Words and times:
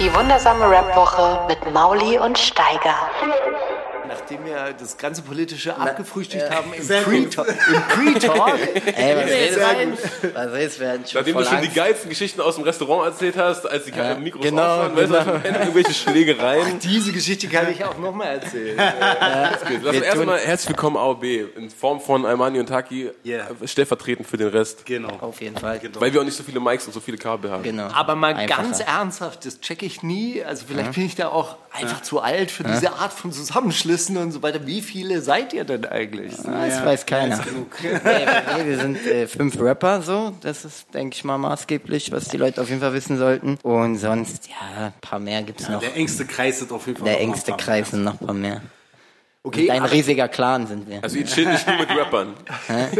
Die 0.00 0.12
wundersame 0.12 0.68
Rap-Woche 0.68 1.44
mit 1.46 1.72
Mauli 1.72 2.18
und 2.18 2.36
Steiger. 2.36 2.96
Nachdem 4.08 4.43
wir 4.54 4.72
das 4.74 4.96
ganze 4.96 5.22
Politische 5.22 5.76
abgefrühstückt 5.76 6.50
haben 6.50 6.72
im. 6.72 6.86
Pre-Talk, 6.86 7.48
im 7.48 7.82
Pre-Talk 8.14 8.58
Ey, 8.96 9.16
was 9.16 9.30
redest? 9.30 10.34
Was 10.34 10.52
redest 10.52 10.80
du? 10.80 11.18
Nachdem 11.18 11.36
du 11.36 11.44
schon 11.44 11.56
Angst. 11.56 11.70
die 11.70 11.74
geilsten 11.74 12.08
Geschichten 12.10 12.40
aus 12.40 12.54
dem 12.54 12.64
Restaurant 12.64 13.06
erzählt 13.06 13.36
hast, 13.36 13.66
als 13.68 13.84
die 13.84 13.90
Ja, 13.92 14.14
Mikros 14.14 14.42
genau, 14.42 14.62
aus 14.62 14.78
waren, 14.78 14.96
weißt 14.96 15.10
du, 15.12 15.40
genau. 15.42 15.58
irgendwelche 15.60 15.94
Schlägereien. 15.94 16.78
Diese 16.78 17.12
Geschichte 17.12 17.48
kann 17.48 17.70
ich 17.70 17.84
auch 17.84 17.98
nochmal 17.98 18.38
erzählen. 18.40 18.76
Lass 19.82 19.96
uns 19.96 20.04
erstmal 20.04 20.38
herzlich 20.38 20.68
willkommen 20.70 20.96
AOB 20.96 21.24
in 21.56 21.70
Form 21.70 22.00
von 22.00 22.24
Almani 22.26 22.60
und 22.60 22.66
Taki, 22.66 23.10
Yeah. 23.24 23.48
äh, 23.60 23.66
stellvertretend 23.68 24.26
für 24.26 24.36
den 24.36 24.48
Rest. 24.48 24.84
Genau. 24.86 25.08
Auf 25.20 25.40
jeden 25.40 25.56
Fall. 25.56 25.80
Weil 25.98 26.12
wir 26.12 26.20
auch 26.20 26.24
nicht 26.24 26.36
so 26.36 26.42
viele 26.42 26.60
Mics 26.60 26.86
und 26.86 26.92
so 26.92 27.00
viele 27.00 27.16
Kabel 27.18 27.50
haben. 27.50 27.62
Genau. 27.62 27.88
Aber 27.92 28.14
mal 28.14 28.34
Einfacher. 28.34 28.62
ganz 28.62 28.80
ernsthaft, 28.80 29.44
das 29.46 29.60
checke 29.60 29.86
ich 29.86 30.02
nie. 30.02 30.42
Also 30.42 30.64
vielleicht 30.68 30.92
bin 30.92 31.06
ich 31.06 31.14
da 31.14 31.28
auch 31.28 31.56
einfach 31.72 32.02
zu 32.02 32.20
alt 32.20 32.50
für 32.50 32.64
diese 32.64 32.92
Art 32.94 33.12
von 33.12 33.32
Zusammenschlüssen 33.32 34.16
und 34.16 34.32
so 34.32 34.42
weiter. 34.44 34.64
Wie 34.66 34.80
viele 34.80 35.20
seid 35.20 35.52
ihr 35.52 35.64
denn 35.64 35.84
eigentlich? 35.86 36.36
Das 36.36 36.84
weiß 36.84 37.06
keiner. 37.06 37.40
Nee, 37.82 37.90
nee, 38.58 38.66
wir 38.66 38.78
sind 38.78 39.04
äh, 39.06 39.26
fünf 39.26 39.58
Rapper, 39.60 40.02
so. 40.02 40.32
Das 40.42 40.64
ist, 40.64 40.92
denke 40.94 41.16
ich 41.16 41.24
mal, 41.24 41.38
maßgeblich, 41.38 42.12
was 42.12 42.28
die 42.28 42.36
Leute 42.36 42.60
auf 42.60 42.68
jeden 42.68 42.80
Fall 42.80 42.92
wissen 42.92 43.18
sollten. 43.18 43.58
Und 43.62 43.96
sonst, 43.98 44.48
ja, 44.48 44.86
ein 44.86 44.92
paar 45.00 45.18
mehr 45.18 45.42
gibt's 45.42 45.68
noch. 45.68 45.80
Der 45.80 45.96
engste 45.96 46.24
Kreis 46.24 46.60
sind 46.60 46.70
auf 46.70 46.86
jeden 46.86 46.98
Fall 46.98 47.06
Der 47.08 47.14
noch 47.16 47.20
engste. 47.22 47.52
Kreis 47.52 47.90
sind 47.90 48.04
noch 48.04 48.20
ein 48.20 48.26
paar 48.26 48.34
mehr. 48.34 48.62
Okay, 49.46 49.70
Ein 49.70 49.84
riesiger 49.84 50.26
Clan 50.26 50.66
sind 50.66 50.88
wir. 50.88 51.04
Also 51.04 51.18
ihr 51.18 51.26
chillt 51.26 51.48
nicht 51.48 51.66
nur 51.66 51.76
mit 51.76 51.90
Rappern. 51.90 52.32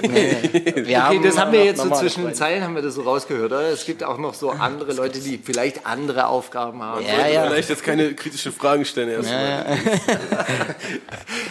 Nee, 0.02 0.36
wir 0.74 1.04
Okay, 1.06 1.20
das 1.22 1.38
haben 1.38 1.52
wir 1.52 1.64
jetzt 1.64 1.80
so 1.80 1.88
zwischen 1.88 2.26
den. 2.26 2.34
Zeilen 2.34 2.62
haben 2.62 2.74
wir 2.74 2.82
das 2.82 2.96
so 2.96 3.00
rausgehört, 3.00 3.50
oder? 3.50 3.70
Es 3.70 3.86
gibt 3.86 4.04
auch 4.04 4.18
noch 4.18 4.34
so 4.34 4.50
andere 4.50 4.92
Leute, 4.92 5.20
die 5.20 5.38
vielleicht 5.38 5.86
andere 5.86 6.26
Aufgaben 6.26 6.82
haben. 6.82 7.02
Ja, 7.02 7.28
ja. 7.28 7.46
Vielleicht 7.46 7.70
jetzt 7.70 7.82
keine 7.82 8.12
kritischen 8.12 8.52
Fragen 8.52 8.84
stellen 8.84 9.08
erstmal. 9.08 9.78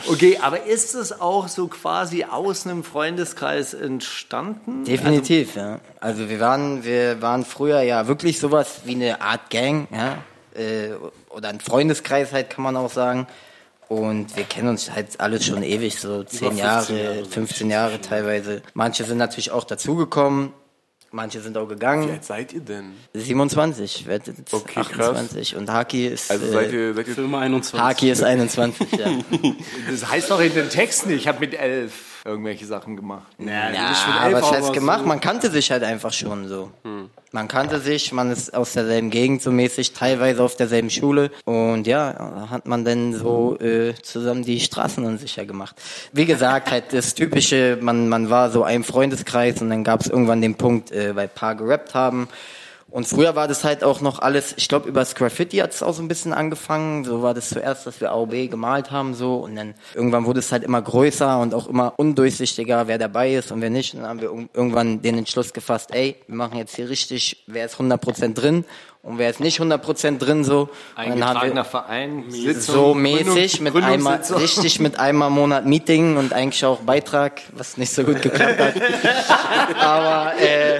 Okay, 0.09 0.37
aber 0.41 0.65
ist 0.65 0.93
es 0.93 1.19
auch 1.21 1.47
so 1.47 1.67
quasi 1.67 2.25
aus 2.25 2.67
einem 2.67 2.83
Freundeskreis 2.83 3.73
entstanden? 3.73 4.83
Definitiv, 4.83 5.55
ja. 5.55 5.79
Also 6.01 6.29
wir 6.29 6.39
waren, 6.39 6.83
wir 6.83 7.21
waren 7.21 7.45
früher 7.45 7.81
ja 7.81 8.07
wirklich 8.07 8.39
sowas 8.39 8.81
wie 8.83 8.95
eine 8.95 9.21
Art 9.21 9.49
Gang, 9.49 9.87
ja. 9.91 10.17
Äh, 10.53 10.91
oder 11.29 11.49
ein 11.49 11.61
Freundeskreis 11.61 12.31
halt, 12.33 12.49
kann 12.49 12.63
man 12.63 12.75
auch 12.75 12.91
sagen. 12.91 13.27
Und 13.89 14.35
wir 14.35 14.43
kennen 14.45 14.69
uns 14.69 14.91
halt 14.91 15.19
alles 15.19 15.45
schon 15.45 15.61
ewig, 15.63 15.99
so 15.99 16.23
10 16.23 16.39
15 16.39 16.57
Jahre, 16.57 17.03
Jahre, 17.03 17.25
15 17.25 17.69
Jahre 17.69 18.01
teilweise. 18.01 18.61
Manche 18.73 19.03
sind 19.03 19.17
natürlich 19.17 19.51
auch 19.51 19.63
dazugekommen, 19.63 20.51
manche 21.11 21.41
sind 21.41 21.57
auch 21.57 21.65
Wie 21.65 21.73
gegangen. 21.73 22.09
alt 22.09 22.23
seid 22.25 22.53
ihr 22.53 22.61
denn? 22.61 22.93
27, 23.13 23.99
ich 24.01 24.07
werde 24.07 24.31
jetzt 24.31 24.53
Okay, 24.53 24.81
krass. 24.81 25.09
28 25.09 25.55
und 25.57 25.69
Haki 25.71 26.07
ist, 26.07 26.31
Also 26.31 26.51
seid 26.51 26.71
äh, 26.71 26.87
ihr, 26.87 26.93
seid 26.95 27.07
ihr 27.07 27.13
Firma 27.15 27.39
21. 27.41 27.79
Haki 27.79 28.09
ist 28.11 28.23
21, 28.23 28.91
ja. 28.93 29.07
Das 29.91 30.09
heißt 30.09 30.31
doch 30.31 30.39
in 30.41 30.53
den 30.53 30.69
Texten, 30.69 31.11
ich 31.11 31.27
habe 31.27 31.39
mit 31.41 31.53
elf 31.53 31.93
irgendwelche 32.25 32.65
Sachen 32.65 32.95
gemacht. 32.95 33.27
Ja, 33.37 33.69
Ja, 33.71 34.25
elf, 34.25 34.41
was 34.41 34.51
heißt 34.51 34.73
gemacht? 34.73 35.05
Man 35.05 35.19
kannte 35.19 35.51
sich 35.51 35.71
halt 35.71 35.83
einfach 35.83 36.13
schon 36.13 36.47
so. 36.47 36.71
Hm. 36.83 37.09
Man 37.31 37.47
kannte 37.47 37.79
sich, 37.79 38.11
man 38.11 38.31
ist 38.31 38.53
aus 38.53 38.73
derselben 38.73 39.09
Gegend 39.09 39.41
so 39.41 39.51
mäßig, 39.51 39.93
teilweise 39.93 40.43
auf 40.43 40.55
derselben 40.55 40.89
Schule. 40.89 41.31
Und 41.45 41.87
ja, 41.87 42.13
da 42.13 42.49
hat 42.49 42.67
man 42.67 42.85
dann 42.85 43.13
so 43.13 43.57
äh, 43.59 43.93
zusammen 44.01 44.43
die 44.43 44.59
Straßen 44.59 45.03
unsicher 45.03 45.45
gemacht. 45.45 45.75
Wie 46.11 46.25
gesagt, 46.25 46.71
halt 46.71 46.93
das 46.93 47.15
Typische, 47.15 47.77
man, 47.81 48.07
man 48.07 48.29
war 48.29 48.51
so 48.51 48.63
ein 48.63 48.83
Freundeskreis 48.83 49.61
und 49.61 49.69
dann 49.69 49.83
gab 49.83 50.01
es 50.01 50.07
irgendwann 50.07 50.41
den 50.41 50.55
Punkt, 50.55 50.91
äh, 50.91 51.15
weil 51.15 51.23
ein 51.23 51.35
paar 51.35 51.55
gerappt 51.55 51.93
haben. 51.93 52.29
Und 52.93 53.07
früher 53.07 53.35
war 53.35 53.47
das 53.47 53.63
halt 53.63 53.83
auch 53.83 54.01
noch 54.01 54.19
alles, 54.19 54.53
ich 54.55 54.67
glaube, 54.67 54.87
übers 54.87 55.15
Graffiti 55.15 55.57
hat 55.57 55.71
es 55.73 55.81
auch 55.81 55.95
so 55.95 56.03
ein 56.03 56.07
bisschen 56.07 56.31
angefangen. 56.31 57.03
So 57.05 57.23
war 57.23 57.33
das 57.33 57.49
zuerst, 57.49 57.87
dass 57.87 57.99
wir 57.99 58.11
AOB 58.11 58.51
gemalt 58.51 58.91
haben, 58.91 59.15
so. 59.15 59.37
Und 59.37 59.55
dann 59.55 59.73
irgendwann 59.95 60.25
wurde 60.25 60.39
es 60.41 60.51
halt 60.51 60.63
immer 60.63 60.79
größer 60.79 61.39
und 61.39 61.55
auch 61.55 61.65
immer 61.67 61.95
undurchsichtiger, 61.97 62.85
wer 62.87 62.99
dabei 62.99 63.33
ist 63.33 63.51
und 63.51 63.61
wer 63.61 63.71
nicht. 63.71 63.95
Und 63.95 64.01
dann 64.01 64.09
haben 64.09 64.21
wir 64.21 64.29
irg- 64.29 64.49
irgendwann 64.53 65.01
den 65.01 65.17
Entschluss 65.17 65.53
gefasst, 65.53 65.89
ey, 65.91 66.17
wir 66.27 66.35
machen 66.35 66.55
jetzt 66.59 66.75
hier 66.75 66.87
richtig, 66.87 67.43
wer 67.47 67.65
ist 67.65 67.77
100% 67.77 68.35
drin 68.35 68.63
und 69.03 69.17
wer 69.17 69.29
ist 69.29 69.41
nicht 69.41 69.59
100% 69.59 70.17
drin, 70.17 70.45
so. 70.45 70.69
Wir, 70.95 71.03
Eingetragener 71.03 71.65
Verein, 71.65 72.23
Sitzung, 72.29 72.75
so 72.75 72.93
mäßig 72.93 73.57
Gründung- 73.59 73.73
mit 73.73 73.83
einmal 73.83 74.21
richtig 74.39 74.79
mit 74.79 74.97
einmal 74.97 75.27
im 75.27 75.33
Monat 75.35 75.65
Meeting 75.65 76.15
und 76.15 76.31
eigentlich 76.31 76.63
auch 76.65 76.79
Beitrag, 76.79 77.41
was 77.51 77.75
nicht 77.77 77.93
so 77.93 78.05
gut 78.05 78.21
geklappt 78.21 78.59
hat. 78.59 78.73
Aber 79.79 80.39
äh, 80.39 80.79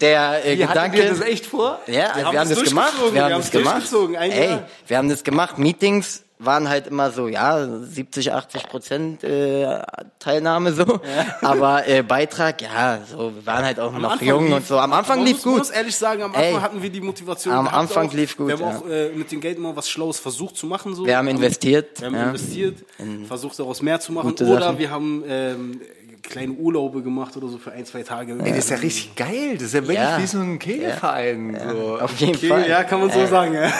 der 0.00 0.44
äh, 0.44 0.52
Wie 0.58 0.66
Gedanke, 0.66 0.98
ihr 1.00 1.10
das 1.10 1.20
echt 1.20 1.46
vor? 1.46 1.78
ja, 1.86 2.12
haben 2.12 2.32
wir 2.32 2.40
haben 2.40 2.48
das 2.50 2.62
gemacht, 2.64 2.92
wir 3.00 3.14
wir 3.14 3.24
haben 3.24 3.30
das 3.36 3.44
es 3.46 3.50
gemacht. 3.52 3.82
Ey, 4.18 4.58
wir 4.88 4.98
haben 4.98 5.08
das 5.08 5.22
gemacht. 5.22 5.58
Meetings 5.58 6.24
waren 6.42 6.68
halt 6.68 6.86
immer 6.86 7.10
so, 7.10 7.28
ja, 7.28 7.66
70, 7.82 8.32
80 8.32 8.62
Prozent 8.68 9.24
äh, 9.24 9.82
Teilnahme 10.18 10.72
so, 10.72 11.00
aber 11.42 11.86
äh, 11.86 12.02
Beitrag, 12.02 12.62
ja, 12.62 12.98
so, 13.10 13.34
wir 13.34 13.46
waren 13.46 13.64
halt 13.64 13.78
auch 13.78 13.92
Am 13.94 14.02
noch 14.02 14.12
Anfang 14.12 14.28
jung 14.28 14.46
lief- 14.46 14.54
und 14.56 14.66
so. 14.66 14.78
Am 14.78 14.92
Anfang 14.92 15.24
lief 15.24 15.36
muss, 15.36 15.42
gut. 15.42 15.52
Man 15.52 15.58
muss 15.58 15.70
ehrlich 15.70 15.96
sagen, 15.96 16.22
am 16.22 16.34
Anfang 16.34 16.44
Ey, 16.44 16.60
hatten 16.60 16.82
wir 16.82 16.90
die 16.90 17.00
Motivation. 17.00 17.54
am 17.54 17.68
Anfang 17.68 18.08
auch. 18.08 18.12
lief 18.14 18.36
gut, 18.36 18.48
Wir 18.48 18.54
haben 18.54 18.62
ja. 18.62 18.78
auch 18.78 18.88
äh, 18.88 19.08
mit 19.10 19.30
dem 19.30 19.40
Geld 19.40 19.58
immer 19.58 19.76
was 19.76 19.88
Schlaues 19.88 20.18
versucht 20.18 20.56
zu 20.56 20.66
machen. 20.66 20.94
So. 20.94 21.04
Wir 21.04 21.16
haben 21.18 21.28
investiert, 21.28 22.00
Wir 22.00 22.06
haben 22.06 22.14
ja. 22.14 22.22
investiert, 22.24 22.78
versucht 23.28 23.58
daraus 23.58 23.82
mehr 23.82 24.00
zu 24.00 24.12
machen. 24.12 24.32
Oder 24.32 24.60
Sachen. 24.60 24.78
wir 24.78 24.90
haben 24.90 25.22
ähm, 25.28 25.80
kleine 26.22 26.52
Urlaube 26.52 27.02
gemacht 27.02 27.36
oder 27.36 27.48
so 27.48 27.58
für 27.58 27.72
ein, 27.72 27.84
zwei 27.86 28.02
Tage. 28.02 28.32
Ey, 28.42 28.50
das 28.50 28.58
ist 28.64 28.70
ja 28.70 28.76
richtig 28.76 29.14
geil. 29.16 29.54
Das 29.54 29.62
ist 29.64 29.74
ja 29.74 29.80
wirklich 29.82 29.96
Ja. 29.98 30.18
wie 30.18 30.26
so 30.26 30.38
ein 30.38 30.58
Kegelverein. 30.58 31.58
So. 31.70 31.98
auf 32.00 32.16
jeden 32.20 32.36
Okay, 32.36 32.48
Fall. 32.48 32.68
ja, 32.68 32.84
kann 32.84 33.00
man 33.00 33.10
so 33.10 33.26
sagen. 33.26 33.54
Ja. 33.54 33.72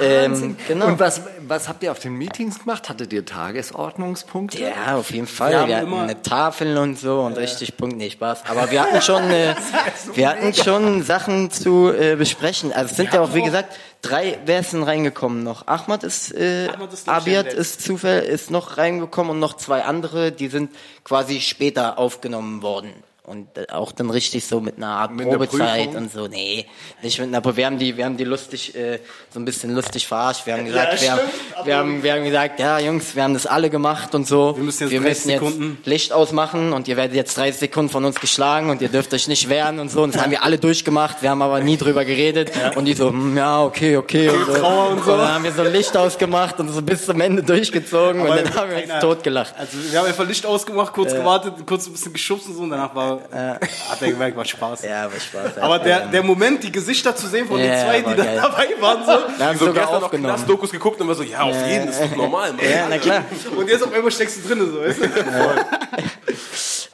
Ähm, 0.00 0.56
genau. 0.66 0.86
Und 0.88 0.98
was, 1.00 1.20
was 1.46 1.68
habt 1.68 1.82
ihr 1.82 1.90
auf 1.92 1.98
den 1.98 2.14
Meetings 2.14 2.58
gemacht? 2.60 2.88
Hattet 2.88 3.12
ihr 3.12 3.24
Tagesordnungspunkte? 3.24 4.58
Ja, 4.60 4.96
auf 4.96 5.10
jeden 5.10 5.26
Fall. 5.26 5.50
Wir 5.52 5.56
Wir, 5.56 5.62
haben 5.62 5.72
hatten 5.76 5.86
immer- 5.92 6.02
eine 6.02 6.22
Tafel 6.22 6.76
und 6.78 6.98
so 6.98 7.20
und 7.20 7.36
richtig 7.36 7.76
Punkt, 7.76 7.96
nee, 7.96 8.10
Spaß. 8.10 8.42
Aber 8.48 8.70
wir 8.70 8.82
hatten 8.82 9.00
schon, 9.02 9.22
äh, 9.30 9.54
wir 10.14 10.28
hatten 10.28 10.54
schon 10.54 11.02
Sachen 11.02 11.50
zu 11.50 11.90
äh, 11.92 12.16
besprechen. 12.16 12.72
Also 12.72 12.90
es 12.92 12.96
sind 12.96 13.12
ja 13.12 13.20
auch, 13.20 13.34
wie 13.34 13.42
gesagt, 13.42 13.74
drei, 14.04 14.38
wer 14.44 14.60
ist 14.60 14.72
denn 14.72 14.82
reingekommen 14.82 15.42
noch? 15.42 15.66
Ahmad 15.66 16.04
ist, 16.04 16.32
äh, 16.34 16.68
Ahmad 16.68 16.92
ist, 16.92 17.08
Abiat 17.08 17.52
ist 17.52 17.80
Zufall, 17.80 18.20
ist 18.20 18.50
noch 18.50 18.76
reingekommen 18.76 19.32
und 19.32 19.38
noch 19.40 19.54
zwei 19.54 19.84
andere, 19.84 20.32
die 20.32 20.48
sind 20.48 20.70
quasi 21.04 21.40
später 21.40 21.98
aufgenommen 21.98 22.62
worden. 22.62 22.92
Und 23.26 23.56
äh, 23.56 23.66
auch 23.72 23.90
dann 23.92 24.10
richtig 24.10 24.44
so 24.44 24.60
mit 24.60 24.76
einer 24.76 24.88
Art 24.88 25.12
Mit 25.12 25.26
einer 25.26 25.38
Probezeit 25.38 25.86
Prüfung? 25.86 26.02
und 26.02 26.12
so. 26.12 26.26
Nee, 26.28 26.66
nicht 27.02 27.18
mit 27.18 27.28
einer 27.28 27.40
Prüfung. 27.40 27.56
Wir 27.56 27.66
haben 27.66 27.78
die, 27.78 27.96
wir 27.96 28.04
haben 28.04 28.18
die 28.18 28.24
lustig, 28.24 28.74
äh, 28.74 28.98
so 29.30 29.40
ein 29.40 29.46
bisschen 29.46 29.74
lustig 29.74 30.06
verarscht. 30.06 30.44
Wir 30.44 30.52
haben 30.52 30.66
gesagt, 30.66 31.00
wir, 31.00 31.12
haben, 31.12 31.20
wir, 31.64 31.76
haben, 31.76 32.02
wir 32.02 32.12
haben 32.12 32.24
gesagt, 32.24 32.60
ja 32.60 32.78
Jungs, 32.78 33.16
wir 33.16 33.22
haben 33.22 33.32
das 33.32 33.46
alle 33.46 33.70
gemacht 33.70 34.14
und 34.14 34.26
so. 34.26 34.54
Wir 34.56 34.62
müssen 34.62 34.82
jetzt 34.82 34.90
wir 34.90 35.00
30 35.00 35.40
müssen 35.40 35.76
jetzt. 35.76 35.86
Licht 35.86 36.12
ausmachen 36.12 36.74
und 36.74 36.86
ihr 36.86 36.98
werdet 36.98 37.16
jetzt 37.16 37.38
30 37.38 37.60
Sekunden 37.60 37.90
von 37.90 38.04
uns 38.04 38.20
geschlagen 38.20 38.68
und 38.68 38.82
ihr 38.82 38.90
dürft 38.90 39.14
euch 39.14 39.26
nicht 39.26 39.48
wehren 39.48 39.78
und 39.78 39.90
so. 39.90 40.02
Und 40.02 40.14
das 40.14 40.20
haben 40.20 40.30
wir 40.30 40.42
alle 40.42 40.58
durchgemacht. 40.58 41.22
Wir 41.22 41.30
haben 41.30 41.40
aber 41.40 41.60
nie 41.60 41.78
drüber 41.78 42.04
geredet. 42.04 42.52
Und 42.76 42.84
die 42.84 42.92
so, 42.92 43.08
hm, 43.08 43.38
ja, 43.38 43.62
okay, 43.62 43.96
okay. 43.96 44.28
Und, 44.28 44.46
so. 44.46 44.52
und, 44.52 45.06
dann 45.06 45.34
haben 45.34 45.44
wir 45.44 45.52
so 45.52 45.62
Licht 45.62 45.96
ausgemacht 45.96 46.60
und 46.60 46.68
so 46.68 46.82
bis 46.82 47.06
zum 47.06 47.20
Ende 47.22 47.42
durchgezogen 47.42 48.20
und 48.20 48.28
dann 48.28 48.54
haben 48.54 48.70
wir 48.70 48.76
uns 48.76 49.00
totgelacht. 49.00 49.54
Also 49.56 49.78
wir 49.90 49.98
haben 49.98 50.06
einfach 50.06 50.26
Licht 50.26 50.44
ausgemacht, 50.44 50.92
kurz 50.92 51.14
gewartet, 51.14 51.54
kurz 51.66 51.86
ein 51.86 51.92
bisschen 51.92 52.12
geschubst 52.12 52.48
und 52.48 52.56
so 52.56 52.62
und 52.62 52.70
danach 52.70 52.94
war, 52.94 53.13
hat 53.32 54.02
er 54.02 54.10
gemerkt, 54.10 54.36
war 54.36 54.44
Spaß. 54.44 54.82
Ja, 54.84 55.04
aber 55.04 55.18
Spaß. 55.20 55.58
Aber 55.58 55.78
der, 55.78 56.06
der 56.06 56.22
Moment, 56.22 56.62
die 56.62 56.72
Gesichter 56.72 57.14
zu 57.14 57.26
sehen 57.26 57.46
von 57.46 57.58
den 57.58 57.70
zwei, 57.72 58.04
war 58.04 58.14
die 58.14 58.22
da 58.22 58.34
dabei 58.34 58.68
waren, 58.80 59.04
so. 59.04 59.38
wir 59.38 59.46
haben 59.46 59.58
So 59.58 59.66
sogar 59.66 59.82
gestern 59.82 59.94
noch 60.00 60.02
aufgenommen. 60.04 60.34
Knast-Dokus 60.34 60.70
geguckt 60.70 61.00
und 61.00 61.08
war 61.08 61.14
so, 61.14 61.22
ja, 61.22 61.42
auf 61.42 61.66
jeden, 61.66 61.86
das 61.86 62.00
ist 62.00 62.10
doch 62.12 62.16
normal, 62.16 62.52
Mann. 62.52 62.64
Ja, 62.64 62.86
na 62.88 62.98
klar. 62.98 63.24
Und 63.56 63.68
jetzt 63.68 63.82
auf 63.84 63.92
einmal 63.92 64.10
steckst 64.10 64.38
du 64.44 64.48
drin, 64.48 64.70
so, 64.72 64.80
weißt 64.80 65.00
du? 65.00 65.08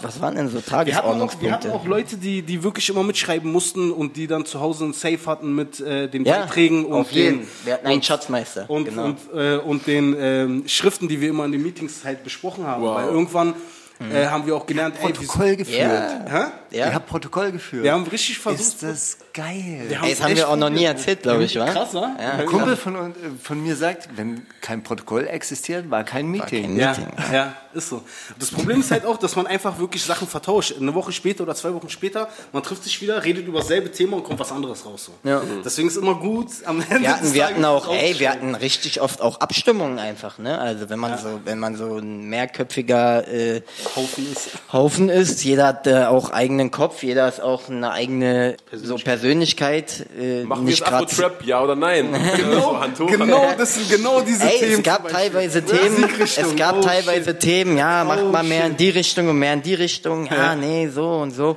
Was 0.03 0.19
waren 0.21 0.35
denn 0.35 0.49
so 0.49 0.55
Wir 0.55 0.63
hatten, 0.63 0.71
auch, 0.71 0.71
wir 0.71 0.95
Tagesordnungspunkte? 0.95 1.53
hatten 1.53 1.71
auch 1.73 1.87
Leute, 1.87 2.17
die, 2.17 2.41
die 2.41 2.63
wirklich 2.63 2.89
immer 2.89 3.03
mitschreiben 3.03 3.51
mussten 3.53 3.93
und 3.93 4.17
die 4.17 4.27
dann 4.27 4.47
zu 4.47 4.61
Hause 4.61 4.87
ein 4.87 4.93
Safe 4.95 5.19
hatten 5.27 5.55
mit 5.55 5.79
äh, 5.81 6.09
den 6.09 6.25
ja, 6.25 6.41
Beiträgen 6.41 6.87
und 6.87 7.01
auf 7.01 7.11
jeden. 7.13 7.41
den, 7.41 7.49
Wir 7.65 7.75
hatten 7.75 7.87
einen 7.87 8.03
Schatzmeister. 8.03 8.65
und, 8.69 8.85
genau. 8.87 9.05
und, 9.05 9.19
äh, 9.35 9.57
und 9.57 9.87
den 9.87 10.17
ähm, 10.19 10.65
Schriften, 10.67 11.07
die 11.09 11.21
wir 11.21 11.29
immer 11.29 11.45
in 11.45 11.53
den 11.53 11.63
Meetings 11.63 12.01
halt 12.05 12.25
besprochen 12.25 12.67
haben. 12.67 12.83
Wow. 12.83 12.97
Weil 12.97 13.09
irgendwann 13.09 13.55
äh, 14.01 14.27
haben 14.27 14.47
wir 14.47 14.57
auch 14.57 14.67
gelernt, 14.67 14.97
ey, 15.01 15.13
Protokoll 15.13 15.57
geführt. 15.57 15.79
ja. 15.81 16.25
Hä? 16.29 16.45
Ihr 16.73 16.79
ja. 16.87 16.93
habt 16.95 17.09
Protokoll 17.09 17.51
geführt. 17.53 17.83
Wir 17.83 17.93
haben 17.93 18.07
richtig 18.07 18.39
versucht. 18.39 18.61
ist 18.61 18.83
das 18.83 19.19
geil. 19.35 19.87
Wir 19.89 20.03
Ey, 20.03 20.11
das 20.11 20.23
haben 20.23 20.37
wir 20.37 20.49
auch 20.49 20.57
noch 20.57 20.71
nie 20.71 20.85
erzählt, 20.85 21.23
glaube 21.23 21.43
ich? 21.45 21.55
Krass, 21.55 21.93
wa? 21.95 22.15
Ein 22.17 22.47
Kumpel 22.47 22.77
von, 22.77 22.95
äh, 22.95 23.15
von 23.43 23.61
mir 23.61 23.75
sagt, 23.75 24.09
wenn 24.17 24.47
kein 24.61 24.83
Protokoll 24.85 25.27
existiert, 25.27 25.91
war 25.91 26.05
kein 26.05 26.29
Meeting. 26.29 26.63
kein 26.63 26.77
Ja, 26.77 26.89
Meeting. 26.91 27.07
ja, 27.33 27.55
ist 27.75 27.89
so. 27.89 28.03
Das 28.39 28.51
Problem 28.53 28.81
ist 28.81 28.91
halt 28.93 29.05
auch, 29.05 29.17
dass 29.17 29.35
man 29.35 29.49
einfach 29.49 29.79
wirklich 29.81 30.05
Sachen 30.05 30.29
vertauscht. 30.29 30.75
Eine 30.81 30.95
Woche 30.95 31.11
später 31.11 31.43
oder 31.43 31.57
zwei 31.57 31.75
Wochen 31.75 31.89
später, 31.89 32.29
man 32.53 32.63
trifft 32.63 32.85
sich 32.85 33.03
wieder, 33.03 33.25
redet 33.25 33.47
über 33.49 33.59
dasselbe 33.59 33.91
Thema 33.91 34.19
und 34.19 34.23
kommt 34.25 34.39
was 34.39 34.53
anderes 34.53 34.87
raus. 34.87 35.07
So. 35.07 35.29
Ja. 35.29 35.43
Deswegen 35.65 35.89
ist 35.89 35.97
immer 35.97 36.15
gut, 36.15 36.49
am 36.67 36.81
Ende 36.89 37.03
Wir 37.03 37.11
hatten, 37.15 37.25
des 37.25 37.35
wir 37.35 37.47
hatten 37.47 37.65
auch, 37.65 37.93
ey, 37.93 38.17
wir 38.21 38.31
hatten 38.31 38.55
richtig 38.55 39.01
oft 39.01 39.21
auch 39.23 39.41
Abstimmungen 39.41 39.99
einfach, 39.99 40.39
ne? 40.39 40.57
Also 40.59 40.89
wenn 40.89 41.01
man 41.01 41.19
so, 41.19 41.41
wenn 41.45 41.59
man 41.59 41.75
so 41.75 41.97
ein 41.99 42.29
mehrköpfiger 42.29 43.27
äh, 43.27 43.63
Haufen 43.97 44.33
ist. 44.33 44.51
Haufen 44.73 45.09
ist, 45.09 45.43
jeder 45.45 45.67
hat 45.67 45.87
äh, 45.87 46.05
auch 46.05 46.31
eigenen 46.31 46.71
Kopf, 46.71 47.03
jeder 47.03 47.29
ist 47.29 47.41
auch 47.41 47.69
eine 47.69 47.91
eigene 47.91 48.57
so 48.73 48.97
Persönlichkeit, 48.97 50.07
äh, 50.19 50.45
Machen 50.45 50.63
wir 50.63 50.71
nicht 50.71 50.79
jetzt 50.81 50.89
gerade. 50.89 51.07
Afro-Trap, 51.07 51.45
ja 51.45 51.63
oder 51.63 51.77
nein? 51.77 52.15
Genau, 52.37 52.79
Hand 52.81 52.99
hoch. 53.01 53.07
Genau, 53.07 53.53
das 53.57 53.75
sind 53.75 53.91
genau 53.91 54.21
diese 54.21 54.45
Ey, 54.45 54.59
Themen. 54.59 54.73
es 54.75 54.83
gab 54.83 55.09
teilweise 55.09 55.65
Themen, 55.65 56.09
es 56.21 56.57
gab 56.57 56.79
oh, 56.79 56.81
teilweise 56.81 57.39
Themen, 57.39 57.77
ja, 57.77 58.05
macht 58.05 58.21
Oh, 58.23 58.29
mal 58.29 58.43
mehr 58.43 58.63
shit. 58.63 58.71
in 58.73 58.77
die 58.77 58.91
Richtung 58.91 59.29
und 59.29 59.39
mehr 59.39 59.55
in 59.55 59.63
die 59.63 59.75
Richtung, 59.75 60.27
ja, 60.27 60.55
nee, 60.55 60.89
so 60.89 61.17
und 61.17 61.33
so. 61.33 61.57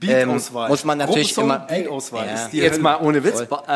Beat-Auswahl. 0.00 0.66
Ähm, 0.66 0.70
muss 0.70 0.84
man 0.84 0.98
natürlich 0.98 1.34
Gruppensong, 1.34 1.56
immer. 1.56 1.66
Beat-Auswahl 1.66 2.26
Ja. 2.26 2.34
ist 2.34 2.50
die 2.52 2.58
Jetzt 2.58 2.72
Hölle. 2.74 2.82
mal 2.82 2.96
ohne 3.00 3.24
Witz, 3.24 3.40
äh, 3.40 3.44
äh, 3.44 3.74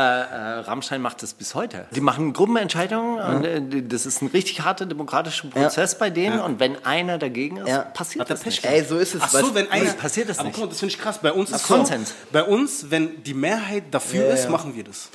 Rammstein 0.61 1.01
macht 1.03 1.23
das 1.23 1.35
bis 1.35 1.55
heute. 1.55 1.87
Die 1.95 2.01
machen 2.01 2.33
Gruppenentscheidungen 2.33 3.19
und 3.21 3.45
äh, 3.45 3.83
das 3.83 4.07
ist 4.07 4.23
ein 4.23 4.29
richtig 4.29 4.61
harter 4.63 4.87
demokratischer 4.87 5.49
Prozess 5.49 5.99
bei 5.99 6.11
denen 6.11 6.41
und 6.41 6.61
wenn 6.61 6.85
einer 6.85 7.19
dagegen 7.19 7.59
ist, 7.59 7.69
Ja. 7.69 7.81
passiert 7.83 8.29
er 8.29 8.35
das 8.35 8.41
Pech 8.45 8.63
nicht. 8.63 8.65
Ey, 8.73 8.85
so 8.85 8.99
ist 8.99 9.15
es. 9.15 9.23
Ach 9.25 9.35
was- 9.35 9.41
so, 9.41 9.55
wenn 9.55 9.71
einer, 9.71 9.91
passiert 9.95 10.29
das 10.29 10.39
aber 10.39 10.49
nicht. 10.49 10.55
guck 10.57 10.65
mal, 10.65 10.71
das 10.71 10.79
finde 10.81 10.95
ich 10.95 11.01
krass. 11.01 11.19
Bei 11.23 11.33
uns 11.33 11.51
ist 11.51 11.67
Konsens. 11.67 12.15
bei 12.31 12.43
uns, 12.45 12.91
wenn 12.91 13.23
die 13.25 13.35
Mehrheit 13.35 13.85
dafür 13.91 14.29
ist, 14.31 14.49
machen 14.49 14.75
wir 14.77 14.85
das. 14.85 15.09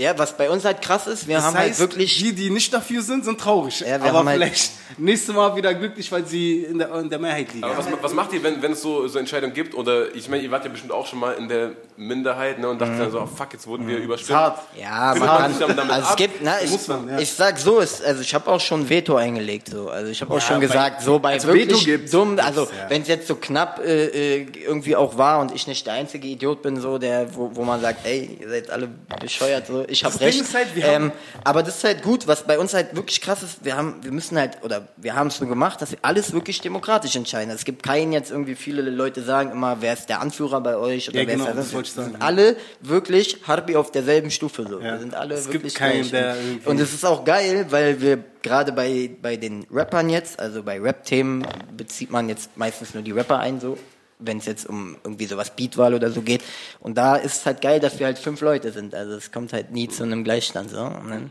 Ja, 0.00 0.16
was 0.18 0.34
bei 0.36 0.48
uns 0.48 0.64
halt 0.64 0.80
krass 0.80 1.06
ist, 1.06 1.28
wir 1.28 1.36
Das 1.36 1.44
haben 1.44 1.54
heißt, 1.58 1.78
halt 1.78 1.90
wirklich. 1.90 2.18
die, 2.18 2.32
die 2.32 2.48
nicht 2.50 2.72
dafür 2.72 3.02
sind, 3.02 3.24
sind 3.24 3.38
traurig. 3.38 3.80
Ja, 3.80 3.86
wir 4.02 4.08
aber 4.08 4.18
haben 4.20 4.28
halt- 4.28 4.38
vielleicht 4.38 4.72
nächstes 4.98 5.34
Mal 5.34 5.54
wieder 5.56 5.74
glücklich, 5.74 6.10
weil 6.10 6.24
sie 6.26 6.64
in 6.64 6.78
der, 6.78 6.94
in 6.94 7.10
der 7.10 7.18
Mehrheit 7.18 7.52
liegen. 7.52 7.64
Aber 7.64 7.76
was, 7.76 7.86
was 8.00 8.14
macht 8.14 8.32
ihr, 8.32 8.42
wenn, 8.42 8.62
wenn 8.62 8.72
es 8.72 8.80
so, 8.80 9.06
so 9.08 9.18
Entscheidungen 9.18 9.52
gibt? 9.52 9.74
Oder 9.74 10.14
ich 10.14 10.28
meine, 10.28 10.42
ihr 10.42 10.50
wart 10.50 10.64
ja 10.64 10.70
bestimmt 10.70 10.92
auch 10.92 11.06
schon 11.06 11.18
mal 11.18 11.32
in 11.34 11.48
der 11.48 11.72
Minderheit 12.00 12.58
ne, 12.58 12.68
und 12.68 12.80
dachtet 12.80 12.98
dann 12.98 13.10
so, 13.10 13.20
oh, 13.20 13.26
fuck, 13.26 13.52
jetzt 13.52 13.66
wurden 13.66 13.86
wir 13.86 13.98
überstimmt. 13.98 14.38
Hart. 14.38 14.58
Ja, 14.80 15.14
man 15.18 15.28
kann, 15.28 15.50
sich 15.50 15.60
damit- 15.60 15.78
damit 15.78 15.92
also 15.92 16.08
es 16.10 16.16
gibt, 16.16 16.42
ne, 16.42 16.54
ich, 16.64 16.70
Muss 16.70 16.88
man, 16.88 17.08
ja. 17.08 17.18
ich 17.18 17.30
sag 17.30 17.58
so, 17.58 17.78
ist, 17.80 18.02
also 18.02 18.22
ich 18.22 18.34
habe 18.34 18.50
auch 18.50 18.60
schon 18.60 18.88
Veto 18.88 19.16
eingelegt, 19.16 19.68
so, 19.68 19.90
also 19.90 20.10
ich 20.10 20.20
habe 20.22 20.32
auch 20.34 20.40
schon 20.40 20.60
bei- 20.60 20.66
gesagt, 20.66 21.02
so 21.02 21.18
bei 21.18 21.32
also 21.34 21.48
Veto 21.48 21.58
wirklich 21.58 21.84
gibt's. 21.84 22.10
dumm, 22.10 22.38
also 22.40 22.66
wenn 22.88 23.02
es 23.02 23.08
jetzt 23.08 23.28
so 23.28 23.34
knapp 23.36 23.80
äh, 23.84 24.06
äh, 24.40 24.46
irgendwie 24.66 24.96
auch 24.96 25.18
war 25.18 25.40
und 25.40 25.54
ich 25.54 25.66
nicht 25.66 25.86
der 25.86 25.94
einzige 25.94 26.26
Idiot 26.26 26.62
bin, 26.62 26.80
so 26.80 26.96
der, 26.96 27.34
wo, 27.36 27.50
wo 27.54 27.64
man 27.64 27.80
sagt, 27.82 28.06
ey, 28.06 28.38
ihr 28.40 28.48
seid 28.48 28.70
alle 28.70 28.88
bescheuert, 29.20 29.66
so, 29.66 29.84
ich 29.86 30.02
habe 30.04 30.18
recht. 30.20 30.54
halt, 30.54 30.74
wir 30.74 30.84
ähm, 30.86 30.92
haben- 30.94 31.12
aber 31.44 31.62
das 31.62 31.76
ist 31.76 31.84
halt 31.84 32.02
gut, 32.02 32.26
was 32.26 32.44
bei 32.44 32.58
uns 32.58 32.72
halt 32.72 32.96
wirklich 32.96 33.20
krass 33.20 33.42
ist, 33.42 33.62
wir 33.64 33.76
haben, 33.76 33.96
wir 34.02 34.12
müssen 34.12 34.38
halt, 34.38 34.58
oder 34.64 34.88
wir 34.96 35.14
haben 35.14 35.26
es 35.26 35.36
so 35.36 35.46
gemacht, 35.46 35.82
dass 35.82 35.90
wir 35.90 35.98
alles 36.02 36.32
wirklich 36.32 36.62
demokratisch 36.62 37.14
entscheiden. 37.14 37.50
Es 37.54 37.64
gibt 37.66 37.82
keinen 37.82 38.12
jetzt 38.12 38.30
irgendwie, 38.30 38.54
viele 38.54 38.82
Leute 38.82 39.22
sagen 39.22 39.50
immer, 39.50 39.76
wer 39.80 39.92
ist 39.92 40.08
der 40.08 40.20
Anführer 40.22 40.60
bei 40.62 40.76
euch 40.76 41.08
oder 41.10 41.20
Ja, 41.20 41.26
wer 41.26 41.34
genau, 41.34 41.44
ist 41.44 41.54
der 41.54 41.62
das 41.62 41.72
sagen, 41.94 42.12
sind 42.12 42.22
alle 42.22 42.56
wirklich 42.80 43.38
Harbi 43.46 43.76
auf 43.76 43.90
derselben 43.90 44.30
Stufe 44.30 44.66
so. 44.68 44.78
Ja. 44.78 44.92
Wir 44.92 44.98
sind 45.00 45.14
alle 45.14 45.34
Es 45.34 45.44
gibt 45.44 45.54
wirklich 45.54 45.74
keinen, 45.74 46.02
gleich. 46.02 46.10
der 46.10 46.36
Und 46.64 46.80
es 46.80 46.92
ist 46.94 47.04
auch 47.04 47.24
geil, 47.24 47.66
weil 47.70 48.00
wir 48.00 48.22
gerade 48.42 48.72
bei, 48.72 49.10
bei 49.20 49.36
den 49.36 49.66
Rappern 49.70 50.08
jetzt, 50.08 50.38
also 50.38 50.62
bei 50.62 50.80
Rap-Themen 50.80 51.46
bezieht 51.76 52.10
man 52.10 52.28
jetzt 52.28 52.56
meistens 52.56 52.94
nur 52.94 53.02
die 53.02 53.12
Rapper 53.12 53.38
ein, 53.38 53.60
so 53.60 53.76
wenn 54.20 54.38
es 54.38 54.46
jetzt 54.46 54.68
um 54.68 54.96
irgendwie 55.02 55.26
sowas 55.26 55.50
Beatwahl 55.50 55.94
oder 55.94 56.10
so 56.10 56.22
geht. 56.22 56.42
Und 56.80 56.96
da 56.96 57.16
ist 57.16 57.36
es 57.36 57.46
halt 57.46 57.60
geil, 57.60 57.80
dass 57.80 57.98
wir 57.98 58.06
halt 58.06 58.18
fünf 58.18 58.40
Leute 58.40 58.72
sind. 58.72 58.94
Also 58.94 59.14
es 59.14 59.32
kommt 59.32 59.52
halt 59.52 59.70
nie 59.72 59.88
zu 59.88 60.02
einem 60.02 60.24
Gleichstand. 60.24 60.70
So. 60.70 60.90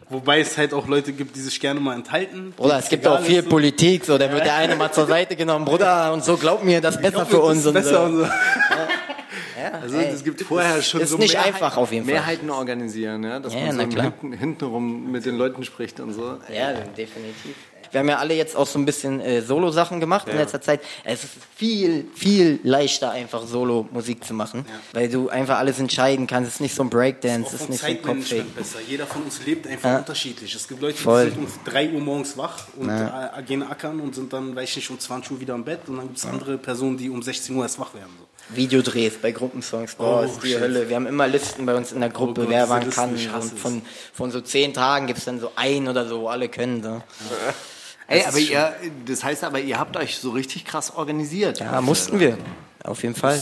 Wobei 0.10 0.40
es 0.40 0.58
halt 0.58 0.74
auch 0.74 0.88
Leute 0.88 1.14
gibt, 1.14 1.36
die 1.36 1.42
sich 1.42 1.60
gerne 1.60 1.80
mal 1.80 1.96
enthalten. 1.96 2.54
Bruder, 2.56 2.80
es 2.80 2.90
gibt 2.90 3.08
auch 3.08 3.22
viel 3.22 3.44
so. 3.44 3.50
Politik, 3.50 4.06
so, 4.06 4.18
da 4.18 4.32
wird 4.32 4.46
der 4.46 4.56
eine 4.56 4.76
mal 4.76 4.92
zur 4.92 5.08
Seite 5.08 5.36
genommen, 5.36 5.66
Bruder, 5.66 6.14
und 6.14 6.24
so, 6.24 6.38
glaub 6.38 6.64
mir, 6.64 6.82
das 6.82 6.96
ist 6.96 7.02
besser 7.02 7.26
für 7.26 7.42
uns. 7.42 7.60
Ist 7.60 7.68
und 7.68 7.74
besser 7.74 7.92
so. 7.92 8.02
und 8.02 8.18
so. 8.18 8.28
Ja, 9.80 9.84
Also 9.84 9.98
es 10.16 10.24
gibt 10.24 10.42
vorher 10.42 10.82
schon 10.82 11.02
ist 11.02 11.10
so 11.10 11.18
nicht 11.18 11.34
Mehrheit- 11.34 11.48
einfach 11.54 11.78
auf 11.78 11.92
jeden 11.92 12.06
Fall. 12.06 12.14
Mehrheiten 12.16 12.50
organisieren, 12.50 13.24
ja, 13.24 13.40
dass 13.40 13.54
Ja, 13.54 13.72
man 13.74 13.92
so 13.92 14.02
hinten, 14.02 14.34
hintenrum 14.34 15.12
mit 15.12 15.26
den 15.26 15.36
Leuten 15.38 15.64
spricht 15.64 16.00
und 16.00 16.14
so. 16.14 16.38
Ja, 16.54 16.74
definitiv. 16.74 17.56
Wir 17.92 18.02
haben 18.02 18.10
ja 18.10 18.18
alle 18.20 18.36
jetzt 18.36 18.56
auch 18.56 18.68
so 18.68 18.78
ein 18.78 18.86
bisschen 18.86 19.20
äh, 19.20 19.42
Solo-Sachen 19.42 20.00
gemacht 20.00 20.28
in 20.28 20.38
letzter 20.38 20.62
Zeit. 20.62 20.82
Es 21.04 21.24
ist 21.24 21.32
viel, 21.56 22.06
viel 22.14 22.60
leichter, 22.62 23.10
einfach 23.10 23.42
Solo-Musik 23.48 24.24
zu 24.24 24.36
machen, 24.36 24.64
weil 24.94 25.10
du 25.10 25.30
einfach 25.30 25.58
alles 25.58 25.80
entscheiden 25.80 26.28
kannst. 26.28 26.50
Es 26.50 26.54
ist 26.56 26.60
nicht 26.62 26.76
so 26.76 26.84
ein 26.84 26.92
Breakdance, 26.92 27.56
es 27.56 27.62
ist 27.62 27.70
nicht 27.72 27.80
so 27.82 27.88
ein 27.88 28.00
Kopfweg. 28.04 28.56
Besser. 28.56 28.78
Jeder 28.88 29.08
von 29.08 29.24
uns 29.24 29.44
lebt 29.44 29.66
einfach 29.66 29.98
unterschiedlich. 29.98 30.54
Es 30.54 30.68
gibt 30.68 30.84
Leute, 30.84 31.00
Voll. 31.00 31.26
die 31.26 31.32
sind 31.32 31.40
um 31.46 31.52
3 31.66 31.90
Uhr 31.90 32.00
morgens 32.02 32.38
wach 32.38 32.68
und 32.78 32.90
äh, 32.90 33.10
gehen 33.48 33.64
ackern 33.64 34.00
und 34.02 34.14
sind 34.14 34.32
dann, 34.34 34.56
weiß 34.56 34.70
ich 34.70 34.76
nicht, 34.76 34.90
um 34.92 35.00
20 35.00 35.32
Uhr 35.32 35.40
wieder 35.40 35.56
im 35.56 35.64
Bett. 35.64 35.80
Und 35.88 35.98
dann 35.98 36.06
gibt 36.10 36.20
es 36.20 36.26
andere 36.28 36.60
Personen, 36.60 36.96
die 36.96 37.10
um 37.10 37.24
16 37.24 37.56
Uhr 37.56 37.64
erst 37.64 37.80
wach 37.80 37.96
werden. 37.96 38.12
So. 38.20 38.26
Videodrehs 38.50 39.18
bei 39.22 39.32
Gruppensongs, 39.32 39.96
boah, 39.96 40.22
Oh, 40.22 40.24
ist 40.24 40.42
die 40.44 40.50
shit. 40.50 40.60
Hölle. 40.60 40.90
Wir 40.90 40.96
haben 40.96 41.08
immer 41.08 41.28
Listen 41.28 41.66
bei 41.66 41.76
uns 41.76 41.92
in 41.92 42.00
der 42.00 42.10
Gruppe, 42.10 42.42
Oh 42.42 42.44
Gott, 42.46 42.50
wer 42.50 42.70
wann 42.70 42.90
kann. 42.90 43.12
Und 43.12 43.60
von, 43.60 43.82
von 44.14 44.32
so 44.32 44.42
zehn 44.42 44.74
Tagen 44.74 45.08
gibt 45.08 45.20
es 45.20 45.26
dann 45.26 45.40
so 45.40 45.52
ein 45.56 45.88
oder 45.88 46.08
so, 46.08 46.22
wo 46.22 46.28
alle 46.30 46.50
können. 46.50 46.82
So. 46.84 47.02
Ey, 48.08 48.24
aber 48.26 48.40
ihr, 48.40 48.74
das 49.06 49.24
heißt 49.24 49.44
aber, 49.44 49.60
ihr 49.60 49.78
habt 49.80 49.96
euch 49.96 50.18
so 50.18 50.32
richtig 50.32 50.66
krass 50.66 50.96
organisiert. 50.96 51.60
Ja, 51.60 51.80
mussten 51.82 52.20
wir. 52.20 52.38
Auf 52.84 53.04
jeden 53.04 53.14
Fall. 53.14 53.40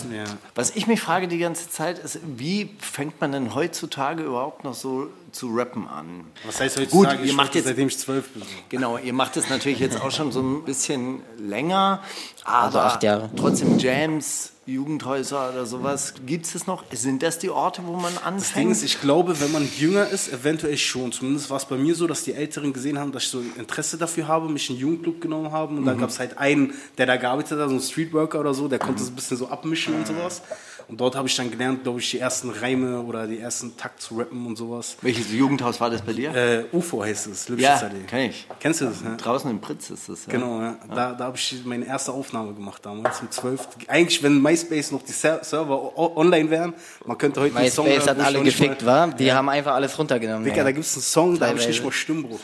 Was 0.56 0.76
ich 0.76 0.88
mich 0.88 1.00
frage 1.00 1.28
die 1.28 1.38
ganze 1.38 1.70
Zeit 1.70 2.00
ist, 2.00 2.20
wie 2.26 2.72
fängt 2.80 3.22
man 3.22 3.32
denn 3.32 3.54
heutzutage 3.54 4.24
überhaupt 4.24 4.64
noch 4.64 4.74
so 4.74 5.10
zu 5.38 5.54
rappen 5.56 5.88
an? 5.88 6.26
Was 6.46 6.60
heißt 6.60 6.78
Gut, 6.90 7.08
heutzutage? 7.08 7.24
ihr 7.28 7.34
macht 7.34 7.56
jetzt 7.56 7.66
seitdem 7.66 7.88
ich 7.88 7.98
zwölf 7.98 8.30
bin. 8.30 8.44
Genau, 8.70 8.98
ihr 8.98 9.14
macht 9.14 9.38
es 9.38 9.50
natürlich 9.50 9.80
jetzt 9.80 10.02
auch 10.02 10.12
schon 10.12 10.32
so 10.32 10.42
ein 10.42 10.64
bisschen 10.66 11.22
länger, 11.38 12.02
aber 12.44 12.64
Also 12.66 12.80
acht 12.80 13.04
Jahre. 13.04 13.30
trotzdem 13.36 13.78
Jams, 13.80 14.52
Jugendhäuser 14.66 15.52
oder 15.52 15.66
sowas, 15.66 16.14
gibt 16.26 16.46
es 16.46 16.52
das 16.54 16.68
noch? 16.68 16.84
Sind 16.92 17.24
das 17.24 17.40
die 17.40 17.50
Orte, 17.50 17.82
wo 17.86 17.94
man 17.94 18.14
Das 18.14 18.22
Ding 18.24 18.34
anfängt? 18.34 18.72
ist, 18.72 18.84
ich 18.84 19.00
glaube, 19.00 19.40
wenn 19.40 19.52
man 19.54 19.66
jünger 19.78 20.08
ist, 20.10 20.32
eventuell 20.32 20.78
schon. 20.78 21.14
Zumindest 21.14 21.50
war 21.50 21.56
es 21.58 21.64
bei 21.66 21.78
mir 21.78 21.96
so, 21.96 22.06
dass 22.06 22.24
die 22.24 22.34
Älteren 22.34 22.74
gesehen 22.74 23.00
haben, 23.00 23.14
dass 23.14 23.24
ich 23.24 23.30
so 23.30 23.42
Interesse 23.58 23.98
dafür 23.98 24.28
habe, 24.28 24.50
mich 24.50 24.70
in 24.70 24.76
den 24.76 24.82
Jugendclub 24.82 25.22
genommen 25.22 25.52
haben. 25.54 25.78
Und 25.78 25.86
dann 25.86 25.98
gab 25.98 26.10
es 26.10 26.20
halt 26.20 26.38
einen, 26.38 26.74
der 26.98 27.06
da 27.06 27.16
gearbeitet 27.16 27.58
hat, 27.58 27.70
so 27.70 27.76
ein 27.76 27.82
Streetworker 27.82 28.42
oder 28.42 28.54
so, 28.54 28.68
der 28.68 28.80
konnte 28.80 29.02
es 29.04 29.10
ein 29.10 29.16
bisschen 29.16 29.38
so 29.38 29.48
abmischen 29.48 29.96
und 29.96 30.06
sowas. 30.06 30.42
Und 30.88 31.02
dort 31.02 31.18
habe 31.18 31.28
ich 31.28 31.36
dann 31.36 31.52
gelernt, 31.52 31.84
glaube 31.84 32.00
ich, 32.00 32.12
die 32.12 32.20
ersten 32.20 32.50
Reime 32.50 33.02
oder 33.02 33.28
die 33.28 33.40
ersten 33.40 33.76
Takt 33.76 34.02
zu 34.02 34.18
rappen 34.18 34.46
und 34.46 34.56
sowas. 34.56 34.96
Welches 35.02 35.34
Jugendhaus 35.34 35.82
war 35.82 35.90
das 35.90 36.02
bei 36.02 36.14
dir? 36.14 36.34
Äh, 36.34 36.64
UFO 36.72 37.04
heißt 37.04 37.28
es, 37.28 37.48
ja, 37.50 37.56
Lübschitzer 37.56 37.86
Allee. 37.88 38.04
kenn 38.08 38.30
ich. 38.30 38.48
Kennst 38.62 38.80
du 38.80 38.86
das? 38.86 39.02
Ne? 39.02 39.18
Draußen 39.18 39.52
im 39.52 39.60
Pritz 39.60 39.90
ist 39.90 40.08
das. 40.08 40.26
Ja. 40.26 40.32
Genau, 40.32 40.62
ja. 40.62 40.78
Da, 40.88 41.12
da 41.12 41.26
habe 41.26 41.36
ich 41.36 41.62
meine 41.66 41.86
erste 41.86 42.14
Aufnahme 42.14 42.54
gemacht 42.54 42.86
damals 42.86 43.22
mit 43.22 43.34
zwölf. 43.34 43.68
Eigentlich, 43.88 44.24
wenn 44.24 44.42
MySpace 44.42 44.92
noch 44.92 45.04
die 45.04 45.12
Ser 45.12 45.44
Server 45.44 45.98
online 45.98 46.50
wären, 46.50 46.74
man 47.06 47.18
könnte 47.18 47.42
heute 47.42 47.58
einen 47.58 47.70
Song 47.70 47.86
MySpace 47.86 48.08
hat 48.08 48.20
alle 48.22 48.42
gefickt, 48.44 48.86
war. 48.86 49.10
Die 49.10 49.34
haben 49.34 49.50
einfach 49.50 49.74
alles 49.74 49.98
runtergenommen. 50.00 50.46
Digga, 50.46 50.58
ja. 50.58 50.64
da 50.64 50.72
gibt 50.72 50.86
es 50.86 50.96
einen 50.96 51.04
Song, 51.04 51.38
da 51.38 51.48
habe 51.48 51.60
ich 51.60 51.68
nicht 51.68 51.84
mal 51.84 51.92
Stimmbruch. 51.92 52.40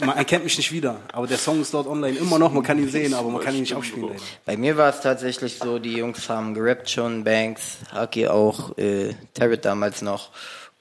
Man 0.00 0.16
erkennt 0.16 0.44
mich 0.44 0.56
nicht 0.56 0.72
wieder, 0.72 0.96
aber 1.12 1.26
der 1.26 1.38
Song 1.38 1.60
ist 1.60 1.72
dort 1.72 1.86
online 1.86 2.16
immer 2.18 2.38
noch, 2.38 2.52
man 2.52 2.62
kann 2.62 2.78
ihn 2.78 2.88
sehen, 2.88 3.14
aber 3.14 3.28
man 3.30 3.40
kann 3.42 3.54
ihn 3.54 3.60
nicht 3.60 3.74
abspielen. 3.74 4.08
Leider. 4.08 4.20
Bei 4.44 4.56
mir 4.56 4.76
war 4.76 4.90
es 4.90 5.00
tatsächlich 5.00 5.58
so, 5.58 5.78
die 5.78 5.94
Jungs 5.96 6.28
haben 6.28 6.54
gerappt 6.54 6.90
schon, 6.90 7.24
Banks, 7.24 7.78
Haki 7.92 8.28
auch, 8.28 8.76
äh, 8.78 9.14
Tarrant 9.34 9.64
damals 9.64 10.02
noch. 10.02 10.30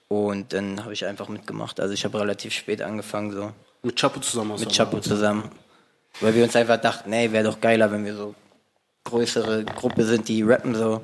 Und 0.07 0.53
dann 0.53 0.83
habe 0.83 0.93
ich 0.93 1.05
einfach 1.05 1.27
mitgemacht. 1.29 1.79
Also 1.79 1.93
ich 1.93 2.05
habe 2.05 2.19
relativ 2.19 2.53
spät 2.53 2.81
angefangen, 2.81 3.31
so 3.31 3.51
Mit 3.81 3.99
Chapo 3.99 4.19
zusammen. 4.19 4.59
mit 4.59 4.75
Chapo 4.75 4.99
zusammen. 4.99 5.49
Weil 6.21 6.35
wir 6.35 6.43
uns 6.43 6.55
einfach 6.55 6.77
dachten, 6.77 7.11
ey, 7.11 7.31
wäre 7.31 7.45
doch 7.45 7.59
geiler, 7.59 7.91
wenn 7.91 8.05
wir 8.05 8.15
so 8.15 8.35
größere 9.05 9.63
Gruppe 9.65 10.05
sind, 10.05 10.27
die 10.27 10.43
rappen 10.43 10.75
so. 10.75 11.01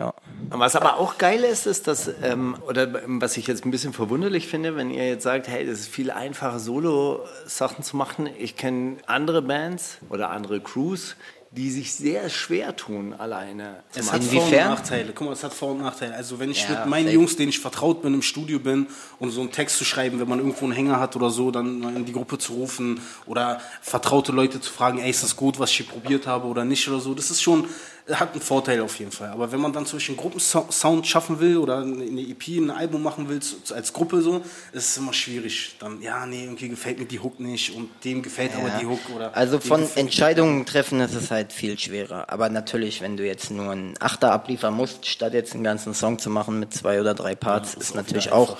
Ja. 0.00 0.14
Was 0.48 0.74
aber 0.74 0.96
auch 0.96 1.18
geil 1.18 1.44
ist, 1.44 1.66
ist, 1.66 1.86
dass, 1.86 2.10
ähm, 2.22 2.56
oder 2.66 2.88
was 3.06 3.36
ich 3.36 3.46
jetzt 3.46 3.64
ein 3.66 3.70
bisschen 3.70 3.92
verwunderlich 3.92 4.48
finde, 4.48 4.74
wenn 4.74 4.90
ihr 4.90 5.06
jetzt 5.06 5.24
sagt, 5.24 5.46
hey, 5.46 5.66
das 5.66 5.80
ist 5.80 5.88
viel 5.88 6.10
einfacher, 6.10 6.58
Solo-Sachen 6.58 7.84
zu 7.84 7.96
machen. 7.96 8.28
Ich 8.38 8.56
kenne 8.56 8.96
andere 9.06 9.42
Bands 9.42 9.98
oder 10.08 10.30
andere 10.30 10.60
Crews, 10.60 11.16
die 11.52 11.70
sich 11.70 11.94
sehr 11.94 12.30
schwer 12.30 12.76
tun, 12.76 13.12
alleine 13.12 13.82
Es 13.94 14.12
hat 14.12 14.22
Vor- 14.22 14.44
und? 14.44 14.52
Nachteile. 14.52 15.12
Guck 15.12 15.26
mal, 15.26 15.32
es 15.32 15.42
hat 15.42 15.52
Vor- 15.52 15.72
und 15.72 15.82
Nachteile. 15.82 16.14
Also 16.14 16.38
wenn 16.38 16.50
ich 16.50 16.62
Ja, 16.62 16.70
mit 16.70 16.86
meinen. 16.86 17.10
Jungs, 17.10 17.36
denen 17.36 17.48
ich 17.48 17.58
vertraut 17.58 18.02
bin, 18.02 18.14
im 18.14 18.22
Studio 18.22 18.60
bin, 18.60 18.86
um 19.18 19.30
so 19.30 19.40
einen 19.40 19.50
Text 19.50 19.76
zu 19.76 19.84
schreiben, 19.84 20.20
wenn 20.20 20.28
man 20.28 20.38
irgendwo 20.38 20.64
einen 20.64 20.74
Hänger 20.74 21.00
hat 21.00 21.16
oder 21.16 21.30
so, 21.30 21.50
dann 21.50 21.82
in 21.96 22.04
die 22.04 22.12
Gruppe 22.12 22.38
zu 22.38 22.52
rufen 22.54 23.00
oder 23.26 23.60
vertraute 23.82 24.30
Leute 24.30 24.60
zu 24.60 24.72
fragen, 24.72 24.98
ey, 24.98 25.10
ist 25.10 25.24
das 25.24 25.34
gut, 25.36 25.58
was 25.58 25.70
ich 25.70 25.78
hier 25.78 25.86
probiert 25.86 26.26
habe 26.28 26.46
oder 26.46 26.64
nicht 26.64 26.88
oder 26.88 27.00
so. 27.00 27.14
Das 27.14 27.30
ist 27.32 27.42
schon 27.42 27.66
hat 28.14 28.32
einen 28.32 28.40
Vorteil 28.40 28.80
auf 28.80 28.98
jeden 28.98 29.12
Fall. 29.12 29.28
Aber 29.28 29.52
wenn 29.52 29.60
man 29.60 29.72
dann 29.72 29.86
zum 29.86 29.98
Beispiel 29.98 30.14
einen 30.14 30.22
Gruppensound 30.22 31.06
schaffen 31.06 31.40
will 31.40 31.58
oder 31.58 31.78
eine 31.78 32.20
EP, 32.20 32.48
ein 32.58 32.70
Album 32.70 33.02
machen 33.02 33.28
will, 33.28 33.40
als 33.74 33.92
Gruppe 33.92 34.22
so, 34.22 34.38
ist 34.72 34.88
es 34.90 34.96
immer 34.96 35.12
schwierig. 35.12 35.76
Dann, 35.78 36.02
ja, 36.02 36.26
nee, 36.26 36.44
irgendwie 36.44 36.68
gefällt 36.68 36.98
mir 36.98 37.06
die 37.06 37.20
Hook 37.20 37.40
nicht 37.40 37.74
und 37.74 37.88
dem 38.04 38.22
gefällt 38.22 38.52
aber 38.56 38.70
die 38.80 38.86
Hook. 38.86 39.00
Oder 39.14 39.36
Also 39.36 39.60
von 39.60 39.86
Entscheidungen 39.94 40.66
treffen 40.66 41.00
ist 41.00 41.14
es 41.14 41.30
halt 41.30 41.52
viel 41.52 41.78
schwerer. 41.78 42.30
Aber 42.30 42.48
natürlich, 42.48 43.00
wenn 43.00 43.16
du 43.16 43.26
jetzt 43.26 43.50
nur 43.50 43.70
einen 43.70 43.94
Achter 44.00 44.32
abliefern 44.32 44.74
musst, 44.74 45.06
statt 45.06 45.34
jetzt 45.34 45.54
einen 45.54 45.64
ganzen 45.64 45.94
Song 45.94 46.18
zu 46.18 46.30
machen 46.30 46.58
mit 46.58 46.74
zwei 46.74 47.00
oder 47.00 47.14
drei 47.14 47.34
Parts, 47.34 47.74
ist 47.74 47.94
natürlich 47.94 48.32
auch 48.32 48.56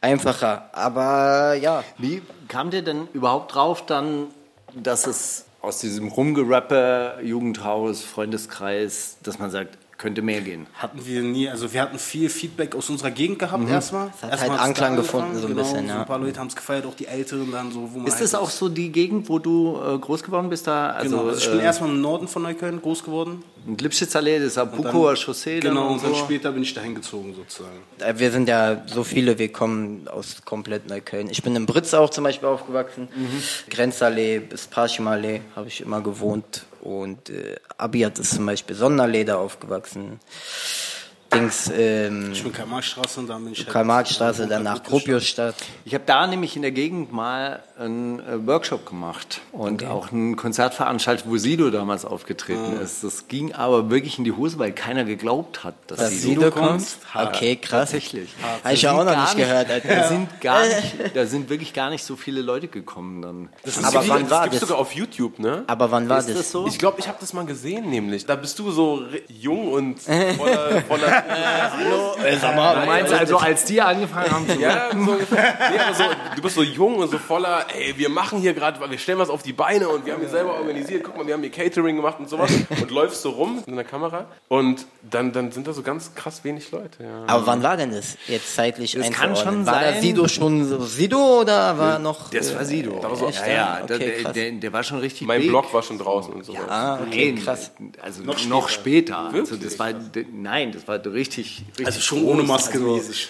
einfacher. 0.00 0.70
Aber 0.72 1.54
ja, 1.54 1.84
Wie 1.98 2.22
kam 2.48 2.70
der 2.70 2.82
denn 2.82 3.08
überhaupt 3.12 3.54
drauf 3.54 3.86
dann, 3.86 4.26
dass 4.74 5.06
es 5.06 5.44
aus 5.62 5.78
diesem 5.78 6.08
Rumgerappe, 6.08 7.18
Jugendhaus, 7.22 8.02
Freundeskreis, 8.02 9.18
dass 9.22 9.38
man 9.38 9.50
sagt, 9.50 9.76
könnte 10.00 10.22
mehr 10.22 10.40
gehen? 10.40 10.66
Hatten 10.72 11.04
wir 11.04 11.22
nie, 11.22 11.48
also 11.50 11.72
wir 11.74 11.82
hatten 11.82 11.98
viel 11.98 12.30
Feedback 12.30 12.74
aus 12.74 12.88
unserer 12.88 13.10
Gegend 13.10 13.38
gehabt 13.38 13.68
erstmal. 13.68 14.06
Mhm. 14.06 14.12
hat 14.22 14.30
Erstmal 14.30 14.50
halt 14.58 14.60
Anklang 14.60 14.96
gefunden, 14.96 15.36
so 15.36 15.46
ein 15.46 15.48
genau, 15.48 15.62
bisschen, 15.62 15.86
so 15.86 15.92
ja. 15.92 16.00
Ein 16.00 16.06
paar 16.06 16.18
Leute 16.18 16.40
haben 16.40 16.46
es 16.46 16.56
gefeiert, 16.56 16.86
auch 16.86 16.94
die 16.94 17.06
Älteren 17.06 17.52
dann 17.52 17.70
so, 17.70 17.80
wo 17.92 17.98
man 17.98 18.06
Ist 18.06 18.14
halt 18.14 18.24
das 18.24 18.34
auch 18.34 18.48
so 18.48 18.70
die 18.70 18.90
Gegend, 18.90 19.28
wo 19.28 19.38
du 19.38 19.78
äh, 19.78 19.98
groß 19.98 20.22
geworden 20.22 20.48
bist 20.48 20.66
da? 20.66 20.90
Also, 20.92 21.18
Genau, 21.18 21.28
also 21.28 21.38
ich 21.38 21.50
bin 21.50 21.60
äh, 21.60 21.64
erstmal 21.64 21.90
im 21.90 22.00
Norden 22.00 22.28
von 22.28 22.42
Neukölln 22.42 22.80
groß 22.80 23.04
geworden. 23.04 23.44
Lipschitzallee, 23.66 24.38
das 24.38 24.48
ist 24.48 24.58
Abukower 24.58 25.14
Chaussee. 25.16 25.60
Genau, 25.60 25.92
und 25.92 26.02
dann 26.02 26.14
so. 26.14 26.18
später 26.20 26.52
bin 26.52 26.62
ich 26.62 26.72
dahin 26.74 26.94
gezogen 26.94 27.34
sozusagen. 27.34 27.78
äh, 27.98 28.18
wir 28.18 28.30
sind 28.30 28.48
ja 28.48 28.82
so 28.86 29.04
viele, 29.04 29.38
wir 29.38 29.52
kommen 29.52 30.08
aus 30.08 30.42
komplett 30.44 30.88
Neukölln. 30.88 31.28
Ich 31.30 31.42
bin 31.42 31.54
in 31.56 31.66
Britz 31.66 31.94
auch 31.94 32.10
zum 32.10 32.24
Beispiel 32.24 32.48
aufgewachsen. 32.48 33.08
Grenzallee 33.68 34.38
bis 34.40 34.66
Parchimallee 34.66 35.42
habe 35.54 35.68
ich 35.68 35.80
immer 35.80 36.00
gewohnt. 36.00 36.64
Und 36.80 37.30
äh, 37.30 37.56
Abiat 37.76 38.18
ist 38.18 38.34
zum 38.34 38.46
Beispiel 38.46 38.74
Sonderallee 38.74 39.24
da 39.24 39.36
aufgewachsen. 39.36 40.18
Dings, 41.32 41.70
ähm, 41.72 42.30
Ich 42.32 42.42
bin 42.42 42.52
Karl-Marx-Straße 42.52 43.20
und 43.20 43.28
dann 43.28 43.44
bin 43.44 43.52
ich 43.52 43.60
halt- 43.60 43.68
Karl-Marx-Straße, 43.70 44.46
danach 44.48 44.82
Gropiusstadt. 44.82 45.54
Ich 45.84 45.94
habe 45.94 46.02
da 46.04 46.26
nämlich 46.26 46.56
in 46.56 46.62
der 46.62 46.72
Gegend 46.72 47.12
mal 47.12 47.62
einen 47.78 48.18
äh, 48.20 48.46
Workshop 48.46 48.84
gemacht 48.84 49.40
und 49.52 49.84
auch 49.84 50.10
ein 50.10 50.34
Konzert 50.36 50.74
veranstaltet, 50.74 51.26
wo 51.28 51.36
Sido 51.36 51.70
damals 51.70 52.04
aufgetreten 52.04 52.76
Ah. 52.78 52.82
ist. 52.82 53.04
Das 53.04 53.28
ging 53.28 53.52
aber 53.54 53.90
wirklich 53.90 54.18
in 54.18 54.24
die 54.24 54.32
Hose, 54.32 54.58
weil 54.58 54.72
keiner 54.72 55.04
geglaubt 55.04 55.62
hat, 55.62 55.74
dass 55.86 55.98
Dass 55.98 56.10
Sido 56.10 56.40
Sido 56.42 56.50
kommt. 56.50 56.84
Okay, 57.14 57.56
krass. 57.56 57.90
Tatsächlich. 57.90 58.30
Habe 58.64 58.74
ich 58.74 58.82
ja 58.82 58.92
auch 58.92 59.04
noch 59.04 59.16
nicht 59.20 59.36
gehört, 59.36 59.70
Alter. 59.70 59.88
Da 60.00 60.08
sind, 60.08 60.40
gar 60.40 60.66
nicht, 60.66 60.94
da 61.14 61.26
sind 61.26 61.48
wirklich 61.48 61.72
gar 61.72 61.90
nicht 61.90 62.04
so 62.04 62.16
viele 62.16 62.40
Leute 62.42 62.66
gekommen 62.68 63.22
dann. 63.22 63.48
Das 63.64 63.76
ist 63.76 63.84
Aber 63.84 64.06
wann 64.08 64.28
war 64.30 64.40
das 64.42 64.44
gibt's 64.44 64.60
das? 64.60 64.68
sogar 64.68 64.80
auf 64.80 64.92
YouTube, 64.94 65.38
ne? 65.38 65.62
Aber 65.68 65.90
wann 65.90 66.08
war 66.08 66.18
Ist 66.18 66.28
das? 66.28 66.36
das 66.36 66.50
so? 66.50 66.66
Ich 66.66 66.78
glaube, 66.78 66.98
ich 67.00 67.06
habe 67.08 67.18
das 67.20 67.32
mal 67.32 67.46
gesehen, 67.46 67.88
nämlich. 67.88 68.26
Da 68.26 68.34
bist 68.36 68.58
du 68.58 68.70
so 68.72 69.04
jung 69.28 69.72
und 69.72 70.00
voller, 70.36 70.82
voller 70.88 71.19
Du 71.26 72.86
meinst 72.86 73.12
also, 73.12 73.36
als 73.38 73.64
die 73.64 73.80
angefangen 73.80 74.30
haben 74.30 74.48
zu 74.48 74.58
Ja, 74.60 74.90
so. 74.90 74.96
Nee, 74.98 75.78
aber 75.78 75.94
so, 75.94 76.04
du 76.36 76.42
bist 76.42 76.54
so 76.56 76.62
jung 76.62 76.96
und 76.96 77.10
so 77.10 77.18
voller, 77.18 77.66
ey, 77.74 77.94
wir 77.96 78.08
machen 78.08 78.38
hier 78.40 78.54
gerade, 78.54 78.78
wir 78.90 78.98
stellen 78.98 79.18
was 79.18 79.30
auf 79.30 79.42
die 79.42 79.52
Beine 79.52 79.88
und 79.88 80.06
wir 80.06 80.12
haben 80.14 80.20
hier 80.20 80.28
selber 80.28 80.54
organisiert, 80.54 81.02
guck 81.04 81.16
mal, 81.16 81.26
wir 81.26 81.34
haben 81.34 81.42
hier 81.42 81.50
Catering 81.50 81.96
gemacht 81.96 82.16
und 82.18 82.28
sowas 82.28 82.50
und 82.70 82.90
läufst 82.90 83.22
so 83.22 83.30
rum 83.30 83.62
in 83.66 83.76
der 83.76 83.84
Kamera 83.84 84.26
und 84.48 84.86
dann, 85.08 85.32
dann 85.32 85.52
sind 85.52 85.66
da 85.66 85.72
so 85.72 85.82
ganz 85.82 86.14
krass 86.14 86.44
wenig 86.44 86.70
Leute, 86.70 87.02
ja. 87.04 87.24
Aber 87.26 87.46
wann 87.46 87.62
war 87.62 87.76
denn 87.76 87.92
das 87.92 88.16
jetzt 88.26 88.54
zeitlich 88.54 88.92
Das 88.92 89.10
kann 89.10 89.36
schon 89.36 89.66
war 89.66 89.80
da 89.80 89.92
sein- 89.92 90.02
Sido 90.02 90.28
schon 90.28 90.64
so 90.68 90.80
Sido 90.84 91.40
oder 91.40 91.78
war 91.78 91.98
noch... 91.98 92.30
Das 92.30 92.54
war 92.54 92.64
Sido. 92.64 92.98
Äh, 92.98 93.16
so, 93.16 93.28
echt, 93.28 93.46
ja, 93.46 93.52
ja, 93.52 93.78
Okay, 93.84 94.22
der, 94.22 94.32
der, 94.32 94.52
der 94.52 94.72
war 94.72 94.82
schon 94.82 94.98
richtig 94.98 95.26
Mein 95.26 95.40
big. 95.40 95.50
Blog 95.50 95.72
war 95.74 95.82
schon 95.82 95.98
draußen 95.98 96.32
und 96.34 96.44
so. 96.44 96.54
Ah, 96.68 96.98
okay, 97.06 97.32
Nein, 97.34 97.44
krass. 97.44 97.72
Also 98.00 98.22
noch 98.22 98.68
später. 98.68 99.18
Also 99.18 99.52
Wirklich? 99.52 99.60
das 99.62 99.78
war, 99.78 99.88
nein, 100.32 100.72
das 100.72 100.86
war 100.88 100.98
richtig, 101.12 101.62
richtig 101.70 101.86
Also 101.86 102.00
schon 102.00 102.24
ohne 102.24 102.38
groß. 102.40 102.48
Maske 102.48 102.78
Also, 102.78 102.94
mäßig. 102.96 103.28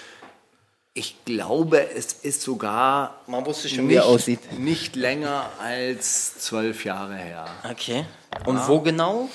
ich 0.94 1.16
glaube, 1.24 1.90
es 1.94 2.12
ist 2.12 2.42
sogar 2.42 3.20
Man 3.26 3.44
wusste 3.46 3.68
schon, 3.68 3.88
wie 3.88 3.94
er 3.94 4.04
aussieht. 4.06 4.58
nicht 4.58 4.96
länger 4.96 5.50
als 5.60 6.38
zwölf 6.40 6.84
Jahre 6.84 7.16
her. 7.16 7.46
Okay. 7.70 8.04
Und 8.46 8.68
wo 8.68 8.80
genau? 8.80 9.28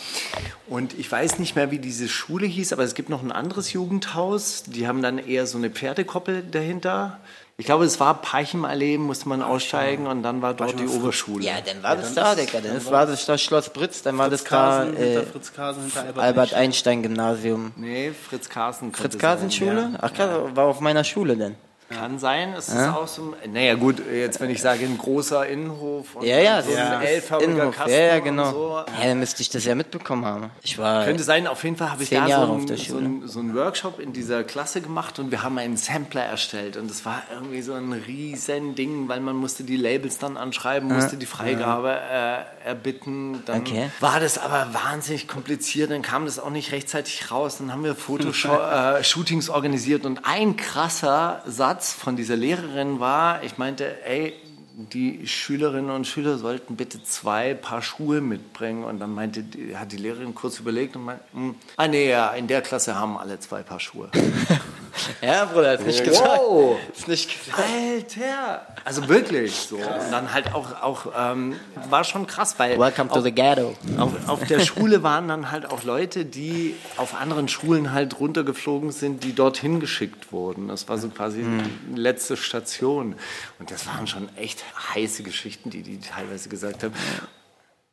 Und 0.68 0.98
ich 0.98 1.12
weiß 1.12 1.40
nicht 1.40 1.56
mehr, 1.56 1.72
wie 1.72 1.80
diese 1.80 2.08
Schule 2.08 2.48
hieß, 2.48 2.74
aber 2.74 2.84
es 2.84 2.96
gibt 2.96 3.10
noch 3.10 3.22
ein 3.22 3.32
anderes 3.32 3.72
Jugendhaus. 3.74 4.64
Die 4.64 4.88
haben 4.88 5.02
dann 5.02 5.20
eher 5.20 5.46
so 5.46 5.58
eine 5.58 5.70
Pferdekoppel 5.70 6.44
dahinter. 6.44 7.20
Ich 7.58 7.66
glaube, 7.66 7.86
es 7.86 8.02
war 8.02 8.22
Peichenallee, 8.22 8.98
musste 8.98 9.30
man 9.30 9.42
aussteigen 9.42 10.08
und 10.08 10.24
dann 10.24 10.42
war 10.42 10.54
dort 10.54 10.78
die 10.78 10.88
Oberschule. 10.88 11.46
Ja, 11.46 11.54
dann 11.66 11.82
war 11.82 11.96
das 11.96 12.14
da, 12.14 12.36
Digga. 12.36 12.60
Dann 12.60 12.86
war 12.88 13.06
das 13.06 13.26
das 13.26 13.42
Schloss 13.42 13.70
Britz, 13.70 14.02
dann 14.02 14.18
war 14.18 14.30
das 14.30 14.44
da 14.44 14.50
Kasen, 14.50 14.98
äh, 14.98 15.06
hinter 15.06 15.24
Fritz 15.24 15.54
Kasen, 15.54 15.84
hinter 15.84 16.00
Albert, 16.02 16.24
Albert 16.24 16.54
Einstein 16.54 17.02
Gymnasium. 17.02 17.72
Nee, 17.78 18.12
Fritz 18.12 18.50
könnte 18.50 18.92
Fritz 18.92 19.18
Kasen 19.18 19.50
sein, 19.50 19.52
Schule? 19.52 19.90
ja. 19.94 20.00
Ach 20.02 20.14
krass, 20.14 20.30
war 20.54 20.66
auf 20.66 20.82
meiner 20.82 21.06
Schule 21.06 21.38
denn. 21.38 21.56
Kann 21.90 22.18
sein, 22.18 22.54
es 22.58 22.68
ist 22.70 22.88
auch 22.90 23.08
so. 23.08 23.36
ein- 23.44 23.54
Naja, 23.54 23.76
gut, 23.76 24.02
jetzt 24.12 24.42
wenn 24.42 24.50
ich 24.50 24.60
sage, 24.60 24.86
ein 24.86 24.98
großer 24.98 25.46
Innenhof 25.46 26.16
und 26.16 26.26
Ja, 26.26 26.40
ja, 26.40 26.62
so 26.64 26.72
das 26.72 26.80
ein 26.80 27.02
L-förmiger. 27.04 27.72
Kasten 27.72 27.92
Ja, 27.92 27.98
ja, 28.00 28.16
und 28.16 28.24
genau. 28.24 28.52
so. 28.52 28.70
Ja, 29.02 29.08
dann 29.08 29.20
müsste 29.20 29.42
ich 29.44 29.50
das 29.52 29.66
ja 29.66 29.76
mitbekommen 29.76 30.26
haben. 30.26 30.50
Ich 30.64 30.80
war 30.80 31.06
Könnte 31.06 31.24
sein, 31.24 31.46
auf 31.46 31.64
jeden 31.64 31.78
Fall 31.78 31.92
habe 31.92 32.02
ich 32.02 32.10
da 32.10 32.26
Jahre 32.26 32.48
so 32.48 32.54
einen, 32.98 33.22
so, 33.22 33.28
so 33.28 33.40
einen 33.40 33.56
Workshop 33.56 34.00
in 34.00 34.14
dieser 34.14 34.44
Klasse 34.44 34.82
gemacht 34.82 35.20
und 35.20 35.30
wir 35.30 35.44
haben 35.44 35.60
einen 35.60 35.78
Sampler 35.78 36.24
erstellt 36.24 36.76
und 36.76 36.90
es 36.90 37.06
war 37.06 37.22
irgendwie 37.32 37.62
so 37.62 37.74
ein 37.74 37.94
riesen 37.94 38.74
Ding, 38.74 39.08
weil 39.08 39.20
man 39.20 39.36
musste 39.36 39.64
die 39.64 39.78
Labels 39.78 40.18
dann 40.18 40.38
anschreiben, 40.38 40.92
musste 40.92 41.18
die 41.18 41.28
Freigabe 41.28 41.92
äh, 41.92 42.68
erbitten. 42.68 43.44
Dann 43.46 43.62
Okay. 43.62 43.92
war 44.00 44.20
das 44.20 44.40
aber 44.40 44.70
wahnsinnig 44.74 45.28
kompliziert, 45.28 45.92
dann 45.92 46.02
kam 46.02 46.26
das 46.26 46.40
auch 46.40 46.50
nicht 46.50 46.72
rechtzeitig 46.72 47.30
raus, 47.30 47.58
dann 47.60 47.72
haben 47.72 47.84
wir 47.84 47.94
Fotoshootings 47.94 49.50
organisiert 49.50 50.04
und 50.06 50.22
ein 50.26 50.58
krasser 50.58 51.44
Satz 51.46 51.75
von 51.84 52.16
dieser 52.16 52.36
Lehrerin 52.36 53.00
war, 53.00 53.44
ich 53.44 53.58
meinte, 53.58 54.04
ey, 54.06 54.34
die 54.78 55.26
Schülerinnen 55.26 55.90
und 55.90 56.06
Schüler 56.06 56.38
sollten 56.38 56.76
bitte 56.76 57.02
zwei 57.04 57.54
Paar 57.54 57.82
Schuhe 57.82 58.20
mitbringen. 58.22 58.84
Und 58.84 59.00
dann 59.00 59.14
meinte, 59.14 59.44
hat 59.76 59.92
die 59.92 59.98
Lehrerin 59.98 60.36
kurz 60.36 60.60
überlegt 60.60 60.96
und 60.96 61.06
meinte, 61.06 61.24
hm, 61.34 61.56
ah 61.78 61.88
nee, 61.88 62.10
ja, 62.10 62.30
in 62.30 62.48
der 62.48 62.62
Klasse 62.62 62.96
haben 62.96 63.18
alle 63.18 63.40
zwei 63.40 63.64
Paar 63.64 63.80
Schuhe. 63.80 64.10
Ja, 65.22 65.46
Bruder, 65.46 65.74
ist 65.76 65.86
nicht 65.86 66.04
gesagt. 66.04 66.28
Wow! 66.28 66.78
Ist 66.96 67.08
nicht 67.08 67.46
gesagt. 67.46 67.60
Alter! 67.60 68.68
Also 68.84 69.08
wirklich 69.08 69.56
so. 69.56 69.78
Und 69.78 70.12
dann 70.12 70.34
halt 70.34 70.54
auch, 70.54 70.82
auch 70.82 71.08
ähm, 71.18 71.56
war 71.90 72.04
schon 72.04 72.28
krass, 72.28 72.56
weil 72.58 72.80
Welcome 72.80 73.10
to 73.10 73.16
auf, 73.16 73.24
the 73.24 73.32
ghetto. 73.32 73.76
auf, 73.98 74.14
auf 74.28 74.44
der 74.46 74.60
Schule 74.60 75.04
waren 75.04 75.28
dann 75.28 75.52
halt 75.52 75.70
auch 75.70 75.84
Leute, 75.84 76.26
die 76.26 76.76
auf 76.98 77.20
anderen 77.20 77.48
Schulen 77.48 77.94
halt 77.94 78.20
runtergeflogen 78.20 78.92
sind, 78.92 79.24
die 79.24 79.34
dorthin 79.34 79.80
geschickt 79.80 80.32
wurden. 80.32 80.68
Das 80.68 80.88
war 80.88 80.98
so 80.98 81.10
quasi 81.10 81.44
die 81.44 82.00
letzte 82.00 82.38
Station. 82.38 83.16
Und 83.60 83.72
das 83.72 83.88
waren 83.88 84.08
schon 84.08 84.30
echt 84.38 84.64
heiße 84.94 85.24
Geschichten, 85.24 85.70
die 85.70 85.82
die 85.82 86.00
teilweise 86.00 86.50
gesagt 86.50 86.84
haben. 86.84 86.94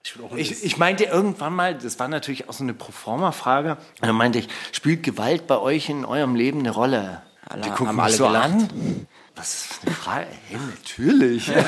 Ich 0.04 0.14
auch 0.20 0.36
Ich, 0.36 0.64
ich 0.64 0.76
meinte 0.78 1.04
irgendwann 1.04 1.54
mal, 1.54 1.74
das 1.76 1.98
war 1.98 2.08
natürlich 2.08 2.48
auch 2.48 2.52
so 2.52 2.64
eine 2.64 2.74
Proforma-Frage, 2.74 3.72
und 4.00 4.06
dann 4.06 4.16
meinte 4.16 4.38
ich, 4.40 4.48
spielt 4.72 5.02
Gewalt 5.02 5.46
bei 5.46 5.58
euch 5.58 5.88
in 5.88 6.04
eurem 6.04 6.34
Leben 6.34 6.60
eine 6.60 6.70
Rolle? 6.70 7.22
Alle- 7.48 7.62
die 7.62 7.70
gucken 7.70 7.98
alle 8.00 8.12
so 8.12 8.26
gelacht. 8.26 8.44
an. 8.46 9.06
Was 9.36 9.54
ist 9.54 9.80
eine 9.86 9.94
Frage? 9.94 10.26
Hey, 10.48 10.58
natürlich. 10.76 11.50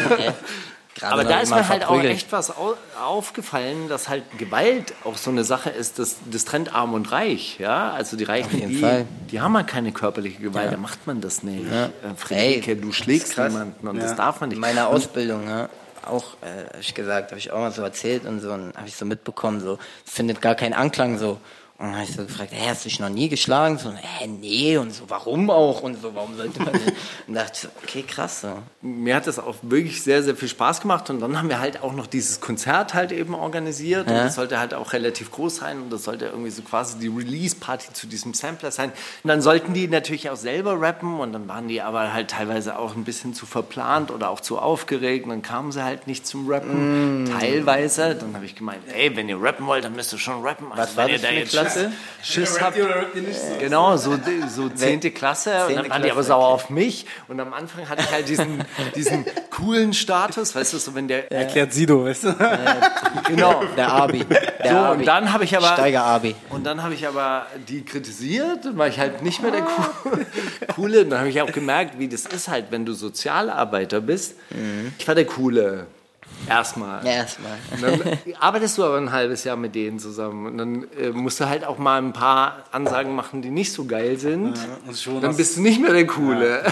Gerade 0.97 1.13
Aber 1.13 1.25
da 1.25 1.41
ist 1.41 1.51
mir 1.51 1.69
halt 1.69 1.83
auch 1.83 1.89
verprügelt. 1.89 2.15
echt 2.15 2.31
was 2.31 2.57
au 2.57 2.75
aufgefallen, 3.05 3.89
dass 3.89 4.09
halt 4.09 4.23
Gewalt 4.39 4.95
auch 5.03 5.17
so 5.17 5.31
eine 5.33 5.43
Sache 5.43 5.71
ist, 5.71 5.99
das, 5.99 6.19
das 6.31 6.45
trennt 6.45 6.73
Arm 6.73 6.95
und 6.95 7.11
Reich. 7.11 7.59
Ja? 7.59 7.91
Also 7.91 8.17
die 8.17 8.23
Reichen, 8.23 8.69
die, 8.69 8.77
Fall. 8.77 9.05
die 9.33 9.41
haben 9.41 9.57
halt 9.57 9.67
keine 9.67 9.91
körperliche 9.91 10.41
Gewalt, 10.41 10.73
da 10.73 10.77
macht 10.77 11.05
man 11.09 11.21
das 11.21 11.43
nicht. 11.43 11.65
Äh, 11.69 11.89
Friederike, 12.17 12.77
du 12.77 12.93
schlägst 12.93 13.33
krass. 13.35 13.53
niemanden 13.53 13.89
und 13.89 13.99
das 14.01 14.15
darf 14.15 14.39
man 14.41 14.51
nicht. 14.51 14.57
In 14.57 14.61
meiner 14.61 14.87
Ausbildung, 14.87 15.49
ja, 15.49 15.69
auch, 16.09 16.35
äh, 16.43 16.69
habe 16.69 16.81
ich 16.81 16.95
gesagt, 16.95 17.31
habe 17.31 17.39
ich 17.39 17.51
auch 17.51 17.59
mal 17.59 17.73
so 17.73 17.83
erzählt 17.83 18.25
und 18.27 18.41
so, 18.41 18.53
und 18.53 18.77
habe 18.77 18.89
ich 18.89 18.97
so 18.97 19.05
mitbekommen, 19.05 19.61
so, 19.61 19.79
findet 20.05 20.41
gar 20.41 20.55
keinen 20.55 20.75
Anklang, 20.75 21.19
so. 21.19 21.39
Und 21.85 21.91
dann 21.91 22.01
habe 22.01 22.09
ich 22.09 22.17
so 22.17 22.25
gefragt, 22.25 22.51
hä, 22.55 22.71
hast 22.71 22.87
du 22.87 22.89
dich 22.89 22.99
noch 22.99 23.11
nie 23.11 23.29
geschlagen? 23.29 23.77
So, 23.77 23.91
hä, 23.93 24.27
nee, 24.27 24.79
und 24.79 24.95
so, 24.95 25.05
warum 25.09 25.51
auch? 25.51 25.83
Und 25.83 26.01
so, 26.01 26.15
warum 26.15 26.35
sollte 26.35 26.63
man 26.63 26.73
nicht? 26.73 26.95
Und 27.29 27.35
dachte 27.35 27.59
so, 27.61 27.69
okay, 27.83 28.03
krass, 28.03 28.41
so. 28.41 28.55
mir 28.81 29.15
hat 29.17 29.27
das 29.27 29.39
auch 29.39 29.57
wirklich 29.61 30.03
sehr, 30.03 30.23
sehr 30.23 30.35
viel 30.35 30.49
Spaß 30.49 30.81
gemacht. 30.81 31.11
Und 31.11 31.21
dann 31.21 31.37
haben 31.37 31.51
wir 31.51 31.61
halt 31.61 31.83
auch 31.83 31.93
noch 31.93 32.07
dieses 32.07 32.41
Konzert 32.41 32.95
halt 32.95 33.13
eben 33.13 33.35
organisiert. 33.35 34.07
Und 34.07 34.15
Ja. 34.15 34.25
das 34.25 34.37
sollte 34.37 34.59
halt 34.59 34.73
auch 34.73 34.95
relativ 34.95 35.31
groß 35.31 35.57
sein. 35.57 35.83
Und 35.83 35.91
das 35.93 36.05
sollte 36.05 36.25
irgendwie 36.25 36.49
so 36.49 36.63
quasi 36.63 36.99
die 36.99 37.09
Release-Party 37.09 37.93
zu 37.93 38.07
diesem 38.07 38.33
Sampler 38.33 38.71
sein. 38.71 38.91
Und 39.23 39.29
dann 39.29 39.43
sollten 39.43 39.75
die 39.75 39.87
natürlich 39.87 40.31
auch 40.31 40.37
selber 40.37 40.81
rappen. 40.81 41.21
Und 41.21 41.35
dann 41.35 41.49
waren 41.49 41.69
die 41.69 41.83
aber 41.83 42.15
halt 42.15 42.31
teilweise 42.31 42.79
auch 42.79 42.97
ein 42.97 43.05
bisschen 43.05 43.35
zu 43.35 43.45
verplant 43.45 44.11
oder 44.11 44.31
auch 44.31 44.41
zu 44.41 44.59
aufgeregt. 44.59 45.25
Und 45.25 45.31
dann 45.33 45.43
kamen 45.43 45.71
sie 45.71 45.85
halt 45.85 46.07
nicht 46.07 46.27
zum 46.27 46.51
Rappen. 46.51 47.25
Mm. 47.25 47.39
Teilweise. 47.39 48.15
Dann 48.15 48.35
habe 48.35 48.47
ich 48.47 48.55
gemeint, 48.55 48.81
ey, 48.91 49.15
wenn 49.17 49.29
ihr 49.29 49.39
rappen 49.39 49.67
wollt, 49.67 49.85
dann 49.85 49.95
müsst 49.95 50.15
ihr 50.15 50.19
schon 50.19 50.43
rappen. 50.43 50.69
Also 50.73 50.83
Was 50.83 50.97
war 50.97 51.09
das 51.11 51.21
für 51.21 51.29
eine 51.29 51.41
jetzt 51.41 51.53
Klasse? 51.75 51.93
Schiss, 52.23 52.49
Schiss 52.55 52.61
hab, 52.63 52.75
genau, 53.61 53.97
so, 53.99 54.19
so 54.49 54.69
zehnte 54.71 55.11
Klasse 55.11 55.67
und 55.69 55.77
dann 55.77 55.91
waren 55.91 56.03
die 56.03 56.11
aber 56.11 56.23
sauer 56.23 56.47
auf 56.47 56.71
mich 56.71 57.05
und 57.29 57.39
am 57.39 57.53
Anfang 57.53 57.87
hatte 57.89 58.03
ich 58.03 58.11
halt 58.11 58.29
diesen, 58.29 58.65
diesen 58.97 59.25
coolen 59.51 59.93
Status, 59.93 60.55
weißt 60.55 60.73
du, 60.73 60.79
so 60.79 60.95
wenn 60.95 61.07
der, 61.09 61.31
Erklärt 61.31 61.73
Sido, 61.75 62.05
weißt 62.07 62.25
du? 62.25 62.35
genau, 63.29 63.63
Der 63.77 63.93
Abi. 63.93 64.25
Der 64.25 64.71
so, 64.73 64.77
Abi. 64.79 64.99
und 65.01 65.07
dann 65.07 65.33
habe 65.33 65.45
ich 65.45 65.57
aber, 65.57 65.67
Steiger 65.75 66.05
Abi. 66.05 66.35
und 66.51 66.65
dann 66.65 66.83
habe 66.83 66.95
ich 66.95 67.07
aber 67.07 67.47
die 67.69 67.85
kritisiert, 67.85 68.65
dann 68.65 68.79
war 68.79 68.89
ich 68.89 68.99
halt 68.99 69.23
nicht 69.23 69.43
mehr 69.43 69.51
der 69.51 69.63
Cool- 69.63 70.27
Coole. 70.75 71.03
Und 71.03 71.11
dann 71.11 71.21
habe 71.21 71.29
ich 71.29 71.41
auch 71.43 71.53
gemerkt, 71.53 71.99
wie 71.99 72.09
das 72.09 72.27
ist 72.27 72.49
halt, 72.49 72.67
wenn 72.71 72.85
du 72.85 72.93
Sozialarbeiter 72.95 74.01
bist. 74.01 74.35
Ich 74.99 75.07
war 75.07 75.15
der 75.15 75.27
Coole. 75.27 75.87
Erstmal. 76.49 77.05
Ja, 77.05 77.13
erstmal. 77.13 77.53
Und 77.73 77.83
dann 77.83 78.19
arbeitest 78.41 78.79
du 78.79 78.85
aber 78.85 78.97
ein 78.99 79.13
halbes 79.13 79.45
Jahr 79.45 79.57
mit 79.57 79.75
denen 79.75 79.99
zusammen. 79.99 80.47
Und 80.47 80.59
dann 80.59 80.87
äh, 80.99 81.11
musst 81.11 81.41
du 81.41 81.49
halt 81.49 81.65
auch 81.65 81.79
mal 81.79 81.99
ein 82.01 82.13
paar 82.13 82.65
Ansagen 82.73 83.15
machen, 83.15 83.43
die 83.43 83.51
nicht 83.51 83.73
so 83.73 83.85
geil 83.85 84.19
sind. 84.19 84.59
und 84.87 84.99
schon 84.99 85.21
dann 85.21 85.37
bist 85.37 85.57
du 85.57 85.63
nicht 85.63 85.81
mehr 85.81 85.93
der 85.93 86.07
Coole. 86.07 86.63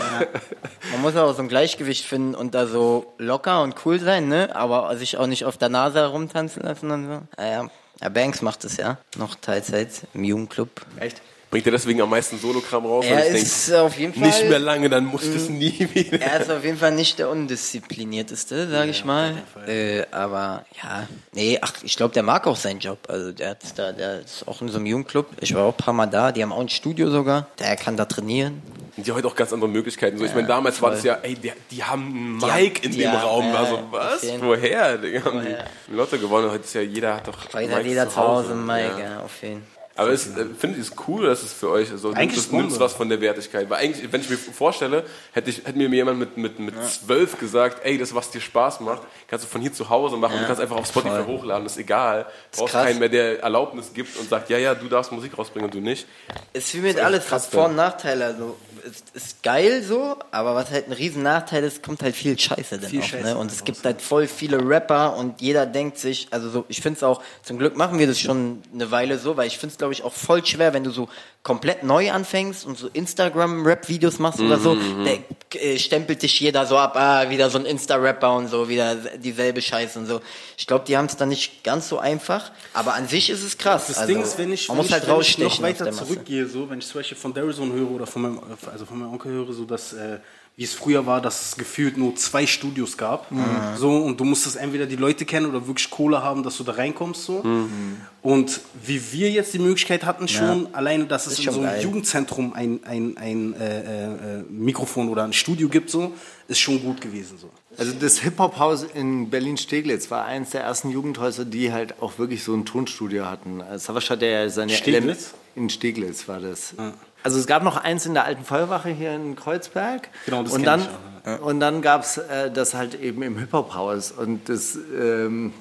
Man 0.93 1.03
muss 1.03 1.17
auch 1.17 1.35
so 1.35 1.43
ein 1.43 1.49
Gleichgewicht 1.49 2.05
finden 2.05 2.35
und 2.35 2.55
da 2.55 2.67
so 2.67 3.15
locker 3.19 3.63
und 3.63 3.75
cool 3.85 3.99
sein, 3.99 4.29
ne? 4.29 4.55
Aber 4.55 4.95
sich 4.97 5.17
auch 5.17 5.27
nicht 5.27 5.45
auf 5.45 5.57
der 5.57 5.69
Nase 5.69 6.01
herumtanzen 6.01 6.63
lassen 6.63 6.91
und 6.91 7.07
so. 7.07 7.23
Naja, 7.37 7.71
ja, 8.01 8.09
Banks 8.09 8.43
macht 8.43 8.65
es 8.65 8.77
ja. 8.77 8.99
Noch 9.17 9.37
Teilzeit 9.37 9.89
im 10.13 10.25
Jugendclub. 10.25 10.69
Echt? 10.99 11.23
Bringt 11.53 11.67
er 11.67 11.73
deswegen 11.73 12.01
am 12.01 12.09
meisten 12.09 12.39
Solokram 12.39 12.87
raus? 12.87 13.05
Er 13.07 13.27
ist 13.27 13.69
denk, 13.69 13.79
auf 13.81 13.99
jeden 13.99 14.15
Fall. 14.15 14.23
nicht 14.27 14.49
mehr 14.49 14.59
lange, 14.59 14.89
dann 14.89 15.05
muss 15.05 15.25
ich 15.25 15.35
das 15.35 15.51
nie 15.51 15.87
wieder. 15.93 16.19
Er 16.19 16.41
ist 16.41 16.51
auf 16.51 16.65
jeden 16.65 16.79
Fall 16.79 16.93
nicht 16.93 17.19
der 17.19 17.29
undisziplinierteste, 17.29 18.71
sage 18.71 18.91
ich 18.91 19.05
mal. 19.05 19.35
Äh, 19.67 20.05
aber 20.11 20.65
ja, 20.83 21.07
nee, 21.35 21.59
ach, 21.61 21.75
ich 21.83 21.95
glaube, 21.99 22.15
der 22.15 22.23
mag 22.23 22.47
auch 22.47 22.57
seinen 22.57 22.81
Job. 22.81 23.01
Also 23.07 23.33
der 23.33 23.51
hat 23.51 23.59
da, 23.77 23.93
der 23.93 24.21
ist 24.21 24.49
auch 24.49 24.63
in 24.63 24.71
so 24.71 24.79
einem 24.79 24.87
Jugendclub. 24.87 25.27
Ich 25.43 25.55
war 25.55 25.65
auch 25.65 25.75
ein 25.75 25.77
paar 25.77 25.93
Mal 25.93 26.07
da. 26.07 26.33
Die 26.33 26.43
haben 26.43 26.55
auch 26.55 26.61
ein 26.61 26.71
Studio 26.71 27.11
sogar. 27.11 27.49
Der 27.59 27.77
kann 27.77 27.99
da 27.99 28.07
trainieren. 28.07 28.63
Und 28.97 29.07
die 29.07 29.11
haben 29.11 29.19
heute 29.19 29.29
auch 29.29 29.37
ganz 29.37 29.53
andere 29.53 29.69
Möglichkeiten. 29.69 30.17
So, 30.17 30.25
ich 30.25 30.35
meine, 30.35 30.49
damals 30.49 30.81
war 30.81 30.93
das 30.93 31.03
ja, 31.03 31.19
ey, 31.23 31.35
die, 31.35 31.53
die 31.71 31.85
haben 31.85 32.07
einen 32.07 32.39
Die 32.39 32.47
Mike 32.47 32.87
in 32.87 32.93
ja, 32.95 33.11
dem 33.11 33.21
Raum. 33.21 33.45
ja, 33.49 33.53
war 33.53 33.67
so, 33.67 33.77
ja, 33.77 33.83
was? 33.91 34.27
Woher? 34.41 34.97
Digga? 34.97 35.25
Haben 35.27 35.47
die 35.47 35.95
Lotto 35.95 36.17
gewonnen. 36.17 36.51
Heute 36.51 36.65
ist 36.65 36.73
ja 36.73 36.81
jeder 36.81 37.17
hat 37.17 37.29
doch. 37.29 37.53
Mike 37.53 37.83
jeder 37.83 38.09
zu 38.09 38.17
Hause, 38.17 38.55
Mike, 38.55 38.93
Ja. 38.99 39.05
ja, 39.17 39.21
auf 39.21 39.43
jeden 39.43 39.61
Fall. 39.61 39.82
Aber 40.03 40.13
es, 40.13 40.27
äh, 40.27 40.47
finde 40.59 40.79
ich 40.79 40.87
es 40.89 40.93
cool, 41.07 41.27
dass 41.27 41.43
es 41.43 41.53
für 41.53 41.71
euch 41.71 41.89
so 41.97 42.11
Eigentlich 42.11 42.35
das 42.35 42.47
ist 42.47 42.53
nimmt 42.53 42.79
was 42.79 42.93
von 42.93 43.09
der 43.09 43.21
Wertigkeit. 43.21 43.69
Weil 43.71 43.85
eigentlich, 43.85 44.13
wenn 44.13 44.21
ich 44.21 44.31
mir 44.31 44.37
vorstelle, 44.37 45.05
hätte, 45.33 45.51
ich, 45.51 45.59
hätte 45.65 45.77
mir 45.79 45.89
jemand 45.89 46.19
mit, 46.19 46.37
mit, 46.37 46.59
mit 46.59 46.75
zwölf 46.85 47.39
gesagt, 47.39 47.85
ey, 47.85 47.99
das, 47.99 48.15
was 48.15 48.31
dir 48.31 48.41
Spaß 48.41 48.81
macht, 48.81 49.03
kannst 49.33 49.47
du 49.47 49.49
von 49.49 49.63
hier 49.63 49.73
zu 49.73 49.89
Hause 49.89 50.19
machen. 50.19 50.39
Du 50.39 50.45
kannst 50.45 50.61
einfach 50.61 50.77
auf 50.77 50.87
Spotify 50.87 51.23
hochladen, 51.27 51.65
ist 51.65 51.79
egal. 51.79 52.27
Du 52.51 52.59
brauchst 52.59 52.75
krass. 52.75 52.85
keinen 52.85 52.99
mehr, 52.99 53.09
der 53.09 53.43
Erlaubnis 53.43 53.95
gibt 53.95 54.19
und 54.19 54.29
sagt, 54.29 54.51
ja, 54.51 54.59
ja, 54.59 54.75
du 54.75 54.89
darfst 54.89 55.11
Musik 55.11 55.39
rausbringen 55.39 55.71
und 55.71 55.75
du 55.75 55.81
nicht. 55.81 56.07
Ist 56.53 56.75
wie 56.75 56.81
mit 56.81 57.01
alles, 57.01 57.25
krass, 57.25 57.47
hat 57.47 57.53
Vor- 57.53 57.65
und 57.65 57.77
Nachteile. 57.77 58.27
Also, 58.27 58.59
ist, 58.85 59.05
ist 59.15 59.43
geil 59.43 59.83
so, 59.83 60.17
aber 60.33 60.55
was 60.55 60.71
halt 60.71 60.89
ein 60.89 60.93
riesen 60.93 61.23
Nachteil 61.23 61.65
ist, 61.65 61.83
kommt 61.83 62.03
halt 62.03 62.15
viel 62.15 62.39
Scheiße 62.39 62.79
dann 62.79 62.91
Viel 62.91 63.01
auch. 63.01 63.05
Scheiße 63.05 63.25
ne? 63.25 63.39
Und 63.39 63.51
es 63.51 63.65
gibt 63.65 63.83
halt 63.85 64.03
voll 64.03 64.27
viele 64.27 64.59
Rapper 64.59 65.17
und 65.17 65.41
jeder 65.41 65.65
denkt 65.65 65.97
sich, 65.97 66.29
also 66.31 66.51
so, 66.51 66.65
ich 66.69 66.83
finde 66.83 66.99
es 66.99 67.03
auch, 67.03 67.23
zum 67.43 67.59
Glück 67.59 67.75
machen 67.75 67.99
wir 67.99 68.07
das 68.07 68.21
schon 68.21 68.63
eine 68.75 68.91
Weile 68.91 69.17
so, 69.17 69.39
weil 69.39 69.47
ich 69.47 69.57
finde 69.57 69.73
es, 69.73 69.79
glaube 69.79 69.95
ich, 69.95 70.03
auch 70.03 70.13
voll 70.13 70.45
schwer, 70.45 70.75
wenn 70.75 70.85
du 70.85 70.91
so 70.91 71.09
komplett 71.43 71.83
neu 71.83 72.13
anfängst 72.13 72.65
und 72.65 72.79
so 72.79 72.89
Instagram-Rap-Videos 72.93 74.21
machst 74.21 74.39
oder 74.41 74.59
so, 74.59 74.75
Mhm, 74.77 75.05
der 75.05 75.19
äh, 75.63 75.79
stempelt 75.79 76.23
dich 76.23 76.39
jeder 76.39 76.67
so 76.67 76.79
ab, 76.79 76.95
ah, 76.97 77.31
wieder 77.31 77.51
so 77.51 77.59
ein 77.59 77.65
Insta-Rapper 77.65 78.37
und 78.37 78.49
so, 78.49 78.69
wieder 78.69 78.95
dieselbe 78.95 79.61
Scheiße 79.61 79.99
und 79.99 80.07
so. 80.07 80.21
Ich 80.57 80.69
glaube, 80.69 80.85
die 80.87 80.97
haben 80.97 81.07
es 81.07 81.17
dann 81.17 81.31
nicht 81.31 81.65
ganz 81.65 81.89
so 81.89 81.99
einfach, 81.99 82.53
aber 82.75 82.95
an 82.95 83.09
sich 83.09 83.29
ist 83.29 83.43
es 83.43 83.59
krass. 83.59 83.89
Das 83.89 83.99
also, 83.99 84.13
Ding 84.13 84.23
ist, 84.23 84.39
wenn 84.39 84.53
ich, 84.53 84.69
man 84.69 84.77
wenn 84.77 84.83
muss 84.83 84.87
ich, 84.87 84.93
halt 84.93 85.03
wenn 85.03 85.11
ich 85.11 85.17
rausstechen 85.17 85.51
noch 85.51 85.63
weiter 85.63 85.91
zurückgehe, 85.91 86.47
so, 86.47 86.71
wenn 86.71 86.79
ich 86.79 86.87
zum 86.87 87.01
Beispiel 87.01 87.19
von 87.19 87.35
Daryl 87.35 87.55
höre 87.57 87.91
oder 87.91 88.07
von 88.07 88.23
meinem, 88.23 88.41
also 88.71 88.87
von 88.87 89.01
meinem 89.01 89.13
Onkel 89.13 89.33
höre, 89.33 89.53
so 89.53 89.65
dass 89.65 89.93
äh, 89.95 90.19
wie 90.55 90.65
es 90.65 90.75
früher 90.75 91.07
war, 91.07 91.23
dass 91.23 91.47
es 91.47 91.57
gefühlt 91.57 91.97
nur 91.97 92.15
zwei 92.17 92.47
Studios 92.47 92.99
gab, 92.99 93.33
Mhm. 93.33 93.47
so 93.79 93.91
und 93.97 94.21
du 94.21 94.25
musstest 94.25 94.57
entweder 94.57 94.85
die 94.85 94.97
Leute 94.97 95.25
kennen 95.25 95.47
oder 95.47 95.67
wirklich 95.67 95.89
Kohle 95.89 96.23
haben, 96.23 96.43
dass 96.43 96.59
du 96.59 96.65
da 96.65 96.73
reinkommst, 96.73 97.25
so. 97.25 97.43
Mhm. 97.43 97.97
Und 98.21 98.61
wie 98.85 99.01
wir 99.13 99.31
jetzt 99.31 99.55
die 99.55 99.59
Möglichkeit 99.59 100.05
hatten 100.05 100.29
schon, 100.29 100.69
alleine, 100.75 101.07
dass 101.07 101.27
es 101.27 101.32
Ist 101.33 101.39
in 101.39 101.45
schon 101.45 101.55
so 101.55 101.61
einem 101.61 101.71
geil. 101.71 101.83
Jugendzentrum 101.83 102.53
ein, 102.53 102.81
ein, 102.85 103.17
ein 103.17 103.55
äh, 103.55 103.81
äh, 103.81 104.43
Mikrofon 104.49 105.09
oder 105.09 105.25
ein 105.25 105.33
Studio 105.33 105.69
gibt, 105.69 105.91
so, 105.91 106.13
ist 106.49 106.61
schon 106.61 106.83
gut 106.83 107.01
gewesen, 107.01 107.39
so. 107.39 107.51
Also 107.79 107.93
das 107.93 108.19
Hip-Hop-Haus 108.19 108.85
in 108.95 109.31
Berlin-Steglitz 109.31 110.11
war 110.11 110.25
eines 110.25 110.51
der 110.51 110.63
ersten 110.63 110.91
Jugendhäuser, 110.91 111.45
die 111.45 111.73
halt 111.73 112.01
auch 112.03 112.19
wirklich 112.19 112.45
so 112.45 112.55
ein 112.55 112.65
Tonstudio 112.65 113.27
hatten. 113.27 113.63
Also 113.63 113.87
Savasch 113.87 114.11
hatte 114.11 114.27
ja 114.27 114.49
seine 114.49 114.73
Steglitz? 114.73 115.35
In 115.55 115.71
Steglitz 115.71 116.29
war 116.29 116.41
das. 116.41 116.75
Also 117.23 117.39
es 117.39 117.47
gab 117.47 117.63
noch 117.63 117.77
eins 117.77 118.05
in 118.07 118.15
der 118.15 118.25
alten 118.25 118.45
Feuerwache 118.45 118.91
hier 118.91 119.15
in 119.15 119.37
Kreuzberg. 119.37 120.09
Genau, 120.27 120.43
das 120.43 120.53
und 120.53 120.65
dann, 120.65 120.81
ich 121.25 121.41
Und 121.41 121.61
dann 121.61 121.83
gab 121.83 122.03
es 122.03 122.19
äh, 122.19 122.51
das 122.51 122.75
halt 122.75 123.01
eben 123.01 123.23
im 123.23 123.39
Hip-Hop-Haus. 123.39 124.13
Und 124.13 124.49
das... 124.49 124.79
Ähm, 124.99 125.53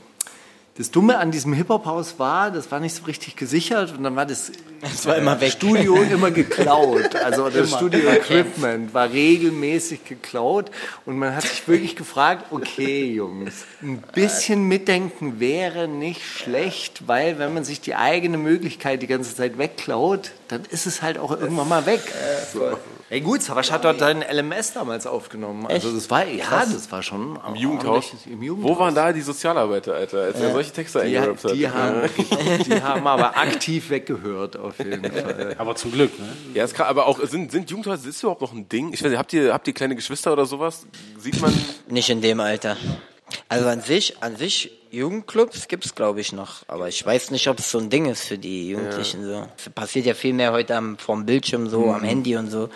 das 0.82 0.90
Dumme 0.90 1.20
an 1.20 1.30
diesem 1.30 1.54
Hip-Hop-Haus 1.54 2.16
war, 2.18 2.50
das 2.50 2.72
war 2.72 2.80
nicht 2.80 2.96
so 2.96 3.04
richtig 3.04 3.36
gesichert 3.36 3.96
und 3.96 4.04
dann 4.04 4.16
war 4.16 4.26
das, 4.26 4.52
Das 4.82 5.06
war 5.06 5.16
immer 5.16 5.40
weg. 5.40 5.52
Studio 5.52 6.02
immer 6.02 6.32
geklaut. 6.32 7.16
Also 7.16 7.50
das 7.54 7.70
Studio-Equipment 7.70 8.92
war 8.92 9.12
regelmäßig 9.12 10.06
geklaut 10.06 10.72
und 11.06 11.20
man 11.20 11.36
hat 11.36 11.44
sich 11.44 11.68
wirklich 11.68 11.96
gefragt, 11.96 12.46
okay 12.50 13.14
Jungs, 13.14 13.66
ein 13.84 14.02
bisschen 14.16 14.68
mitdenken 14.68 15.40
wäre 15.40 15.88
nicht 15.88 16.24
schlecht, 16.24 17.08
weil 17.08 17.38
wenn 17.38 17.54
man 17.54 17.64
sich 17.64 17.80
die 17.80 17.94
eigene 17.94 18.40
Möglichkeit 18.40 19.04
die 19.04 19.08
ganze 19.08 19.36
Zeit 19.36 19.60
wegklaut, 19.60 20.32
dann 20.48 20.64
ist 20.72 20.88
es 20.88 21.04
halt 21.04 21.20
auch 21.20 21.30
irgendwann 21.30 21.70
mal 21.70 21.86
weg. 21.86 22.02
So. 22.52 22.72
Ey 23.12 23.20
gut, 23.20 23.42
Savasch 23.42 23.72
hat 23.72 23.84
dort 23.84 24.00
seinen 24.00 24.22
LMS 24.22 24.72
damals 24.72 25.06
aufgenommen. 25.06 25.68
Also 25.68 25.92
das 25.94 26.10
war, 26.10 26.26
ja, 26.26 26.46
das 26.50 26.90
war 26.94 27.04
schon 27.04 27.38
Im 27.46 27.56
Jugendhaus. 27.56 28.14
Im 28.26 28.42
Jugendhaus. 28.42 28.78
Wo 28.78 28.80
waren 28.80 28.96
da 28.96 29.12
die 29.12 29.20
Sozialarbeiter, 29.20 29.96
Alter, 29.96 30.22
als 30.22 30.40
er 30.40 30.54
solche 30.54 30.71
Texte 30.74 31.00
die, 31.00 31.18
eingerappt 31.18 31.44
hat? 31.44 31.54
die, 31.54 31.70
haben, 31.70 32.10
die 32.66 32.82
haben 32.82 33.08
aber 33.08 33.38
aktiv 33.38 33.90
weggehört, 33.90 34.58
auf 34.58 34.78
jeden 34.80 35.04
Fall. 35.12 35.56
Aber 35.58 35.76
zum 35.76 35.92
Glück, 35.92 36.18
ne? 36.20 36.28
Ja, 36.54 36.64
ist 36.64 36.74
krass, 36.74 36.88
aber 36.88 37.08
auch, 37.08 37.20
sind, 37.26 37.52
sind 37.52 37.70
Jugendhäuser, 37.70 38.10
ist 38.10 38.22
überhaupt 38.24 38.42
noch 38.42 38.54
ein 38.54 38.68
Ding? 38.70 38.94
Ich 38.94 39.04
weiß 39.04 39.10
nicht, 39.10 39.20
habt 39.20 39.34
ihr, 39.34 39.54
habt 39.54 39.68
ihr 39.68 39.74
kleine 39.74 39.96
Geschwister 39.96 40.34
oder 40.34 40.46
sowas? 40.46 40.86
Sieht 41.18 41.40
man, 41.42 41.54
Nicht 41.90 42.10
in 42.10 42.22
dem 42.22 42.40
Alter. 42.40 42.78
Also 43.50 43.68
an 43.68 43.82
sich, 43.82 44.16
an 44.22 44.36
sich, 44.36 44.72
Jugendclubs 44.94 45.70
gibt's 45.70 45.96
glaube 45.96 46.20
ich 46.20 46.34
noch, 46.34 46.64
aber 46.68 46.90
ich 46.90 47.06
weiß 47.06 47.32
nicht, 47.32 47.48
ob 47.48 47.60
es 47.60 47.72
so 47.72 47.80
ein 47.80 47.90
Ding 47.90 48.08
ist 48.08 48.26
für 48.26 48.38
die 48.38 48.72
Jugendlichen 48.72 49.24
so. 49.26 49.48
Es 49.58 49.70
passiert 49.70 50.06
ja 50.06 50.14
viel 50.14 50.34
mehr 50.34 50.52
heute 50.52 50.76
am 50.76 50.98
vom 50.98 51.26
Bildschirm 51.26 51.70
so, 51.70 51.86
Mhm. 51.86 51.94
am 51.94 52.04
Handy 52.04 52.36
und 52.36 52.52
so. 52.52 52.68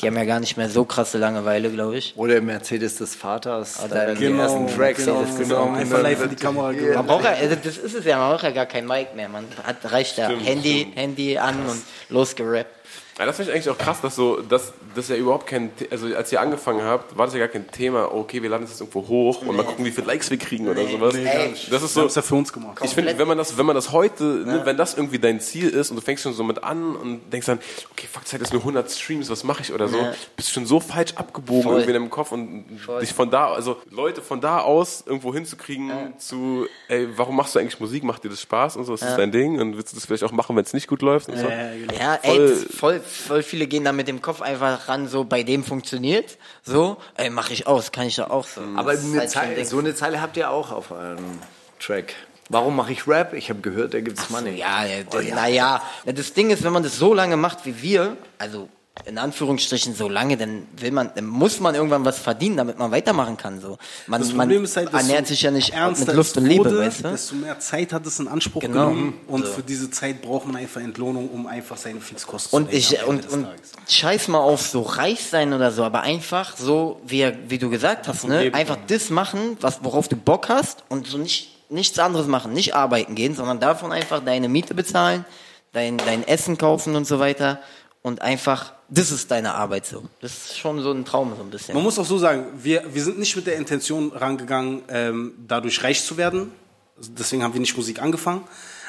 Die 0.00 0.06
haben 0.06 0.16
ja 0.16 0.24
gar 0.24 0.38
nicht 0.38 0.58
mehr 0.58 0.68
so 0.68 0.84
krasse 0.84 1.16
Langeweile, 1.16 1.70
glaube 1.70 1.96
ich. 1.96 2.12
Oder 2.16 2.36
im 2.36 2.44
Mercedes 2.46 2.96
des 2.98 3.14
Vaters. 3.14 3.82
Oder 3.82 4.06
da 4.08 4.14
die 4.14 4.20
genau, 4.20 4.42
ersten 4.42 4.66
Tracks 4.76 5.06
genau, 5.06 5.22
aufgenommen. 5.22 5.76
Einfach 5.76 6.02
live 6.02 6.22
in 6.24 6.28
die 6.30 6.36
Kamera 6.36 6.72
gemacht. 6.72 6.94
Man 6.94 7.06
braucht 7.06 7.24
ja, 7.24 7.30
also 7.30 7.56
das 7.56 7.78
ist 7.78 7.94
es 7.94 8.04
ja, 8.04 8.18
man 8.18 8.32
braucht 8.32 8.44
ja 8.44 8.50
gar 8.50 8.66
kein 8.66 8.86
Mic 8.86 9.14
mehr. 9.16 9.30
Man 9.30 9.46
hat 9.64 9.90
reicht 9.90 10.18
ja 10.18 10.28
Handy, 10.28 10.92
Handy 10.94 11.38
an 11.38 11.56
und 11.66 11.82
losgerappt. 12.10 12.70
Ja, 13.18 13.26
das 13.26 13.36
finde 13.36 13.50
ich 13.50 13.56
eigentlich 13.56 13.70
auch 13.70 13.78
krass, 13.78 14.00
dass 14.00 14.16
so, 14.16 14.40
dass 14.40 14.72
das 14.94 15.08
ja 15.08 15.16
überhaupt 15.16 15.46
kein, 15.46 15.70
also 15.90 16.06
als 16.14 16.30
ihr 16.32 16.40
angefangen 16.40 16.82
habt, 16.82 17.16
war 17.16 17.26
das 17.26 17.34
ja 17.34 17.40
gar 17.40 17.48
kein 17.48 17.70
Thema, 17.70 18.12
okay, 18.14 18.42
wir 18.42 18.50
laden 18.50 18.62
das 18.62 18.70
jetzt 18.70 18.80
irgendwo 18.80 19.06
hoch 19.08 19.42
und 19.42 19.56
mal 19.56 19.64
gucken, 19.64 19.84
wie 19.84 19.90
viele 19.90 20.06
Likes 20.06 20.30
wir 20.30 20.38
kriegen 20.38 20.68
oder 20.68 20.86
sowas. 20.86 21.14
Ey, 21.14 21.54
Das 21.70 21.82
ist 21.82 21.94
so, 21.94 22.06
ja 22.06 22.22
für 22.22 22.34
uns 22.34 22.52
gemacht. 22.52 22.78
ich 22.84 22.94
finde, 22.94 23.16
wenn 23.18 23.28
man 23.28 23.38
das, 23.38 23.56
wenn 23.58 23.66
man 23.66 23.74
das 23.76 23.92
heute, 23.92 24.24
ne, 24.24 24.62
wenn 24.64 24.76
das 24.76 24.94
irgendwie 24.94 25.18
dein 25.18 25.40
Ziel 25.40 25.68
ist 25.68 25.90
und 25.90 25.96
du 25.96 26.02
fängst 26.02 26.22
schon 26.22 26.32
so 26.32 26.44
mit 26.44 26.62
an 26.64 26.94
und 26.96 27.32
denkst 27.32 27.46
dann, 27.46 27.58
okay, 27.92 28.06
fuck, 28.10 28.26
Zeit 28.26 28.40
ist 28.42 28.52
nur 28.52 28.62
100 28.62 28.90
Streams, 28.90 29.30
was 29.30 29.44
mache 29.44 29.62
ich 29.62 29.72
oder 29.72 29.88
so, 29.88 29.96
Ja. 29.98 30.12
bist 30.36 30.50
schon 30.50 30.66
so 30.66 30.80
falsch 30.80 31.14
abgebogen 31.16 31.62
Voll. 31.62 31.72
irgendwie 31.74 31.90
in 31.90 31.94
deinem 32.02 32.10
Kopf 32.10 32.32
und 32.32 32.64
dich 33.00 33.12
von 33.12 33.30
da, 33.30 33.52
also 33.52 33.76
Leute 33.90 34.22
von 34.22 34.40
da 34.40 34.58
aus 34.60 35.04
irgendwo 35.06 35.32
hinzukriegen 35.34 35.90
zu, 36.18 36.66
ey, 36.88 37.08
warum 37.16 37.36
machst 37.36 37.54
du 37.54 37.58
eigentlich 37.58 37.80
Musik, 37.80 38.04
macht 38.04 38.24
dir 38.24 38.28
das 38.28 38.40
Spaß 38.40 38.76
und 38.76 38.84
so, 38.84 38.94
ist 38.94 39.02
das 39.02 39.16
dein 39.16 39.32
Ding 39.32 39.60
und 39.60 39.76
willst 39.76 39.92
du 39.92 39.96
das 39.96 40.06
vielleicht 40.06 40.24
auch 40.24 40.32
machen, 40.32 40.56
wenn 40.56 40.64
es 40.64 40.72
nicht 40.72 40.88
gut 40.88 41.02
läuft 41.02 41.28
und 41.28 41.38
so. 41.38 41.46
Ja, 41.48 42.14
ey, 42.22 42.36
Voll- 42.36 42.56
voll, 42.56 43.00
voll 43.00 43.42
viele 43.42 43.66
gehen 43.66 43.84
da 43.84 43.92
mit 43.92 44.08
dem 44.08 44.20
Kopf 44.22 44.42
einfach 44.42 44.81
ran, 44.88 45.08
so 45.08 45.24
bei 45.24 45.42
dem 45.42 45.64
funktioniert, 45.64 46.38
so, 46.62 46.96
ey, 47.16 47.30
mach 47.30 47.50
ich 47.50 47.66
aus, 47.66 47.92
kann 47.92 48.06
ich 48.06 48.16
da 48.16 48.28
auch 48.28 48.46
so. 48.46 48.60
Aber 48.76 48.92
eine 48.92 49.18
halt 49.18 49.30
Zeile, 49.30 49.64
so 49.64 49.78
eine 49.78 49.94
Zeile 49.94 50.20
habt 50.20 50.36
ihr 50.36 50.50
auch 50.50 50.70
auf 50.70 50.90
eurem 50.90 51.38
Track. 51.80 52.14
Warum 52.48 52.76
mache 52.76 52.92
ich 52.92 53.06
Rap? 53.06 53.32
Ich 53.32 53.48
habe 53.48 53.60
gehört, 53.60 53.94
da 53.94 54.00
gibt's 54.00 54.28
Money. 54.28 54.56
Ja, 54.56 54.84
ja, 54.84 55.34
naja, 55.34 55.82
das 56.04 56.34
Ding 56.34 56.50
ist, 56.50 56.62
wenn 56.64 56.72
man 56.72 56.82
das 56.82 56.96
so 56.96 57.14
lange 57.14 57.36
macht 57.36 57.64
wie 57.64 57.80
wir, 57.80 58.16
also 58.38 58.68
in 59.06 59.16
Anführungsstrichen 59.16 59.94
so 59.94 60.08
lange, 60.08 60.36
dann 60.36 60.66
will 60.76 60.90
man, 60.90 61.10
dann 61.14 61.26
muss 61.26 61.60
man 61.60 61.74
irgendwann 61.74 62.04
was 62.04 62.18
verdienen, 62.18 62.58
damit 62.58 62.78
man 62.78 62.90
weitermachen 62.90 63.36
kann. 63.38 63.58
So. 63.60 63.78
Man, 64.06 64.20
Das 64.20 64.32
man 64.34 64.50
ist 64.50 64.76
halt, 64.76 64.92
ernährt 64.92 65.26
sich 65.26 65.42
ja 65.42 65.50
nicht 65.50 65.70
ernster 65.72 66.06
mit 66.08 66.16
Luft 66.16 66.36
und 66.36 66.44
Liebe, 66.44 66.78
weißt 66.78 67.04
du? 67.04 67.08
Desto 67.08 67.34
mehr 67.36 67.58
Zeit 67.58 67.92
hat 67.92 68.06
es 68.06 68.20
in 68.20 68.28
Anspruch 68.28 68.60
Genau. 68.60 68.90
genommen 68.90 69.14
und 69.28 69.46
So. 69.46 69.52
für 69.54 69.62
diese 69.62 69.90
Zeit 69.90 70.20
braucht 70.20 70.46
man 70.46 70.56
einfach 70.56 70.82
Entlohnung, 70.82 71.30
um 71.30 71.46
einfach 71.46 71.78
seine 71.78 72.00
Fixkosten 72.00 72.54
Und 72.56 72.70
zu 72.70 72.76
ich 72.76 73.02
und, 73.06 73.28
und 73.30 73.48
scheiß 73.88 74.28
mal 74.28 74.38
auf 74.40 74.60
so 74.60 74.82
reich 74.82 75.24
sein 75.24 75.54
oder 75.54 75.72
so, 75.72 75.84
aber 75.84 76.02
einfach 76.02 76.56
so 76.56 77.00
wie 77.04 77.32
wie 77.48 77.58
du 77.58 77.70
gesagt 77.70 78.08
hast, 78.08 78.28
ne, 78.28 78.50
einfach 78.52 78.76
das 78.86 79.08
machen, 79.08 79.56
was 79.60 79.82
worauf 79.82 80.08
du 80.08 80.16
Bock 80.16 80.48
hast 80.50 80.84
und 80.90 81.06
so 81.06 81.16
nicht 81.18 81.48
nichts 81.70 81.98
anderes 81.98 82.26
machen, 82.26 82.52
nicht 82.52 82.74
arbeiten 82.74 83.14
gehen, 83.14 83.34
sondern 83.34 83.58
davon 83.58 83.90
einfach 83.90 84.22
deine 84.22 84.50
Miete 84.50 84.74
bezahlen, 84.74 85.24
dein, 85.72 85.96
dein 85.96 86.22
Essen 86.28 86.58
kaufen 86.58 86.94
und 86.94 87.06
so 87.06 87.18
weiter. 87.18 87.60
Und 88.02 88.20
einfach, 88.20 88.74
das 88.94 89.10
ist 89.10 89.30
deine 89.30 89.54
Arbeit 89.54 89.86
so. 89.86 90.04
Das 90.20 90.32
ist 90.32 90.58
schon 90.58 90.82
so 90.82 90.92
ein 90.92 91.06
Traum 91.06 91.34
so 91.34 91.42
ein 91.42 91.50
bisschen. 91.50 91.74
Man 91.74 91.82
muss 91.82 91.98
auch 91.98 92.04
so 92.04 92.18
sagen, 92.18 92.46
wir, 92.62 92.84
wir 92.92 93.02
sind 93.02 93.18
nicht 93.18 93.34
mit 93.36 93.46
der 93.46 93.56
Intention 93.56 94.12
rangegangen, 94.12 94.82
ähm, 94.88 95.32
dadurch 95.48 95.82
reich 95.82 96.04
zu 96.04 96.18
werden. 96.18 96.52
Deswegen 96.98 97.42
haben 97.42 97.54
wir 97.54 97.60
nicht 97.60 97.76
Musik 97.76 98.02
angefangen. 98.02 98.44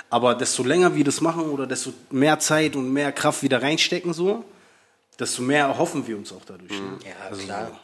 Aber 0.10 0.36
desto 0.36 0.64
länger 0.64 0.94
wir 0.94 1.06
das 1.06 1.22
machen 1.22 1.44
oder 1.44 1.66
desto 1.66 1.94
mehr 2.12 2.38
Zeit 2.40 2.76
und 2.76 2.92
mehr 2.92 3.14
Kraft 3.14 3.44
wieder 3.44 3.62
reinstecken, 3.62 4.14
so, 4.14 4.44
desto 5.18 5.42
mehr 5.42 5.68
erhoffen 5.68 6.06
wir 6.06 6.18
uns 6.18 6.34
auch 6.34 6.44
dadurch. 6.46 6.72
Ne? 6.72 7.00
ja, 7.06 7.36
klar. 7.38 7.80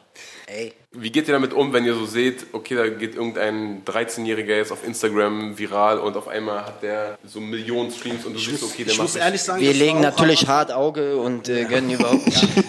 Ey, 0.52 0.74
Wie 0.94 1.12
geht 1.12 1.28
ihr 1.28 1.34
damit 1.36 1.54
um, 1.54 1.74
wenn 1.74 1.86
ihr 1.86 1.94
so 1.94 2.08
seht, 2.08 2.48
okay, 2.54 2.74
da 2.74 2.88
geht 2.88 3.14
irgendein 3.14 3.86
13-Jähriger 3.86 4.56
jetzt 4.56 4.72
auf 4.72 4.84
Instagram 4.84 5.60
viral 5.60 6.00
und 6.00 6.18
auf 6.18 6.28
einmal 6.28 6.66
hat 6.66 6.82
der 6.82 7.20
so 7.24 7.40
Millionen 7.40 7.92
Streams 7.92 8.26
und 8.26 8.34
du 8.34 8.40
siehst, 8.40 8.64
okay, 8.64 8.84
der 8.84 8.94
Ich 8.94 8.98
macht 8.98 9.10
muss 9.10 9.16
ehrlich 9.16 9.44
sagen, 9.44 9.62
wir 9.62 9.74
legen 9.74 10.02
natürlich 10.02 10.48
hart 10.48 10.72
Auge 10.72 11.18
und 11.18 11.50
äh, 11.50 11.66
gönnen 11.66 11.92
überhaupt 11.92 12.26
nicht. 12.26 12.48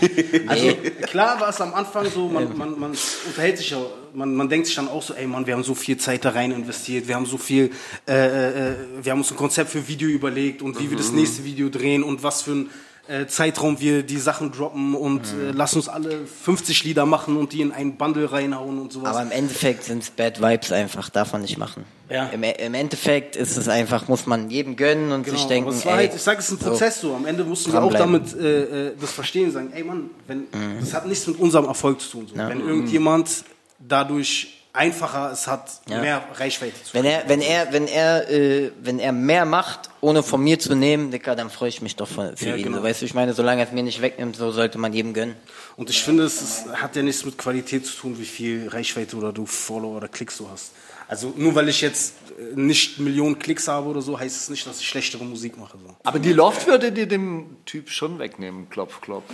Also 0.47 0.75
klar 1.07 1.40
war 1.40 1.51
es 1.51 1.61
am 1.61 1.73
Anfang 1.75 2.11
so, 2.11 2.29
man, 2.29 2.57
man, 2.59 2.79
man 2.79 2.93
unterhält 3.27 3.57
sich 3.57 3.71
ja, 3.71 3.79
man, 4.12 4.35
man 4.35 4.49
denkt 4.49 4.66
sich 4.66 4.75
dann 4.75 4.88
auch 4.88 5.03
so, 5.03 5.14
ey 5.14 5.27
Mann, 5.27 5.47
wir 5.47 5.55
haben 5.55 5.62
so 5.62 5.75
viel 5.75 5.97
Zeit 5.97 6.25
da 6.25 6.31
rein 6.31 6.51
investiert, 6.51 7.09
wir 7.09 7.14
haben 7.14 7.27
so 7.27 7.38
viel, 7.38 7.71
äh, 8.07 8.71
äh, 8.71 8.75
wir 9.01 9.12
haben 9.12 9.21
uns 9.21 9.31
ein 9.31 9.37
Konzept 9.37 9.71
für 9.71 9.87
Video 9.87 10.09
überlegt 10.09 10.61
und 10.61 10.79
wie 10.81 10.90
wir 10.90 10.97
das 10.97 11.12
nächste 11.12 11.45
Video 11.45 11.69
drehen 11.69 12.03
und 12.03 12.23
was 12.23 12.43
für 12.43 12.53
ein 12.53 12.71
äh, 13.09 13.27
Zeitraum 13.27 13.81
wir 13.81 14.03
die 14.03 14.19
Sachen 14.19 14.53
droppen 14.53 14.95
und 14.95 15.23
äh, 15.23 15.51
lass 15.53 15.75
uns 15.75 15.89
alle 15.89 16.27
50 16.27 16.85
Lieder 16.85 17.07
machen 17.07 17.37
und 17.37 17.53
die 17.53 17.61
in 17.61 17.73
einen 17.73 17.97
Bundle 17.97 18.31
reinhauen 18.31 18.79
und 18.79 18.93
sowas. 18.93 19.11
Aber 19.17 19.23
im 19.23 19.31
Endeffekt 19.31 19.85
sind 19.85 20.03
es 20.03 20.11
Bad 20.11 20.41
Vibes 20.41 20.71
einfach, 20.73 21.09
darf 21.11 21.33
man 21.33 21.43
nicht 21.43 21.59
machen. 21.59 21.85
Ja. 22.09 22.27
Im, 22.27 22.43
Im 22.43 22.75
Endeffekt 22.75 23.37
ist 23.37 23.57
es 23.57 23.69
einfach, 23.69 24.09
muss 24.09 24.27
man 24.27 24.51
jedem 24.51 24.75
gönnen 24.77 25.13
und 25.13 25.25
sich 25.25 25.35
Genau, 25.35 25.49
denken, 25.49 25.71
es 25.71 25.85
war 25.87 25.93
ey, 25.93 26.07
halt, 26.07 26.15
ich 26.17 26.23
sage, 26.23 26.41
es 26.41 26.51
ist 26.51 26.61
ein. 26.63 26.69
Prozess 26.71 27.01
so. 27.01 27.15
Am 27.15 27.25
Ende 27.27 27.45
mussten 27.45 27.73
wir 27.73 27.83
auch 27.83 27.93
damit 27.93 28.35
äh, 28.37 28.89
äh, 28.89 28.93
das 29.01 29.13
verstehen, 29.13 29.53
sagen, 29.53 29.73
ey 29.73 29.85
Mann, 29.85 30.11
wenn, 30.27 30.47
das 30.81 30.93
hat 30.95 31.07
nichts 31.07 31.27
mit 31.27 31.39
unserem 31.39 31.67
Erfolg 31.67 32.01
zu 32.01 32.11
tun. 32.11 32.27
So. 32.29 32.37
Wenn 32.37 32.59
Mhm. 32.63 32.69
irgendjemand 32.69 33.45
dadurch 33.79 34.60
einfacher 34.73 35.31
es 35.33 35.47
hat, 35.47 35.69
Ja. 35.89 36.01
mehr 36.01 36.23
Reichweite 36.35 36.83
zu 36.83 36.95
Wenn 36.95 37.05
er, 37.05 37.29
wenn 37.29 37.41
er, 37.41 37.73
wenn 37.73 37.87
er, 37.89 38.31
äh, 38.31 38.71
wenn 38.83 38.99
er 38.99 39.13
mehr 39.13 39.45
macht, 39.45 39.91
ohne 40.01 40.23
von 40.23 40.41
mir 40.43 40.59
zu 40.59 40.75
nehmen, 40.75 41.11
Dicker, 41.11 41.35
dann 41.37 41.51
freue 41.51 41.69
ich 41.69 41.83
mich 41.83 41.97
doch 41.97 42.09
für, 42.09 42.37
für 42.37 42.51
Ja, 42.51 42.57
ihn. 42.57 42.63
genau. 42.65 42.79
So, 42.79 42.83
weißt 42.85 43.01
du, 43.03 43.07
ich 43.07 43.15
meine, 43.15 43.33
solange 43.35 43.63
er 43.63 43.67
es 43.67 43.73
mir 43.73 43.83
nicht 43.83 44.01
wegnimmt, 44.01 44.37
so 44.37 44.53
sollte 44.53 44.79
man 44.79 44.93
jedem 44.93 45.13
gönnen. 45.13 45.37
Und 45.77 45.91
ich 45.91 46.03
finde, 46.03 46.25
es 46.25 46.41
ist, 46.41 46.69
hat 46.69 46.95
ja 46.97 47.03
nichts 47.03 47.25
mit 47.25 47.37
Qualität 47.39 47.85
zu 47.87 47.95
tun, 47.97 48.19
wie 48.19 48.25
viel 48.25 48.69
Reichweite 48.69 49.17
oder 49.17 49.33
du 49.33 49.45
Follower 49.47 49.97
oder 49.97 50.09
Klicks 50.09 50.39
du 50.39 50.49
hast. 50.51 50.71
Also 51.09 51.33
nur 51.37 51.55
weil 51.57 51.69
ich 51.69 51.81
jetzt 51.81 52.15
nicht 52.55 52.98
Millionen 52.98 53.38
Klicks 53.38 53.68
habe 53.68 53.88
oder 53.88 54.03
so, 54.03 54.18
heißt 54.18 54.37
es 54.37 54.50
nicht, 54.50 54.66
dass 54.66 54.81
ich 54.81 54.88
schlechtere 54.88 55.24
Musik 55.24 55.59
mache. 55.59 55.79
So. 55.79 55.94
Aber 56.05 56.18
die 56.18 56.33
Loft 56.33 56.66
würde 56.66 56.92
dir 56.92 57.07
dem 57.07 57.57
Typ 57.66 57.90
schon 57.90 58.18
wegnehmen, 58.18 58.68
klopf, 58.70 59.00
klopf. 59.00 59.24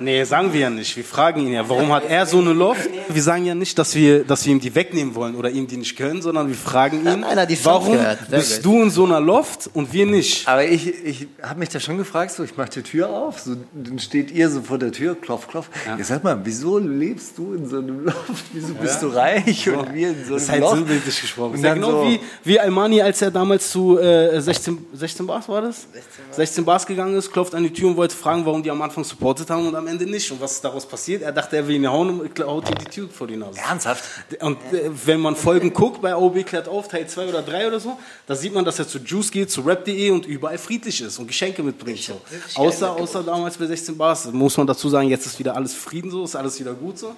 Nee, 0.00 0.24
sagen 0.24 0.52
wir 0.52 0.60
ja 0.60 0.70
nicht. 0.70 0.96
Wir 0.96 1.04
fragen 1.04 1.40
ihn 1.46 1.52
ja, 1.52 1.68
warum 1.68 1.92
hat 1.92 2.04
er 2.08 2.26
so 2.26 2.38
eine 2.38 2.52
Loft? 2.52 2.88
Wir 3.08 3.22
sagen 3.22 3.44
ja 3.46 3.54
nicht, 3.54 3.78
dass 3.78 3.94
wir, 3.94 4.24
dass 4.24 4.44
wir 4.46 4.52
ihm 4.52 4.60
die 4.60 4.74
wegnehmen 4.74 5.14
wollen 5.14 5.34
oder 5.34 5.50
ihm 5.50 5.66
die 5.66 5.76
nicht 5.76 5.96
können, 5.96 6.22
sondern 6.22 6.48
wir 6.48 6.54
fragen 6.54 7.06
ihn, 7.06 7.24
die 7.48 7.56
Songs 7.56 7.64
warum 7.64 7.98
bist 8.30 8.64
du 8.64 8.82
in 8.82 8.90
so 8.90 9.04
einer 9.04 9.20
Loft 9.20 9.70
und 9.72 9.92
wir 9.92 10.06
nicht? 10.06 10.46
Aber 10.48 10.64
ich, 10.64 10.86
ich 11.04 11.26
habe 11.42 11.58
mich 11.58 11.68
da 11.70 11.80
schon 11.80 11.96
gefragt, 11.98 12.32
so 12.32 12.44
ich 12.44 12.56
mache 12.56 12.70
die 12.70 12.82
Tür 12.82 13.08
auf, 13.10 13.40
so, 13.40 13.56
dann 13.72 13.98
steht 13.98 14.30
ihr 14.30 14.48
so 14.50 14.62
vor 14.62 14.78
der 14.78 14.92
Tür, 14.92 15.14
klopf, 15.14 15.48
klopf. 15.48 15.68
Ja. 15.86 16.02
sag 16.04 16.22
mal, 16.24 16.40
wieso 16.44 16.78
lebst 16.78 17.38
du 17.38 17.54
in 17.54 17.66
so 17.68 17.78
einem 17.78 18.04
Loft? 18.04 18.44
Wieso 18.52 18.74
bist 18.74 19.02
du 19.02 19.08
reich 19.08 19.68
und 19.68 19.94
wir 19.94 20.08
in 20.10 20.14
so 20.16 20.20
einem 20.24 20.34
Das 20.34 20.42
ist 20.44 20.48
halt 20.50 20.60
Loft? 20.60 20.76
sinnbildlich 20.76 21.20
gesprochen. 21.20 21.52
Und 21.52 21.52
Das 21.54 21.60
ist 21.60 21.64
ja 21.64 21.70
dann 21.74 21.80
genau 21.80 22.04
so- 22.04 22.08
wie, 22.10 22.20
wie 22.44 22.58
Almani, 22.58 23.00
als 23.00 23.22
er 23.22 23.30
damals 23.30 23.70
zu 23.70 23.98
äh, 23.98 24.40
16, 24.40 24.86
16 24.94 25.26
Bars 25.26 25.48
war 25.48 25.62
das? 25.62 25.86
16 26.32 26.64
Bars 26.64 26.86
gegangen 26.86 27.16
ist, 27.16 27.32
klopft 27.32 27.54
an 27.54 27.62
die 27.62 27.72
Tür 27.72 27.88
und 27.88 27.96
wollte 27.96 28.16
fragen, 28.16 28.44
warum 28.44 28.62
die 28.62 28.70
am 28.70 28.82
Anfang 28.82 29.04
supportet 29.04 29.48
haben 29.50 29.66
und 29.66 29.74
am 29.74 29.86
Ende 29.86 30.06
nicht. 30.06 30.30
Und 30.32 30.40
was 30.40 30.52
ist 30.52 30.64
daraus 30.64 30.86
passiert? 30.86 31.22
Er 31.22 31.32
dachte, 31.32 31.56
er 31.56 31.66
will 31.68 31.76
ihn 31.76 31.88
hauen 31.88 32.20
und 32.20 32.40
haut 32.40 32.68
ihm 32.68 32.78
die 32.78 32.90
Tür 32.90 33.08
vor 33.08 33.26
die 33.26 33.36
Nase. 33.36 33.58
Ernsthaft? 33.58 34.04
Und 34.40 34.56
äh, 34.72 34.90
wenn 35.04 35.20
man 35.20 35.36
Folgen 35.36 35.72
guckt 35.72 36.02
bei 36.02 36.12
AOB 36.12 36.44
klärt 36.44 36.68
auf, 36.68 36.88
Teil 36.88 37.06
2 37.06 37.28
oder 37.28 37.42
3 37.42 37.68
oder 37.68 37.80
so, 37.80 37.98
da 38.26 38.34
sieht 38.34 38.52
man, 38.52 38.64
dass 38.64 38.78
er 38.78 38.88
zu 38.88 38.98
Juice 38.98 39.30
geht, 39.30 39.50
zu 39.50 39.60
rap.de 39.62 40.10
und 40.10 40.26
überall 40.26 40.58
friedlich 40.58 41.00
ist 41.00 41.18
und 41.18 41.26
Geschenke 41.26 41.62
mitbringt. 41.62 42.00
So. 42.00 42.20
Außer, 42.54 42.90
außer 42.90 43.22
damals 43.22 43.56
bei 43.56 43.66
16 43.66 43.96
Bars, 43.96 44.32
muss 44.32 44.56
man 44.56 44.66
dazu 44.66 44.88
sagen, 44.88 45.08
jetzt 45.08 45.26
ist 45.26 45.38
wieder 45.38 45.54
alles 45.54 45.74
Frieden 45.74 46.10
so, 46.10 46.24
ist 46.24 46.36
alles 46.36 46.58
wieder 46.58 46.74
gut 46.74 46.98
so. 46.98 47.14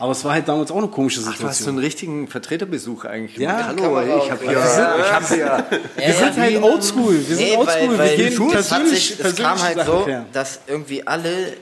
Aber 0.00 0.12
es 0.12 0.24
war 0.24 0.32
halt 0.32 0.48
damals 0.48 0.70
auch 0.70 0.78
eine 0.78 0.88
komische 0.88 1.20
Ach, 1.20 1.24
du 1.24 1.30
hast 1.30 1.38
so 1.38 1.46
Situation. 1.48 1.68
einen 1.74 1.78
richtigen 1.84 2.26
Vertreterbesuch 2.28 3.04
eigentlich. 3.04 3.36
Ja, 3.36 3.66
Hallo, 3.66 4.00
ich 4.00 4.30
habe 4.30 4.44
hier, 4.44 4.52
ich 4.52 5.12
hab 5.12 5.28
hier 5.28 5.66
wir 5.94 6.14
sind 6.14 6.36
halt 6.38 6.62
oldschool, 6.62 7.28
wir 7.28 7.36
sind 7.36 7.46
Nee, 7.46 7.56
oldschool, 7.56 7.88
weil, 7.90 7.98
weil 7.98 8.18
wir 8.18 8.30
gehen 8.30 8.44
hat 8.46 8.52
persönlich, 8.52 9.20
es 9.20 9.36
kam 9.36 9.62
halt 9.62 9.76
Sachen 9.76 9.92
so, 9.92 10.06
dass 10.32 10.60
irgendwie 10.66 11.06
alle 11.06 11.52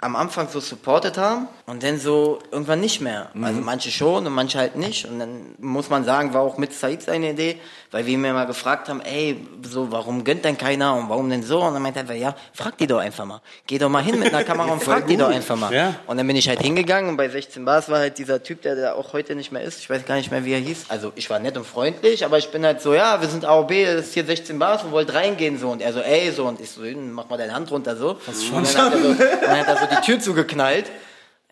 am 0.00 0.16
Anfang 0.16 0.48
so 0.48 0.60
supportet 0.60 1.16
haben 1.18 1.48
und 1.66 1.82
dann 1.82 1.98
so 1.98 2.38
irgendwann 2.50 2.80
nicht 2.80 3.00
mehr. 3.00 3.30
Also 3.40 3.60
manche 3.60 3.90
schon 3.90 4.26
und 4.26 4.32
manche 4.32 4.58
halt 4.58 4.76
nicht. 4.76 5.06
Und 5.06 5.20
dann 5.20 5.54
muss 5.58 5.90
man 5.90 6.04
sagen, 6.04 6.34
war 6.34 6.42
auch 6.42 6.58
mit 6.58 6.72
Said 6.72 7.02
seine 7.02 7.30
Idee, 7.30 7.58
weil 7.92 8.06
wir 8.06 8.16
mir 8.16 8.32
mal 8.32 8.46
gefragt 8.46 8.88
haben, 8.88 9.02
ey, 9.02 9.46
so, 9.62 9.92
warum 9.92 10.24
gönnt 10.24 10.44
denn 10.46 10.56
keiner 10.56 10.94
und 10.96 11.10
warum 11.10 11.28
denn 11.28 11.42
so? 11.42 11.62
Und 11.62 11.74
dann 11.74 11.82
meinte 11.82 12.00
er 12.00 12.14
ja, 12.14 12.34
frag 12.54 12.78
die 12.78 12.86
doch 12.86 12.98
einfach 12.98 13.26
mal. 13.26 13.42
Geh 13.66 13.76
doch 13.76 13.90
mal 13.90 14.02
hin 14.02 14.18
mit 14.18 14.34
einer 14.34 14.44
Kamera 14.44 14.72
und 14.72 14.82
frag 14.82 15.06
die 15.06 15.16
doch 15.18 15.28
einfach 15.28 15.56
mal. 15.56 15.72
Ja. 15.72 15.94
Und 16.06 16.16
dann 16.16 16.26
bin 16.26 16.34
ich 16.34 16.48
halt 16.48 16.62
hingegangen 16.62 17.10
und 17.10 17.18
bei 17.18 17.28
16 17.28 17.64
Bars 17.66 17.90
war 17.90 17.98
halt 17.98 18.16
dieser 18.16 18.42
Typ, 18.42 18.62
der 18.62 18.76
da 18.76 18.92
auch 18.94 19.12
heute 19.12 19.34
nicht 19.34 19.52
mehr 19.52 19.62
ist. 19.62 19.78
Ich 19.78 19.90
weiß 19.90 20.06
gar 20.06 20.14
nicht 20.16 20.30
mehr, 20.30 20.44
wie 20.46 20.54
er 20.54 20.58
hieß. 20.58 20.86
Also 20.88 21.12
ich 21.16 21.28
war 21.28 21.38
nett 21.38 21.56
und 21.58 21.66
freundlich, 21.66 22.24
aber 22.24 22.38
ich 22.38 22.50
bin 22.50 22.64
halt 22.64 22.80
so, 22.80 22.94
ja, 22.94 23.20
wir 23.20 23.28
sind 23.28 23.44
AOB, 23.44 23.70
das 23.84 24.06
ist 24.06 24.14
hier 24.14 24.24
16 24.24 24.58
Bars 24.58 24.82
und 24.84 24.92
wollt 24.92 25.12
reingehen 25.12 25.58
so. 25.58 25.70
Und 25.70 25.82
er 25.82 25.92
so, 25.92 26.00
ey, 26.00 26.30
so. 26.32 26.46
Und 26.46 26.60
ich 26.62 26.70
so, 26.70 26.82
"Hm, 26.82 27.12
mach 27.12 27.28
mal 27.28 27.36
deine 27.36 27.54
Hand 27.54 27.70
runter 27.70 27.94
so. 27.96 28.12
Und 28.56 28.74
dann 28.74 28.86
hat, 28.86 28.94
er 28.94 29.00
so, 29.02 29.14
dann 29.14 29.58
hat 29.58 29.68
er 29.68 29.76
so 29.76 29.86
die 29.94 30.00
Tür 30.06 30.18
zugeknallt. 30.18 30.86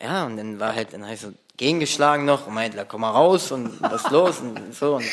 Ja, 0.02 0.24
und 0.24 0.38
dann 0.38 0.58
war 0.58 0.74
halt, 0.74 0.94
dann 0.94 1.04
habe 1.04 1.12
ich 1.12 1.20
so 1.20 1.28
gegengeschlagen 1.58 2.24
noch 2.24 2.46
und 2.46 2.54
meinte, 2.54 2.78
da 2.78 2.84
komm 2.84 3.02
mal 3.02 3.10
raus 3.10 3.52
und 3.52 3.82
was 3.82 4.04
ist 4.04 4.10
los 4.10 4.38
und 4.40 4.74
so. 4.74 4.94
Und 4.94 5.04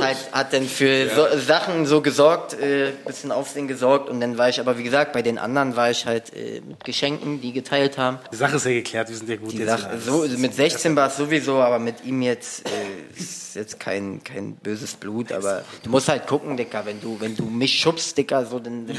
Halt, 0.00 0.16
hat 0.32 0.52
dann 0.52 0.66
für 0.66 1.08
so, 1.08 1.26
Sachen 1.38 1.86
so 1.86 2.00
gesorgt, 2.00 2.54
äh, 2.54 2.92
bisschen 3.04 3.32
Aufsehen 3.32 3.66
gesorgt 3.66 4.08
und 4.08 4.20
dann 4.20 4.38
war 4.38 4.48
ich 4.48 4.60
aber, 4.60 4.78
wie 4.78 4.84
gesagt, 4.84 5.12
bei 5.12 5.22
den 5.22 5.38
anderen 5.38 5.74
war 5.76 5.90
ich 5.90 6.06
halt 6.06 6.34
äh, 6.34 6.60
mit 6.60 6.84
Geschenken, 6.84 7.40
die 7.40 7.52
geteilt 7.52 7.98
haben. 7.98 8.18
Die 8.32 8.36
Sache 8.36 8.56
ist 8.56 8.64
ja 8.64 8.72
geklärt, 8.72 9.08
wir 9.08 9.16
sind 9.16 9.28
ja 9.28 9.36
gut 9.36 9.52
Die 9.52 9.58
jetzt. 9.58 9.68
Sache, 9.68 9.98
so, 9.98 10.24
mit 10.38 10.54
16 10.54 10.94
war 10.94 11.08
es 11.08 11.16
sowieso, 11.16 11.56
aber 11.60 11.78
mit 11.78 12.04
ihm 12.04 12.22
jetzt 12.22 12.64
äh, 12.66 13.20
ist 13.20 13.54
jetzt 13.54 13.80
kein, 13.80 14.22
kein 14.24 14.54
böses 14.54 14.94
Blut, 14.94 15.32
aber 15.32 15.64
du 15.82 15.90
musst 15.90 16.08
halt 16.08 16.26
gucken, 16.26 16.56
Dicker, 16.56 16.86
wenn 16.86 17.00
du, 17.00 17.20
wenn 17.20 17.36
du 17.36 17.44
mich 17.44 17.78
schubst, 17.78 18.16
Dicker, 18.16 18.46
so, 18.46 18.58
dann, 18.58 18.86
dann 18.86 18.96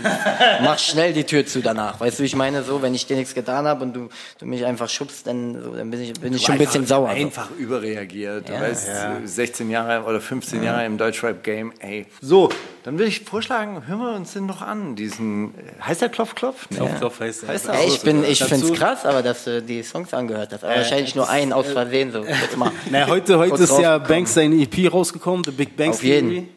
mach 0.64 0.80
schnell 0.80 1.14
die 1.14 1.24
Tür 1.24 1.46
zu 1.46 1.62
danach. 1.62 2.00
Weißt 2.00 2.20
du, 2.20 2.24
ich 2.24 2.36
meine, 2.36 2.64
so, 2.64 2.82
wenn 2.82 2.94
ich 2.94 3.06
dir 3.06 3.16
nichts 3.16 3.34
getan 3.34 3.66
habe 3.66 3.84
und 3.84 3.94
du, 3.94 4.10
du 4.40 4.46
mich 4.46 4.66
einfach 4.66 4.90
schubst, 4.90 5.28
dann, 5.28 5.62
so, 5.64 5.76
dann 5.76 5.90
bin 5.90 6.02
ich, 6.02 6.14
bin 6.14 6.34
ich 6.34 6.44
schon 6.44 6.54
ein 6.54 6.60
bisschen 6.60 6.86
sauer. 6.86 7.10
So. 7.10 7.16
Einfach 7.16 7.50
überreagiert. 7.58 8.50
Ja. 8.50 8.58
du 8.58 8.62
weißt, 8.62 8.90
16 9.26 9.70
Jahre 9.70 10.04
oder 10.04 10.20
15 10.20 10.64
Jahre 10.64 10.73
im 10.82 10.98
Deutschrap-Game. 10.98 11.74
Ey. 11.80 12.06
So, 12.22 12.50
dann 12.84 12.98
würde 12.98 13.10
ich 13.10 13.22
vorschlagen, 13.22 13.88
hören 13.88 14.00
wir 14.00 14.14
uns 14.16 14.34
den 14.34 14.46
noch 14.46 14.62
an. 14.62 14.96
Diesen, 14.96 15.54
äh, 15.56 15.82
heißt 15.82 16.02
der 16.02 16.10
Klopf 16.10 16.36
Klopf? 16.36 16.68
Klopf, 16.70 16.98
Klopf 16.98 17.20
heißt 17.20 17.44
der. 17.44 17.50
Heißt 17.50 17.68
der 17.68 17.74
Ey, 17.76 17.88
auch 17.88 17.94
ich 17.94 18.02
bin, 18.02 18.24
ich 18.24 18.40
Dazu- 18.40 18.56
find's 18.56 18.74
krass, 18.80 19.06
aber 19.06 19.22
dass 19.22 19.44
du 19.44 19.62
die 19.62 19.84
Songs 19.84 20.14
angehört 20.14 20.52
hast. 20.54 20.64
Aber 20.64 20.76
wahrscheinlich 20.76 21.16
nur 21.16 21.30
einen 21.30 21.54
aus 21.54 21.68
Versehen 21.68 22.12
so. 22.12 22.26
Na, 22.90 23.08
heute 23.08 23.38
heute 23.38 23.64
ist 23.64 23.78
ja. 23.80 23.98
Banks 23.98 24.34
seine 24.34 24.56
EP 24.56 24.92
rausgekommen, 24.92 25.44
The 25.44 25.52
Big 25.52 25.76
Bang 25.78 25.90
Auf 25.92 26.04
jeden. 26.04 26.30
Theory. 26.30 26.48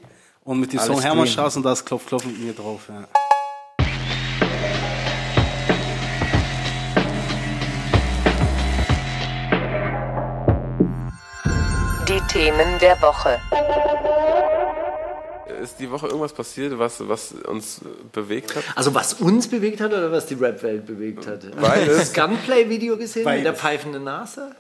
Und 0.45 0.61
mit 0.61 0.73
dem 0.73 0.79
Alles 0.79 0.93
Song. 0.93 1.03
Hermannstraße 1.03 1.59
und 1.59 1.65
da 1.65 1.73
ist 1.73 1.85
Klopf 1.85 2.07
Klopf 2.07 2.25
mit 2.25 2.39
mir 2.41 2.53
drauf. 2.53 2.83
Ja. 2.89 3.05
Themen 12.29 12.79
der 12.81 13.01
Woche. 13.03 13.39
Ist 15.63 15.81
die 15.81 15.91
Woche 15.91 16.07
irgendwas 16.07 16.33
passiert, 16.33 16.79
was, 16.79 17.07
was 17.09 17.33
uns 17.33 17.81
bewegt 18.13 18.55
hat? 18.55 18.63
Also 18.75 18.95
was 18.95 19.15
uns 19.15 19.49
bewegt 19.49 19.81
hat 19.81 19.93
oder 19.93 20.13
was 20.13 20.27
die 20.27 20.35
Rap-Welt 20.35 20.87
bewegt 20.87 21.27
hat? 21.27 21.41
Beides. 21.61 21.97
Das 21.99 22.13
Gunplay-Video 22.15 22.97
gesehen 22.97 23.25
mit 23.25 23.39
der 23.45 23.51
Beides. 23.51 23.61
pfeifenden 23.61 24.05
Nase? 24.05 24.55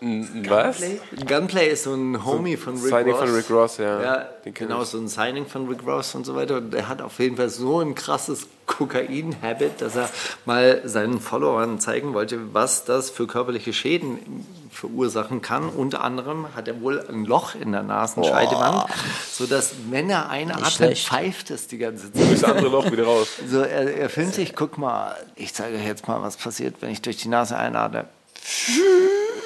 Was? 0.00 0.82
Gunplay 1.26 1.70
ist 1.70 1.84
so 1.84 1.94
ein 1.94 2.24
Homie 2.24 2.56
von 2.56 2.74
Rick 2.74 2.90
Signing 2.90 3.14
Ross. 3.14 3.20
von 3.20 3.34
Rick 3.34 3.50
Ross, 3.50 3.78
ja. 3.78 4.02
Ja, 4.02 4.26
genau, 4.44 4.82
ich. 4.82 4.88
so 4.88 4.98
ein 4.98 5.08
Signing 5.08 5.46
von 5.46 5.68
Rick 5.68 5.84
Ross 5.86 6.14
und 6.14 6.24
so 6.24 6.34
weiter. 6.34 6.58
Und 6.58 6.72
der 6.72 6.88
hat 6.88 7.02
auf 7.02 7.18
jeden 7.18 7.36
Fall 7.36 7.48
so 7.48 7.80
ein 7.80 7.94
krasses 7.94 8.46
Kokain-Habit, 8.66 9.80
dass 9.80 9.96
er 9.96 10.08
mal 10.44 10.82
seinen 10.84 11.20
Followern 11.20 11.80
zeigen 11.80 12.14
wollte, 12.14 12.54
was 12.54 12.84
das 12.84 13.10
für 13.10 13.26
körperliche 13.26 13.72
Schäden 13.72 14.46
verursachen 14.70 15.42
kann. 15.42 15.68
Unter 15.68 16.04
anderem 16.04 16.54
hat 16.54 16.68
er 16.68 16.80
wohl 16.80 17.04
ein 17.08 17.24
Loch 17.24 17.54
in 17.54 17.72
der 17.72 17.82
Nasenscheidewand, 17.82 18.84
sodass, 19.30 19.72
wenn 19.90 20.08
er 20.10 20.28
einatmet, 20.30 20.72
schlecht. 20.72 21.08
pfeift 21.08 21.50
es 21.50 21.66
die 21.66 21.78
ganze 21.78 22.12
Zeit. 22.12 22.32
Das 22.32 22.44
andere 22.44 22.68
Loch 22.68 22.90
wieder 22.90 23.04
raus. 23.04 23.28
So, 23.48 23.60
er, 23.60 23.96
er 23.96 24.10
filmt 24.10 24.34
sich, 24.34 24.54
guck 24.54 24.76
mal, 24.78 25.16
ich 25.34 25.54
zeige 25.54 25.76
euch 25.78 25.86
jetzt 25.86 26.06
mal, 26.06 26.20
was 26.20 26.36
passiert, 26.36 26.76
wenn 26.80 26.90
ich 26.90 27.00
durch 27.00 27.16
die 27.16 27.28
Nase 27.28 27.56
einatme. 27.56 28.04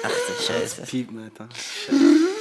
Ach 0.03 0.09
du 0.09 0.43
Scheiße. 0.43 0.81
Piepen, 0.83 1.23
Alter. 1.23 1.49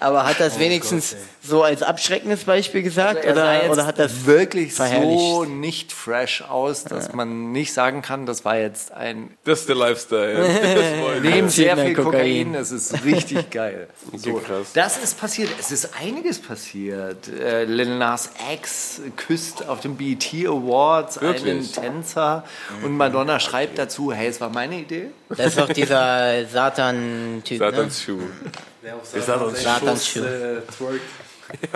Aber 0.00 0.24
hat 0.26 0.40
das 0.40 0.58
wenigstens 0.58 1.14
so 1.42 1.62
als 1.62 1.82
abschreckendes 1.82 2.44
Beispiel 2.44 2.82
gesagt? 2.82 3.22
Sah 3.24 3.30
oder, 3.30 3.70
oder 3.70 3.86
hat 3.86 3.98
das 3.98 4.24
wirklich 4.24 4.74
so 4.74 5.44
nicht 5.44 5.92
fresh 5.92 6.42
aus, 6.42 6.84
dass 6.84 7.12
man 7.12 7.52
nicht 7.52 7.74
sagen 7.74 8.00
kann, 8.00 8.24
das 8.24 8.44
war 8.44 8.56
jetzt 8.56 8.92
ein 8.92 9.36
Das 9.44 9.60
ist 9.60 9.68
der 9.68 9.76
Lifestyle. 9.76 11.20
Neben 11.22 11.48
sehr 11.50 11.76
Viel 11.76 11.94
Kokain, 11.94 12.12
Kokain. 12.12 12.52
das 12.54 12.70
ist 12.70 13.04
richtig 13.04 13.50
geil. 13.50 13.88
So, 14.16 14.34
krass. 14.34 14.68
Das 14.74 14.98
ist 14.98 15.18
passiert. 15.18 15.50
Es 15.58 15.70
ist 15.70 15.90
einiges 16.00 16.40
passiert. 16.40 17.28
Äh, 17.28 17.64
Lil 17.64 17.96
Nas 17.96 18.30
X 18.52 19.00
küsst 19.16 19.66
auf 19.68 19.80
dem 19.80 19.96
BET 19.96 20.26
Awards 20.46 21.18
einen 21.18 21.34
Wirklich? 21.34 21.72
Tänzer 21.72 22.44
und 22.82 22.96
Madonna 22.96 23.38
schreibt 23.40 23.78
dazu, 23.78 24.12
hey, 24.12 24.28
es 24.28 24.40
war 24.40 24.50
meine 24.50 24.76
Idee. 24.80 25.10
Das 25.28 25.38
ist 25.46 25.58
doch 25.58 25.68
dieser 25.68 26.44
Satan-Typ, 26.46 27.60
ne? 27.60 27.88
Satans 29.02 30.08
Schuh. 30.08 30.20
Satan-Schuh. 30.22 31.00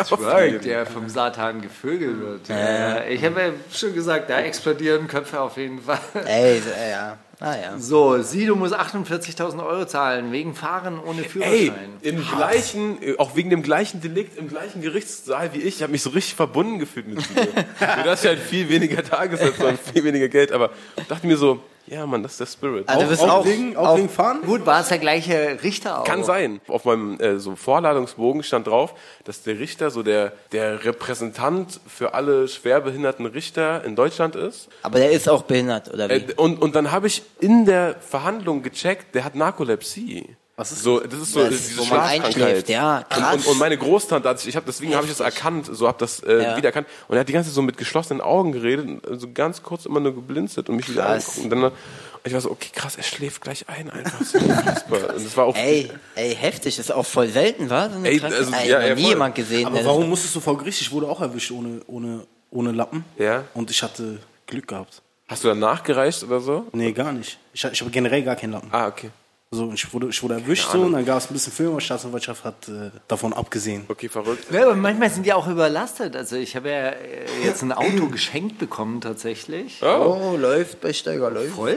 Twerk, 0.06 0.62
der 0.62 0.86
vom 0.86 1.08
Satan 1.08 1.60
gevögelt 1.60 2.20
wird. 2.20 2.50
Äh, 2.50 3.12
ich 3.12 3.24
habe 3.24 3.40
ja 3.40 3.48
schon 3.72 3.94
gesagt, 3.94 4.30
da 4.30 4.40
explodieren 4.40 5.08
Köpfe 5.08 5.40
auf 5.40 5.56
jeden 5.56 5.80
Fall. 5.82 5.98
Ey, 6.26 6.58
äh, 6.58 6.90
ja. 6.90 7.18
Ah 7.40 7.56
ja. 7.56 7.78
So, 7.78 8.22
Sido 8.22 8.54
muss 8.54 8.72
48.000 8.72 9.66
Euro 9.66 9.84
zahlen 9.86 10.30
wegen 10.30 10.54
Fahren 10.54 11.00
ohne 11.00 11.22
Ey, 11.22 11.28
Führerschein. 11.28 11.74
im 12.02 12.24
gleichen, 12.24 13.02
äh, 13.02 13.16
auch 13.18 13.34
wegen 13.34 13.50
dem 13.50 13.62
gleichen 13.62 14.00
Delikt, 14.00 14.38
im 14.38 14.48
gleichen 14.48 14.80
Gerichtssaal 14.80 15.52
wie 15.52 15.58
ich, 15.58 15.76
ich 15.76 15.82
habe 15.82 15.90
mich 15.92 16.02
so 16.02 16.10
richtig 16.10 16.36
verbunden 16.36 16.78
gefühlt 16.78 17.08
mit 17.08 17.18
dir. 17.18 17.46
du 18.04 18.10
hast 18.10 18.22
ja 18.22 18.30
halt 18.30 18.40
viel 18.40 18.68
weniger 18.68 19.02
Tagessätze 19.02 19.66
und 19.66 19.80
viel 19.80 20.04
weniger 20.04 20.28
Geld, 20.28 20.52
aber 20.52 20.70
dachte 21.08 21.26
mir 21.26 21.36
so, 21.36 21.60
ja 21.86 22.06
Mann, 22.06 22.22
das 22.22 22.32
ist 22.32 22.40
der 22.40 22.46
Spirit. 22.46 22.88
Also, 22.88 23.06
bist 23.06 23.22
Auch, 23.22 23.28
auch, 23.28 23.44
wegen, 23.44 23.76
auch, 23.76 23.88
auch 23.88 23.96
wegen 23.96 24.08
Fahren? 24.08 24.42
Gut, 24.42 24.66
war 24.66 24.80
es 24.80 24.88
der 24.88 24.98
gleiche 24.98 25.58
Richter 25.62 26.00
auch? 26.00 26.04
Kann 26.04 26.24
sein. 26.24 26.60
Auf 26.68 26.84
meinem 26.84 27.18
äh, 27.20 27.38
so 27.38 27.56
Vorladungsbogen 27.56 28.42
stand 28.42 28.66
drauf, 28.66 28.94
dass 29.24 29.42
der 29.42 29.58
Richter 29.58 29.90
so 29.90 30.02
der, 30.02 30.32
der 30.52 30.84
Repräsentant 30.84 31.80
für 31.86 32.14
alle 32.14 32.48
schwerbehinderten 32.48 33.26
Richter 33.26 33.84
in 33.84 33.96
Deutschland 33.96 34.36
ist. 34.36 34.68
aber 34.82 34.98
der 34.98 35.10
ist 35.10 35.28
auch 35.28 35.42
behindert, 35.42 35.92
oder 35.92 36.08
wie? 36.08 36.14
Äh, 36.14 36.34
und, 36.36 36.60
und 36.60 36.74
dann 36.74 36.90
habe 36.90 37.06
ich 37.06 37.22
in 37.40 37.66
der 37.66 37.96
Verhandlung 38.00 38.62
gecheckt, 38.62 39.14
der 39.14 39.24
hat 39.24 39.34
Narkolepsie. 39.34 40.36
Was 40.56 40.70
ist 40.70 40.82
so? 40.84 41.00
Das 41.00 41.18
ist 41.20 41.32
so 41.32 41.40
Das, 41.42 41.50
diese 41.66 41.78
wo 41.80 41.84
Schlafkrankheit. 41.84 42.68
ja, 42.68 43.04
krass. 43.08 43.34
Und, 43.34 43.40
und, 43.40 43.52
und 43.52 43.58
meine 43.58 43.76
Großtante, 43.76 44.28
hat 44.28 44.38
sich- 44.38 44.50
ich 44.50 44.56
habe 44.56 44.66
deswegen 44.66 44.94
habe 44.94 45.04
ich 45.04 45.10
das 45.10 45.18
erkannt, 45.20 45.68
so 45.72 45.88
habe 45.88 45.98
das 45.98 46.20
äh, 46.22 46.42
Ja. 46.42 46.56
wiedererkannt 46.56 46.86
und 47.08 47.16
er 47.16 47.20
hat 47.20 47.28
die 47.28 47.32
ganze 47.32 47.48
Zeit 47.50 47.54
so 47.56 47.62
mit 47.62 47.76
geschlossenen 47.76 48.20
Augen 48.20 48.52
geredet, 48.52 49.02
so 49.18 49.28
ganz 49.32 49.62
kurz 49.64 49.84
immer 49.84 49.98
nur 49.98 50.14
geblinzelt 50.14 50.68
und 50.68 50.76
mich 50.76 50.88
wieder 50.88 51.08
angeguckt. 51.08 51.38
Und 51.38 51.50
dann 51.50 51.72
ich 52.26 52.32
war 52.32 52.40
so, 52.40 52.50
okay, 52.52 52.70
krass, 52.72 52.96
er 52.96 53.02
schläft 53.02 53.42
gleich 53.42 53.68
ein 53.68 53.90
einfach. 53.90 54.24
So. 54.24 54.38
Und 54.38 55.24
das 55.24 55.36
war 55.36 55.44
auch 55.44 55.56
Ey, 55.56 55.90
ey, 56.14 56.34
heftig, 56.34 56.78
ist 56.78 56.90
auch 56.90 57.04
voll 57.04 57.28
selten, 57.28 57.68
war 57.68 57.90
so 57.90 57.96
eine 57.96 58.08
Ey, 58.08 58.18
Krankheit? 58.18 58.38
also, 58.40 58.52
Ey, 58.54 58.70
ja, 58.70 58.80
ja, 58.82 58.94
nie 58.94 59.02
voll. 59.02 59.10
jemand 59.10 59.34
gesehen. 59.34 59.66
Aber 59.66 59.76
der- 59.76 59.84
warum 59.84 60.08
musstest 60.08 60.34
du 60.34 60.40
vor 60.40 60.56
Gericht? 60.56 60.80
Ich 60.80 60.90
wurde 60.90 61.06
auch 61.06 61.20
erwischt 61.20 61.50
ohne, 61.50 61.82
ohne, 61.86 62.26
ohne 62.50 62.72
Lappen. 62.72 63.04
Ja. 63.18 63.44
Und 63.52 63.70
ich 63.70 63.82
hatte 63.82 64.20
Glück 64.46 64.68
gehabt. 64.68 65.02
Hast 65.28 65.44
du 65.44 65.48
dann 65.48 65.58
nachgereicht 65.58 66.22
oder 66.22 66.40
so? 66.40 66.66
Nee, 66.72 66.92
gar 66.92 67.12
nicht. 67.12 67.38
Ich, 67.52 67.62
ich 67.64 67.80
habe 67.82 67.90
generell 67.90 68.22
gar 68.22 68.36
keinen 68.36 68.52
Lappen. 68.52 68.68
Ah, 68.72 68.86
okay. 68.86 69.10
Also 69.54 69.70
ich 69.72 69.94
wurde, 69.94 70.08
ich 70.08 70.20
wurde 70.20 70.34
erwischt 70.34 70.68
so 70.72 70.80
und 70.80 70.94
dann 70.94 71.04
gab 71.04 71.18
es 71.18 71.30
ein 71.30 71.34
bisschen 71.34 71.52
Film 71.52 71.70
und 71.70 71.78
die 71.78 71.84
Staatsanwaltschaft 71.84 72.42
hat 72.42 72.68
äh, 72.68 72.90
davon 73.06 73.32
abgesehen. 73.32 73.84
Okay, 73.86 74.08
verrückt. 74.08 74.46
Ja, 74.50 74.64
aber 74.64 74.74
manchmal 74.74 75.10
sind 75.10 75.24
die 75.26 75.32
auch 75.32 75.46
überlastet. 75.46 76.16
Also 76.16 76.34
ich 76.34 76.56
habe 76.56 76.70
ja 76.70 76.88
äh, 76.88 77.26
jetzt 77.44 77.62
ein 77.62 77.70
Auto 77.70 78.08
geschenkt 78.08 78.58
bekommen 78.58 79.00
tatsächlich. 79.00 79.80
Oh, 79.80 80.34
läuft 80.36 80.80
bei 80.80 80.92
Steiger, 80.92 81.30
läuft. 81.30 81.54
Voll. 81.54 81.76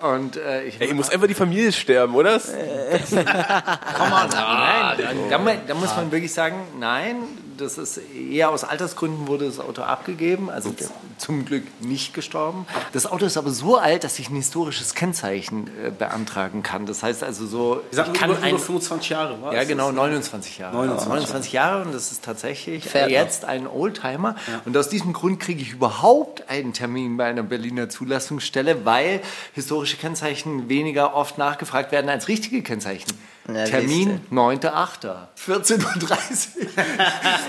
Und 0.00 0.36
äh, 0.36 0.64
ich 0.64 0.80
Ey, 0.80 0.92
muss 0.94 1.10
einfach 1.10 1.28
die 1.28 1.34
Familie 1.34 1.70
sterben, 1.70 2.16
oder? 2.16 2.40
Komm 3.08 3.18
on, 3.18 4.28
nein, 4.32 4.98
da, 5.30 5.38
da, 5.38 5.54
da 5.68 5.74
muss 5.74 5.94
man 5.94 6.10
wirklich 6.10 6.32
sagen, 6.32 6.56
nein, 6.80 7.18
das 7.56 7.78
ist 7.78 8.00
eher 8.30 8.50
aus 8.50 8.64
Altersgründen 8.64 9.26
wurde 9.28 9.46
das 9.46 9.60
Auto 9.60 9.82
abgegeben, 9.82 10.50
also 10.50 10.70
z- 10.70 10.88
zum 11.18 11.44
Glück 11.44 11.64
nicht 11.80 12.14
gestorben. 12.14 12.66
Das 12.92 13.06
Auto 13.06 13.24
ist 13.26 13.36
aber 13.36 13.50
so 13.50 13.76
alt, 13.76 14.04
dass 14.04 14.18
ich 14.18 14.30
ein 14.30 14.36
historisches 14.36 14.94
Kennzeichen 14.94 15.68
äh, 15.84 15.90
beantragen 15.90 16.62
kann. 16.62 16.86
Das 16.86 17.02
heißt 17.02 17.22
also 17.22 17.46
so, 17.46 17.82
Ich 17.92 17.98
ich 17.98 18.12
kann 18.12 18.30
über, 18.30 18.42
ein, 18.42 18.50
über 18.50 18.58
25 18.58 19.10
Jahre, 19.10 19.40
war 19.42 19.54
ja 19.54 19.64
genau 19.64 19.92
29 19.92 20.58
Jahre. 20.58 20.74
29 20.76 21.08
29 21.08 21.52
Jahre 21.52 21.82
und 21.84 21.92
das 21.94 22.10
ist 22.12 22.24
tatsächlich 22.24 22.84
noch. 22.92 23.08
jetzt 23.08 23.44
ein 23.44 23.66
Oldtimer. 23.66 24.36
Und 24.64 24.76
aus 24.76 24.88
diesem 24.88 25.12
Grund 25.12 25.40
kriege 25.40 25.62
ich 25.62 25.72
überhaupt 25.72 26.48
einen 26.48 26.72
Termin 26.72 27.16
bei 27.16 27.24
einer 27.26 27.42
Berliner 27.42 27.88
Zulassungsstelle, 27.88 28.84
weil 28.84 29.20
historische 29.52 29.96
Kennzeichen 29.96 30.68
weniger 30.68 31.14
oft 31.14 31.38
nachgefragt 31.38 31.92
werden 31.92 32.08
als 32.08 32.28
richtige 32.28 32.62
Kennzeichen. 32.62 33.10
Na, 33.48 33.64
Termin 33.64 34.20
9.8. 34.30 35.28
14.30 35.36 35.78
Uhr. 35.78 36.66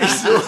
ich, 0.00 0.10
so, 0.10 0.42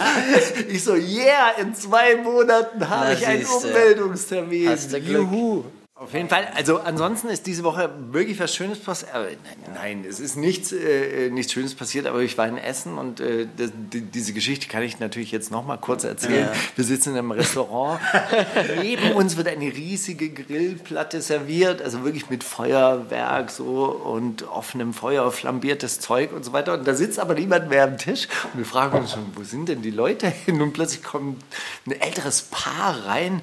ich 0.69 0.85
so, 0.85 0.95
yeah, 0.95 1.53
in 1.61 1.75
zwei 1.75 2.17
Monaten 2.17 2.89
habe 2.89 3.15
ich 3.15 3.27
einen. 3.27 3.47
Ummeldungstermin. 3.47 4.69
Hast 4.69 4.93
du 4.93 5.01
Glück. 5.01 5.23
Juhu. 5.23 5.65
Auf 5.99 6.13
jeden 6.13 6.29
Fall, 6.29 6.47
also 6.55 6.81
ansonsten 6.81 7.29
ist 7.29 7.47
diese 7.47 7.65
Woche 7.65 7.91
wirklich 8.11 8.39
was 8.39 8.55
Schönes 8.55 8.79
passiert. 8.79 9.15
Äh, 9.15 9.37
nein, 9.43 9.75
nein, 9.75 10.05
es 10.07 10.21
ist 10.21 10.37
nichts, 10.37 10.71
äh, 10.71 11.31
nichts 11.31 11.55
Schönes 11.55 11.75
passiert, 11.75 12.05
aber 12.05 12.21
ich 12.21 12.37
war 12.37 12.47
in 12.47 12.59
Essen 12.59 12.99
und 12.99 13.19
äh, 13.21 13.49
das, 13.57 13.71
die, 13.75 14.03
diese 14.03 14.35
Geschichte 14.35 14.69
kann 14.69 14.83
ich 14.83 15.01
natürlich 15.01 15.33
jetzt 15.33 15.51
noch 15.51 15.65
mal 15.65 15.79
kurz 15.79 16.05
erzählen. 16.05 16.51
Wir 16.75 16.85
sitzen 16.85 17.13
in 17.13 17.17
einem 17.17 17.31
Restaurant. 17.31 17.99
Neben 18.83 19.13
uns 19.13 19.39
wird 19.39 19.49
eine 19.49 19.75
riesige 19.75 20.29
Grillplatte 20.29 21.23
serviert, 21.23 21.81
also 21.81 22.05
wirklich 22.05 22.29
mit 22.29 22.45
Feuerwerk 22.45 23.51
so 23.51 23.87
und 23.87 24.47
offenem 24.51 24.93
Feuer, 24.93 25.33
flambiertes 25.33 26.01
Zeug 26.01 26.31
und 26.35 26.45
so 26.45 26.53
weiter. 26.53 26.75
Und 26.75 26.87
da 26.87 26.95
sitzt 26.95 27.19
aber 27.19 27.33
niemand 27.33 27.71
mehr 27.71 27.85
am 27.85 27.97
Tisch. 27.97 28.29
Und 28.53 28.59
wir 28.59 28.67
fragen 28.67 28.99
uns 28.99 29.13
schon, 29.13 29.25
wo 29.35 29.45
sind 29.45 29.71
denn 29.71 29.81
die 29.81 29.93
Leute 29.93 30.29
hin? 30.29 30.61
Und 30.61 30.75
plötzlich 30.75 31.03
kommt 31.03 31.43
ein 31.87 31.93
älteres 31.93 32.43
Paar 32.43 33.07
rein. 33.07 33.41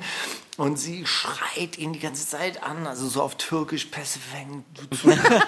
Und 0.56 0.78
sie 0.78 1.08
schreit 1.08 1.80
ihn 1.80 1.94
die 1.94 2.00
ganze 2.00 2.28
Zeit 2.28 2.62
an, 2.62 2.86
also 2.86 3.08
so 3.08 3.24
auf 3.24 3.36
Türkisch, 3.38 3.86
Pessefeng, 3.86 4.63
du 4.76 4.96
Zuhälter, 4.96 5.42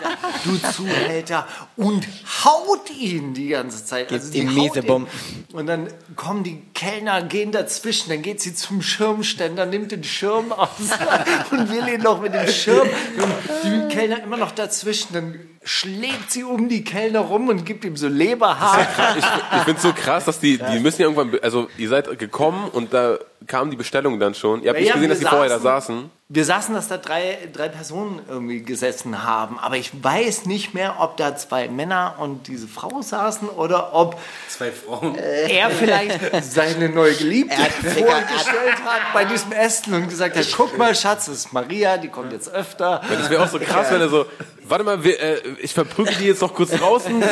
du 0.44 0.58
Zuhälter, 0.72 1.48
und 1.78 2.08
haut 2.44 2.90
ihn 2.90 3.36
die 3.36 3.50
ganze 3.50 3.86
Zeit. 3.86 4.12
Also 4.12 4.32
die 4.32 4.42
miese. 4.42 4.82
Bomben. 4.82 5.08
Und 5.54 5.68
dann 5.68 5.90
kommen 6.16 6.44
die 6.44 6.60
Kellner, 6.74 7.22
gehen 7.22 7.52
dazwischen, 7.52 8.10
dann 8.10 8.24
geht 8.24 8.42
sie 8.42 8.56
zum 8.56 8.82
Schirmständer, 8.82 9.68
nimmt 9.68 9.92
den 9.92 10.04
Schirm 10.04 10.52
aus 10.52 10.70
und 11.52 11.70
will 11.70 11.88
ihn 11.88 12.02
noch 12.02 12.20
mit 12.22 12.34
dem 12.34 12.48
Schirm. 12.48 12.88
Und 13.18 13.34
die 13.64 13.96
Kellner 13.96 14.24
immer 14.24 14.38
noch 14.38 14.52
dazwischen, 14.52 15.14
dann 15.14 15.40
schlägt 15.66 16.32
sie 16.32 16.44
um 16.44 16.70
die 16.70 16.84
Kellner 16.84 17.20
rum 17.20 17.50
und 17.50 17.66
gibt 17.66 17.84
ihm 17.84 17.98
so 17.98 18.08
Leberhaar. 18.08 18.88
Ich, 19.18 19.26
ich 19.58 19.64
finde 19.64 19.82
so 19.82 19.92
krass, 19.94 20.24
dass 20.26 20.40
die, 20.40 20.58
die 20.60 20.80
müssen 20.80 21.02
ja 21.02 21.08
irgendwann, 21.10 21.38
also 21.42 21.68
ihr 21.78 21.90
seid 21.90 22.18
gekommen 22.20 22.70
und 22.72 22.94
da 22.94 23.18
kam 23.48 23.72
die 23.72 23.76
Bestellung 23.76 24.20
dann 24.20 24.36
schon. 24.36 24.62
Ihr 24.62 24.70
habt 24.70 24.80
nicht 24.80 24.90
Ja, 24.90 24.94
gesehen, 24.96 25.10
dass 25.10 25.20
die 25.20 25.26
vorher 25.26 25.50
da 25.50 25.60
saßen. 25.60 26.10
Wir 26.28 26.44
saßen, 26.44 26.74
dass 26.74 26.88
da 26.88 26.98
drei, 26.98 27.38
drei 27.54 27.70
Personen 27.70 28.20
irgendwie 28.28 28.64
gesessen 28.64 29.24
haben, 29.24 29.60
aber 29.60 29.78
ich 29.78 29.92
weiß 30.04 30.48
nicht 30.48 30.74
mehr, 30.74 30.96
ob 30.98 31.18
da 31.18 31.36
zwei 31.36 31.68
Männer 31.68 32.16
und 32.18 32.48
diese 32.48 32.68
Frau 32.68 33.04
saßen 33.04 33.48
oder 33.48 33.94
ob 33.94 34.20
Zwei 34.50 34.72
Frauen. 34.72 35.14
er 35.20 35.70
vielleicht 35.70 36.20
seine 36.52 36.90
neue 36.90 37.14
Geliebte 37.14 37.56
hat- 37.56 37.70
vorgestellt 37.74 38.76
hat 38.86 39.14
bei 39.14 39.26
diesem 39.26 39.52
Essen 39.52 39.94
und 39.94 40.10
gesagt 40.10 40.36
hat, 40.36 40.48
guck 40.58 40.76
mal 40.80 40.96
Schatz, 40.96 41.28
das 41.28 41.36
ist 41.36 41.54
Maria, 41.54 41.98
die 41.98 42.08
kommt 42.08 42.32
jetzt 42.34 42.52
öfter. 42.52 43.02
Das 43.08 43.30
wäre 43.30 43.44
auch 43.44 43.48
so 43.48 43.60
krass, 43.60 43.92
wenn 43.92 44.02
er 44.02 44.10
so, 44.10 44.26
warte 44.64 44.84
mal, 44.84 45.04
wir, 45.04 45.20
äh, 45.20 45.42
ich 45.62 45.76
verprügel 45.76 46.16
die 46.16 46.26
jetzt 46.26 46.42
noch 46.42 46.56
kurz 46.56 46.72
draußen, 46.72 47.22
äh, 47.22 47.28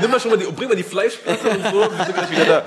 nimm 0.00 0.12
mal 0.12 0.20
schon 0.20 0.30
mal 0.30 0.36
die, 0.36 0.44
bring 0.44 0.68
mal 0.68 0.76
die 0.76 0.84
Fleischplatte 0.84 1.48
und 1.50 1.64
so, 1.72 1.80
wir 1.90 2.04
sind 2.04 2.14
gleich 2.14 2.30
wieder 2.30 2.44
da. 2.44 2.62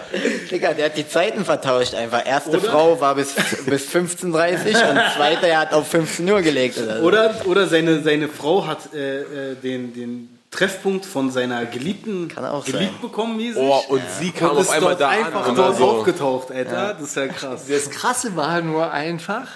Digga, 0.52 0.74
der 0.74 0.86
hat 0.88 0.98
die 0.98 1.08
Zeiten 1.08 1.46
vertauscht 1.46 1.96
einfach. 1.96 2.26
Erste 2.26 2.60
Frau 2.60 3.00
war 3.00 3.16
bis, 3.16 3.34
bis 3.66 3.88
15.30 3.88 4.90
und 4.90 5.00
zweite, 5.16 5.48
er 5.48 5.61
hat 5.62 5.74
auf 5.74 5.88
15 5.88 6.30
Uhr 6.30 6.42
gelegt 6.42 6.78
oder 6.78 6.98
so. 6.98 7.04
Oder, 7.04 7.36
oder 7.46 7.68
seine, 7.68 8.02
seine 8.02 8.28
Frau 8.28 8.66
hat 8.68 8.94
äh, 8.94 9.52
äh, 9.52 9.56
den, 9.56 9.94
den 9.94 10.40
Treffpunkt 10.52 11.06
von 11.06 11.32
seiner 11.32 11.66
Geliebten 11.66 12.28
Kann 12.28 12.44
auch 12.46 12.66
geliebt 12.66 12.92
sein. 12.94 13.02
bekommen, 13.02 13.38
mäßig. 13.38 13.62
Oh, 13.62 13.82
und 13.88 14.02
sie 14.20 14.32
kam 14.32 14.52
und 14.52 14.58
auf 14.58 14.64
ist 14.64 14.70
einmal 14.72 14.90
dort 14.92 15.02
da 15.02 15.10
einfach 15.10 15.44
an 15.46 15.52
und 15.52 15.58
war 15.58 15.68
dort 15.68 15.78
so, 15.78 15.86
aufgetaucht, 15.86 16.52
Alter. 16.52 16.94
Das 16.94 17.10
ist 17.10 17.16
ja 17.16 17.28
krass. 17.28 17.64
Das 17.70 17.90
Krasse 17.90 18.36
war 18.36 18.62
nur 18.62 18.92
einfach, 18.92 19.48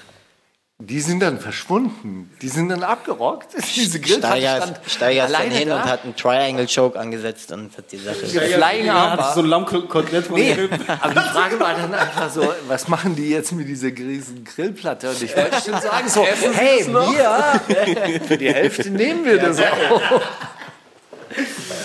die 0.77 0.99
sind 0.99 1.21
dann 1.21 1.39
verschwunden. 1.39 2.29
Die 2.41 2.49
sind 2.49 2.67
dann 2.67 2.83
abgerockt. 2.83 3.53
Diese 3.75 3.97
Steiger, 4.03 4.57
stand 4.57 4.79
Steiger 4.85 5.25
ist 5.25 5.31
dann 5.31 5.41
alleine 5.41 5.55
hin 5.55 5.69
da. 5.69 5.77
und 5.77 5.85
hat 5.85 6.03
einen 6.03 6.15
Triangle 6.17 6.67
Choke 6.67 6.99
angesetzt 6.99 7.53
und 7.53 7.77
hat 7.77 7.89
die 7.93 7.97
Sache. 7.97 8.25
Flying 8.25 8.85
ja, 8.85 8.93
Arm. 8.93 9.19
hat 9.19 9.35
so 9.35 9.39
ein 9.39 9.45
Lammkotelett 9.45 10.27
von 10.27 10.35
Nee, 10.35 10.57
aber 10.99 11.13
die 11.13 11.29
Frage 11.29 11.59
war 11.61 11.75
dann 11.75 11.93
einfach 11.93 12.29
so, 12.29 12.53
was 12.67 12.89
machen 12.89 13.15
die 13.15 13.29
jetzt 13.29 13.53
mit 13.53 13.69
dieser 13.69 13.87
riesen 13.87 14.43
Grillplatte? 14.43 15.09
Und 15.11 15.21
ich 15.21 15.35
wollte 15.35 15.61
schon 15.61 15.79
sagen 15.79 16.09
so, 16.09 16.25
hey, 16.25 16.85
wir, 16.85 18.19
für 18.27 18.37
die 18.37 18.53
Hälfte 18.53 18.89
nehmen 18.89 19.23
wir 19.23 19.37
das 19.37 19.59
auch. 19.59 20.01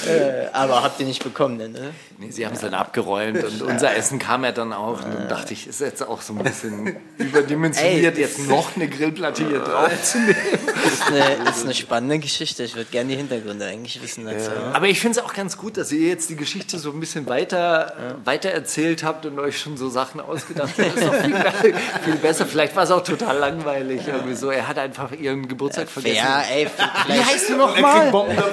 Aber 0.52 0.82
habt 0.82 1.00
ihr 1.00 1.06
nicht 1.06 1.22
bekommen, 1.22 1.56
ne? 1.56 1.90
Nee, 2.18 2.30
sie 2.30 2.44
haben 2.44 2.54
es 2.54 2.60
dann 2.60 2.74
abgeräumt 2.74 3.42
und 3.42 3.62
unser 3.62 3.96
Essen 3.96 4.18
kam 4.18 4.44
ja 4.44 4.52
dann 4.52 4.72
auch. 4.72 5.02
Und 5.04 5.14
dann 5.14 5.28
dachte 5.28 5.54
ich, 5.54 5.66
ist 5.66 5.80
jetzt 5.80 6.06
auch 6.06 6.20
so 6.20 6.34
ein 6.34 6.42
bisschen 6.42 6.96
überdimensioniert, 7.18 8.16
Ey. 8.16 8.20
jetzt 8.22 8.46
noch 8.46 8.76
eine 8.76 8.88
Grillplatte 8.88 9.46
hier 9.48 9.60
drauf 9.60 9.90
zu 10.02 10.18
nehmen. 10.18 10.36
Ist 10.84 11.06
eine, 11.06 11.48
ist 11.50 11.64
eine 11.64 11.74
spannende 11.74 12.18
Geschichte. 12.18 12.62
Ich 12.62 12.74
würde 12.76 12.90
gerne 12.90 13.10
die 13.10 13.16
Hintergründe 13.16 13.66
eigentlich 13.66 14.02
wissen 14.02 14.26
dazu. 14.26 14.50
Aber 14.72 14.86
ich 14.88 15.00
finde 15.00 15.18
es 15.18 15.24
auch 15.24 15.32
ganz 15.32 15.56
gut, 15.56 15.76
dass 15.76 15.90
ihr 15.92 16.08
jetzt 16.08 16.28
die 16.28 16.36
Geschichte 16.36 16.78
so 16.78 16.90
ein 16.90 17.00
bisschen 17.00 17.26
weiter, 17.26 17.94
weiter 18.24 18.50
erzählt 18.50 19.02
habt 19.02 19.24
und 19.24 19.38
euch 19.38 19.58
schon 19.58 19.76
so 19.76 19.88
Sachen 19.88 20.20
ausgedacht 20.20 20.74
habt. 20.76 20.88
Das 20.88 20.94
ist 20.96 21.06
doch 21.06 21.14
viel, 21.14 21.74
viel 22.04 22.16
besser. 22.16 22.44
Vielleicht 22.44 22.76
war 22.76 22.84
es 22.84 22.90
auch 22.90 23.02
total 23.02 23.38
langweilig. 23.38 24.02
Irgendwie 24.06 24.34
so. 24.34 24.50
Er 24.50 24.68
hat 24.68 24.78
einfach 24.78 25.12
ihren 25.12 25.48
Geburtstag 25.48 25.88
vergessen. 25.88 26.16
Ja, 26.16 26.42
ey, 26.42 26.68
Wie 27.06 27.12
heißt 27.12 27.48
du 27.50 27.56
nochmal? 27.56 28.12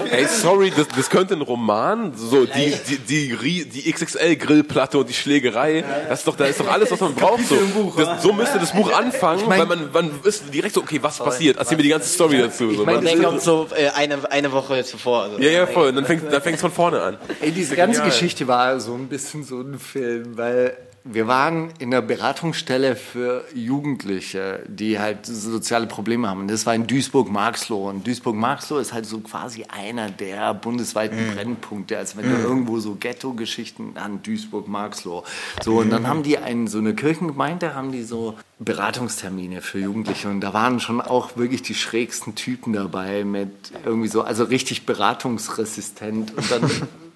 Ey, 0.10 0.26
sorry, 0.26 0.72
das, 0.76 0.88
das 0.88 1.10
könnte 1.10 1.34
ein 1.34 1.42
Roman, 1.48 2.14
so 2.16 2.46
die, 2.46 2.74
die, 3.08 3.30
die, 3.30 3.66
die 3.66 3.92
XXL-Grillplatte 3.92 4.98
und 4.98 5.10
die 5.10 5.14
Schlägerei, 5.14 5.84
das 6.10 6.20
ist 6.20 6.28
doch, 6.28 6.36
da 6.36 6.46
ist 6.46 6.60
doch 6.60 6.72
alles, 6.72 6.92
was 6.92 7.00
man 7.00 7.14
braucht. 7.16 7.46
So, 7.46 7.56
das, 7.98 8.24
so 8.24 8.34
müsste 8.34 8.60
das 8.60 8.72
Buch 8.72 8.92
anfangen, 8.92 9.44
weil 9.48 9.66
man, 9.66 9.92
man 9.92 10.12
ist 10.24 10.54
direkt 10.54 10.76
so, 10.76 10.82
okay, 10.82 11.00
was 11.02 11.18
passiert? 11.18 11.58
Erzähl 11.58 11.78
mir 11.78 11.84
die 11.84 11.90
ganze 11.90 12.10
Story 12.10 12.38
dazu. 12.40 12.74
So, 12.74 12.86
man, 12.86 13.04
dann 13.04 13.22
kommt 13.22 13.42
so 13.42 13.68
äh, 13.76 13.90
eine, 13.90 14.30
eine 14.32 14.52
Woche 14.52 14.84
zuvor. 14.84 15.24
Also. 15.24 15.40
ja, 15.40 15.50
ja, 15.50 15.68
voll. 15.68 15.90
Und 15.90 15.96
dann 15.96 16.06
fängt 16.06 16.32
dann 16.32 16.42
fängt's 16.42 16.62
von 16.62 16.72
vorne 16.72 17.02
an. 17.02 17.18
Ey, 17.42 17.52
diese 17.52 17.76
ganze. 17.76 18.02
Geschichte 18.08 18.48
war 18.48 18.80
so 18.80 18.94
ein 18.94 19.08
bisschen 19.08 19.44
so 19.44 19.60
ein 19.60 19.80
Film, 19.80 20.38
weil 20.38 20.78
wir 21.12 21.28
waren 21.28 21.72
in 21.80 21.94
einer 21.94 22.02
Beratungsstelle 22.02 22.96
für 22.96 23.46
Jugendliche, 23.54 24.64
die 24.68 25.00
halt 25.00 25.26
soziale 25.26 25.88
Probleme 25.88 26.28
haben. 26.28 26.42
Und 26.42 26.52
das 26.52 26.66
war 26.66 26.76
in 26.76 26.88
Duisburg-Marxloh. 26.88 27.90
Und 27.90 28.06
Duisburg-Marxloh 28.06 28.78
ist 28.80 28.94
halt 28.94 29.06
so 29.06 29.20
quasi 29.20 29.66
einer 29.66 30.10
der 30.10 30.54
bundesweiten 30.54 31.34
Brennpunkte. 31.34 31.98
Also 31.98 32.18
wenn 32.18 32.30
du 32.30 32.38
irgendwo 32.38 32.80
so 32.80 32.96
Ghetto-Geschichten 32.96 33.94
an 33.96 34.22
Duisburg-Marxloh. 34.24 35.24
So, 35.64 35.80
und 35.80 35.90
dann 35.90 36.08
haben 36.08 36.24
die 36.24 36.38
einen, 36.38 36.68
so 36.68 36.80
eine 36.80 36.94
Kirchengemeinde, 36.94 37.74
haben 37.74 37.92
die 37.92 38.04
so 38.04 38.38
Beratungstermine 38.60 39.62
für 39.62 39.80
Jugendliche. 39.80 40.30
Und 40.30 40.42
da 40.42 40.54
waren 40.54 40.80
schon 40.80 41.00
auch 41.02 41.38
wirklich 41.38 41.62
die 41.62 41.76
schrägsten 41.76 42.36
Typen 42.36 42.74
dabei 42.74 43.24
mit 43.24 43.72
irgendwie 43.86 44.08
so, 44.10 44.24
also 44.24 44.44
richtig 44.44 44.86
beratungsresistent. 44.86 46.36
Und 46.36 46.52
dann 46.52 46.70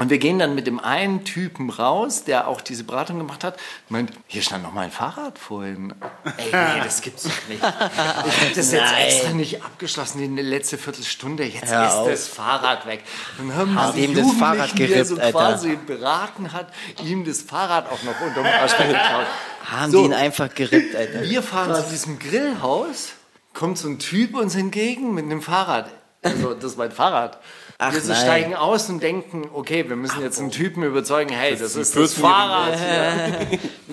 und 0.00 0.10
wir 0.10 0.18
gehen 0.18 0.38
dann 0.40 0.56
mit 0.56 0.66
dem 0.66 0.80
einen 0.80 1.24
Typen 1.24 1.70
raus, 1.70 2.24
der 2.24 2.48
auch 2.48 2.60
diese 2.60 2.82
Beratung 2.84 3.18
gemacht 3.18 3.44
hat. 3.44 3.56
Meint, 3.88 4.10
hier 4.26 4.42
stand 4.42 4.64
noch 4.64 4.72
mein 4.72 4.90
Fahrrad 4.90 5.38
vorhin. 5.38 5.94
Ey, 6.36 6.46
nee, 6.46 6.80
das 6.82 7.00
gibt's 7.02 7.22
doch 7.22 7.30
nicht. 7.48 7.60
Ich 7.60 7.62
habe 7.62 8.52
das 8.56 8.72
jetzt 8.72 8.82
Nein. 8.82 9.06
extra 9.06 9.30
nicht 9.34 9.62
abgeschlossen 9.62 10.20
in 10.22 10.34
der 10.34 10.44
letzten 10.44 10.78
Viertelstunde. 10.78 11.44
Jetzt 11.44 11.70
Hör 11.70 11.86
ist 11.86 11.94
auf. 11.94 12.08
das 12.08 12.26
Fahrrad 12.28 12.86
weg. 12.86 13.02
Dann 13.38 13.54
haben 13.54 13.92
die 13.94 14.04
ihm 14.04 14.14
das 14.14 14.32
Fahrrad 14.32 14.76
die 14.76 14.82
er 14.82 14.88
gerippt, 14.88 15.06
so 15.06 15.16
Alter. 15.16 15.30
quasi 15.32 15.76
beraten 15.86 16.52
hat, 16.52 16.72
ihm 17.04 17.24
das 17.24 17.42
Fahrrad 17.42 17.86
auch 17.92 18.02
noch 18.02 18.20
unterm 18.20 18.46
Arsch 18.46 18.72
weggeklaut. 18.78 19.26
Haben 19.70 19.92
So. 19.92 19.98
die 20.00 20.04
ihn 20.06 20.14
einfach 20.14 20.52
gerippt, 20.54 20.96
Alter. 20.96 21.22
Wir 21.22 21.42
fahren 21.42 21.74
zu 21.74 21.90
diesem 21.90 22.18
Grillhaus, 22.18 23.10
kommt 23.52 23.76
so 23.78 23.86
ein 23.88 23.98
Typ 23.98 24.34
uns 24.34 24.54
entgegen 24.54 25.14
mit 25.14 25.26
einem 25.26 25.42
Fahrrad. 25.42 25.90
Also, 26.22 26.52
das 26.54 26.72
ist 26.72 26.78
mein 26.78 26.90
Fahrrad. 26.90 27.38
Ach, 27.82 27.94
wir 27.94 28.00
so 28.02 28.14
steigen 28.14 28.54
aus 28.54 28.90
und 28.90 29.02
denken, 29.02 29.48
okay, 29.54 29.88
wir 29.88 29.96
müssen 29.96 30.20
jetzt 30.20 30.38
einen 30.38 30.50
Typen 30.50 30.82
überzeugen, 30.82 31.30
hey, 31.32 31.52
das, 31.56 31.74
ist 31.76 31.96
das 31.96 32.12
14-jährige 32.14 32.20
Fahrrad. 32.20 32.78
Ja. 32.78 33.36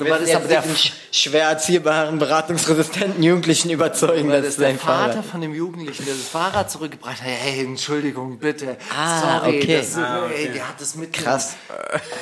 Aber 0.02 0.20
das 0.20 0.36
aber 0.36 0.48
der, 0.50 0.63
sch- 0.66 0.92
schwer 1.13 1.44
erziehbaren, 1.48 2.20
beratungsresistenten 2.20 3.24
Jugendlichen 3.24 3.70
überzeugen, 3.70 4.28
das 4.28 4.40
dass 4.42 4.48
ist 4.50 4.60
der 4.60 4.76
Vater 4.76 5.13
Fahrrad. 5.13 5.26
von 5.26 5.40
dem 5.40 5.54
Jugendlichen, 5.56 6.04
der 6.04 6.16
das 6.16 6.28
Fahrrad 6.28 6.70
zurückgebracht 6.70 7.22
hat. 7.22 7.28
Hey, 7.30 7.63
Entschuldigung, 7.63 8.38
bitte. 8.40 8.76
Ah, 8.94 9.40
Sorry, 9.40 9.60
okay. 9.60 9.78
das, 9.78 9.98
ey, 10.36 10.52
der 10.52 10.68
hat 10.68 10.82
das 10.82 10.96
mit 10.96 11.13
Krass. 11.13 11.56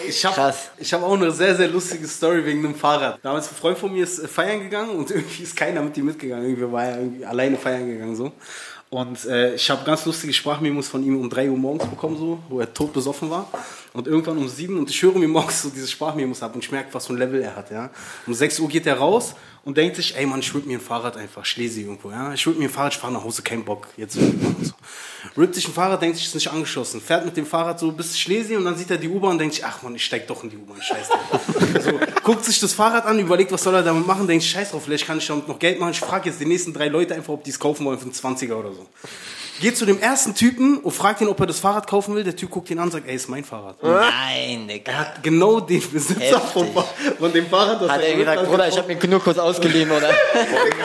Ich 0.08 0.24
habe 0.24 0.40
hab 0.54 1.04
auch 1.04 1.14
eine 1.14 1.32
sehr, 1.32 1.56
sehr 1.56 1.68
lustige 1.68 2.08
Story 2.08 2.46
wegen 2.46 2.64
einem 2.64 2.76
Fahrrad. 2.76 3.18
Damals 3.24 3.50
ein 3.52 3.56
Freund 3.56 3.80
von 3.80 3.92
mir 3.92 4.04
ist 4.04 4.20
äh, 4.20 4.28
feiern 4.28 4.60
gegangen 4.60 4.92
und 4.92 5.10
irgendwie 5.10 5.42
ist 5.42 5.56
keiner 5.56 5.82
mit 5.82 5.98
ihm 5.98 6.06
mitgegangen. 6.06 6.46
Irgendwie 6.46 6.72
war 6.72 6.84
er 6.86 6.98
irgendwie 7.00 7.26
alleine 7.26 7.58
feiern 7.58 7.88
gegangen 7.88 8.16
so. 8.16 8.32
Und 8.96 9.26
äh, 9.26 9.56
ich 9.56 9.70
habe 9.70 9.84
ganz 9.84 10.06
lustige 10.06 10.32
Sprachmemos 10.32 10.88
von 10.88 11.04
ihm 11.04 11.20
um 11.20 11.30
3 11.30 11.50
Uhr 11.50 11.58
morgens 11.58 11.86
bekommen, 11.86 12.16
so, 12.16 12.40
wo 12.48 12.62
er 12.62 12.74
tot 12.74 12.94
besoffen 12.94 13.30
war. 13.30 13.50
Und 13.92 14.08
irgendwann 14.08 14.38
um 14.38 14.48
7 14.48 14.78
und 14.78 14.90
ich 14.90 15.04
höre 15.04 15.20
mir 15.20 15.28
morgens 15.38 15.64
so 15.64 15.70
diese 15.70 15.86
Sprachmemos 15.86 16.42
ab 16.42 16.56
und 16.56 16.64
ich 16.64 16.72
merke, 16.72 16.94
was 16.94 17.08
für 17.08 17.14
ein 17.14 17.18
Level 17.18 17.42
er 17.42 17.58
hat. 17.58 17.72
Ja. 17.72 17.90
Um 18.26 18.34
6 18.34 18.58
Uhr 18.62 18.70
geht 18.70 18.86
er 18.86 18.98
raus 18.98 19.36
und 19.66 19.76
denkt 19.76 19.98
sich, 19.98 20.16
ey 20.16 20.26
Mann, 20.26 20.40
ich 20.40 20.54
würde 20.54 20.70
mir 20.70 20.78
ein 20.78 20.82
Fahrrad 20.82 21.18
einfach, 21.18 21.44
Schlesi 21.44 21.82
irgendwo. 21.82 22.10
Ja. 22.10 22.34
Ich 22.34 22.46
würde 22.46 22.58
mir 22.58 22.70
ein 22.70 22.72
Fahrrad, 22.72 22.94
ich 22.94 23.00
fahre 23.00 23.12
nach 23.12 23.26
Hause, 23.26 23.42
kein 23.42 23.66
Bock. 23.66 23.90
Jetzt 23.98 24.14
so. 24.14 24.22
Rippt 25.38 25.56
sich 25.56 25.68
ein 25.68 25.74
Fahrrad, 25.74 26.02
denkt 26.02 26.18
sich, 26.18 26.26
ist 26.26 26.36
nicht 26.36 26.52
angeschossen. 26.52 27.02
Fährt 27.02 27.26
mit 27.26 27.36
dem 27.38 27.46
Fahrrad 27.46 27.80
so 27.80 27.92
bis 27.92 28.18
Schlesi 28.18 28.56
und 28.56 28.66
dann 28.66 28.76
sieht 28.76 28.92
er 28.92 28.98
die 28.98 29.10
U-Bahn 29.10 29.32
und 29.32 29.38
denkt 29.40 29.56
sich, 29.56 29.66
ach 29.66 29.82
man, 29.82 29.96
ich 29.96 30.06
steig 30.06 30.28
doch 30.28 30.44
in 30.44 30.50
die 30.50 30.58
U-Bahn, 30.58 30.82
scheiß 30.82 31.08
drauf. 31.10 31.42
so, 31.82 32.00
guckt 32.24 32.46
sich 32.46 32.60
das 32.60 32.74
Fahrrad 32.74 33.06
an, 33.06 33.20
überlegt, 33.20 33.52
was 33.52 33.64
soll 33.64 33.76
er 33.76 33.84
damit 33.84 34.06
machen, 34.06 34.28
denkt 34.28 34.44
sich, 34.44 34.52
scheiß 34.52 34.72
drauf, 34.72 34.84
vielleicht 34.84 35.06
kann 35.06 35.18
ich 35.18 35.28
damit 35.28 35.48
noch 35.48 35.60
Geld 35.60 35.80
machen. 35.80 35.92
Ich 35.92 36.00
frage 36.00 36.30
jetzt 36.30 36.40
die 36.40 36.46
nächsten 36.46 36.74
drei 36.74 36.88
Leute 36.88 37.16
einfach, 37.16 37.34
ob 37.34 37.44
die 37.44 37.52
es 37.52 37.60
kaufen 37.60 37.86
wollen 37.86 38.00
für 38.00 38.06
einen 38.06 38.14
20er 38.14 38.54
oder 38.54 38.74
so. 38.74 38.88
Geht 39.62 39.78
zu 39.78 39.86
dem 39.86 40.00
ersten 40.02 40.36
Typen 40.36 40.80
und 40.80 40.92
fragt 40.92 41.22
ihn, 41.22 41.30
ob 41.30 41.40
er 41.40 41.46
das 41.48 41.60
Fahrrad 41.60 41.88
kaufen 41.88 42.14
will. 42.14 42.24
Der 42.26 42.36
Typ 42.36 42.50
guckt 42.50 42.70
ihn 42.70 42.78
an 42.78 42.86
und 42.86 42.92
sagt, 42.92 43.08
ey, 43.08 43.16
ist 43.16 43.30
mein 43.30 43.46
Fahrrad. 43.46 43.82
Nein, 43.82 44.68
Digga. 44.68 44.92
Er 44.92 45.00
hat 45.00 45.24
genau 45.24 45.62
den 45.62 45.82
Besitzer 45.90 46.42
von, 46.42 46.68
von 47.18 47.32
dem 47.32 47.48
Fahrrad, 47.48 47.82
das 47.82 47.90
Hat 47.90 48.02
er 48.02 48.16
gesagt, 48.16 48.46
Bruder, 48.46 48.68
ich 48.68 48.78
habe 48.78 48.94
mir 48.94 49.08
nur 49.08 49.24
kurz 49.24 49.38
ausgeliehen, 49.38 49.90
oder? 49.92 50.10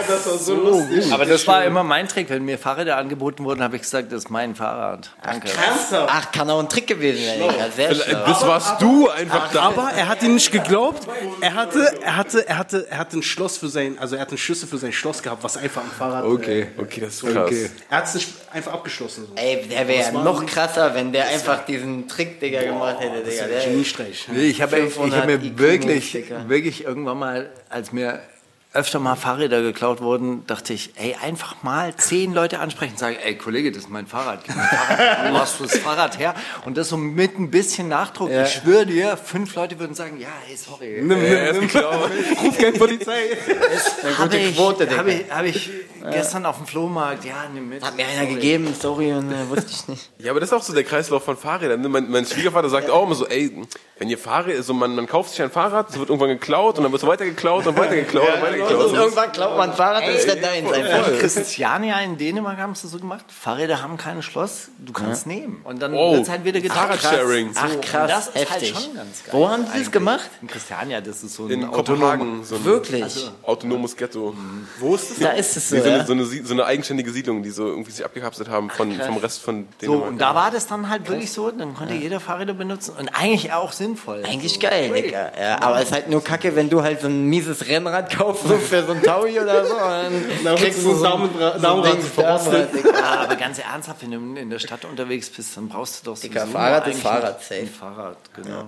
Das 0.06 0.26
war 0.26 0.38
so 0.38 0.54
lustig. 0.54 1.12
Aber 1.12 1.24
das 1.24 1.46
war 1.46 1.64
immer 1.64 1.84
mein 1.84 2.08
Trick. 2.08 2.30
Wenn 2.30 2.44
mir 2.44 2.58
Fahrräder 2.58 2.96
angeboten 2.96 3.44
wurden, 3.44 3.62
habe 3.62 3.76
ich 3.76 3.82
gesagt, 3.82 4.10
das 4.12 4.24
ist 4.24 4.30
mein 4.30 4.54
Fahrrad. 4.54 5.10
Danke. 5.22 5.48
Ernsthaft? 5.48 6.10
Ach, 6.12 6.32
kann 6.32 6.50
auch 6.50 6.58
ein 6.58 6.68
Trick 6.68 6.86
gewesen 6.86 7.24
sein, 7.24 7.48
Digga. 7.48 7.70
Sehr 7.70 7.94
schlau. 7.94 8.26
Das 8.26 8.46
warst 8.46 8.82
du 8.82 9.08
einfach 9.08 9.52
da. 9.52 9.62
Aber 9.62 9.90
er 9.90 10.08
hat 10.08 10.22
ihm 10.22 10.34
nicht 10.34 10.50
geglaubt. 10.50 11.06
Er 11.40 11.54
hatte, 11.54 11.92
er 12.02 12.16
hatte, 12.16 12.48
er 12.48 12.58
hatte, 12.58 12.86
er 12.90 12.98
hatte 12.98 13.18
ein 13.18 13.22
Schloss 13.22 13.58
für 13.58 13.68
sein, 13.68 13.98
also 13.98 14.16
er 14.16 14.22
hat 14.22 14.28
einen 14.28 14.38
Schlüssel 14.38 14.68
für 14.68 14.78
sein 14.78 14.92
Schloss 14.92 15.22
gehabt, 15.22 15.42
was 15.44 15.56
einfach 15.56 15.82
am 15.82 15.90
Fahrrad. 15.90 16.24
Okay. 16.24 16.68
Okay, 16.76 17.00
das 17.00 17.14
ist 17.14 17.26
krass. 17.26 17.50
Er 17.88 17.96
hat 17.96 18.06
es 18.06 18.14
nicht 18.14 18.28
einfach 18.60 18.72
abgeschlossen. 18.74 19.26
So. 19.26 19.34
Ey, 19.36 19.66
der 19.68 19.88
wäre 19.88 20.12
ja 20.12 20.12
noch 20.12 20.44
krasser, 20.46 20.94
wenn 20.94 21.12
der 21.12 21.28
einfach 21.28 21.64
diesen 21.64 22.06
Trick, 22.08 22.40
Digga, 22.40 22.62
gemacht 22.62 23.00
hätte, 23.00 23.28
Digga. 23.28 23.46
Der, 23.46 23.64
Geniestreich. 23.64 24.26
Nee, 24.32 24.44
Ich 24.44 24.62
habe 24.62 24.78
ich 24.78 24.94
500 24.94 25.20
hab 25.20 25.26
mir 25.26 25.58
wirklich, 25.58 26.16
wirklich 26.46 26.84
irgendwann 26.84 27.18
mal, 27.18 27.50
als 27.68 27.92
mir 27.92 28.20
öfter 28.72 29.00
mal 29.00 29.16
Fahrräder 29.16 29.62
geklaut 29.62 30.00
wurden, 30.00 30.46
dachte 30.46 30.72
ich, 30.72 30.92
ey, 30.94 31.16
einfach 31.20 31.62
mal 31.64 31.94
zehn 31.96 32.32
Leute 32.32 32.60
ansprechen 32.60 32.92
und 32.92 32.98
sagen, 33.00 33.16
ey, 33.20 33.36
Kollege, 33.36 33.72
das 33.72 33.84
ist 33.84 33.90
mein 33.90 34.06
Fahrrad, 34.06 34.44
gib 34.44 34.54
mir 34.54 34.62
Fahrrad, 34.62 35.32
wo 35.32 35.38
hast 35.38 35.58
du 35.58 35.64
das 35.64 35.78
Fahrrad 35.78 36.18
her? 36.20 36.34
Und 36.64 36.76
das 36.76 36.88
so 36.88 36.96
mit 36.96 37.36
ein 37.36 37.50
bisschen 37.50 37.88
Nachdruck. 37.88 38.30
Ich 38.30 38.52
schwöre 38.52 38.86
dir, 38.86 39.16
fünf 39.16 39.56
Leute 39.56 39.78
würden 39.80 39.94
sagen, 39.94 40.20
ja, 40.20 40.28
hey, 40.46 40.56
sorry. 40.56 40.98
Er 40.98 41.50
ist 41.50 41.60
geklaut. 41.60 42.10
Ruf 42.44 42.58
keine 42.58 42.78
Polizei. 42.78 43.36
Habe 44.18 44.36
ich, 44.36 44.54
Quote, 44.56 44.96
hab 44.96 45.06
ich, 45.08 45.24
hab 45.28 45.44
ich 45.44 45.70
gestern 46.08 46.46
auf 46.46 46.58
dem 46.58 46.66
Flohmarkt, 46.66 47.24
ja, 47.24 47.48
nimm 47.52 47.68
mit. 47.68 47.84
hat 47.84 47.96
mir 47.96 48.06
einer 48.06 48.26
gegeben, 48.26 48.72
sorry, 48.78 49.12
und 49.12 49.32
äh, 49.32 49.48
wusste 49.48 49.70
ich 49.72 49.88
nicht. 49.88 50.10
Ja, 50.18 50.30
aber 50.30 50.38
das 50.38 50.50
ist 50.50 50.52
auch 50.54 50.62
so 50.62 50.72
der 50.72 50.84
Kreislauf 50.84 51.24
von 51.24 51.36
Fahrrädern. 51.36 51.90
Mein, 51.90 52.08
mein 52.08 52.24
Schwiegervater 52.24 52.68
sagt 52.68 52.88
auch 52.88 53.04
immer 53.04 53.16
so, 53.16 53.26
ey, 53.26 53.52
wenn 54.00 54.08
ihr 54.08 54.16
Fahrräder, 54.18 54.62
so 54.62 54.72
man, 54.72 54.96
man 54.96 55.06
kauft 55.06 55.30
sich 55.30 55.42
ein 55.42 55.50
Fahrrad, 55.50 55.90
es 55.90 55.98
wird 55.98 56.08
irgendwann 56.08 56.30
geklaut 56.30 56.78
und 56.78 56.84
dann 56.84 56.90
wird 56.92 57.02
es 57.02 57.06
weiter 57.08 57.26
geklaut 57.26 57.66
und 57.66 57.76
weiter 57.78 57.94
geklaut 57.96 58.28
und 58.34 58.42
weiter 58.42 58.56
geklaut. 58.56 58.86
Und 58.86 58.94
irgendwann 58.94 59.30
glaubt 59.32 59.56
man, 59.58 59.74
Fahrrad 59.74 60.08
ist 60.08 60.26
dann 60.26 60.40
deins 60.40 60.72
einfach. 60.72 61.08
In 61.12 61.18
Christiania 61.18 62.00
in 62.00 62.16
Dänemark 62.16 62.56
haben 62.58 62.72
es 62.72 62.80
so 62.80 62.98
gemacht. 62.98 63.26
Fahrräder 63.28 63.82
haben 63.82 63.98
kein 63.98 64.22
Schloss, 64.22 64.68
du 64.78 64.92
kannst 64.94 65.26
nehmen. 65.26 65.60
Und 65.64 65.82
dann 65.82 65.92
Oh, 65.94 66.12
wird 66.12 66.22
es 66.22 66.30
halt 66.30 66.44
wieder 66.44 66.60
getragen. 66.62 66.98
Fahrradsharing. 66.98 67.50
Ach 67.54 67.68
So, 67.70 67.78
krass, 67.80 68.00
und 68.02 68.08
das 68.10 68.26
ist 68.28 68.34
heftig. 68.36 68.74
halt 68.74 68.82
schon 68.84 68.94
ganz 68.94 69.22
geil. 69.24 69.34
Wo 69.34 69.48
haben 69.50 69.66
sie 69.70 69.78
das 69.80 69.90
gemacht? 69.90 70.30
In 70.40 70.48
Christiania, 70.48 71.00
das 71.02 71.22
ist 71.22 71.34
so 71.34 71.44
ein 71.44 71.50
In 71.50 71.70
Kopenhagen, 71.70 72.42
so 72.44 72.54
ein 72.56 72.64
Wirklich? 72.64 73.30
autonomes 73.42 73.96
Ghetto. 73.96 74.34
Wo 74.78 74.94
ist 74.94 75.10
das? 75.10 75.18
Da 75.18 75.30
ist 75.32 75.56
es 75.58 75.68
so, 75.68 75.76
Nee, 75.76 75.82
so, 75.82 75.88
eine, 75.88 75.98
ja? 75.98 76.06
so, 76.06 76.12
eine, 76.14 76.24
so 76.24 76.54
eine 76.54 76.64
eigenständige 76.64 77.10
Siedlung, 77.12 77.42
die 77.42 77.50
so 77.50 77.66
irgendwie 77.66 77.90
sich 77.90 78.02
abgekapselt 78.02 78.48
haben 78.48 78.70
von, 78.70 78.92
vom 78.98 79.18
Rest 79.18 79.42
von 79.42 79.66
So, 79.78 79.86
Dänemark. 79.86 80.08
und 80.08 80.18
da 80.18 80.34
war 80.34 80.50
das 80.50 80.66
dann 80.66 80.88
halt 80.88 81.06
wirklich 81.06 81.30
so, 81.32 81.50
dann 81.50 81.74
konnte 81.74 81.92
jeder 81.92 82.18
Fahrräder 82.18 82.54
benutzen 82.54 82.94
und 82.98 83.10
eigentlich 83.10 83.52
auch 83.52 83.72
sinnvoll. 83.94 84.22
Eigentlich 84.24 84.54
so. 84.54 84.60
geil, 84.60 84.90
Digga. 84.92 85.32
Ja, 85.40 85.62
aber 85.62 85.78
es 85.78 85.84
ist 85.84 85.92
halt 85.92 86.08
nur 86.08 86.22
kacke, 86.22 86.54
wenn 86.56 86.68
du 86.70 86.82
halt 86.82 87.00
so 87.00 87.06
ein 87.08 87.24
mieses 87.26 87.66
Rennrad 87.68 88.10
kaufst, 88.16 88.44
so 88.46 88.56
für 88.56 88.84
so 88.84 88.92
ein 88.92 89.02
Taui 89.02 89.38
oder 89.40 89.64
so. 89.64 89.74
Und 89.74 90.44
dann 90.44 90.56
kriegst 90.62 90.84
du 90.84 90.94
so 90.94 91.04
ein 91.04 91.12
Daumenra- 91.12 91.54
ein 91.54 91.62
Daumenrad 91.62 91.92
Ding 91.94 92.02
verrostet. 92.02 92.74
Digga. 92.74 92.90
Aber 93.22 93.36
ganz 93.36 93.58
ernsthaft, 93.58 94.02
wenn 94.02 94.10
du 94.34 94.40
in 94.40 94.50
der 94.50 94.58
Stadt 94.58 94.84
unterwegs 94.84 95.28
bist, 95.30 95.56
dann 95.56 95.68
brauchst 95.68 96.06
du 96.06 96.10
doch 96.12 96.18
Digga, 96.20 96.40
sowieso 96.40 96.58
Fahrrad 96.58 96.86
ist 96.88 97.00
Fahrrad, 97.00 97.36
ein 97.38 97.42
safe. 97.42 97.66
Fahrrad, 97.66 98.16
genau. 98.34 98.64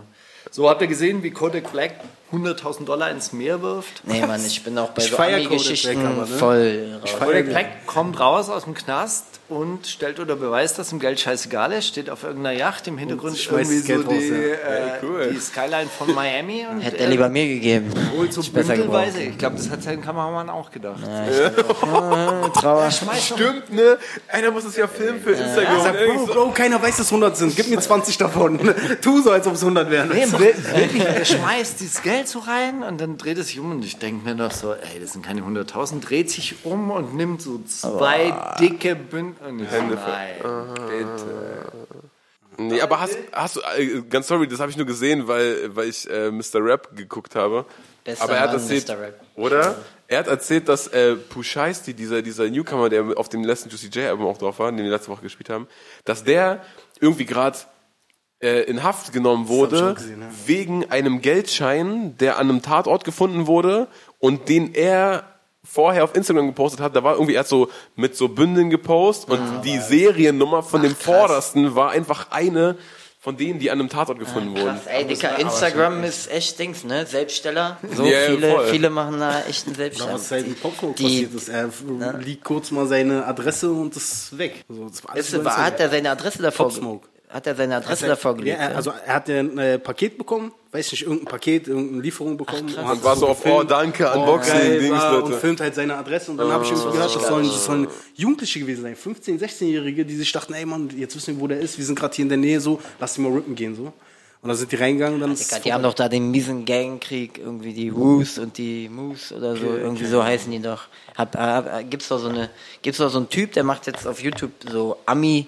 So, 0.50 0.68
habt 0.68 0.80
ihr 0.82 0.88
gesehen, 0.88 1.22
wie 1.22 1.30
Kodak 1.30 1.70
Black 1.72 1.94
100.000 2.32 2.84
Dollar 2.86 3.10
ins 3.10 3.32
Meer 3.32 3.60
wirft. 3.62 4.02
Nee, 4.04 4.24
Mann, 4.26 4.44
ich 4.44 4.62
bin 4.64 4.78
auch 4.78 4.90
bei 4.90 5.02
Ich 5.02 5.10
so 5.10 5.18
Ami-Geschichten 5.18 6.02
ne? 6.02 6.26
voll 6.26 6.98
raus. 7.02 7.10
Kodak 7.18 7.46
Black 7.46 7.86
kommt 7.86 8.18
raus 8.18 8.48
aus 8.48 8.64
dem 8.64 8.74
Knast 8.74 9.24
und 9.50 9.86
stellt 9.86 10.18
unter 10.18 10.36
Beweis, 10.36 10.72
dass 10.74 10.92
ihm 10.92 10.98
Geld 10.98 11.20
scheißegal 11.20 11.72
ist, 11.72 11.88
steht 11.88 12.08
auf 12.08 12.22
irgendeiner 12.24 12.56
Yacht, 12.56 12.88
im 12.88 12.96
Hintergrund 12.96 13.36
schmeißt 13.36 13.70
irgendwie 13.70 13.94
das 13.94 14.02
so 14.06 14.08
Geld 14.08 14.22
die, 14.22 14.50
raus, 14.50 14.58
äh, 14.66 15.06
cool. 15.06 15.30
die 15.34 15.40
Skyline 15.40 15.88
von 15.98 16.14
Miami 16.14 16.66
und 16.70 16.80
Hätte 16.80 16.98
er 16.98 17.08
lieber 17.10 17.28
mir 17.28 17.46
gegeben. 17.46 17.90
holt 18.16 18.32
so 18.32 18.42
bündelweise. 18.42 18.82
geworden. 18.82 19.28
Ich 19.30 19.38
glaube, 19.38 19.56
das 19.56 19.68
hat 19.68 19.82
sein 19.82 20.00
Kameramann 20.00 20.48
auch 20.48 20.70
gedacht. 20.70 21.00
Trauer. 22.54 22.90
Stimmt, 22.90 23.72
ne? 23.72 23.98
Einer 24.28 24.50
muss 24.50 24.64
es 24.64 24.76
ja 24.76 24.86
filmen 24.88 25.20
für 25.20 25.32
Instagram. 25.32 25.82
Sag, 25.82 25.96
Bro, 26.06 26.26
Bro, 26.26 26.50
keiner 26.52 26.80
weiß, 26.80 26.96
dass 26.96 27.06
es 27.06 27.12
100 27.12 27.36
sind. 27.36 27.56
Gib 27.56 27.68
mir 27.68 27.78
20 27.78 28.16
davon. 28.16 28.58
tu 29.02 29.20
so, 29.22 29.30
als 29.32 29.46
ob 29.46 29.54
es 29.54 29.60
100 29.62 29.90
wären. 29.90 30.08
Nee, 30.08 30.26
wirklich, 30.32 31.04
er 31.04 31.24
schmeißt 31.24 31.80
dieses 31.80 32.00
Geld 32.02 32.21
so 32.28 32.40
rein 32.40 32.82
und 32.82 33.00
dann 33.00 33.18
dreht 33.18 33.38
er 33.38 33.44
sich 33.44 33.58
um 33.58 33.70
und 33.70 33.84
ich 33.84 33.98
denke 33.98 34.24
mir 34.24 34.34
noch 34.34 34.52
so, 34.52 34.72
ey, 34.72 35.00
das 35.00 35.12
sind 35.12 35.24
keine 35.24 35.42
100.000, 35.42 36.00
dreht 36.00 36.30
sich 36.30 36.64
um 36.64 36.90
und 36.90 37.14
nimmt 37.14 37.42
so 37.42 37.60
zwei 37.66 38.34
dicke 38.60 38.96
Bündel 38.96 39.46
und 39.46 39.60
ich 39.60 39.70
so, 39.70 39.76
nein, 39.76 39.94
bitte. 40.88 41.72
Nee, 42.58 42.80
aber 42.80 43.00
hast, 43.00 43.16
hast 43.32 43.56
du, 43.56 43.60
äh, 43.76 44.02
ganz 44.08 44.28
sorry, 44.28 44.46
das 44.46 44.60
habe 44.60 44.70
ich 44.70 44.76
nur 44.76 44.86
gesehen, 44.86 45.26
weil, 45.26 45.74
weil 45.74 45.88
ich 45.88 46.08
äh, 46.08 46.30
Mr. 46.30 46.56
Rap 46.56 46.94
geguckt 46.94 47.34
habe. 47.34 47.64
Bester 48.04 48.24
aber 48.24 48.34
er 48.34 48.40
hat 48.40 48.52
Mann, 48.52 48.60
erzählt, 48.60 48.88
Mr. 48.88 49.00
Rap. 49.00 49.20
oder? 49.36 49.76
Er 50.08 50.18
hat 50.18 50.26
erzählt, 50.28 50.68
dass 50.68 50.88
äh, 50.88 51.16
Pusheisty, 51.16 51.94
dieser, 51.94 52.20
dieser 52.20 52.48
Newcomer, 52.50 52.90
der 52.90 53.16
auf 53.16 53.30
dem 53.30 53.44
letzten 53.44 53.70
Juicy 53.70 53.86
J 53.86 54.08
Album 54.08 54.26
auch 54.26 54.36
drauf 54.36 54.58
war, 54.58 54.70
den 54.70 54.84
wir 54.84 54.90
letzte 54.90 55.10
Woche 55.10 55.22
gespielt 55.22 55.48
haben, 55.48 55.66
dass 56.04 56.24
der 56.24 56.62
irgendwie 57.00 57.24
gerade 57.24 57.56
äh, 58.42 58.62
in 58.62 58.82
Haft 58.82 59.12
genommen 59.12 59.48
wurde 59.48 59.94
gesehen, 59.94 60.20
ja. 60.22 60.28
wegen 60.46 60.90
einem 60.90 61.20
Geldschein, 61.22 62.16
der 62.18 62.38
an 62.38 62.48
einem 62.50 62.62
Tatort 62.62 63.04
gefunden 63.04 63.46
wurde 63.46 63.88
und 64.18 64.48
den 64.48 64.74
er 64.74 65.24
vorher 65.64 66.02
auf 66.04 66.16
Instagram 66.16 66.48
gepostet 66.48 66.80
hat, 66.80 66.96
da 66.96 67.04
war 67.04 67.14
irgendwie, 67.14 67.34
er 67.34 67.40
hat 67.40 67.48
so 67.48 67.68
mit 67.94 68.16
so 68.16 68.28
Bündeln 68.28 68.68
gepostet 68.68 69.30
und 69.30 69.62
die 69.64 69.78
Seriennummer 69.78 70.62
von 70.62 70.82
dem 70.82 70.94
Vordersten 70.96 71.74
war 71.76 71.90
einfach 71.90 72.30
eine 72.30 72.76
von 73.20 73.36
denen, 73.36 73.60
die 73.60 73.70
an 73.70 73.78
einem 73.78 73.88
Tatort 73.88 74.18
gefunden 74.18 74.50
wurden. 74.50 74.64
Krass, 74.74 74.86
ey, 74.88 75.06
Dicker, 75.06 75.38
Instagram 75.38 76.02
ist 76.02 76.28
echt 76.28 76.58
Dings, 76.58 76.82
ne? 76.82 77.06
Selbststeller. 77.06 77.78
So 77.94 78.02
Ja, 78.04 78.10
ja, 78.22 78.26
viele, 78.34 78.50
voll. 78.50 78.66
viele 78.66 78.90
machen 78.90 79.20
da 79.20 79.42
echt 79.48 79.64
einen 79.68 79.76
Selbststeller. 79.76 80.14
Was 80.14 80.28
dem 80.28 80.56
Popsmoke 80.56 80.94
Die- 80.96 81.04
passiert 81.04 81.34
ist. 81.34 81.48
Er 81.48 81.70
liegt 82.18 82.42
kurz 82.42 82.72
mal 82.72 82.88
seine 82.88 83.24
Adresse 83.24 83.70
und 83.70 83.94
ist 83.96 84.36
weg. 84.36 84.64
Also, 84.68 84.88
das 84.88 85.04
war 85.04 85.12
alles 85.12 85.32
Ist, 85.32 85.44
hat 85.46 85.78
er 85.78 85.88
seine 85.90 86.10
Adresse 86.10 86.42
davor 86.42 86.66
Pop 86.66 86.74
Smoke. 86.76 87.08
Hat 87.32 87.46
er 87.46 87.54
seine 87.54 87.76
Adresse 87.76 88.06
davor 88.06 88.36
gelegt? 88.36 88.58
Ja, 88.58 88.64
er- 88.66 88.70
ja? 88.72 88.76
also 88.76 88.92
er 89.06 89.14
hat 89.14 89.28
ja 89.28 89.40
ein 89.40 89.56
äh, 89.58 89.78
Paket 89.78 90.18
bekommen, 90.18 90.52
weiß 90.70 90.92
nicht, 90.92 91.02
irgendein 91.02 91.24
Paket, 91.26 91.66
irgendeine 91.66 92.02
Lieferung 92.02 92.36
bekommen. 92.36 92.66
krass. 92.66 92.84
hat 92.84 92.92
Und 92.96 93.04
war 93.04 93.16
so 93.16 93.28
auf, 93.28 93.42
gefilmt. 93.42 93.58
oh, 93.60 93.64
danke, 93.64 94.12
Unboxing, 94.12 94.52
geil, 94.54 94.80
Dings, 94.80 94.92
war, 94.98 95.12
Leute. 95.12 95.26
Und 95.26 95.40
filmt 95.40 95.60
halt 95.60 95.74
seine 95.74 95.96
Adresse 95.96 96.30
und 96.30 96.36
dann 96.36 96.50
habe 96.52 96.64
ich 96.64 96.70
irgendwie 96.70 96.92
gehört, 96.92 97.14
das 97.16 97.26
sollen, 97.26 97.46
das 97.46 97.64
sollen 97.64 97.88
Jugendliche 98.14 98.60
gewesen 98.60 98.82
sein, 98.82 98.94
15-, 98.96 99.38
16-Jährige, 99.40 100.04
die 100.04 100.16
sich 100.16 100.30
dachten, 100.30 100.52
ey 100.52 100.66
Mann, 100.66 100.90
jetzt 100.96 101.16
wissen 101.16 101.36
wir, 101.36 101.40
wo 101.40 101.46
der 101.46 101.60
ist, 101.60 101.78
wir 101.78 101.84
sind 101.86 101.98
gerade 101.98 102.14
hier 102.14 102.24
in 102.24 102.28
der 102.28 102.38
Nähe, 102.38 102.60
so, 102.60 102.80
lass 103.00 103.14
die 103.14 103.22
mal 103.22 103.32
rippen 103.32 103.54
gehen, 103.54 103.74
so. 103.74 103.92
Und 104.42 104.48
dann 104.48 104.56
sind 104.56 104.72
die 104.72 104.76
reingegangen 104.76 105.14
und 105.14 105.20
dann 105.20 105.36
Digga, 105.36 105.60
die 105.60 105.72
haben 105.72 105.84
doch 105.84 105.94
da 105.94 106.08
den 106.08 106.32
miesen 106.32 106.64
Gangkrieg, 106.64 107.38
irgendwie 107.38 107.72
die 107.72 107.94
Woos 107.94 108.38
und 108.38 108.58
die 108.58 108.88
Moose 108.88 109.36
oder 109.36 109.54
so, 109.56 109.66
irgendwie 109.76 110.04
so 110.04 110.22
heißen 110.24 110.50
die 110.50 110.60
doch. 110.60 110.88
Hab, 111.16 111.36
hab, 111.36 111.88
gibt's 111.88 112.08
doch 112.08 112.18
so 112.18 112.28
eine, 112.28 112.50
gibt's 112.82 112.98
doch 112.98 113.08
so 113.08 113.18
einen 113.18 113.28
Typ, 113.28 113.52
der 113.52 113.62
macht 113.62 113.86
jetzt 113.86 114.04
auf 114.04 114.20
YouTube 114.20 114.50
so 114.68 114.96
Ami 115.06 115.46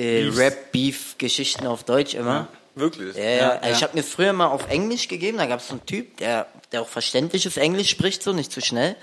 äh, 0.00 0.28
Rap 0.34 0.72
Beef 0.72 1.16
Geschichten 1.18 1.66
auf 1.66 1.84
Deutsch 1.84 2.14
immer. 2.14 2.48
Wirklich? 2.74 3.16
Ja, 3.16 3.30
ja. 3.30 3.50
Also 3.58 3.76
Ich 3.76 3.82
habe 3.82 3.96
mir 3.96 4.02
früher 4.02 4.32
mal 4.32 4.46
auf 4.46 4.68
Englisch 4.70 5.08
gegeben, 5.08 5.38
da 5.38 5.46
gab 5.46 5.60
es 5.60 5.68
so 5.68 5.74
einen 5.74 5.86
Typ, 5.86 6.16
der, 6.18 6.46
der 6.72 6.82
auch 6.82 6.88
verständliches 6.88 7.56
Englisch 7.56 7.90
spricht, 7.90 8.22
so 8.22 8.32
nicht 8.32 8.52
zu 8.52 8.60
schnell. 8.60 8.96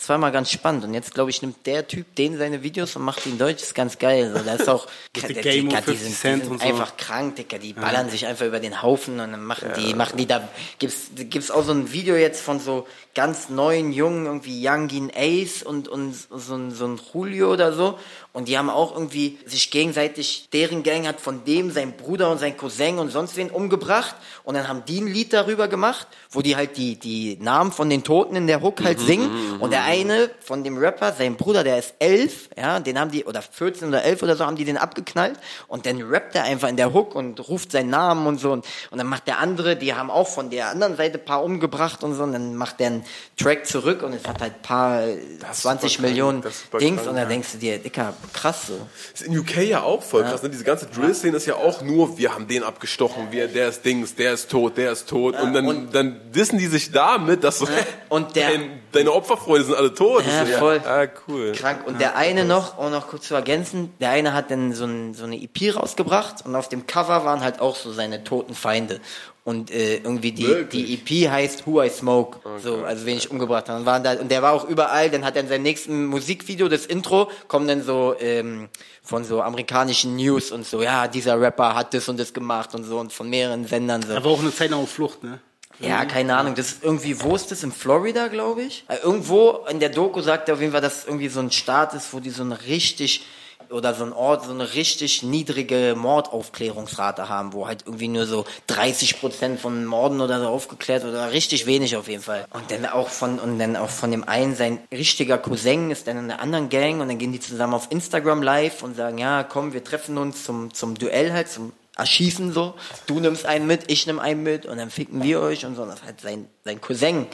Das 0.00 0.08
war 0.08 0.16
mal 0.16 0.32
ganz 0.32 0.50
spannend. 0.50 0.82
Und 0.84 0.94
jetzt, 0.94 1.12
glaube 1.12 1.28
ich, 1.28 1.42
nimmt 1.42 1.66
der 1.66 1.86
Typ 1.86 2.14
den 2.14 2.38
seine 2.38 2.62
Videos 2.62 2.96
und 2.96 3.02
macht 3.02 3.26
in 3.26 3.36
Deutsch. 3.36 3.58
Das 3.58 3.64
ist 3.64 3.74
ganz 3.74 3.98
geil. 3.98 4.32
So, 4.34 4.42
da 4.42 4.54
ist 4.54 4.66
auch, 4.66 4.86
der- 5.14 5.28
und 5.28 5.44
die 5.44 5.60
50 5.60 5.84
sind, 5.84 5.86
die 5.86 5.94
sind 6.14 6.50
und 6.50 6.62
so. 6.62 6.66
einfach 6.66 6.96
krank, 6.96 7.36
Digga. 7.36 7.58
Die 7.58 7.74
ballern 7.74 8.08
sich 8.08 8.26
einfach 8.26 8.46
über 8.46 8.60
den 8.60 8.80
Haufen 8.80 9.20
und 9.20 9.30
dann 9.30 9.44
machen 9.44 9.72
die, 9.76 9.92
machen 9.92 10.16
die 10.16 10.24
da, 10.24 10.48
gibt's, 10.78 11.10
gibt's 11.14 11.50
auch 11.50 11.64
so 11.64 11.72
ein 11.72 11.92
Video 11.92 12.16
jetzt 12.16 12.40
von 12.40 12.60
so 12.60 12.86
ganz 13.14 13.50
neuen 13.50 13.92
Jungen, 13.92 14.24
irgendwie 14.24 14.66
Youngin 14.66 15.10
Ace 15.14 15.62
und, 15.62 15.88
und 15.88 16.14
so 16.14 16.54
ein, 16.54 16.70
so 16.70 16.86
ein 16.86 16.98
Julio 17.12 17.52
oder 17.52 17.74
so. 17.74 17.98
Und 18.32 18.48
die 18.48 18.56
haben 18.56 18.70
auch 18.70 18.94
irgendwie 18.94 19.38
sich 19.44 19.70
gegenseitig, 19.70 20.48
deren 20.52 20.82
Gang 20.82 21.06
hat 21.06 21.20
von 21.20 21.44
dem 21.44 21.72
sein 21.72 21.96
Bruder 21.96 22.30
und 22.30 22.38
sein 22.38 22.56
Cousin 22.56 22.98
und 22.98 23.10
sonst 23.10 23.36
wen 23.36 23.50
umgebracht. 23.50 24.14
Und 24.44 24.54
dann 24.54 24.68
haben 24.68 24.84
die 24.86 25.00
ein 25.00 25.08
Lied 25.08 25.32
darüber 25.32 25.66
gemacht, 25.66 26.06
wo 26.30 26.40
die 26.40 26.54
halt 26.56 26.76
die, 26.76 26.96
die 26.96 27.36
Namen 27.40 27.72
von 27.72 27.90
den 27.90 28.04
Toten 28.04 28.36
in 28.36 28.46
der 28.46 28.62
Hook 28.62 28.82
halt 28.82 29.00
singen. 29.00 29.58
Und 29.58 29.72
der 29.72 29.89
eine 29.90 30.30
von 30.40 30.64
dem 30.64 30.78
Rapper, 30.78 31.12
sein 31.12 31.36
Bruder, 31.36 31.64
der 31.64 31.78
ist 31.78 31.94
elf, 31.98 32.48
ja, 32.56 32.80
den 32.80 32.98
haben 32.98 33.10
die, 33.10 33.24
oder 33.24 33.42
14 33.42 33.88
oder 33.88 34.02
11 34.04 34.22
oder 34.22 34.36
so, 34.36 34.44
haben 34.46 34.56
die 34.56 34.64
den 34.64 34.76
abgeknallt. 34.78 35.38
Und 35.68 35.86
dann 35.86 36.00
rappt 36.02 36.34
er 36.34 36.44
einfach 36.44 36.68
in 36.68 36.76
der 36.76 36.92
Hook 36.94 37.14
und 37.14 37.48
ruft 37.48 37.72
seinen 37.72 37.90
Namen 37.90 38.26
und 38.26 38.38
so. 38.38 38.52
Und, 38.52 38.64
und 38.90 38.98
dann 38.98 39.06
macht 39.06 39.26
der 39.26 39.38
andere, 39.38 39.76
die 39.76 39.94
haben 39.94 40.10
auch 40.10 40.28
von 40.28 40.50
der 40.50 40.68
anderen 40.68 40.96
Seite 40.96 41.18
ein 41.18 41.24
paar 41.24 41.42
umgebracht 41.44 42.02
und 42.04 42.14
so. 42.14 42.22
Und 42.22 42.32
dann 42.32 42.54
macht 42.56 42.80
der 42.80 42.86
einen 42.88 43.04
Track 43.36 43.66
zurück 43.66 44.02
und 44.02 44.12
es 44.14 44.26
hat 44.26 44.40
halt 44.40 44.54
ein 44.54 44.62
paar 44.62 45.04
ist 45.06 45.62
20 45.62 45.92
super 45.92 46.02
krank, 46.02 46.10
Millionen 46.10 46.42
das 46.42 46.62
Dings. 46.80 46.96
krank, 46.96 47.08
Und 47.10 47.16
dann 47.16 47.24
ja. 47.24 47.24
denkst 47.28 47.52
du 47.52 47.58
dir, 47.58 47.78
Dicker, 47.78 48.14
krass 48.32 48.66
so. 48.68 48.86
Das 49.12 49.20
ist 49.22 49.26
in 49.28 49.38
UK 49.38 49.58
ja 49.64 49.82
auch 49.82 50.02
voll 50.02 50.22
krass. 50.22 50.42
Ne? 50.42 50.50
Diese 50.50 50.64
ganze 50.64 50.86
Drill-Szene 50.86 51.36
ist 51.36 51.46
ja 51.46 51.54
auch 51.56 51.82
nur, 51.82 52.18
wir 52.18 52.34
haben 52.34 52.46
den 52.48 52.62
abgestochen, 52.62 53.28
wir, 53.30 53.48
der 53.48 53.68
ist 53.68 53.84
Dings, 53.84 54.14
der 54.14 54.32
ist 54.34 54.50
tot, 54.50 54.76
der 54.76 54.92
ist 54.92 55.08
tot. 55.08 55.38
und 55.40 55.52
dann, 55.52 55.66
und- 55.66 55.94
dann 55.94 56.20
dissen 56.32 56.58
die 56.58 56.66
sich 56.66 56.92
damit, 56.92 57.42
dass 57.44 57.58
so, 57.58 57.68
und 58.08 58.36
der- 58.36 58.48
dein, 58.50 58.80
deine 58.92 59.12
Opferfreunde 59.12 59.64
sind 59.64 59.74
alle 59.74 59.94
tot. 59.94 60.24
Ja, 60.26 60.42
ist 60.42 60.54
voll. 60.54 60.80
Ah, 60.84 61.06
cool. 61.28 61.52
Krank. 61.52 61.86
Und 61.86 62.00
der 62.00 62.16
eine 62.16 62.44
noch, 62.44 62.78
um 62.78 62.90
noch 62.90 63.08
kurz 63.08 63.28
zu 63.28 63.34
ergänzen, 63.34 63.92
der 64.00 64.10
eine 64.10 64.32
hat 64.32 64.50
dann 64.50 64.72
so, 64.72 64.84
ein, 64.84 65.14
so 65.14 65.24
eine 65.24 65.36
EP 65.36 65.76
rausgebracht 65.76 66.44
und 66.44 66.54
auf 66.54 66.68
dem 66.68 66.86
Cover 66.86 67.24
waren 67.24 67.42
halt 67.42 67.60
auch 67.60 67.76
so 67.76 67.92
seine 67.92 68.24
toten 68.24 68.54
Feinde. 68.54 69.00
Und 69.42 69.70
äh, 69.70 69.96
irgendwie 69.96 70.32
die, 70.32 70.64
die 70.70 70.94
EP 70.94 71.30
heißt 71.30 71.66
Who 71.66 71.82
I 71.82 71.88
Smoke, 71.88 72.38
so, 72.62 72.84
also 72.84 73.06
wen 73.06 73.16
ich 73.16 73.30
umgebracht 73.30 73.68
habe. 73.68 73.80
Und, 73.80 73.86
waren 73.86 74.04
da, 74.04 74.12
und 74.12 74.30
der 74.30 74.42
war 74.42 74.52
auch 74.52 74.68
überall, 74.68 75.10
dann 75.10 75.24
hat 75.24 75.34
er 75.34 75.42
in 75.42 75.48
seinem 75.48 75.62
nächsten 75.62 76.06
Musikvideo, 76.06 76.68
das 76.68 76.84
Intro, 76.84 77.30
kommen 77.48 77.66
dann 77.66 77.82
so 77.82 78.14
ähm, 78.20 78.68
von 79.02 79.24
so 79.24 79.40
amerikanischen 79.40 80.16
News 80.16 80.52
und 80.52 80.66
so, 80.66 80.82
ja, 80.82 81.08
dieser 81.08 81.40
Rapper 81.40 81.74
hat 81.74 81.94
das 81.94 82.08
und 82.08 82.20
das 82.20 82.34
gemacht 82.34 82.74
und 82.74 82.84
so 82.84 82.98
und 82.98 83.12
von 83.12 83.30
mehreren 83.30 83.66
Sendern 83.66 84.02
so. 84.02 84.12
Er 84.12 84.22
war 84.22 84.30
auch 84.30 84.40
eine 84.40 84.54
Zeit 84.54 84.70
lang 84.70 84.80
auf 84.80 84.90
Flucht, 84.90 85.24
ne? 85.24 85.40
Ja, 85.80 86.04
keine 86.04 86.36
Ahnung. 86.36 86.54
Das 86.54 86.72
ist 86.72 86.84
irgendwie, 86.84 87.20
wo 87.22 87.34
ist 87.34 87.50
das? 87.50 87.62
In 87.62 87.72
Florida, 87.72 88.28
glaube 88.28 88.62
ich. 88.62 88.84
Äh, 88.88 88.96
Irgendwo 89.02 89.64
in 89.68 89.80
der 89.80 89.88
Doku 89.88 90.20
sagt 90.20 90.48
er 90.48 90.54
auf 90.54 90.60
jeden 90.60 90.72
Fall, 90.72 90.80
dass 90.80 91.06
irgendwie 91.06 91.28
so 91.28 91.40
ein 91.40 91.50
Staat 91.50 91.94
ist, 91.94 92.12
wo 92.12 92.20
die 92.20 92.30
so 92.30 92.42
eine 92.42 92.62
richtig 92.66 93.24
oder 93.70 93.94
so 93.94 94.04
ein 94.04 94.12
Ort, 94.12 94.44
so 94.44 94.50
eine 94.50 94.74
richtig 94.74 95.22
niedrige 95.22 95.94
Mordaufklärungsrate 95.96 97.28
haben, 97.28 97.52
wo 97.52 97.66
halt 97.68 97.84
irgendwie 97.86 98.08
nur 98.08 98.26
so 98.26 98.44
30 98.66 99.20
Prozent 99.20 99.60
von 99.60 99.84
Morden 99.84 100.20
oder 100.20 100.40
so 100.40 100.48
aufgeklärt 100.48 101.04
oder 101.04 101.32
richtig 101.32 101.66
wenig 101.66 101.96
auf 101.96 102.08
jeden 102.08 102.22
Fall. 102.22 102.46
Und 102.52 102.70
dann 102.70 102.86
auch 102.86 103.08
von, 103.08 103.38
und 103.38 103.58
dann 103.58 103.76
auch 103.76 103.90
von 103.90 104.10
dem 104.10 104.24
einen, 104.24 104.56
sein 104.56 104.78
richtiger 104.92 105.38
Cousin 105.38 105.90
ist 105.90 106.06
dann 106.06 106.18
in 106.18 106.24
einer 106.30 106.40
anderen 106.40 106.68
Gang 106.68 107.00
und 107.00 107.08
dann 107.08 107.18
gehen 107.18 107.32
die 107.32 107.40
zusammen 107.40 107.74
auf 107.74 107.88
Instagram 107.90 108.42
live 108.42 108.82
und 108.82 108.96
sagen, 108.96 109.18
ja, 109.18 109.44
komm, 109.44 109.72
wir 109.72 109.84
treffen 109.84 110.18
uns 110.18 110.44
zum, 110.44 110.74
zum 110.74 110.96
Duell 110.96 111.32
halt, 111.32 111.48
zum 111.48 111.72
erschießen 112.00 112.52
so. 112.52 112.74
Du 113.06 113.20
nimmst 113.20 113.46
einen 113.46 113.66
mit, 113.66 113.90
ich 113.90 114.06
nehme 114.06 114.20
einen 114.20 114.42
mit 114.42 114.66
und 114.66 114.78
dann 114.78 114.90
ficken 114.90 115.22
wir 115.22 115.40
euch 115.40 115.64
und 115.64 115.76
so. 115.76 115.82
Und 115.82 115.88
das 115.88 116.00
ist 116.00 116.06
halt 116.06 116.20
sein, 116.20 116.46
sein 116.64 116.80
Cousin. 116.80 117.26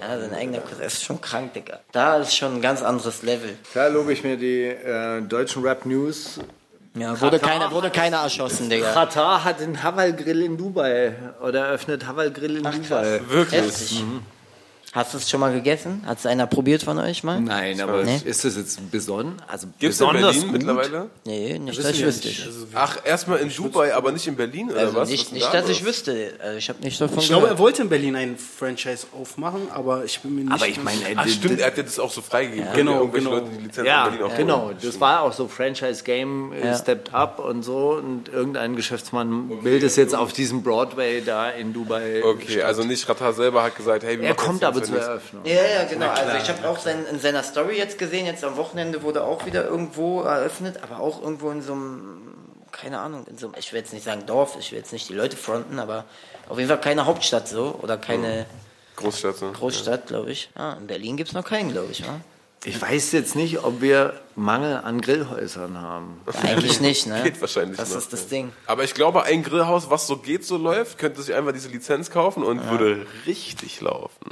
Ja, 0.00 0.18
sein 0.18 0.34
eigener 0.34 0.58
Cousin. 0.58 0.82
Das 0.82 0.94
ist 0.94 1.04
schon 1.04 1.20
krank, 1.20 1.54
Digga. 1.54 1.80
Da 1.92 2.16
ist 2.18 2.36
schon 2.36 2.56
ein 2.56 2.62
ganz 2.62 2.82
anderes 2.82 3.22
Level. 3.22 3.56
Klar 3.72 3.90
lobe 3.90 4.12
ich 4.12 4.24
mir 4.24 4.36
die 4.36 4.62
äh, 4.62 5.22
deutschen 5.22 5.62
Rap-News. 5.62 6.40
Ja, 6.96 7.20
wurde 7.20 7.40
keiner, 7.40 7.72
wurde 7.72 7.90
keiner 7.90 8.18
erschossen, 8.18 8.70
Digga. 8.70 8.92
Katar 8.92 9.42
hat 9.42 9.60
den 9.60 9.82
Haval-Grill 9.82 10.42
in 10.42 10.56
Dubai 10.56 11.14
oder 11.42 11.66
eröffnet 11.66 12.06
Haval-Grill 12.06 12.58
in 12.58 12.62
Dubai. 12.62 13.20
Wirklich. 13.28 13.62
Heftig. 13.62 14.04
Hast 14.94 15.12
du 15.12 15.18
es 15.18 15.28
schon 15.28 15.40
mal 15.40 15.52
gegessen? 15.52 16.02
Hat 16.06 16.18
es 16.20 16.26
einer 16.26 16.46
probiert 16.46 16.84
von 16.84 16.96
euch 17.00 17.24
mal? 17.24 17.40
Nein, 17.40 17.80
aber 17.80 18.04
Nee. 18.04 18.20
ist 18.24 18.44
das 18.44 18.56
jetzt 18.56 18.90
besonnen? 18.92 19.42
Also 19.48 19.66
Gibt's 19.80 20.00
in 20.00 20.06
besonders 20.06 20.34
Berlin 20.36 20.42
gut? 20.42 20.52
mittlerweile? 20.52 21.10
Nee, 21.24 21.58
nicht, 21.58 21.78
dass 21.80 21.90
ich 21.90 22.04
wüsste. 22.04 22.28
Also, 22.28 22.66
Ach, 22.74 22.98
erstmal 23.04 23.38
in 23.40 23.48
Dubai, 23.52 23.92
aber 23.92 24.12
nicht 24.12 24.28
in 24.28 24.36
Berlin, 24.36 24.70
oder 24.70 24.86
was? 24.86 24.94
Was 24.94 25.10
nicht, 25.10 25.24
ist 25.24 25.32
nicht 25.32 25.52
dass 25.52 25.68
ich 25.68 25.84
wüsste. 25.84 26.34
Also 26.40 26.58
ich 26.58 26.68
habe 26.68 26.80
nicht 26.80 27.00
davon 27.00 27.18
Ich 27.18 27.26
glaube, 27.26 27.48
er 27.48 27.58
wollte 27.58 27.82
in 27.82 27.88
Berlin 27.88 28.14
ein 28.14 28.36
Franchise 28.38 29.08
aufmachen, 29.20 29.62
aber 29.72 30.04
ich 30.04 30.20
bin 30.20 30.36
mir 30.36 30.42
nicht 30.42 30.52
Aber 30.52 30.68
ich 30.68 30.80
meine, 30.80 31.00
Ach 31.16 31.26
stimmt, 31.26 31.58
er 31.58 31.66
hat 31.66 31.76
ja 31.76 31.82
das 31.82 31.98
auch 31.98 32.12
so 32.12 32.22
freigegeben. 32.22 32.68
Genau, 32.76 33.00
Irgendwelche 33.00 33.24
genau. 33.28 33.38
Leute, 33.40 33.50
die 33.58 33.64
Lizenz 33.64 33.88
Ja, 33.88 34.04
in 34.06 34.10
Berlin 34.18 34.32
auch 34.32 34.36
genau. 34.36 34.70
Das 34.80 35.00
war 35.00 35.22
auch 35.22 35.32
so 35.32 35.48
Franchise 35.48 36.04
Game 36.04 36.52
äh, 36.52 36.66
Ja. 36.68 36.78
stepped 36.78 37.12
up 37.12 37.40
und 37.40 37.64
so 37.64 37.94
und 38.00 38.28
irgendein 38.28 38.76
Geschäftsmann 38.76 39.64
will 39.64 39.80
das 39.80 39.96
jetzt 39.96 40.14
auf 40.14 40.32
diesem 40.32 40.62
Broadway 40.62 41.20
da 41.20 41.50
in 41.50 41.72
Dubai. 41.72 42.22
Okay, 42.24 42.62
also 42.62 42.84
nicht 42.84 43.08
Ratar 43.08 43.32
selber 43.32 43.64
hat 43.64 43.74
gesagt, 43.76 44.04
hey, 44.04 44.20
wir 44.20 44.28
Er 44.28 44.34
kommt 44.36 44.62
aber 44.62 44.83
für 44.86 44.98
Eröffnung. 44.98 45.44
Ja, 45.44 45.64
ja, 45.64 45.84
genau. 45.84 46.08
Also 46.08 46.36
ich 46.36 46.48
habe 46.48 46.68
auch 46.68 46.78
sein, 46.78 47.04
in 47.10 47.18
seiner 47.18 47.42
Story 47.42 47.76
jetzt 47.76 47.98
gesehen, 47.98 48.26
jetzt 48.26 48.44
am 48.44 48.56
Wochenende 48.56 49.02
wurde 49.02 49.24
auch 49.24 49.46
wieder 49.46 49.64
irgendwo 49.64 50.22
eröffnet, 50.22 50.80
aber 50.82 51.00
auch 51.00 51.22
irgendwo 51.22 51.50
in 51.50 51.62
so 51.62 51.72
einem, 51.72 52.34
keine 52.72 53.00
Ahnung, 53.00 53.26
in 53.26 53.38
so 53.38 53.46
einem, 53.46 53.56
ich 53.58 53.72
will 53.72 53.80
jetzt 53.80 53.92
nicht 53.92 54.04
sagen 54.04 54.26
Dorf, 54.26 54.56
ich 54.58 54.72
will 54.72 54.78
jetzt 54.78 54.92
nicht 54.92 55.08
die 55.08 55.14
Leute 55.14 55.36
fronten, 55.36 55.78
aber 55.78 56.04
auf 56.48 56.58
jeden 56.58 56.68
Fall 56.68 56.80
keine 56.80 57.06
Hauptstadt 57.06 57.48
so 57.48 57.78
oder 57.82 57.96
keine, 57.96 58.46
Großstadt. 58.96 59.36
So. 59.36 59.52
Großstadt, 59.52 60.06
glaube 60.06 60.30
ich. 60.30 60.50
Ah, 60.54 60.76
in 60.78 60.86
Berlin 60.86 61.16
gibt 61.16 61.28
es 61.30 61.34
noch 61.34 61.44
keinen, 61.44 61.72
glaube 61.72 61.90
ich. 61.90 62.00
Ja? 62.00 62.20
Ich 62.66 62.80
weiß 62.80 63.12
jetzt 63.12 63.36
nicht, 63.36 63.62
ob 63.64 63.80
wir 63.82 64.14
Mangel 64.36 64.76
an 64.78 65.00
Grillhäusern 65.00 65.80
haben. 65.80 66.20
Eigentlich 66.42 66.80
nicht, 66.80 67.06
ne? 67.06 67.22
Geht 67.22 67.40
wahrscheinlich 67.40 67.76
Das 67.76 67.90
noch. 67.90 67.98
ist 67.98 68.12
das 68.12 68.26
Ding. 68.28 68.52
Aber 68.66 68.84
ich 68.84 68.94
glaube, 68.94 69.24
ein 69.24 69.42
Grillhaus, 69.42 69.90
was 69.90 70.06
so 70.06 70.16
geht, 70.16 70.44
so 70.44 70.56
läuft, 70.56 70.98
könnte 70.98 71.20
sich 71.22 71.34
einfach 71.34 71.52
diese 71.52 71.68
Lizenz 71.68 72.10
kaufen 72.10 72.42
und 72.42 72.68
würde 72.70 73.06
richtig 73.26 73.80
laufen. 73.80 74.24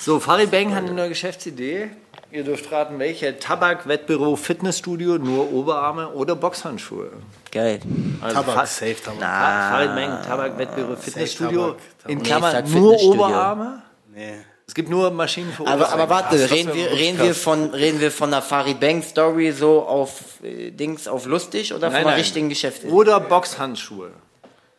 So, 0.00 0.20
Farid 0.20 0.50
Bang 0.50 0.74
hat 0.74 0.84
eine 0.84 0.92
neue 0.92 1.08
Geschäftsidee. 1.10 1.90
Ihr 2.30 2.44
dürft 2.44 2.72
raten, 2.72 2.98
welche. 2.98 3.38
Tabak, 3.38 3.86
Wettbüro, 3.86 4.36
Fitnessstudio, 4.36 5.18
nur 5.18 5.52
Oberarme 5.52 6.08
oder 6.10 6.34
Boxhandschuhe. 6.34 7.10
Geil. 7.50 7.80
Also 8.22 8.36
Tabak, 8.36 8.54
Fa- 8.54 8.66
safe 8.66 8.96
Tabak. 9.04 9.20
Na, 9.20 9.70
Farid 9.70 9.94
Bang, 9.94 10.22
Tabak, 10.26 10.58
Wettbüro, 10.58 10.96
Fitnessstudio. 10.96 11.60
Tabak, 11.60 11.76
Tabak. 11.98 12.10
In 12.10 12.18
Nee, 12.18 12.24
Klammern 12.24 12.52
sag 12.52 12.68
nur. 12.70 13.02
Oberarme. 13.02 13.82
Nee. 14.14 14.32
Es 14.72 14.74
gibt 14.74 14.88
nur 14.88 15.10
Maschinen 15.10 15.52
für 15.52 15.66
Aber, 15.66 15.90
aber 15.90 16.08
warte, 16.08 16.38
das 16.38 16.50
reden 16.50 16.72
wir, 16.72 16.92
reden 16.92 17.18
wir 17.18 17.34
von, 17.34 17.74
reden 17.74 18.00
wir 18.00 18.10
von 18.10 18.32
einer 18.32 18.40
Farid 18.40 18.80
Bang 18.80 19.02
Story 19.02 19.52
so 19.52 19.82
auf 19.82 20.42
äh, 20.42 20.70
Dings, 20.70 21.06
auf 21.06 21.26
lustig 21.26 21.74
oder 21.74 21.88
von 21.88 21.92
Nein, 21.92 22.00
einer 22.00 22.10
nein. 22.12 22.20
richtigen 22.20 22.48
Geschäft? 22.48 22.82
Oder 22.86 23.20
Boxhandschuhe. 23.20 24.12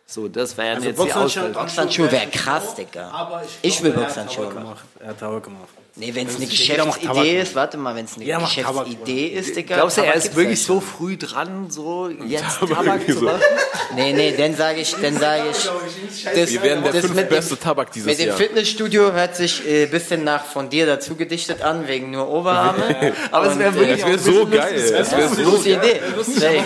So, 0.05 0.27
das 0.27 0.57
wären 0.57 0.75
Also 0.75 0.87
jetzt 0.87 0.97
die 0.99 1.01
Boxhandschuhe- 1.03 1.23
Auswahl. 1.49 1.49
Boxhandschuhe 1.49 2.11
wäre 2.11 2.27
krass, 2.27 2.75
Digga. 2.75 3.41
Ich 3.61 3.81
will 3.83 3.91
Boxhandschuhe 3.91 4.45
machen. 4.45 4.55
gemacht. 4.57 4.83
Er 4.99 5.07
hat 5.09 5.19
Tabak 5.19 5.43
gemacht. 5.43 5.69
Nee, 5.95 6.09
wenn 6.15 6.25
es 6.27 6.37
eine 6.37 6.47
Geschäftsidee 6.47 7.39
ist, 7.41 7.53
warte 7.53 7.77
mal, 7.77 7.95
wenn 7.95 8.05
es 8.05 8.15
eine 8.15 8.25
Jeder 8.25 8.39
macht 8.39 8.55
Tabak, 8.59 8.85
Geschäftsidee 8.85 9.27
ist, 9.27 9.55
Digga. 9.55 9.75
Glaubst 9.75 9.97
du, 9.97 10.01
er 10.01 10.15
ist 10.15 10.35
wirklich 10.35 10.63
so 10.63 10.79
früh 10.79 11.17
dran, 11.17 11.69
so 11.69 12.09
jetzt 12.09 12.59
Tabak 12.59 12.77
Tabak 12.83 13.05
zu 13.05 13.13
so. 13.13 13.25
machen? 13.25 13.41
Nee, 13.95 14.11
nee, 14.13 14.33
dann 14.35 14.55
sage 14.55 14.81
ich, 14.81 14.95
dann 14.95 15.15
sage 15.19 15.43
ich, 15.51 15.69
das, 16.33 16.51
Wir 16.51 16.63
werden 16.63 16.83
der 16.83 16.93
das 16.93 17.01
fünf 17.01 17.13
mit 17.15 17.29
dem- 17.29 17.35
beste 17.35 17.59
Tabak 17.59 17.91
dieses 17.91 18.07
Mit 18.07 18.19
dem 18.19 18.29
Jahr. 18.29 18.37
Fitnessstudio 18.37 19.11
hört 19.13 19.35
sich 19.35 19.61
ein 19.61 19.67
äh, 19.67 19.85
bisschen 19.85 20.23
nach 20.23 20.43
von 20.45 20.67
dir 20.67 20.87
dazu 20.87 21.13
gedichtet 21.15 21.61
an, 21.61 21.87
wegen 21.87 22.09
nur 22.09 22.27
Oberarme. 22.27 23.13
Aber 23.31 23.51
es 23.51 23.59
wäre 23.59 23.69
Und, 23.69 23.75
wirklich 23.75 24.03
wäre 24.03 24.17
so 24.19 24.47
geil. 24.47 24.91
Das 24.97 25.11
wäre 25.11 25.29
so 25.29 25.43
Gute 25.43 25.69
Idee. 25.69 26.01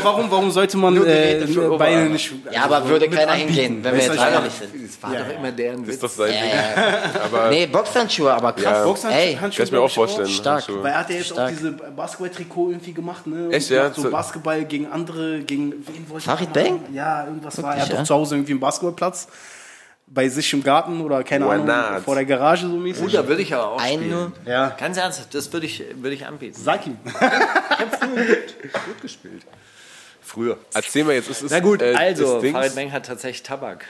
Warum, 0.03 0.31
warum 0.31 0.51
sollte 0.51 0.77
man 0.77 0.93
Nur 0.93 1.05
äh, 1.05 1.45
Beine 1.77 2.09
nicht... 2.11 2.31
Ja, 2.53 2.63
aber 2.63 2.87
würde 2.87 3.09
keiner 3.09 3.26
hingehen, 3.33 3.83
wenn 3.83 3.95
wir 3.95 4.03
jetzt 4.03 4.15
du, 4.15 4.19
ehrlich 4.21 4.53
sind. 4.53 4.71
Das 4.87 5.03
war 5.03 5.15
doch 5.17 5.35
immer 5.35 5.51
deren 5.51 5.85
Witz. 5.85 5.95
ist 5.95 6.03
das 6.03 6.15
sein 6.15 6.33
Ja, 6.33 6.39
Ding. 6.41 6.49
ja. 6.51 7.21
Aber 7.23 7.49
Nee, 7.49 7.67
Boxhandschuhe, 7.67 8.33
aber 8.33 8.53
krass. 8.53 8.63
Ja. 8.63 8.83
Boxhandschuhe- 8.85 9.37
kann 9.39 9.51
ich 9.51 9.71
mir 9.71 9.79
auch 9.81 9.91
vorstellen. 9.91 10.27
Stark. 10.27 10.55
Handschuhe. 10.67 10.83
Weil 10.83 10.91
er 10.91 10.99
hat 10.99 11.09
ja 11.09 11.15
jetzt 11.17 11.31
auch 11.31 11.35
Stark. 11.35 11.49
diese 11.49 11.71
Basketball-Trikot 11.71 12.69
irgendwie 12.71 12.93
gemacht, 12.93 13.27
ne? 13.27 13.49
Echt, 13.51 13.69
Und 13.71 13.75
ja? 13.77 13.83
macht 13.85 13.95
So 13.95 14.01
So- 14.03 14.09
Basketball 14.11 14.65
gegen 14.65 14.87
andere, 14.91 15.39
gegen 15.41 15.71
wen 15.87 16.09
wollte 16.09 16.25
Farid 16.25 16.53
Bang? 16.53 16.79
Ja, 16.93 17.25
irgendwas 17.25 17.61
war. 17.61 17.75
Er 17.75 17.81
hat 17.83 17.91
doch 17.91 17.97
ja? 17.97 18.03
zu 18.03 18.13
Hause 18.15 18.35
irgendwie 18.35 18.51
einen 18.53 18.59
Basketballplatz. 18.59 19.27
Bei 20.09 20.29
sich 20.29 20.53
im 20.53 20.63
Garten 20.63 21.01
oder 21.01 21.21
keine 21.25 21.45
Why 21.47 21.55
Ahnung, 21.55 21.65
not? 21.65 22.03
vor 22.05 22.15
der 22.15 22.23
Garage 22.23 22.65
so 22.65 22.77
mäßig. 22.77 23.03
Oh, 23.03 23.09
da 23.09 23.27
würde 23.27 23.41
ich 23.41 23.53
aber 23.53 23.71
auch 23.73 23.81
Ein 23.81 23.95
spielen. 23.95 24.09
nur. 24.09 24.31
Ja. 24.45 24.69
Ganz 24.69 24.95
ernsthaft, 24.95 25.33
das 25.35 25.51
würde 25.51 25.65
ich, 25.65 25.83
würde 25.95 26.15
ich 26.15 26.25
anbieten. 26.25 26.55
Sag 26.57 26.87
ihm. 26.87 26.97
Gut 27.09 29.01
gespielt. 29.01 29.43
Früher. 30.27 30.57
erzähl 30.73 31.05
mal 31.05 31.13
jetzt, 31.15 31.29
ist 31.29 31.41
es 31.41 31.51
Na 31.51 31.59
gut, 31.61 31.81
äh, 31.81 31.93
also? 31.95 32.41
Farid 32.41 32.75
Bang 32.75 32.91
hat 32.91 33.05
tatsächlich 33.05 33.43
Tabak. 33.43 33.85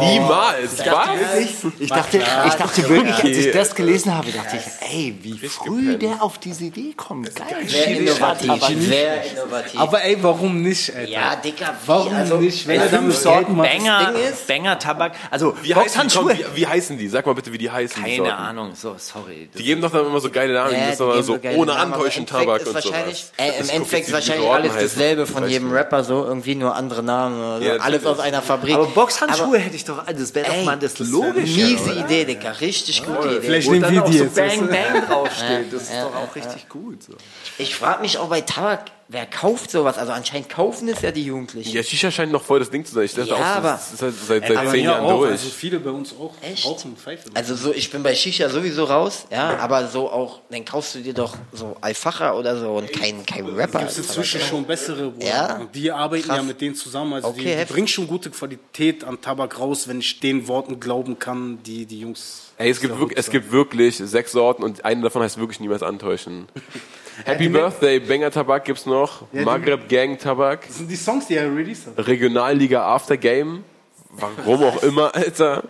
Niemals. 0.00 0.78
Was? 0.78 1.64
Ich 1.78 1.88
dachte, 1.88 2.18
ich 2.18 2.54
dachte 2.54 2.88
wirklich, 2.88 3.14
als 3.14 3.36
ich 3.36 3.52
das 3.52 3.74
gelesen 3.74 4.12
habe, 4.14 4.32
dachte 4.32 4.56
ich, 4.56 4.88
ey, 4.90 5.16
wie 5.22 5.38
früh 5.48 5.96
der 5.96 6.20
auf 6.22 6.38
diese 6.38 6.64
Idee 6.64 6.94
kommt. 6.96 7.34
Geil. 7.36 7.46
Sehr 7.66 7.86
innovativ, 7.86 8.64
sehr 8.80 9.24
innovativ. 9.24 9.78
Aber 9.78 10.02
ey, 10.02 10.16
warum 10.20 10.62
nicht, 10.62 10.94
Alter? 10.94 11.08
ja, 11.08 11.36
Dicker, 11.36 11.74
wie, 11.82 11.88
Warum 11.88 12.14
also, 12.14 12.36
nicht? 12.38 12.66
Wenn 12.66 12.80
er 12.80 12.88
damit 12.88 13.16
Sorten 13.16 13.56
macht. 13.56 13.70
Banger, 13.70 14.12
Ding 14.12 14.32
ist- 14.32 14.46
Banger 14.48 14.78
Tabak. 14.78 15.12
Also, 15.30 15.56
Wie 15.62 15.74
heißen, 15.74 16.08
die? 16.08 16.14
Wie, 16.16 16.56
wie 16.56 16.66
heißen 16.66 16.98
die? 16.98 17.08
Sag 17.08 17.24
mal 17.26 17.34
bitte, 17.34 17.52
wie 17.52 17.58
die 17.58 17.70
heißen. 17.70 18.02
Keine. 18.02 18.34
Ahnung, 18.34 18.72
so, 18.74 18.96
sorry. 18.98 19.48
Die 19.56 19.62
geben 19.62 19.80
doch 19.80 19.92
dann 19.92 20.06
immer 20.06 20.20
so 20.20 20.30
geile 20.30 20.54
Namen, 20.54 20.72
Ja, 20.72 20.90
die 20.90 20.96
die 20.96 21.04
müssen 21.04 21.22
so 21.22 21.38
geile 21.38 21.56
ohne 21.56 21.74
Antäuschen 21.74 22.26
Tabak 22.26 22.62
ist 22.62 22.68
und 22.68 22.94
Ich 23.10 23.24
Im 23.60 23.68
Endeffekt 23.68 24.08
ist 24.08 24.12
wahrscheinlich 24.12 24.48
alles 24.48 24.72
dasselbe 24.74 25.26
von 25.26 25.44
jedem. 25.52 25.72
Rapper, 25.72 26.04
so 26.04 26.24
irgendwie 26.24 26.54
nur 26.54 26.74
andere 26.74 27.02
Namen. 27.02 27.38
oder 27.40 27.58
so. 27.58 27.64
Ja, 27.64 27.76
alles 27.76 28.04
aus 28.06 28.18
einer 28.20 28.42
Fabrik. 28.42 28.74
aber 28.74 28.86
Boxhandschuhe 28.86 29.46
Aber- 29.48 29.58
hätte 29.58 29.76
ich 29.76 29.84
doch, 29.84 30.04
das 30.04 30.34
wäre 30.34 30.48
doch 30.50 30.64
mal 30.64 30.76
das 30.78 30.94
das 30.94 31.08
Logische. 31.08 31.40
Miese 31.42 31.84
oder? 31.92 31.96
Idee, 32.04 32.24
Dicker. 32.24 32.60
Richtig 32.60 33.04
gute 33.04 33.28
Idee. 33.28 33.40
Vielleicht 33.42 33.68
Wo 33.68 33.72
nehmen 33.72 33.82
dann 33.82 33.94
wir 33.94 34.02
auch 34.04 34.10
die 34.10 34.18
so 34.18 34.24
jetzt. 34.24 34.34
Bang 34.36 34.68
Bang 34.68 35.06
draufsteht. 35.06 35.72
Das 35.72 35.82
ist 35.82 35.92
doch 36.02 36.14
auch 36.16 36.34
richtig 36.36 36.68
gut. 36.68 37.02
So. 37.02 37.12
Ich 37.58 37.74
frage 37.74 38.02
mich 38.02 38.18
auch 38.18 38.28
bei 38.28 38.40
Tabak, 38.40 38.86
wer 39.12 39.26
kauft 39.26 39.70
sowas? 39.70 39.98
Also 39.98 40.12
anscheinend 40.12 40.48
kaufen 40.48 40.88
es 40.88 41.02
ja 41.02 41.10
die 41.12 41.24
Jugendlichen. 41.24 41.70
Ja, 41.70 41.82
Shisha 41.82 42.10
scheint 42.10 42.32
noch 42.32 42.42
voll 42.42 42.58
das 42.58 42.70
Ding 42.70 42.84
zu 42.84 42.94
sein. 42.94 43.04
Ich 43.04 43.14
dachte 43.14 43.28
Ja, 43.30 43.36
auch, 43.36 43.40
aber- 43.56 43.68
das 43.72 43.92
ist 43.92 44.02
halt 44.02 44.14
seit, 44.14 44.46
seit 44.48 44.56
Aber 44.56 44.70
zehn 44.70 44.84
Jahren 44.84 45.04
auch, 45.04 45.18
durch. 45.20 45.30
Also 45.32 45.48
viele 45.50 45.78
bei 45.78 45.90
uns 45.90 46.12
auch 46.18 46.32
Echt? 46.40 46.64
rauchen 46.64 46.92
und 46.92 46.98
pfeifen. 46.98 47.30
Also 47.34 47.54
so, 47.54 47.72
ich 47.72 47.90
bin 47.90 48.02
bei 48.02 48.14
Shisha 48.14 48.48
sowieso 48.48 48.84
raus, 48.84 49.26
ja, 49.30 49.58
aber 49.58 49.86
so 49.86 50.10
auch, 50.10 50.40
dann 50.50 50.64
kaufst 50.64 50.94
du 50.94 51.00
dir 51.00 51.14
doch 51.14 51.36
so 51.52 51.76
Alfacher 51.80 52.36
oder 52.36 52.58
so 52.58 52.70
und 52.72 52.92
kein, 52.92 53.24
kein 53.26 53.46
Rapper. 53.46 53.80
gibt 53.80 53.90
es 53.92 53.98
inzwischen 53.98 54.40
schon 54.40 54.64
bessere, 54.64 55.10
Bruder. 55.10 55.26
Ja? 55.26 55.56
Und 55.58 55.74
die 55.74 55.90
arbeiten 55.92 56.24
Krass. 56.26 56.38
ja 56.38 56.42
mit 56.42 56.60
denen 56.60 56.74
zusammen. 56.74 57.12
Also 57.14 57.28
Okay, 57.28 57.56
die, 57.58 57.64
die 57.66 57.72
bringen 57.72 57.88
schon 57.88 58.06
gute 58.08 58.30
Qualität 58.30 59.04
an 59.04 59.20
Tabak 59.20 59.58
raus, 59.58 59.86
wenn 59.88 60.00
ich 60.00 60.18
den 60.20 60.48
Worten 60.48 60.80
glauben 60.80 61.18
kann, 61.18 61.58
die 61.64 61.86
die 61.86 62.00
Jungs. 62.00 62.52
Ey, 62.58 62.70
es 62.70 62.80
gibt, 62.80 62.98
wirklich, 62.98 63.18
es 63.18 63.28
gibt 63.30 63.50
wirklich 63.52 63.96
sechs 63.96 64.32
Sorten 64.32 64.62
und 64.62 64.84
eine 64.84 65.02
davon 65.02 65.22
heißt 65.22 65.38
wirklich 65.38 65.60
niemals 65.60 65.82
antäuschen. 65.82 66.46
Happy 67.24 67.48
Birthday, 67.48 68.00
Banger 68.00 68.30
Tabak 68.30 68.64
gibt's 68.64 68.86
noch. 68.86 69.22
die- 69.32 69.40
Maghreb 69.44 69.88
Gang 69.88 70.18
Tabak. 70.18 70.66
Das 70.66 70.78
sind 70.78 70.90
die 70.90 70.96
Songs, 70.96 71.26
die 71.26 71.36
er 71.36 71.54
released 71.54 71.86
hat. 71.86 72.06
Regionalliga 72.06 72.82
After 72.84 73.16
Game. 73.16 73.64
Warum 74.10 74.62
auch 74.64 74.82
immer, 74.82 75.14
Alter. 75.14 75.62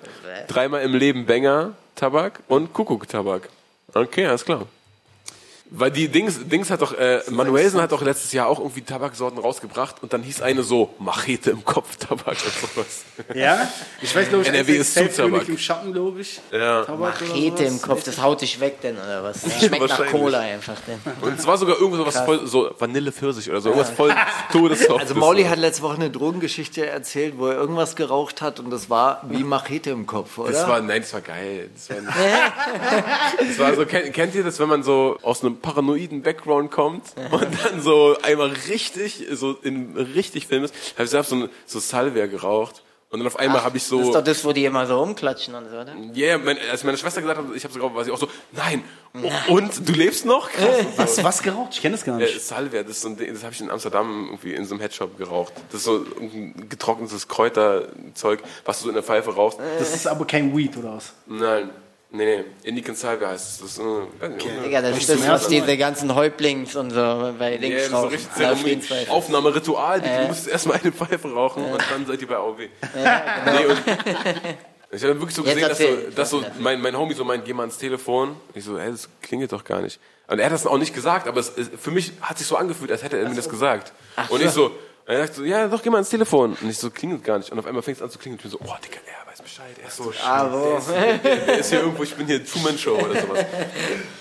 Dreimal 0.49 0.83
im 0.83 0.95
Leben 0.95 1.27
Banger 1.27 1.75
Tabak 1.95 2.41
und 2.49 2.73
Kuckuck 2.73 3.07
Tabak. 3.09 3.49
Okay, 3.95 4.27
alles 4.27 4.45
klar. 4.45 4.67
Weil 5.75 5.91
die 5.91 6.09
Dings, 6.09 6.39
Dings 6.49 6.71
hat 6.71 6.83
doch, 6.83 6.93
äh, 6.93 7.23
Manuelsen 7.31 7.81
hat 7.81 7.93
doch 7.93 8.03
letztes 8.03 8.33
Jahr 8.33 8.47
auch 8.47 8.59
irgendwie 8.59 8.83
Tabaksorten 8.83 9.39
rausgebracht 9.39 10.03
und 10.03 10.13
dann 10.13 10.23
hieß 10.23 10.43
eine 10.43 10.63
so, 10.63 10.95
Machete 10.99 11.51
im 11.51 11.65
Kopf 11.65 11.97
Tabak 11.97 12.37
und 12.45 12.75
sowas. 12.75 13.05
Ja? 13.35 13.71
Ich 14.03 14.15
weiß, 14.15 14.29
glaube 14.29 14.43
ich, 14.43 14.51
NRW 14.51 14.77
ist 14.77 14.93
zu 14.93 15.09
Tabak. 15.09 15.49
Im 15.49 15.57
Schatten, 15.57 15.95
glaube 15.95 16.21
ich. 16.21 16.41
Ja. 16.51 16.85
Tabak 16.85 17.23
oder 17.23 17.29
Machete 17.31 17.65
im. 17.65 17.81
Kopf, 17.81 18.05
das 18.05 18.21
haut 18.21 18.43
dich 18.43 18.61
weg 18.61 18.83
denn, 18.83 18.97
oder 18.97 19.25
was? 19.25 19.41
Das 19.41 19.65
schmeckt 19.65 19.89
nach. 19.89 20.07
Cola 20.09 20.41
einfach 20.41 20.77
denn. 20.87 21.01
Und 21.23 21.39
es 21.39 21.47
war 21.47 21.57
sogar 21.57 21.81
irgendwas 21.81 22.17
was 22.17 22.25
voll, 22.25 22.47
so 22.47 22.71
Vanille-Pfirsich 22.79 23.49
oder 23.49 23.63
so, 23.63 23.71
irgendwas 23.71 23.91
voll 23.91 24.15
Todessoft. 24.53 25.01
Also 25.01 25.15
Mauli 25.15 25.45
hat 25.45 25.59
letzte 25.59 25.83
Woche 25.83 25.95
eine 25.95 26.11
Drogengeschichte 26.11 26.87
erzählt, 26.87 27.35
wo 27.39 27.47
er 27.47 27.57
irgendwas 27.57 27.97
geraucht 27.97 28.43
hat 28.43 28.61
und 28.61 28.71
das 28.71 28.91
war 28.91 29.23
wie 29.29 29.43
Machete 29.43 29.91
im 29.91 30.07
Kopf, 30.07 30.37
oder? 30.37 30.53
Das 30.53 30.69
war, 30.69 30.83
nein, 30.83 31.01
das 31.01 31.15
war 31.15 31.23
geil. 31.23 31.71
Das 31.75 31.89
war, 31.89 31.97
das 33.39 33.59
war 33.59 33.75
so, 33.75 33.87
kennt, 33.87 34.13
kennt 34.13 34.35
ihr 34.35 34.45
das, 34.45 34.59
wenn 34.59 34.69
man 34.69 34.83
so 34.83 35.17
aus 35.23 35.43
einem 35.43 35.62
paranoiden 35.63 36.23
Background 36.23 36.71
kommt 36.71 37.15
und 37.31 37.47
dann 37.65 37.81
so 37.81 38.17
einmal 38.23 38.49
richtig, 38.69 39.27
so 39.33 39.53
in 39.63 39.97
richtig 39.97 40.47
Film 40.49 40.65
ist? 40.65 40.75
Habe 40.95 41.05
ich 41.05 41.11
selbst 41.11 41.31
so, 41.31 41.49
so 41.67 41.79
Salvia 41.79 42.27
geraucht 42.27 42.83
und 43.11 43.19
dann 43.19 43.27
auf 43.27 43.39
einmal 43.39 43.63
habe 43.63 43.77
ich 43.77 43.83
Das 43.85 43.93
ist 43.93 44.07
so, 44.07 44.13
doch 44.13 44.25
das, 44.25 44.43
wo 44.43 44.53
die 44.53 44.65
immer 44.65 44.87
so 44.87 44.99
umklatschen 44.99 45.55
und 45.55 45.69
so, 45.69 45.77
oder? 45.77 45.95
yeah, 46.17 46.39
mein, 46.39 46.57
als 46.71 46.83
meine 46.83 46.97
Schwester 46.97 47.21
gesagt 47.21 47.39
hat, 47.41 47.45
ich 47.55 47.63
habe 47.63 47.75
so 47.75 47.79
geraucht, 47.79 47.95
war 47.95 48.05
sie 48.05 48.11
auch 48.11 48.17
so, 48.17 48.27
nein, 48.53 48.83
oh, 49.49 49.53
und 49.53 49.87
du 49.87 49.93
lebst 49.93 50.25
noch? 50.25 50.49
Krass. 50.51 50.87
Was, 50.97 51.23
was 51.23 51.43
geraucht? 51.43 51.75
Ich 51.75 51.83
kenne 51.83 51.95
das 51.95 52.05
gar 52.07 52.19
Äh, 52.19 52.23
nicht. 52.25 52.41
Salvia, 52.41 52.83
das, 52.83 52.93
ist 52.93 53.03
so 53.03 53.09
ein 53.09 53.19
Ding, 53.19 53.31
das 53.35 53.43
habe 53.45 53.53
ich 53.53 53.61
in 53.61 53.71
Amsterdam 53.71 54.29
irgendwie 54.31 54.55
in 54.55 54.65
so 54.65 54.73
einem 54.75 54.81
Headshop 54.81 55.19
geraucht. 55.19 55.53
Das 55.71 55.81
ist 55.81 55.85
so 55.85 56.07
ein 56.21 56.71
getrocknetes 56.71 57.29
Kräuterzeug, 57.29 58.43
was 58.65 58.79
du 58.79 58.85
so 58.85 58.89
in 58.89 58.95
der 58.95 59.03
Pfeife 59.05 59.35
rauchst. 59.35 59.59
Das 59.79 59.95
ist 59.95 60.07
aber 60.07 60.25
kein 60.27 60.57
Weed 60.57 60.75
oder 60.79 60.95
was? 60.97 61.13
Nein, 61.27 61.69
nee, 62.13 62.25
nee. 62.37 62.45
Indican 62.63 62.95
Salvia 62.95 63.29
heißt 63.29 63.47
es. 63.51 63.59
Das 63.59 63.71
ist, 63.71 63.79
äh, 64.23 64.29
nicht, 64.29 64.47
Digga, 64.65 64.81
das 64.83 64.99
ist 64.99 65.09
das, 65.09 65.27
was 65.29 65.49
diese 65.49 65.77
ganzen 65.77 66.15
Häuptlings 66.15 66.77
und 66.77 66.91
so 66.91 67.35
bei 67.39 67.53
Ja, 67.53 67.59
Dings 67.59 67.75
das 67.77 67.85
ist 67.85 67.91
so 68.37 68.45
rauchen. 68.45 68.65
richtig. 68.65 69.11
Aufnahmeritual. 69.11 70.01
Du 70.01 70.27
musst 70.29 70.49
erstmal 70.49 70.79
eine 70.81 70.93
Pfeife 70.93 71.33
rauchen 71.33 71.65
und 71.65 71.83
dann 71.91 72.07
seid 72.07 72.21
ihr 72.23 72.29
bei 72.29 72.37
AOW. 72.37 72.59
nee, 72.59 73.67
und 73.67 73.83
ich 74.95 75.03
habe 75.05 75.15
wirklich 75.19 75.35
so 75.35 75.43
Jetzt 75.43 75.69
gesehen, 75.69 76.13
dass, 76.15 76.31
so, 76.31 76.41
dass 76.41 76.47
so 76.51 76.61
mein, 76.61 76.81
mein 76.83 76.97
Homie 76.97 77.15
so 77.15 77.25
meint, 77.25 77.45
geh 77.47 77.55
mal 77.55 77.63
ans 77.63 77.79
Telefon. 77.79 78.37
Ich 78.55 78.65
so, 78.65 78.77
ey, 78.77 78.91
das 78.91 79.09
klingelt 79.23 79.51
doch 79.53 79.65
gar 79.65 79.81
nicht. 79.81 79.99
Und 80.29 80.39
er 80.39 80.45
hat 80.47 80.53
das 80.53 80.67
auch 80.67 80.77
nicht 80.77 80.95
gesagt, 80.95 81.27
aber 81.27 81.41
es, 81.41 81.51
für 81.81 81.91
mich 81.91 82.13
hat 82.21 82.37
sich 82.39 82.47
so 82.47 82.57
angefühlt, 82.57 82.91
als 82.93 83.03
hätte 83.03 83.19
er 83.19 83.27
mir 83.29 83.35
das 83.35 83.49
gesagt. 83.49 83.93
und 84.29 84.43
ich 84.43 84.51
so, 84.51 84.71
er 85.07 85.19
sagt 85.19 85.35
so, 85.35 85.45
ja, 85.45 85.69
doch, 85.69 85.83
geh 85.83 85.91
mal 85.91 85.97
ans 85.97 86.11
Telefon. 86.11 86.57
Und 86.61 86.69
ich 86.71 86.79
so, 86.79 86.91
klingelt 86.91 87.25
gar 87.25 87.39
nicht. 87.39 87.51
Und 87.51 87.59
auf 87.59 87.67
einmal 87.67 87.83
fängt 87.83 87.97
es 87.99 88.03
an 88.03 88.11
zu 88.11 88.19
klingeln. 88.19 88.39
Und 88.41 88.47
ich 88.53 88.59
bin 88.59 88.67
so, 88.67 88.73
oh, 88.73 88.77
Digga, 88.85 88.99
er 89.07 89.31
weiß 89.31 89.43
Bescheid. 89.43 89.77
Er 89.81 89.89
ist 89.89 89.97
so 89.97 90.13
Ah, 90.25 90.49
wo? 90.53 90.79
der, 90.93 91.19
der 91.19 91.59
ist 91.59 91.71
hier 91.71 91.81
irgendwo, 91.81 92.03
ich 92.05 92.15
bin 92.15 92.27
hier 92.27 92.45
Truman 92.45 92.79
Show 92.79 92.95
oder 92.97 93.21
sowas. 93.21 93.45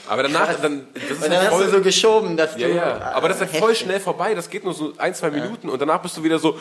Aber 0.07 0.23
danach, 0.23 0.59
dann, 0.59 0.87
das 0.93 1.03
ist 1.03 1.11
Und 1.11 1.21
dann 1.21 1.31
halt 1.31 1.41
hast 1.49 1.55
voll, 1.55 1.65
du 1.65 1.71
so 1.71 1.81
geschoben, 1.81 2.35
dass 2.37 2.57
ja, 2.57 2.67
du... 2.67 2.73
ja. 2.75 3.11
Aber 3.13 3.27
das 3.29 3.41
ist 3.41 3.51
halt 3.51 3.57
voll 3.63 3.75
schnell 3.75 3.99
vorbei. 3.99 4.33
Das 4.33 4.49
geht 4.49 4.63
nur 4.63 4.73
so 4.73 4.93
ein, 4.97 5.13
zwei 5.13 5.29
Minuten 5.29 5.69
und 5.69 5.79
danach 5.79 6.01
bist 6.01 6.17
du 6.17 6.23
wieder 6.23 6.39
so. 6.39 6.59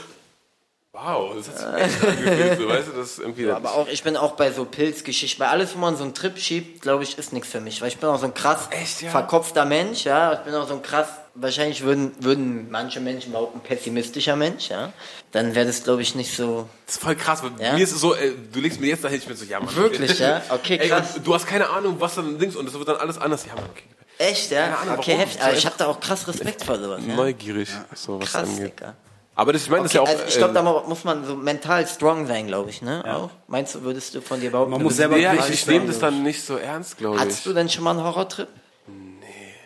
Wow, 0.92 1.34
das 1.36 1.48
hat 1.48 1.56
sich 1.56 1.84
echt 1.84 2.04
angefühlt, 2.04 2.58
so, 2.58 2.68
weißt 2.68 2.88
du, 2.88 2.92
das 2.96 3.18
irgendwie... 3.20 3.48
Aber 3.48 3.74
auch, 3.74 3.86
ich 3.86 4.02
bin 4.02 4.16
auch 4.16 4.32
bei 4.32 4.50
so 4.50 4.64
Pilzgeschichten, 4.64 5.38
bei 5.38 5.48
alles, 5.48 5.72
wo 5.76 5.78
man 5.78 5.96
so 5.96 6.02
einen 6.02 6.14
Trip 6.14 6.36
schiebt, 6.36 6.82
glaube 6.82 7.04
ich, 7.04 7.16
ist 7.16 7.32
nichts 7.32 7.48
für 7.48 7.60
mich. 7.60 7.80
Weil 7.80 7.88
ich 7.88 7.98
bin 7.98 8.08
auch 8.08 8.18
so 8.18 8.26
ein 8.26 8.34
krass 8.34 8.66
Echt, 8.72 9.02
ja? 9.02 9.10
verkopfter 9.10 9.64
Mensch, 9.64 10.02
ja. 10.04 10.32
Ich 10.32 10.40
bin 10.40 10.52
auch 10.52 10.66
so 10.66 10.74
ein 10.74 10.82
krass, 10.82 11.06
wahrscheinlich 11.36 11.82
würden, 11.82 12.10
würden 12.18 12.72
manche 12.72 12.98
Menschen 12.98 13.30
behaupten, 13.30 13.60
pessimistischer 13.60 14.34
Mensch, 14.34 14.68
ja. 14.70 14.92
Dann 15.30 15.54
wäre 15.54 15.64
das, 15.66 15.84
glaube 15.84 16.02
ich, 16.02 16.16
nicht 16.16 16.34
so. 16.34 16.68
Das 16.86 16.96
ist 16.96 17.02
voll 17.04 17.14
krass, 17.14 17.40
weil 17.44 17.52
Ja? 17.64 17.74
mir 17.74 17.84
ist 17.84 17.92
es 17.92 18.00
so, 18.00 18.16
ey, 18.16 18.34
du 18.52 18.58
legst 18.58 18.80
mir 18.80 18.88
jetzt 18.88 19.04
dahin, 19.04 19.18
ich 19.18 19.26
bin 19.26 19.36
so, 19.36 19.44
ja, 19.44 19.60
Mann. 19.60 19.72
Wirklich, 19.76 20.18
ja? 20.18 20.42
Okay, 20.50 20.76
Ey, 20.76 20.88
krass. 20.88 21.16
und 21.18 21.24
du 21.24 21.32
hast 21.32 21.46
keine 21.46 21.70
Ahnung, 21.70 21.96
was 22.00 22.16
dann 22.16 22.36
links 22.36 22.56
und 22.56 22.66
das 22.66 22.74
wird 22.74 22.88
dann 22.88 22.96
alles 22.96 23.16
anders. 23.16 23.46
Ja, 23.46 23.54
Mann, 23.54 23.64
okay. 23.70 23.84
Echt, 24.18 24.50
ja? 24.50 24.74
Ahnung, 24.82 24.98
okay, 24.98 25.14
heftig. 25.14 25.40
Aber 25.40 25.52
ich 25.54 25.64
habe 25.66 25.76
da 25.78 25.86
auch 25.86 26.00
krass 26.00 26.26
Respekt 26.26 26.64
vor 26.64 26.80
sowas. 26.80 27.00
Ja? 27.06 27.14
Neugierig, 27.14 27.68
so 27.94 28.20
was 28.20 28.32
Krass, 28.32 28.48
angeht. 28.48 28.72
Digga. 28.76 28.94
Aber 29.40 29.54
das, 29.54 29.62
ich 29.62 29.70
meine, 29.70 29.84
das 29.84 29.96
Okay, 29.96 30.02
ist 30.04 30.06
ja 30.10 30.14
auch... 30.14 30.20
also 30.20 30.24
ich 30.28 30.36
glaube, 30.36 30.52
da 30.52 30.60
äh, 30.60 30.62
mu- 30.64 30.86
muss 30.86 31.02
man 31.04 31.24
so 31.24 31.34
mental 31.34 31.86
strong 31.86 32.26
sein, 32.26 32.46
glaube 32.46 32.68
ich, 32.68 32.82
ne? 32.82 33.02
Auch? 33.06 33.30
Meinst 33.48 33.74
du, 33.74 33.80
würdest 33.84 34.14
du 34.14 34.20
von 34.20 34.38
dir 34.38 34.50
behaupten? 34.50 34.72
Man 34.72 34.82
muss 34.82 34.96
selber 34.96 35.16
ja, 35.16 35.32
ich, 35.32 35.48
ich 35.48 35.66
nehme 35.66 35.86
das 35.86 35.98
dann 35.98 36.22
nicht 36.22 36.44
so 36.44 36.58
ernst, 36.58 36.98
glaube 36.98 37.16
ich. 37.16 37.22
Hattest 37.22 37.46
du 37.46 37.54
denn 37.54 37.70
schon 37.70 37.82
mal 37.84 37.92
einen 37.92 38.04
Horrortrip? 38.04 38.48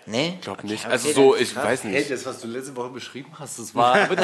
Nee. 0.07 0.35
Ich 0.37 0.41
glaube 0.43 0.59
Okay, 0.61 0.73
nicht. 0.73 0.85
okay, 0.85 0.93
Also 0.93 1.13
so, 1.13 1.37
ich 1.37 1.55
krass. 1.55 1.65
weiß 1.65 1.85
Hey, 1.85 1.93
nicht. 1.93 2.11
das, 2.11 2.27
was 2.27 2.41
du 2.41 2.47
letzte 2.49 2.77
Woche 2.77 2.91
beschrieben 2.91 3.31
hast, 3.39 3.59
das 3.59 3.75
war. 3.75 4.09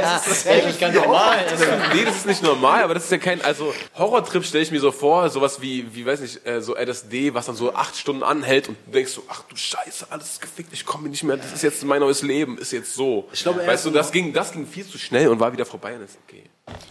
Das 0.00 0.26
ist 0.26 0.80
ganz 0.80 0.94
normal. 0.94 1.44
Nee, 1.94 2.04
das 2.04 2.16
ist 2.16 2.26
nicht 2.26 2.42
normal, 2.42 2.82
aber 2.84 2.94
das 2.94 3.04
ist 3.04 3.12
ja 3.12 3.18
kein, 3.18 3.42
also 3.42 3.74
Horrortrip 3.96 4.44
stelle 4.44 4.62
ich 4.64 4.70
mir 4.70 4.80
so 4.80 4.92
vor, 4.92 5.28
sowas 5.30 5.60
wie, 5.60 5.94
wie 5.94 6.04
weiß 6.06 6.20
nicht, 6.20 6.46
äh, 6.46 6.60
so 6.60 6.74
LSD, 6.76 7.34
was 7.34 7.46
dann 7.46 7.56
so 7.56 7.74
acht 7.74 7.96
Stunden 7.96 8.22
anhält 8.22 8.68
und 8.68 8.76
du 8.86 8.92
denkst 8.92 9.12
so, 9.12 9.22
ach 9.28 9.42
du 9.48 9.56
Scheiße, 9.56 10.06
alles 10.10 10.30
ist 10.32 10.40
gefickt, 10.40 10.72
ich 10.72 10.84
komme 10.86 11.08
nicht 11.08 11.22
mehr, 11.22 11.36
das 11.36 11.52
ist 11.52 11.62
jetzt 11.62 11.84
mein 11.84 12.00
neues 12.00 12.22
Leben, 12.22 12.58
ist 12.58 12.72
jetzt 12.72 12.94
so. 12.94 13.28
Ich 13.32 13.42
glaube, 13.42 13.60
weißt 13.60 13.68
erst 13.68 13.86
du, 13.86 13.90
das 13.90 14.12
ging, 14.12 14.32
das 14.32 14.52
ging 14.52 14.66
viel 14.66 14.86
zu 14.86 14.98
schnell 14.98 15.28
und 15.28 15.40
war 15.40 15.52
wieder 15.52 15.66
vorbei 15.66 15.94
und 15.96 16.02
ist 16.02 16.18
okay. 16.26 16.44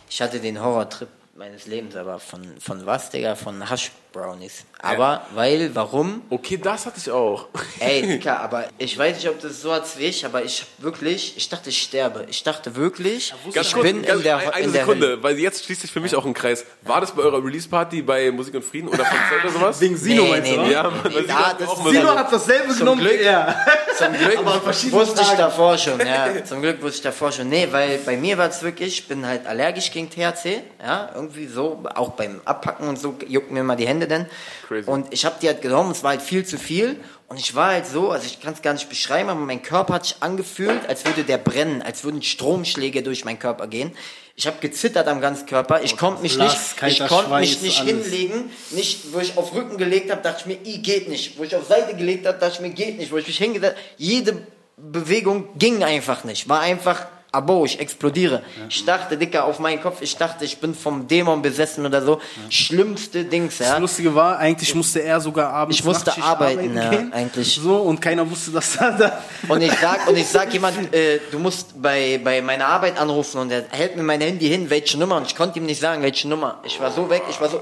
Ich 0.10 0.22
hatte 0.22 0.40
den 0.40 0.62
Horrortrip 0.62 1.10
meines 1.36 1.66
Lebens, 1.66 1.96
aber 1.96 2.20
von, 2.20 2.42
von 2.60 2.86
was, 2.86 3.10
Digga? 3.10 3.36
Von 3.36 3.70
Hush 3.70 3.92
Brownies. 4.14 4.64
Aber, 4.82 5.26
weil, 5.34 5.74
warum? 5.76 6.22
Okay, 6.30 6.58
das 6.58 6.86
hatte 6.86 6.98
ich 7.00 7.10
auch. 7.10 7.48
Ey, 7.80 8.02
Digga, 8.08 8.38
aber 8.38 8.66
ich 8.78 8.98
weiß 8.98 9.18
nicht, 9.18 9.28
ob 9.30 9.42
das 9.42 9.62
so 9.62 9.74
hat 9.74 9.84
wie 9.98 10.06
ich, 10.06 10.26
aber 10.26 10.44
ich 10.44 10.62
hab 10.62 10.84
wirklich, 10.84 11.34
ich 11.36 11.50
dachte, 11.50 11.70
ich 11.70 11.82
sterbe. 11.82 12.26
Ich 12.30 12.44
dachte 12.44 12.76
wirklich, 12.76 13.34
Ganz 13.54 13.68
ich 13.68 13.74
kurz, 13.74 13.84
bin 13.86 14.04
ganz, 14.04 14.18
in 14.20 14.24
der, 14.24 14.38
eine 14.38 14.66
in 14.66 14.72
der 14.72 14.82
Sekunde, 14.82 15.08
Hölle. 15.08 15.24
weil 15.24 15.40
jetzt 15.40 15.66
schließt 15.66 15.82
sich 15.82 15.92
für 15.92 16.00
mich 16.00 16.16
auch 16.16 16.26
ein 16.26 16.34
Kreis. 16.34 16.64
War 16.84 17.02
das 17.02 17.12
bei 17.12 17.24
eurer 17.24 17.44
Release-Party 17.44 18.02
bei 18.04 18.30
Musik 18.32 18.54
und 18.56 18.64
Frieden 18.64 18.88
oder 18.90 19.04
von 19.04 19.18
oder 19.42 19.52
sowas? 19.52 19.82
Wegen 19.82 19.98
Sino 19.98 20.24
Nee, 20.24 20.30
meinst 20.30 20.50
nee, 20.50 20.56
du? 20.58 20.62
nee. 20.62 20.68
oder? 20.70 20.74
Ja, 20.84 21.04
weil 21.04 21.12
sie 21.22 21.28
da, 21.28 21.54
das 21.58 21.68
auch 21.70 21.90
Sino 21.90 22.16
hat 22.16 22.32
dasselbe 22.32 22.68
Zum 22.70 22.78
genommen 22.80 23.02
Glück. 23.02 23.20
wie 23.20 23.24
er. 23.24 23.56
Zum 23.98 24.14
Glück 24.14 24.38
Aber 24.38 24.62
verschiedene 24.62 25.02
wusste 25.02 25.22
ich 25.22 25.30
davor 25.30 25.78
schon, 25.78 26.00
ja. 26.00 26.28
Zum 26.46 26.62
Glück 26.62 26.82
wusste 26.82 26.98
ich 26.98 27.04
davor 27.04 27.32
schon. 27.32 27.50
Nee, 27.50 27.68
weil 27.72 27.98
bei 28.00 28.16
mir 28.18 28.38
war 28.38 28.50
es 28.50 28.62
wirklich, 28.62 29.00
ich 29.00 29.08
bin 29.08 29.26
halt 29.26 29.46
allergisch 29.48 29.92
gegen 29.92 30.10
THC, 30.10 30.62
ja, 30.82 31.10
irgendwie 31.16 31.48
so, 31.48 31.84
auch 31.96 32.12
beim 32.12 32.42
Abpacken 32.46 32.88
und 32.88 33.00
so 33.00 33.16
jucken 33.28 33.54
mir 33.54 33.64
mal 33.64 33.76
die 33.76 33.88
Hände 33.88 34.03
denn. 34.08 34.26
Crazy. 34.68 34.90
Und 34.90 35.14
ich 35.14 35.26
habe 35.26 35.36
die 35.42 35.48
halt 35.48 35.62
genommen, 35.62 35.92
es 35.92 36.04
war 36.04 36.12
halt 36.12 36.22
viel 36.22 36.46
zu 36.46 36.58
viel. 36.58 36.98
Und 37.28 37.40
ich 37.40 37.56
war 37.56 37.72
halt 37.72 37.88
so, 37.88 38.12
also 38.12 38.26
ich 38.26 38.42
kann 38.42 38.54
es 38.54 38.62
gar 38.62 38.74
nicht 38.74 38.90
beschreiben, 38.90 39.30
aber 39.30 39.40
mein 39.40 39.64
Körper 39.64 39.96
hat 39.96 40.06
sich 40.06 40.18
angefühlt, 40.20 40.88
als 40.88 41.06
würde 41.06 41.24
der 41.24 41.38
brennen, 41.38 41.82
als 41.82 42.04
würden 42.04 42.22
Stromschläge 42.22 43.02
durch 43.02 43.26
meinen 43.26 43.40
Körper 43.40 43.68
gehen. 43.68 43.92
Ich 44.36 44.48
habe 44.48 44.58
gezittert 44.60 45.08
am 45.08 45.22
ganzen 45.22 45.46
Körper. 45.46 45.82
Ich 45.84 45.96
konnte 45.96 46.22
mich 46.22 46.38
nicht, 46.38 46.58
ich 46.88 47.08
konnte 47.08 47.30
mich 47.40 47.62
nicht 47.62 47.82
alles. 47.82 48.08
hinlegen, 48.08 48.50
nicht, 48.72 49.14
wo 49.14 49.20
ich 49.20 49.38
auf 49.38 49.54
Rücken 49.54 49.78
gelegt 49.78 50.12
habe, 50.12 50.22
dachte 50.22 50.42
ich 50.42 50.46
mir, 50.48 50.66
i 50.66 50.80
geht 50.80 51.08
nicht. 51.08 51.38
Wo 51.38 51.44
ich 51.44 51.56
auf 51.56 51.68
Seite 51.68 51.96
gelegt 51.96 52.26
habe, 52.26 52.40
dachte 52.40 52.56
ich 52.56 52.60
mir, 52.62 52.70
geht 52.70 52.98
nicht. 52.98 53.12
Wo 53.12 53.18
ich 53.18 53.28
mich 53.28 53.38
hingesetzt, 53.38 53.78
jede 53.98 54.48
Bewegung 54.76 55.50
ging 55.58 55.84
einfach 55.84 56.24
nicht. 56.24 56.50
War 56.50 56.62
einfach, 56.62 57.06
abo, 57.34 57.66
ich 57.66 57.80
explodiere. 57.80 58.44
Ich 58.70 58.86
dachte, 58.86 59.18
Dicker, 59.18 59.44
auf 59.46 59.60
meinen 59.60 59.82
Kopf, 59.82 60.02
ich 60.02 60.16
dachte, 60.16 60.46
ich 60.46 60.60
bin 60.60 60.74
vom 60.76 61.08
Dämon 61.08 61.42
besessen 61.42 61.86
oder 61.86 62.02
so. 62.02 62.22
Schlimmste 62.50 63.26
Dings, 63.26 63.60
ja. 63.60 63.72
Das 63.72 63.80
Lustige 63.80 64.14
war, 64.14 64.38
eigentlich 64.38 64.74
musste 64.76 65.02
er 65.02 65.20
sogar 65.20 65.52
abends 65.52 65.78
Ich 65.80 65.84
musste 65.84 66.06
Nachtschicht 66.06 66.28
arbeiten, 66.28 66.78
ja, 66.78 66.90
gehen. 66.90 67.12
eigentlich. 67.12 67.56
So, 67.56 67.78
und 67.78 68.00
keiner 68.00 68.30
wusste, 68.30 68.52
dass 68.52 68.76
er 68.76 68.92
da... 68.92 69.20
Und 69.50 69.62
ich 69.62 69.74
sag, 69.74 70.08
und 70.08 70.18
ich 70.18 70.28
sag 70.28 70.54
jemand, 70.54 70.94
äh, 70.94 71.20
du 71.32 71.38
musst 71.40 71.82
bei, 71.82 72.20
bei 72.24 72.42
meiner 72.42 72.68
Arbeit 72.68 72.98
anrufen 73.00 73.40
und 73.42 73.52
er 73.52 73.66
hält 73.72 73.96
mir 73.98 74.04
mein 74.04 74.22
Handy 74.22 74.48
hin, 74.48 74.70
welche 74.70 74.98
Nummer? 74.98 75.18
Und 75.18 75.28
ich 75.28 75.36
konnte 75.36 75.60
ihm 75.60 75.66
nicht 75.66 75.82
sagen, 75.82 76.02
welche 76.02 76.28
Nummer. 76.30 76.60
Ich 76.64 76.80
war 76.80 76.92
so 76.92 77.10
weg, 77.10 77.24
ich 77.30 77.40
war 77.42 77.50
so, 77.50 77.58
äh, 77.58 77.62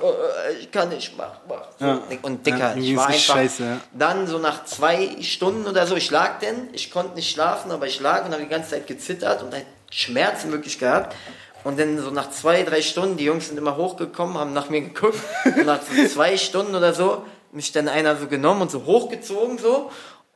ich 0.60 0.72
kann 0.72 0.90
nicht, 0.90 1.18
mach, 1.18 1.32
mach. 1.48 1.64
So. 1.80 1.86
Ja. 1.86 2.00
Und 2.22 2.46
Ja, 2.48 2.54
Dicker, 2.54 2.78
ich 2.78 2.96
war 2.96 3.08
einfach, 3.08 3.20
scheiße, 3.20 3.64
ja. 3.64 3.78
dann 3.94 4.28
so 4.28 4.38
nach 4.38 4.66
zwei 4.66 5.10
Stunden 5.22 5.66
oder 5.68 5.88
so, 5.88 5.96
ich 5.96 6.12
lag 6.12 6.40
denn, 6.40 6.70
ich 6.74 6.92
konnte 6.92 7.16
nicht 7.16 7.32
schlafen, 7.32 7.72
aber 7.72 7.88
ich 7.88 8.00
lag 8.00 8.26
und 8.26 8.32
habe 8.32 8.44
die 8.44 8.50
ganze 8.50 8.72
Zeit 8.72 8.88
gezittert 8.88 9.42
und 9.44 9.54
halt 9.54 9.61
Schmerzen 9.92 10.52
wirklich 10.52 10.80
gehabt. 10.80 11.16
Und 11.64 11.80
dann 11.80 12.00
so 12.00 12.10
nach 12.10 12.32
zwei, 12.32 12.64
drei 12.64 12.82
Stunden, 12.82 13.18
die 13.18 13.26
Jungs 13.26 13.50
sind 13.50 13.58
immer 13.58 13.78
hochgekommen, 13.78 14.38
haben 14.38 14.54
nach 14.54 14.70
mir 14.70 14.82
geguckt. 14.82 15.20
Und 15.46 15.66
nach 15.68 15.82
so 15.82 16.08
zwei 16.08 16.36
Stunden 16.38 16.74
oder 16.74 16.94
so, 16.94 17.24
mich 17.52 17.72
dann 17.72 17.88
einer 17.88 18.16
so 18.16 18.28
genommen 18.28 18.62
und 18.62 18.72
so 18.72 18.86
hochgezogen 18.86 19.58
so. 19.58 19.92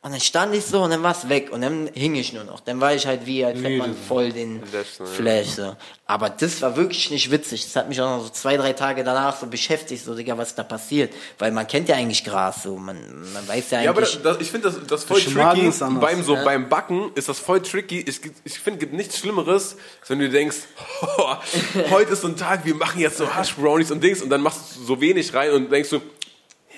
Und 0.05 0.11
dann 0.11 0.21
stand 0.21 0.53
ich 0.53 0.63
so 0.63 0.83
und 0.83 0.91
dann 0.91 1.01
war 1.01 1.13
es 1.13 1.29
weg. 1.29 1.51
Und 1.51 1.61
dann 1.61 1.89
hing 1.95 2.13
ich 2.13 2.31
nur 2.31 2.43
noch. 2.43 2.59
Dann 2.59 2.79
war 2.79 2.93
ich 2.93 3.07
halt 3.07 3.25
wie, 3.25 3.43
als 3.43 3.59
hätte 3.59 3.77
man 3.77 3.95
voll 3.97 4.31
den 4.31 4.61
Flash, 4.63 4.87
so, 4.99 5.03
ja. 5.03 5.09
Flash. 5.09 5.47
So. 5.47 5.75
Aber 6.05 6.29
das 6.29 6.61
war 6.61 6.77
wirklich 6.77 7.09
nicht 7.09 7.31
witzig. 7.31 7.63
Das 7.63 7.75
hat 7.75 7.89
mich 7.89 7.99
auch 7.99 8.17
noch 8.17 8.23
so 8.23 8.29
zwei, 8.29 8.55
drei 8.55 8.73
Tage 8.73 9.03
danach 9.03 9.35
so 9.35 9.47
beschäftigt, 9.47 10.05
so, 10.05 10.13
Digga, 10.13 10.37
was 10.37 10.53
da 10.53 10.61
passiert. 10.61 11.11
Weil 11.39 11.51
man 11.51 11.65
kennt 11.65 11.89
ja 11.89 11.95
eigentlich 11.95 12.23
Gras, 12.23 12.61
so. 12.61 12.77
Man, 12.77 12.97
man 13.33 13.47
weiß 13.47 13.71
ja 13.71 13.81
Ja, 13.81 13.89
aber 13.89 14.01
eigentlich. 14.01 14.21
das, 14.21 14.33
das, 14.33 14.41
ich 14.43 14.51
finde 14.51 14.69
das, 14.69 14.85
das 14.85 15.03
voll 15.05 15.19
tricky. 15.19 15.65
ist 15.69 15.81
anders. 15.81 16.01
Beim, 16.01 16.23
so, 16.23 16.35
beim 16.35 16.69
Backen 16.69 17.11
ist 17.15 17.27
das 17.27 17.39
voll 17.39 17.63
tricky. 17.63 18.01
Ich, 18.01 18.21
ich 18.43 18.59
finde, 18.59 18.77
es 18.77 18.79
gibt 18.81 18.93
nichts 18.93 19.17
Schlimmeres, 19.17 19.75
als 20.01 20.09
wenn 20.11 20.19
du 20.19 20.29
denkst, 20.29 20.57
oh, 21.17 21.33
heute 21.89 22.13
ist 22.13 22.21
so 22.21 22.27
ein 22.27 22.37
Tag, 22.37 22.63
wir 22.63 22.75
machen 22.75 23.01
jetzt 23.01 23.17
so 23.17 23.35
Hash 23.35 23.55
Brownies 23.55 23.89
und 23.89 24.03
Dings 24.03 24.21
und 24.21 24.29
dann 24.29 24.41
machst 24.41 24.75
du 24.75 24.83
so 24.83 25.01
wenig 25.01 25.33
rein 25.33 25.49
und 25.49 25.71
denkst 25.71 25.89
du, 25.89 26.01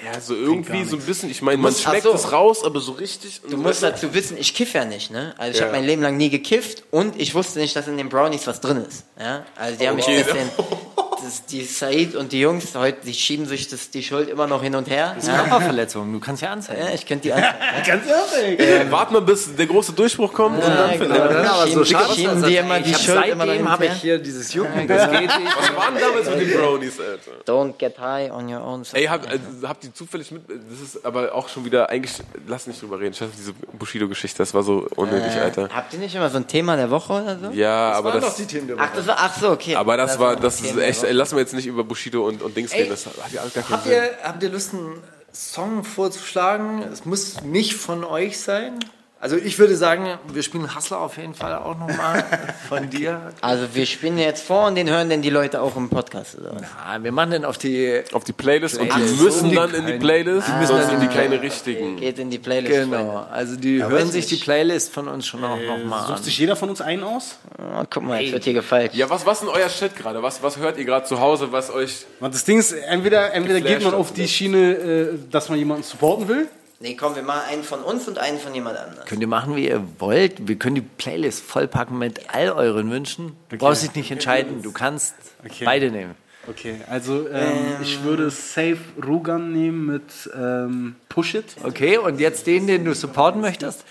ja, 0.05 0.19
so 0.21 0.35
irgendwie 0.35 0.83
so 0.85 0.95
ein 0.95 1.01
bisschen, 1.01 1.29
ich 1.31 1.41
meine, 1.41 1.57
man 1.57 1.71
musst- 1.71 1.83
schmeckt 1.83 2.03
so. 2.03 2.13
es 2.13 2.31
raus, 2.31 2.63
aber 2.63 2.79
so 2.79 2.91
richtig. 2.93 3.41
Du 3.49 3.57
musst 3.57 3.81
dazu 3.83 4.13
wissen, 4.13 4.37
ich 4.37 4.53
kiff 4.53 4.73
ja 4.73 4.85
nicht, 4.85 5.09
ne? 5.11 5.33
Also 5.37 5.51
ich 5.53 5.59
Ja. 5.59 5.65
habe 5.65 5.75
mein 5.77 5.85
Leben 5.85 6.01
lang 6.01 6.17
nie 6.17 6.29
gekifft 6.29 6.83
und 6.91 7.19
ich 7.19 7.33
wusste 7.35 7.59
nicht, 7.59 7.75
dass 7.75 7.87
in 7.87 7.97
den 7.97 8.09
Brownies 8.09 8.45
was 8.47 8.61
drin 8.61 8.85
ist. 8.87 9.05
Ja? 9.19 9.45
Also 9.55 9.77
die 9.79 9.87
haben 9.87 9.95
mich 9.95 10.05
Okay. 10.05 10.19
ein 10.19 10.25
bisschen, 10.25 10.49
das, 11.27 11.45
die 11.45 11.63
Said 11.63 12.15
und 12.15 12.31
die 12.31 12.39
Jungs 12.39 12.73
heute, 12.75 13.05
die 13.05 13.13
schieben 13.13 13.45
sich 13.45 13.67
das, 13.67 13.89
die 13.89 14.01
Schuld 14.01 14.29
immer 14.29 14.47
noch 14.47 14.63
hin 14.63 14.75
und 14.75 14.89
her. 14.89 15.15
Ja? 15.21 15.37
Körperverletzung, 15.43 16.11
du 16.11 16.19
kannst 16.19 16.41
ja 16.41 16.51
anzeigen. 16.51 16.81
Ja, 16.81 16.93
ich 16.93 17.05
könnte 17.05 17.23
die 17.23 17.33
anzeigen. 17.33 17.57
Ganz 17.85 18.03
ehrlich. 18.07 18.59
Äh, 18.59 18.91
Wart 18.91 19.11
mal, 19.11 19.21
bis 19.21 19.55
der 19.55 19.65
große 19.65 19.93
Durchbruch 19.93 20.33
kommt 20.33 20.55
und 20.63 20.67
dann 20.67 20.91
Ja, 20.91 20.97
findet 20.97 21.09
genau. 21.11 21.31
Ja, 21.43 21.51
aber 21.51 21.67
so 21.67 21.85
schade, 21.85 22.13
schieben, 22.13 22.43
die 22.43 22.55
das- 22.55 22.63
immer 22.65 22.77
ich 22.79 22.83
die 22.85 22.93
hab 22.95 23.01
Schuld 23.01 23.25
immer 23.27 23.45
noch 23.45 23.53
hin 23.53 23.69
habe 23.69 23.85
ich 23.85 23.93
hier 23.93 24.17
dieses 24.19 24.53
Jucken, 24.53 24.87
das 24.87 25.11
geht 25.11 25.21
nicht. 25.21 25.57
Was 25.57 25.75
waren 25.75 25.95
damals 25.99 26.29
mit 26.29 26.39
den 26.41 26.57
Brownies, 26.57 26.99
Alter? 26.99 27.31
Don't 27.45 27.73
get 27.77 27.97
high 27.99 28.31
on 28.31 28.53
your 28.53 28.61
own. 28.63 28.83
Ey, 28.93 29.05
habt, 29.05 29.25
äh, 29.31 29.37
habt 29.63 29.83
ihr 29.83 29.93
zufällig 29.93 30.31
mit, 30.31 30.43
das 30.49 30.79
ist 30.81 31.05
aber 31.05 31.33
auch 31.35 31.49
schon 31.49 31.65
wieder, 31.65 31.89
eigentlich, 31.89 32.13
lass 32.47 32.67
nicht 32.67 32.81
drüber 32.81 32.99
reden, 32.99 33.13
auf 33.13 33.29
diese 33.37 33.53
Bushido-Geschichte, 33.77 34.37
das 34.39 34.53
war 34.53 34.63
so 34.63 34.87
unnötig, 34.95 35.33
Alter. 35.41 35.69
Habt 35.73 35.93
ihr 35.93 35.99
nicht 35.99 36.15
immer 36.15 36.29
so 36.29 36.37
ein 36.37 36.47
Thema 36.47 36.75
der 36.77 36.89
Woche 36.89 37.13
oder 37.13 37.37
so? 37.39 37.49
Ja, 37.51 37.91
aber 37.91 38.09
waren 38.13 38.21
das, 38.21 38.29
doch 38.31 38.37
die 38.37 38.45
Themen 38.45 38.67
der 38.67 38.77
Ach, 38.79 38.89
das 38.95 39.07
war, 39.07 39.15
ach 39.19 39.37
so, 39.37 39.49
okay. 39.51 39.75
aber 39.75 39.97
das 39.97 40.17
war, 40.19 40.35
das 40.35 40.61
ist 40.61 40.77
echt, 40.77 41.03
ey, 41.03 41.13
lassen 41.17 41.35
wir 41.35 41.41
jetzt 41.41 41.53
nicht 41.53 41.67
über 41.67 41.83
Bushido 41.83 42.25
und, 42.25 42.41
und 42.41 42.55
Dings 42.55 42.73
reden, 42.73 42.89
das 42.89 43.05
hat 43.05 43.31
ja 43.31 43.41
alles 43.41 43.53
gar 43.53 43.63
keinen 43.63 43.73
Habt 43.73 43.83
Sinn. 43.83 43.93
ihr, 43.93 44.17
habt 44.23 44.43
ihr 44.43 44.49
Lust, 44.49 44.73
einen 44.73 45.03
Song 45.33 45.83
vorzuschlagen? 45.83 46.83
Es 46.91 47.05
muss 47.05 47.41
nicht 47.41 47.73
von 47.75 48.03
euch 48.03 48.39
sein. 48.39 48.79
Also 49.19 49.35
ich 49.35 49.57
würde 49.57 49.75
sagen, 49.75 50.19
wir 50.31 50.43
spielen 50.43 50.75
Hustler 50.75 50.99
auf 50.99 51.17
jeden 51.17 51.33
Fall 51.33 51.55
auch 51.55 51.75
nochmal 51.77 52.23
von 52.69 52.87
dir. 52.89 53.33
Also 53.41 53.65
wir 53.73 53.87
spielen 53.87 54.19
jetzt 54.19 54.45
vor 54.45 54.67
und 54.67 54.75
den 54.75 54.87
hören 54.89 55.09
denn 55.09 55.23
die 55.23 55.31
Leute 55.31 55.59
auch 55.59 55.75
im 55.75 55.89
Podcast 55.89 56.37
oder 56.39 56.53
was? 56.53 56.61
Ah, 56.85 56.99
wir 57.01 57.11
machen 57.11 57.31
den 57.31 57.43
auf 57.45 57.57
die... 57.57 58.03
Auf 58.13 58.25
die 58.25 58.33
Playlist 58.33 58.77
und 58.77 58.85
die 58.85 58.89
Playlist. 58.91 59.21
müssen 59.21 59.49
So, 59.49 59.55
dann 59.55 59.71
die 59.71 59.77
in 59.77 59.85
die 59.87 59.93
Playlist, 59.93 60.47
müssen 60.59 60.67
sonst 60.67 60.85
dann 60.85 60.93
in 60.95 60.99
die 60.99 61.05
in- 61.07 61.11
kleine 61.11 61.41
richtigen. 61.41 61.95
Geht 61.97 62.19
in 62.19 62.29
die 62.29 62.37
Playlist. 62.37 62.71
Genau, 62.91 63.25
also 63.31 63.55
die 63.55 63.81
weiß 63.81 63.89
hören 63.89 64.11
sich 64.11 64.27
die 64.27 64.35
Playlist 64.35 64.93
von 64.93 65.07
uns 65.07 65.25
schon 65.25 65.43
auch 65.43 65.57
nochmal 65.57 66.01
an. 66.01 66.07
Sucht 66.09 66.25
sich 66.25 66.37
jeder 66.37 66.55
von 66.55 66.69
uns 66.69 66.81
einen 66.81 67.03
aus? 67.03 67.39
Oh, 67.57 67.83
guck 67.89 68.03
mal, 68.03 68.21
jetzt 68.21 68.33
wird 68.33 68.43
hier 68.43 68.53
gefeilt. 68.53 68.93
Ja, 68.93 69.09
was, 69.09 69.25
was 69.25 69.41
ist 69.41 69.47
denn 69.47 69.55
euer 69.55 69.69
Shit 69.69 69.95
gerade? 69.95 70.21
Was, 70.21 70.43
was 70.43 70.57
hört 70.57 70.77
ihr 70.77 70.85
gerade 70.85 71.07
zu 71.07 71.19
Hause, 71.19 71.51
was 71.51 71.71
euch... 71.73 72.05
Das 72.19 72.45
Ding 72.45 72.59
ist, 72.59 72.71
entweder, 72.73 73.33
entweder 73.33 73.61
geht 73.61 73.81
man 73.83 73.95
auf 73.95 74.13
die 74.13 74.21
ne? 74.21 74.27
Schiene, 74.27 74.71
äh, 74.73 75.07
dass 75.31 75.49
man 75.49 75.57
jemanden 75.57 75.81
supporten 75.81 76.27
will. 76.27 76.47
Nee, 76.79 76.95
komm, 76.95 77.15
wir 77.15 77.23
machen 77.23 77.41
einen 77.49 77.63
von 77.63 77.81
uns 77.81 78.07
und 78.07 78.19
einen 78.19 78.37
von 78.37 78.53
jemand 78.53 78.77
anderem. 78.77 79.05
Könnt 79.07 79.21
ihr 79.21 79.27
machen, 79.27 79.55
wie 79.55 79.67
ihr 79.67 79.83
wollt. 79.97 80.47
Wir 80.47 80.57
können 80.57 80.75
die 80.75 80.81
Playlist 80.81 81.41
vollpacken 81.43 81.97
mit 81.97 82.29
all 82.33 82.51
euren 82.51 82.91
Wünschen. 82.91 83.35
Du 83.49 83.57
brauchst 83.57 83.81
dich 83.83 83.95
nicht 83.95 84.11
entscheiden. 84.11 84.61
Du 84.61 84.71
kannst 84.71 85.15
Okay. 85.43 85.65
beide 85.65 85.89
nehmen. 85.91 86.15
Okay, 86.49 86.75
also 86.89 87.27
ähm, 87.29 87.77
ich 87.81 88.03
würde 88.03 88.29
Safe 88.29 88.77
Rugan 89.05 89.51
nehmen 89.51 89.85
mit 89.85 90.29
ähm, 90.33 90.95
Push 91.09 91.35
It. 91.35 91.45
Okay, 91.63 91.97
und 91.97 92.19
jetzt 92.19 92.47
den, 92.47 92.67
den 92.67 92.85
du 92.85 92.93
supporten 92.95 93.41
möchtest? 93.41 93.83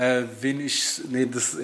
Äh, 0.00 0.22
wen 0.40 0.60
ich. 0.60 1.02
Nee, 1.10 1.26
das. 1.26 1.58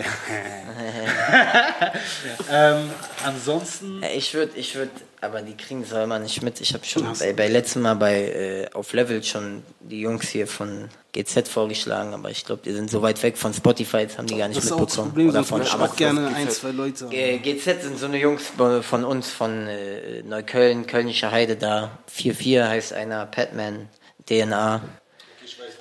ähm, 2.53 2.91
ansonsten. 3.25 4.03
Ich 4.15 4.35
würde, 4.35 4.53
ich 4.57 4.75
würde, 4.75 4.91
aber 5.23 5.41
die 5.41 5.57
kriegen 5.57 5.81
es 5.81 5.93
immer 5.93 6.19
nicht 6.19 6.43
mit. 6.43 6.61
Ich 6.61 6.75
habe 6.75 6.85
schon 6.85 7.11
bei, 7.19 7.33
bei 7.33 7.49
letztem 7.49 7.81
Mal 7.81 7.95
bei 7.95 8.25
äh, 8.25 8.69
auf 8.75 8.93
Level 8.93 9.23
schon 9.23 9.63
die 9.81 10.03
Jungs 10.03 10.29
hier 10.29 10.47
von 10.47 10.91
GZ 11.13 11.49
vorgeschlagen, 11.49 12.13
aber 12.13 12.31
ich 12.31 12.45
glaube, 12.45 12.61
die 12.63 12.73
sind 12.73 12.91
so 12.91 13.01
weit 13.01 13.23
weg 13.23 13.39
von 13.39 13.55
Spotify, 13.55 14.01
jetzt 14.01 14.19
haben 14.19 14.27
die 14.27 14.37
gar 14.37 14.49
nicht 14.49 14.59
Das 14.59 14.67
ist 14.67 14.73
auch 14.73 14.85
das 14.85 14.99
mitbekommen. 14.99 15.13
Problem, 15.13 15.29
Oder 15.31 15.45
von 15.45 15.63
ich 15.63 15.73
auch 15.73 15.97
gerne 15.97 16.27
ein, 16.35 16.51
zwei 16.51 16.73
Leute. 16.73 17.07
Äh, 17.11 17.39
GZ 17.39 17.85
sind 17.85 17.99
so 17.99 18.05
eine 18.05 18.19
Jungs 18.19 18.53
von 18.83 19.05
uns, 19.07 19.31
von 19.31 19.67
äh, 19.67 20.23
Neukölln, 20.25 20.87
Kölnische 20.87 21.31
Heide 21.31 21.57
da. 21.57 21.99
4-4 22.15 22.69
heißt 22.69 22.93
einer, 22.93 23.25
Patman, 23.25 23.89
DNA. 24.29 24.83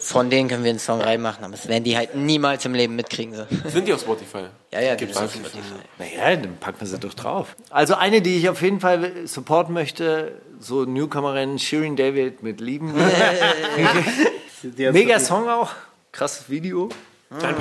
Von 0.05 0.29
denen 0.29 0.47
können 0.47 0.63
wir 0.63 0.69
einen 0.69 0.79
Song 0.79 1.01
reinmachen, 1.01 1.43
aber 1.43 1.53
das 1.53 1.67
werden 1.67 1.83
die 1.83 1.97
halt 1.97 2.15
niemals 2.15 2.63
im 2.65 2.75
Leben 2.75 2.95
mitkriegen. 2.95 3.33
So. 3.33 3.45
Sind 3.69 3.87
die 3.87 3.93
auf 3.93 4.01
Spotify? 4.01 4.45
Ja, 4.71 4.81
ja, 4.81 4.95
gibt's 4.95 5.17
auf 5.17 5.33
Spotify. 5.33 5.57
Naja, 5.97 6.35
dann 6.35 6.57
packen 6.57 6.79
wir 6.79 6.87
sie 6.87 6.99
doch 6.99 7.13
drauf. 7.15 7.55
Also 7.71 7.95
eine, 7.95 8.21
die 8.21 8.37
ich 8.37 8.47
auf 8.47 8.61
jeden 8.61 8.79
Fall 8.79 9.25
supporten 9.25 9.73
möchte, 9.73 10.33
so 10.59 10.85
Newcomerin 10.85 11.57
Shirin 11.57 11.95
David 11.95 12.43
mit 12.43 12.61
Lieben. 12.61 12.93
Die 14.63 14.91
Mega 14.91 15.19
Song 15.19 15.49
auch, 15.49 15.71
krasses 16.11 16.49
Video. 16.49 16.89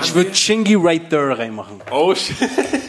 Ich 0.03 0.14
würde 0.14 0.30
Chingy 0.32 0.74
Right 0.74 1.09
There 1.11 1.36
reinmachen. 1.36 1.80
Oh 1.90 2.14
shit. 2.14 2.36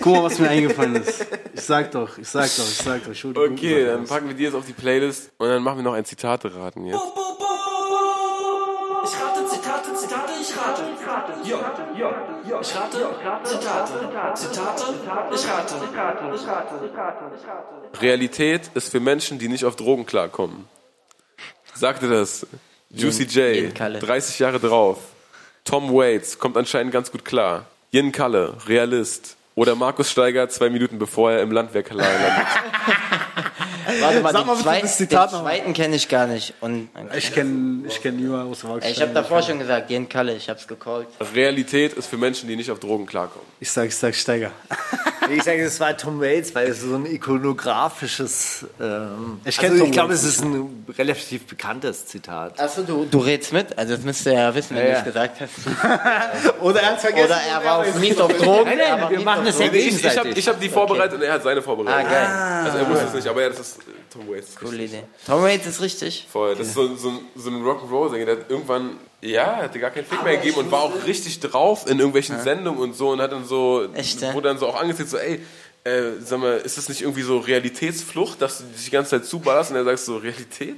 Guck 0.02 0.16
mal, 0.16 0.24
was 0.24 0.38
mir 0.38 0.50
eingefallen 0.50 0.98
ist. 0.98 1.26
Ich 1.54 1.62
sag 1.62 1.92
doch, 1.92 2.18
ich 2.18 2.28
sag 2.28 2.44
doch, 2.44 2.68
ich 2.68 2.78
sag 2.78 3.04
doch. 3.04 3.12
Ich 3.12 3.22
die 3.22 3.38
Okay, 3.38 3.86
dann 3.86 4.06
packen 4.06 4.28
wir 4.28 4.36
die 4.36 4.44
jetzt 4.44 4.54
auf 4.54 4.66
die 4.66 4.74
Playlist 4.74 5.32
und 5.38 5.48
dann 5.48 5.64
machen 5.64 5.78
wir 5.78 5.84
noch 5.84 5.94
ein 5.94 6.06
Zitate 6.06 6.54
raten 6.54 6.86
jetzt. 6.86 6.96
Rate 6.96 7.14
Zitate, 7.14 7.24
Zitate, 7.26 7.75
ich 10.50 10.58
rate. 10.58 10.84
Ja, 11.44 11.58
ja, 12.48 12.62
ich 12.62 12.76
rate 12.76 13.10
Zitate, 13.44 13.94
Zitate, 14.34 14.86
ich 15.34 15.48
rate. 15.48 15.76
Realität 18.02 18.70
ist 18.74 18.92
für 18.92 19.00
Menschen, 19.00 19.40
die 19.40 19.48
nicht 19.48 19.66
auf 19.66 19.76
Drogen 19.76 20.06
klarkommen. 20.06 20.68
Sagte 21.74 22.08
das 22.08 22.46
Juicy 22.90 23.24
J, 23.24 23.56
Yin 23.56 23.74
Kalle. 23.74 24.00
30 24.00 24.40
Jahre 24.40 24.60
drauf. 24.60 24.98
Tom 25.64 25.94
Waits 25.94 26.40
kommt 26.40 26.58
anscheinend 26.58 26.94
ganz 26.94 27.12
gut 27.12 27.26
klar. 27.26 27.66
Yin 27.92 28.12
Kalle, 28.12 28.56
Realist. 28.68 29.38
Oder 29.56 29.76
Markus 29.76 30.12
Steiger, 30.12 30.50
zwei 30.50 30.70
Minuten 30.70 31.00
bevor 31.00 31.32
er 31.32 31.42
im 31.42 31.52
Landwehr 31.52 31.84
landet. 31.90 32.10
Warte 34.00 34.22
mal, 34.22 34.32
Sag 34.34 34.42
den, 34.42 34.48
mal 34.48 34.58
zweiten, 34.58 34.82
das 34.84 34.98
Zitat 34.98 35.32
den 35.32 35.40
zweiten 35.40 35.74
kenne 35.74 35.96
ich 35.96 36.10
gar 36.10 36.28
nicht. 36.28 36.54
Und 36.62 36.90
Ich 37.16 37.34
kenne 37.34 37.88
ich 37.88 38.02
kenn 38.02 38.16
niemanden 38.18 38.52
aus 38.52 38.64
Wagstein. 38.64 38.92
ich 38.92 39.02
habe 39.02 39.14
davor 39.14 39.42
schon 39.42 39.60
gesagt, 39.60 39.90
Jen 39.90 40.10
Kalle, 40.10 40.36
ich 40.36 40.50
hab's 40.50 40.68
gecallt. 40.68 41.08
Realität 41.34 41.94
ist 41.94 42.08
für 42.08 42.18
Menschen, 42.18 42.48
die 42.50 42.56
nicht 42.56 42.72
auf 42.72 42.80
Drogen 42.80 43.06
klarkommen. 43.06 43.48
Ich 43.60 43.72
sag, 43.72 43.88
ich 43.88 43.96
sag 43.96 44.16
Steiger. 44.16 44.52
Ich 45.32 45.44
sage, 45.44 45.64
es 45.64 45.80
war 45.80 45.96
Tom 45.98 46.20
Waits, 46.22 46.54
weil 46.54 46.68
es 46.70 46.82
so 46.82 46.96
ein 46.96 47.06
ikonografisches. 47.06 48.66
Ähm, 48.80 49.40
Ich 49.46 49.60
also 49.60 49.84
ich 49.86 49.92
glaube, 49.92 50.14
es 50.14 50.24
ist 50.24 50.44
ein 50.44 50.86
relativ 50.98 51.46
bekanntes 51.48 52.06
Zitat. 52.06 52.60
Achso, 52.60 52.84
du, 52.84 53.06
du 53.10 53.18
redst 53.20 53.52
mit? 53.54 53.78
Also 53.78 53.96
das 53.96 54.04
müsst 54.06 54.26
ihr 54.26 54.34
ja 54.34 54.54
wissen, 54.54 54.76
wenn 54.76 54.86
Ja, 54.88 54.92
du 54.94 54.98
es 55.00 55.06
gesagt 55.06 55.42
hast. 55.42 55.52
Oder 56.62 56.82
er 56.82 56.90
hat 56.92 57.02
vergessen. 57.02 57.26
Oder 57.26 57.42
er 57.42 57.64
war 57.64 57.80
auf 57.80 58.00
Mies 58.00 58.20
auf 58.20 58.32
Drogen. 58.38 58.66
Nein, 58.66 58.78
nein, 58.78 59.10
wir 59.10 59.20
machen 59.22 59.46
das 59.46 59.60
ja 59.60 59.66
Drogen. 59.68 59.78
Ich, 59.80 59.88
ich 59.88 60.04
habe 60.06 60.14
gegenseitig. 60.30 60.48
hab 60.48 60.60
die 60.60 60.70
vorbereitet 60.70 61.16
und 61.16 61.22
er 61.24 61.34
hat 61.34 61.44
seine 61.44 61.60
Ah, 61.60 61.64
vorbereitet. 61.64 62.12
geil. 62.12 62.28
Also 62.66 62.78
er 62.78 62.90
wusste 62.90 63.06
es 63.08 63.14
nicht, 63.14 63.28
aber 63.28 63.42
ja, 63.42 63.50
das 63.50 63.60
ist 63.60 63.80
Tom 64.16 64.30
Waits. 64.30 64.56
Coole 64.56 64.84
Idee. 64.84 65.04
Tom 65.26 65.42
Waits 65.44 65.66
ist 65.68 65.82
richtig. 65.82 66.28
Voll. 66.32 66.56
Das 66.56 66.68
ist 66.68 66.74
so, 66.74 66.96
so, 66.96 67.10
ein- 67.10 67.20
so 67.36 67.50
ein 67.50 67.62
Rock'n'Roll-Sänger, 67.64 68.26
der 68.26 68.38
hat 68.38 68.50
irgendwann, 68.50 68.98
ja, 69.22 69.58
hatte 69.58 69.80
gar 69.80 69.92
keinen 69.92 70.06
Fick 70.06 70.24
mehr 70.24 70.38
gegeben 70.38 70.58
und 70.58 70.72
war 70.72 70.84
auch 70.84 71.06
richtig 71.06 71.40
drauf 71.40 71.86
in 71.88 71.98
irgendwelchen 72.00 72.40
Sendungen 72.42 72.80
und 72.82 72.96
so 72.96 73.10
und 73.10 73.22
hat 73.22 73.32
dann 73.32 73.46
so, 73.46 73.88
Echt, 73.94 74.22
ja? 74.22 74.34
wurde 74.34 74.48
dann 74.50 74.58
so 74.58 74.68
auch 74.68 74.80
angezeigt, 74.80 75.10
so, 75.10 75.18
ey, 75.18 75.42
äh, 75.84 76.14
sag 76.24 76.40
mal, 76.40 76.58
ist 76.58 76.78
das 76.78 76.90
nicht 76.90 77.02
irgendwie 77.02 77.22
so 77.22 77.38
Realitätsflucht, 77.40 78.42
dass 78.42 78.60
du 78.60 78.64
dich 78.66 78.86
die 78.86 78.92
ganze 78.92 79.12
Zeit 79.12 79.26
zuballerst 79.26 79.72
und 79.72 79.78
er 79.78 79.84
sagt 79.84 80.00
so, 80.00 80.18
Realität? 80.18 80.78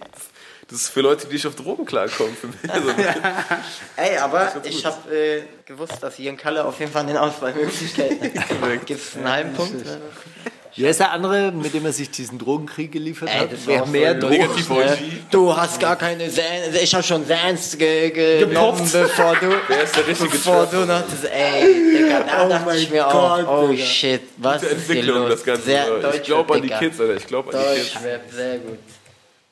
Das 0.69 0.81
ist 0.81 0.89
für 0.89 0.99
Leute, 0.99 1.27
die 1.27 1.33
nicht 1.35 1.47
auf 1.47 1.55
Drogen 1.55 1.85
klarkommen. 1.85 2.35
Für 2.35 2.47
mich. 2.47 2.57
Also, 2.69 2.89
Ey, 3.95 4.17
aber 4.17 4.53
ich 4.65 4.85
habe 4.85 5.15
äh, 5.15 5.43
gewusst, 5.65 5.93
dass 6.01 6.17
Jen 6.17 6.35
Kalle 6.35 6.65
auf 6.65 6.77
jeden 6.81 6.91
Fall 6.91 7.05
den 7.05 7.15
Auswahlmöglichkeiten 7.15 8.33
hat. 8.37 8.85
Gibt 8.85 8.99
es 9.01 9.15
einen 9.15 9.31
halben 9.31 9.53
Punkt? 9.53 9.85
Wer 10.79 10.91
ist 10.91 10.99
der 10.99 11.11
andere, 11.11 11.51
mit 11.51 11.73
dem 11.73 11.85
er 11.87 11.91
sich 11.91 12.11
diesen 12.11 12.37
Drogenkrieg 12.37 12.91
geliefert 12.91 13.29
Ey, 13.33 13.39
hat? 13.39 13.51
das 13.51 13.65
Wer 13.65 13.85
mehr 13.87 14.13
Drogen? 14.13 14.33
Negativ 14.37 14.69
Ne? 14.69 14.75
OG. 14.75 15.31
Du 15.31 15.57
hast 15.57 15.79
gar 15.79 15.95
keine 15.95 16.29
Sans. 16.29 16.75
Ich 16.79 16.93
habe 16.93 17.03
schon 17.03 17.25
Sans 17.25 17.77
ge 17.79 18.11
ge 18.11 18.39
genommen, 18.45 18.87
bevor 18.91 19.35
du, 19.37 19.49
Wer 19.67 19.83
ist 19.83 19.95
der 19.95 20.05
richtige 20.07 20.29
bevor 20.29 20.67
du 20.67 20.85
noch 20.85 21.01
das, 21.09 21.23
ey, 21.23 21.73
Digga, 21.97 22.19
da 22.21 22.45
Oh 22.45 22.49
dachte 22.49 22.65
mein 22.67 22.77
ich 22.77 22.91
mir 22.91 23.01
Gott, 23.03 23.13
auch, 23.47 23.63
oh 23.63 23.67
Digga. 23.69 23.83
shit, 23.83 24.21
was 24.37 24.61
Gute 24.61 24.73
ist 24.73 24.85
hier 24.85 24.95
Entwicklung, 24.97 25.19
los? 25.23 25.29
das 25.31 25.43
Ganze. 25.43 25.61
Sehr 25.63 26.13
ich 26.13 26.23
glaube 26.23 26.53
an 26.53 26.61
die. 26.61 26.69
Kids, 26.69 26.99
Alter. 27.01 27.15
Ich 27.15 27.27
glaube 27.27 27.53
an 27.57 27.59
die 27.59 27.75
Kids. 27.79 27.93
Deutschrap, 27.93 28.21
sehr 28.31 28.57
gut. 28.59 28.79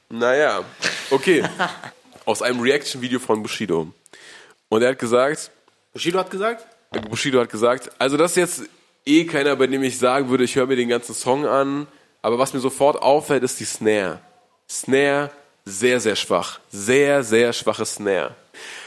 Naja, 0.09 0.63
okay. 1.09 1.43
Aus 2.26 2.41
einem 2.43 2.59
Reaction-Video 2.59 3.19
von 3.19 3.41
Bushido. 3.41 3.88
Und 4.69 4.82
er 4.84 4.89
hat 4.89 4.99
gesagt, 4.99 5.49
Bushido 5.91 6.19
hat 6.19 6.30
gesagt? 6.30 6.65
Bushido 7.09 7.39
hat 7.39 7.49
gesagt, 7.49 7.89
also 7.97 8.15
das 8.15 8.32
ist 8.32 8.38
jetzt 8.38 8.61
eh 9.06 9.26
keiner, 9.26 9.56
bei 9.56 9.68
dem 9.68 9.84
ich 9.84 9.97
sagen 9.97 10.30
würde, 10.30 10.43
ich 10.43 10.56
höre 10.56 10.68
mir 10.68 10.76
den 10.76 10.89
ganzen 10.89 11.14
Song 11.16 11.45
an, 11.45 11.88
aber 12.22 12.39
was 12.39 12.53
mir 12.53 12.60
sofort 12.60 13.01
auffällt, 13.01 13.43
ist 13.43 13.60
die 13.60 13.66
Snare. 13.66 14.20
Snare, 14.70 15.30
sehr, 15.64 15.99
sehr 15.99 16.16
schwach. 16.16 16.60
Sehr, 16.72 17.24
sehr 17.24 17.53
schwache 17.53 17.86
Snare. 17.86 18.36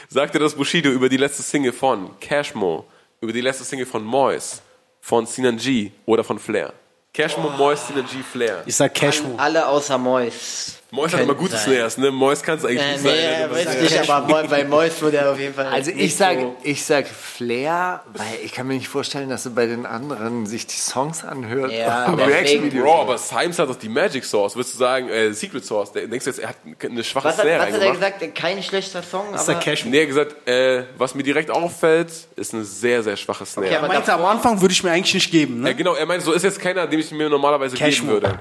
Sagte 0.09 0.39
das 0.39 0.55
Bushido 0.55 0.89
über 0.89 1.07
die 1.07 1.17
letzte 1.17 1.43
Single 1.43 1.71
von 1.71 2.19
Cashmo, 2.19 2.85
über 3.21 3.31
die 3.31 3.41
letzte 3.41 3.63
Single 3.63 3.85
von 3.85 4.03
Mois, 4.03 4.61
von 4.99 5.25
Sinan 5.25 5.57
G 5.57 5.91
oder 6.05 6.23
von 6.23 6.39
Flair. 6.39 6.73
Cashmo, 7.13 7.49
Mois, 7.51 7.87
Sinan 7.87 8.05
G, 8.05 8.23
Flair. 8.23 8.63
Ich 8.65 8.75
sag 8.75 8.93
Cashmo. 8.93 9.35
Alle 9.37 9.67
außer 9.67 9.97
Mois. 9.97 10.78
Mois 10.91 11.13
hat 11.13 11.19
immer 11.21 11.35
gute 11.35 11.51
sein. 11.55 11.73
Snares, 11.75 11.97
ne? 11.99 12.09
Mois 12.09 12.41
kann 12.41 12.57
es 12.57 12.65
eigentlich 12.65 12.81
Äh, 12.81 12.91
nicht 12.93 13.03
nee, 13.03 13.09
sein. 13.41 13.51
weiß 13.51 13.75
ich 13.75 13.81
nicht, 13.91 14.09
aber 14.09 14.43
bei 14.47 14.63
Mois 14.63 14.89
wurde 15.01 15.17
er 15.17 15.31
auf 15.31 15.39
jeden 15.39 15.53
Fall. 15.53 15.67
Also 15.67 15.91
ich 15.91 15.97
nicht 15.97 16.17
sag, 16.17 16.39
so- 16.39 16.55
ich 16.63 16.83
sag 16.83 17.05
Flair, 17.07 18.01
weil 18.13 18.25
ich 18.43 18.51
kann 18.53 18.65
mir 18.67 18.73
nicht 18.73 18.87
vorstellen, 18.87 19.29
dass 19.29 19.45
er 19.45 19.51
bei 19.51 19.67
den 19.67 19.85
anderen 19.85 20.47
sich 20.47 20.65
die 20.65 20.75
Songs 20.79 21.23
anhört. 21.23 21.71
Ja, 21.71 22.07
deswegen- 22.11 22.29
Reaction-Videos. 22.31 22.83
Bro, 22.83 23.01
aber 23.01 23.17
Symes 23.19 23.59
hat 23.59 23.69
doch 23.69 23.75
die 23.75 23.87
Magic 23.89 24.25
Source. 24.25 24.55
Würdest 24.55 24.73
du 24.73 24.77
sagen, 24.79 25.09
äh, 25.09 25.31
Secret 25.33 25.63
Source? 25.63 25.91
Der- 25.91 26.07
Denkst 26.07 26.25
du 26.25 26.31
jetzt, 26.31 26.39
er 26.39 26.49
hat 26.49 26.55
eine 26.83 27.03
schwache 27.03 27.25
Was 27.27 27.37
hat, 27.37 27.43
Snare 27.45 27.59
was 27.67 27.73
hat 27.73 27.81
er 27.81 27.91
gesagt? 27.91 28.35
Kein 28.35 28.63
schlechter 28.63 29.03
Song, 29.03 29.25
Ich 29.35 29.41
sag 29.41 29.57
aber... 29.57 29.63
Cashmo. 29.65 29.91
Nee, 29.91 29.97
er 29.97 30.01
hat 30.03 30.07
gesagt, 30.09 30.47
äh, 30.47 30.83
was 30.97 31.13
mir 31.13 31.23
direkt 31.23 31.51
auffällt, 31.51 32.09
ist 32.35 32.53
eine 32.55 32.63
sehr, 32.63 33.03
sehr 33.03 33.15
schwache 33.15 33.45
Snare. 33.45 33.67
Okay, 33.67 33.75
Er 33.75 33.83
aber 33.83 33.93
meinte, 33.93 34.11
am 34.11 34.25
Anfang 34.25 34.59
würde 34.59 34.71
ich 34.71 34.83
mir 34.83 34.89
eigentlich 34.91 35.13
nicht 35.13 35.29
geben, 35.31 35.57
ja, 35.57 35.69
ne? 35.69 35.75
genau, 35.75 35.93
er 35.93 36.05
meint, 36.07 36.23
so 36.23 36.31
ist 36.31 36.41
jetzt 36.43 36.59
keiner, 36.59 36.87
dem 36.87 36.99
ich 36.99 37.11
mir 37.11 37.29
normalerweise 37.29 37.75
Cashmo. 37.77 38.13
geben 38.13 38.23
würde. 38.23 38.39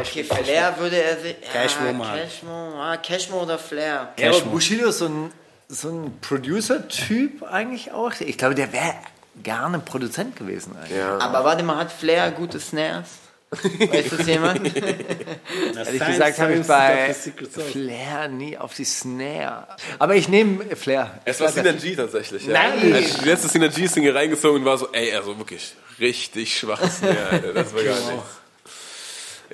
Okay, 0.00 0.24
Flair 0.24 0.74
würde 0.78 1.02
er 1.02 1.18
sich... 1.18 1.36
Cashmo, 1.52 1.86
ja, 1.86 1.92
Mann. 1.92 2.18
Cashmo, 2.18 2.80
ah, 2.80 2.96
Cashmo 2.96 3.42
oder 3.42 3.58
Flair. 3.58 4.12
Ja, 4.18 4.30
aber 4.30 4.40
Bushido 4.42 4.88
ist 4.88 4.98
so 4.98 5.06
ein, 5.06 5.32
so 5.68 5.88
ein 5.88 6.18
Producer-Typ 6.20 7.42
eigentlich 7.44 7.92
auch. 7.92 8.12
Ich 8.20 8.38
glaube, 8.38 8.54
der 8.54 8.72
wäre 8.72 8.94
gerne 9.42 9.78
Produzent 9.78 10.36
gewesen 10.36 10.76
eigentlich. 10.76 10.98
Ja. 10.98 11.18
Aber 11.18 11.44
warte 11.44 11.62
mal, 11.62 11.76
hat 11.76 11.92
Flair 11.92 12.30
gute 12.30 12.60
Snares? 12.60 13.08
Weiß 13.50 14.06
das 14.10 14.26
jemand? 14.26 14.60
Ehrlich 14.64 16.06
gesagt 16.06 16.38
habe 16.38 16.54
ich 16.54 16.66
bei 16.66 17.14
Flair 17.70 18.28
nie 18.28 18.58
auf 18.58 18.74
die 18.74 18.84
Snare. 18.84 19.68
Aber 19.98 20.16
ich 20.16 20.28
nehme 20.28 20.64
Flair. 20.74 21.20
Es 21.24 21.40
war 21.40 21.50
Synergy 21.50 21.94
tatsächlich. 21.94 22.46
Ja. 22.46 22.54
Nein. 22.54 22.92
Als 22.92 23.18
die 23.18 23.24
letzte 23.24 23.48
Synergy-Single 23.48 24.16
reingezogen 24.16 24.60
und 24.60 24.64
war 24.64 24.76
so, 24.76 24.88
ey, 24.92 25.14
also 25.14 25.38
wirklich 25.38 25.74
richtig 26.00 26.58
schwache 26.58 26.88
Snare. 26.88 27.52
Das 27.54 27.72
war 27.74 27.82
gar 27.84 27.94
nichts. 27.94 28.40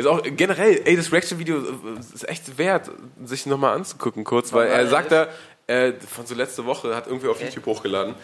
Ist 0.01 0.07
auch 0.07 0.23
generell, 0.23 0.81
ey, 0.85 0.97
das 0.97 1.13
Reaction-Video 1.13 1.59
äh, 1.59 2.01
ist 2.15 2.29
echt 2.29 2.59
wert, 2.59 2.91
sich 3.25 3.47
nochmal 3.47 3.77
anzugucken 3.77 4.25
kurz, 4.25 4.53
weil 4.53 4.69
er 4.69 4.89
sagt 4.89 5.13
da, 5.13 5.29
äh, 5.67 5.93
von 5.93 6.27
so 6.27 6.35
letzte 6.35 6.65
Woche, 6.65 6.95
hat 6.97 7.07
irgendwie 7.07 7.29
auf 7.29 7.41
YouTube 7.41 7.67
hochgeladen. 7.67 8.15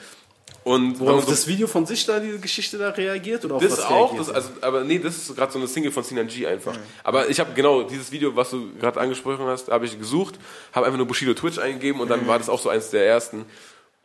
Und 0.65 0.99
Wo 0.99 1.11
auf 1.11 1.25
so, 1.25 1.31
das 1.31 1.47
Video 1.47 1.69
von 1.69 1.87
sich 1.87 2.05
da, 2.07 2.19
diese 2.19 2.41
Geschichte 2.41 2.77
da 2.79 2.89
reagiert? 2.91 3.45
Oder 3.45 3.57
auf 3.57 3.63
das 3.63 3.73
was 3.73 3.85
auch, 3.85 4.13
reagiert 4.13 4.29
das, 4.29 4.35
also, 4.35 4.51
aber 4.63 4.83
nee, 4.83 4.99
das 4.99 5.17
ist 5.17 5.37
gerade 5.37 5.53
so 5.53 5.59
eine 5.59 5.69
Single 5.69 5.93
von 5.93 6.03
Sinan 6.03 6.27
G 6.27 6.47
einfach. 6.47 6.77
Aber 7.05 7.29
ich 7.29 7.39
habe 7.39 7.53
genau 7.55 7.83
dieses 7.83 8.11
Video, 8.11 8.35
was 8.35 8.51
du 8.51 8.73
gerade 8.81 8.99
angesprochen 8.99 9.47
hast, 9.47 9.69
habe 9.69 9.85
ich 9.85 9.99
gesucht, 9.99 10.37
habe 10.73 10.87
einfach 10.87 10.97
nur 10.97 11.07
Bushido 11.07 11.35
Twitch 11.35 11.59
eingegeben 11.59 12.01
und 12.01 12.09
dann 12.09 12.27
war 12.27 12.39
das 12.39 12.49
auch 12.49 12.61
so 12.61 12.69
eins 12.69 12.91
der 12.91 13.07
ersten. 13.07 13.45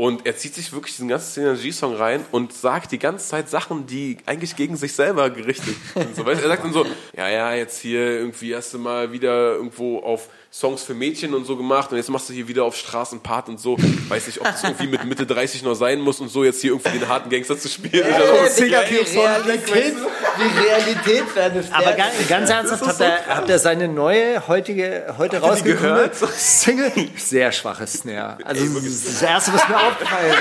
Und 0.01 0.25
er 0.25 0.35
zieht 0.35 0.55
sich 0.55 0.73
wirklich 0.73 0.95
diesen 0.95 1.09
ganzen 1.09 1.31
Sinan 1.31 1.61
G-Song 1.61 1.93
rein 1.93 2.25
und 2.31 2.53
sagt 2.53 2.91
die 2.91 2.97
ganze 2.97 3.27
Zeit 3.27 3.51
Sachen, 3.51 3.85
die 3.85 4.17
eigentlich 4.25 4.55
gegen 4.55 4.75
sich 4.75 4.93
selber 4.93 5.29
gerichtet 5.29 5.75
sind. 5.93 6.15
So, 6.15 6.25
weißt, 6.25 6.41
er 6.41 6.47
sagt 6.47 6.63
dann 6.63 6.73
so, 6.73 6.87
ja, 7.15 7.29
ja, 7.29 7.53
jetzt 7.53 7.79
hier 7.79 7.99
irgendwie 7.99 8.55
du 8.73 8.79
mal 8.79 9.11
wieder 9.11 9.53
irgendwo 9.53 9.99
auf 9.99 10.29
Songs 10.53 10.83
für 10.83 10.93
Mädchen 10.93 11.33
und 11.33 11.45
so 11.45 11.55
gemacht 11.55 11.91
und 11.91 11.97
jetzt 11.97 12.09
machst 12.09 12.27
du 12.27 12.33
hier 12.33 12.45
wieder 12.45 12.65
auf 12.65 12.75
Straßenpart 12.75 13.47
und 13.47 13.57
so. 13.57 13.77
Weiß 14.09 14.27
nicht, 14.27 14.41
ob 14.41 14.47
das 14.47 14.61
irgendwie 14.63 14.87
mit 14.87 15.05
Mitte 15.05 15.25
30 15.25 15.63
noch 15.63 15.75
sein 15.75 16.01
muss 16.01 16.19
und 16.19 16.27
so 16.27 16.43
jetzt 16.43 16.59
hier 16.59 16.71
irgendwie 16.71 16.99
den 16.99 17.07
harten 17.07 17.29
Gangster 17.29 17.57
zu 17.57 17.69
spielen. 17.69 18.05
Und 18.05 18.11
dann 18.11 18.49
so, 18.49 18.61
Digga, 18.61 18.81
wie 18.89 19.17
Realität, 19.17 19.95
wie 20.37 20.59
Realität 20.61 21.35
werden 21.37 21.59
es 21.61 21.71
Aber 21.71 21.93
ganz, 21.93 22.27
ganz 22.27 22.49
ernsthaft, 22.49 22.85
habt 22.85 22.99
ihr, 22.99 23.25
habt 23.27 23.49
ihr 23.49 23.59
seine 23.59 23.87
neue, 23.87 24.45
heutige, 24.49 25.15
heute 25.17 25.37
rausgekommene 25.37 26.09
gehört? 26.09 26.15
Single? 26.35 26.91
Sehr 27.15 27.49
schwache 27.53 27.87
Snare. 27.87 28.37
Also 28.43 28.65
das 28.65 29.21
Erste, 29.21 29.53
was 29.53 29.69
mir 29.69 29.77
aufgefallen. 29.77 30.35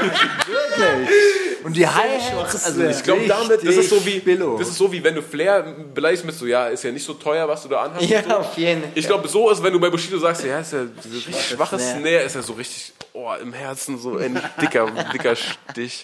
Wirklich. 0.77 1.51
Und 1.63 1.77
die 1.77 1.87
Hi-Hats, 1.87 2.65
also 2.65 2.83
Ich 2.85 3.03
glaube 3.03 3.27
damit, 3.27 3.67
das 3.67 3.77
ist 3.77 3.91
so 3.91 4.05
wie, 4.05 4.19
Billo. 4.21 4.57
das 4.59 4.69
ist 4.69 4.79
so 4.79 4.91
wie 4.91 5.03
wenn 5.05 5.15
du 5.15 5.23
Flair 5.23 5.63
beleidigst 5.95 6.25
mit 6.25 6.35
so, 6.35 6.47
ja, 6.47 6.69
ist 6.69 6.83
ja 6.85 6.91
nicht 6.91 7.05
so 7.05 7.15
teuer, 7.15 7.47
was 7.47 7.63
du 7.63 7.69
da 7.69 7.83
anhast. 7.83 8.09
Ja, 8.09 8.23
so. 8.23 8.37
auf 8.37 8.57
jeden 8.57 8.83
Fall. 8.83 8.93
Ich 8.95 9.07
glaube, 9.07 9.29
so 9.29 9.51
ist, 9.51 9.63
wenn 9.63 9.73
du 9.73 9.81
bei 9.81 9.91
Bushido 10.01 10.19
sagst, 10.19 10.45
ja, 10.45 10.61
ist 10.61 10.73
ja 10.73 10.85
so 10.85 11.09
richtig 11.09 11.47
schwaches 11.47 11.83
Snare. 11.83 12.01
Snare, 12.01 12.23
ist 12.23 12.35
ja 12.35 12.43
so 12.43 12.53
richtig, 12.55 12.93
oh, 13.13 13.33
im 13.41 13.53
Herzen 13.53 13.99
so 13.99 14.17
ein 14.17 14.41
dicker, 14.61 14.91
dicker 15.13 15.37
Stich. 15.37 16.03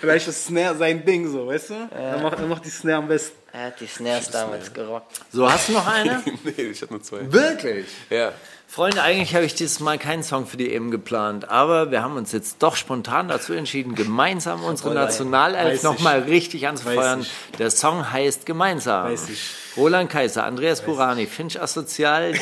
Vielleicht 0.00 0.28
ist 0.28 0.46
Snare 0.46 0.76
sein 0.76 1.04
Ding 1.04 1.30
so, 1.30 1.46
weißt 1.46 1.70
du? 1.70 1.88
Er, 1.90 2.18
macht, 2.18 2.38
er 2.38 2.46
macht 2.46 2.64
die 2.64 2.70
Snare 2.70 2.98
am 2.98 3.08
besten. 3.08 3.36
Er 3.52 3.66
hat 3.68 3.80
die 3.80 3.86
Snares 3.86 4.30
damals 4.30 4.72
gerockt. 4.72 5.20
So, 5.32 5.50
hast 5.50 5.68
du 5.68 5.72
noch 5.72 5.86
eine? 5.86 6.22
nee, 6.44 6.62
ich 6.62 6.82
hatte 6.82 6.92
nur 6.92 7.02
zwei. 7.02 7.32
Wirklich? 7.32 7.86
Ja. 8.10 8.32
Freunde, 8.68 9.00
eigentlich 9.02 9.34
habe 9.34 9.44
ich 9.44 9.54
dieses 9.54 9.80
Mal 9.80 9.96
keinen 9.96 10.22
Song 10.22 10.46
für 10.46 10.56
die 10.56 10.74
EM 10.74 10.90
geplant, 10.90 11.48
aber 11.48 11.90
wir 11.90 12.02
haben 12.02 12.16
uns 12.16 12.32
jetzt 12.32 12.62
doch 12.62 12.76
spontan 12.76 13.28
dazu 13.28 13.54
entschieden, 13.54 13.94
gemeinsam 13.94 14.64
unsere 14.64 14.92
Nationalelf 14.92 15.74
Weiß 15.74 15.82
nochmal 15.82 16.20
richtig 16.20 16.66
anzufeuern. 16.66 17.20
Weiß 17.20 17.26
Der 17.58 17.70
Song 17.70 18.10
heißt 18.12 18.44
Gemeinsam. 18.44 19.04
Weiß 19.10 19.28
ich. 19.30 19.54
Roland 19.76 20.10
Kaiser, 20.10 20.44
Andreas 20.44 20.82
Burani, 20.82 21.26
Finch 21.26 21.60
Asozial, 21.60 22.34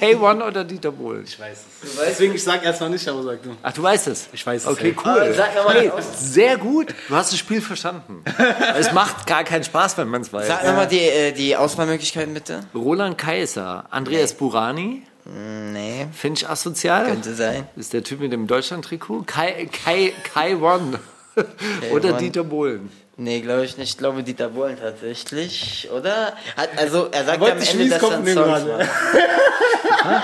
K1 0.00 0.46
oder 0.46 0.64
Dieter 0.64 0.90
Bohlen? 0.90 1.24
Ich 1.24 1.38
weiß 1.38 1.58
es. 1.82 1.96
Deswegen, 2.06 2.34
ich 2.34 2.42
sag 2.42 2.64
erst 2.64 2.80
noch 2.80 2.88
nicht, 2.88 3.06
aber 3.08 3.22
sag 3.22 3.42
du. 3.42 3.50
Ach, 3.62 3.72
du 3.72 3.82
weißt 3.82 4.08
es? 4.08 4.28
Ich 4.32 4.46
weiß 4.46 4.62
es, 4.62 4.68
Okay, 4.68 4.94
ja. 4.96 5.02
cool. 5.04 5.34
Mal 5.64 5.74
hey, 5.74 5.92
sehr 6.14 6.56
gut. 6.56 6.94
Du 7.08 7.14
hast 7.14 7.32
das 7.32 7.38
Spiel 7.38 7.60
verstanden. 7.60 8.24
es 8.78 8.92
macht 8.92 9.26
gar 9.26 9.44
keinen 9.44 9.64
Spaß, 9.64 9.96
wenn 9.98 10.08
man 10.08 10.22
es 10.22 10.32
weiß. 10.32 10.46
Sag 10.46 10.64
nochmal 10.66 10.88
die, 10.88 11.00
äh, 11.00 11.32
die 11.32 11.56
Auswahlmöglichkeiten 11.56 12.34
bitte. 12.34 12.60
Roland 12.74 13.18
Kaiser, 13.18 13.84
Andreas 13.90 14.34
Burani, 14.34 15.02
Nee, 15.28 16.06
Finch 16.12 16.48
Asozial. 16.48 17.06
könnte 17.06 17.34
sein. 17.34 17.66
ist 17.76 17.92
der 17.92 18.04
Typ 18.04 18.20
mit 18.20 18.32
dem 18.32 18.46
Deutschland-Trikot. 18.46 19.24
Kai, 19.26 19.68
Kai, 19.72 20.12
Kai 20.22 20.56
One. 20.56 21.00
Oder 21.92 22.10
One. 22.10 22.18
Dieter 22.18 22.44
Bohlen. 22.44 22.90
Nee, 23.16 23.40
glaube 23.40 23.64
ich 23.64 23.76
nicht. 23.76 23.90
Ich 23.90 23.98
glaube 23.98 24.22
Dieter 24.22 24.50
Bohlen 24.50 24.78
tatsächlich, 24.78 25.88
oder? 25.90 26.34
Hat, 26.56 26.68
also, 26.76 27.08
er 27.10 27.24
sagt 27.24 27.40
Wollte 27.40 27.56
am 27.56 27.62
ich 27.62 27.72
Ende, 27.72 27.88
dass 27.88 28.02
er 28.02 28.18
nehmen 28.18 28.34
Song. 28.34 28.68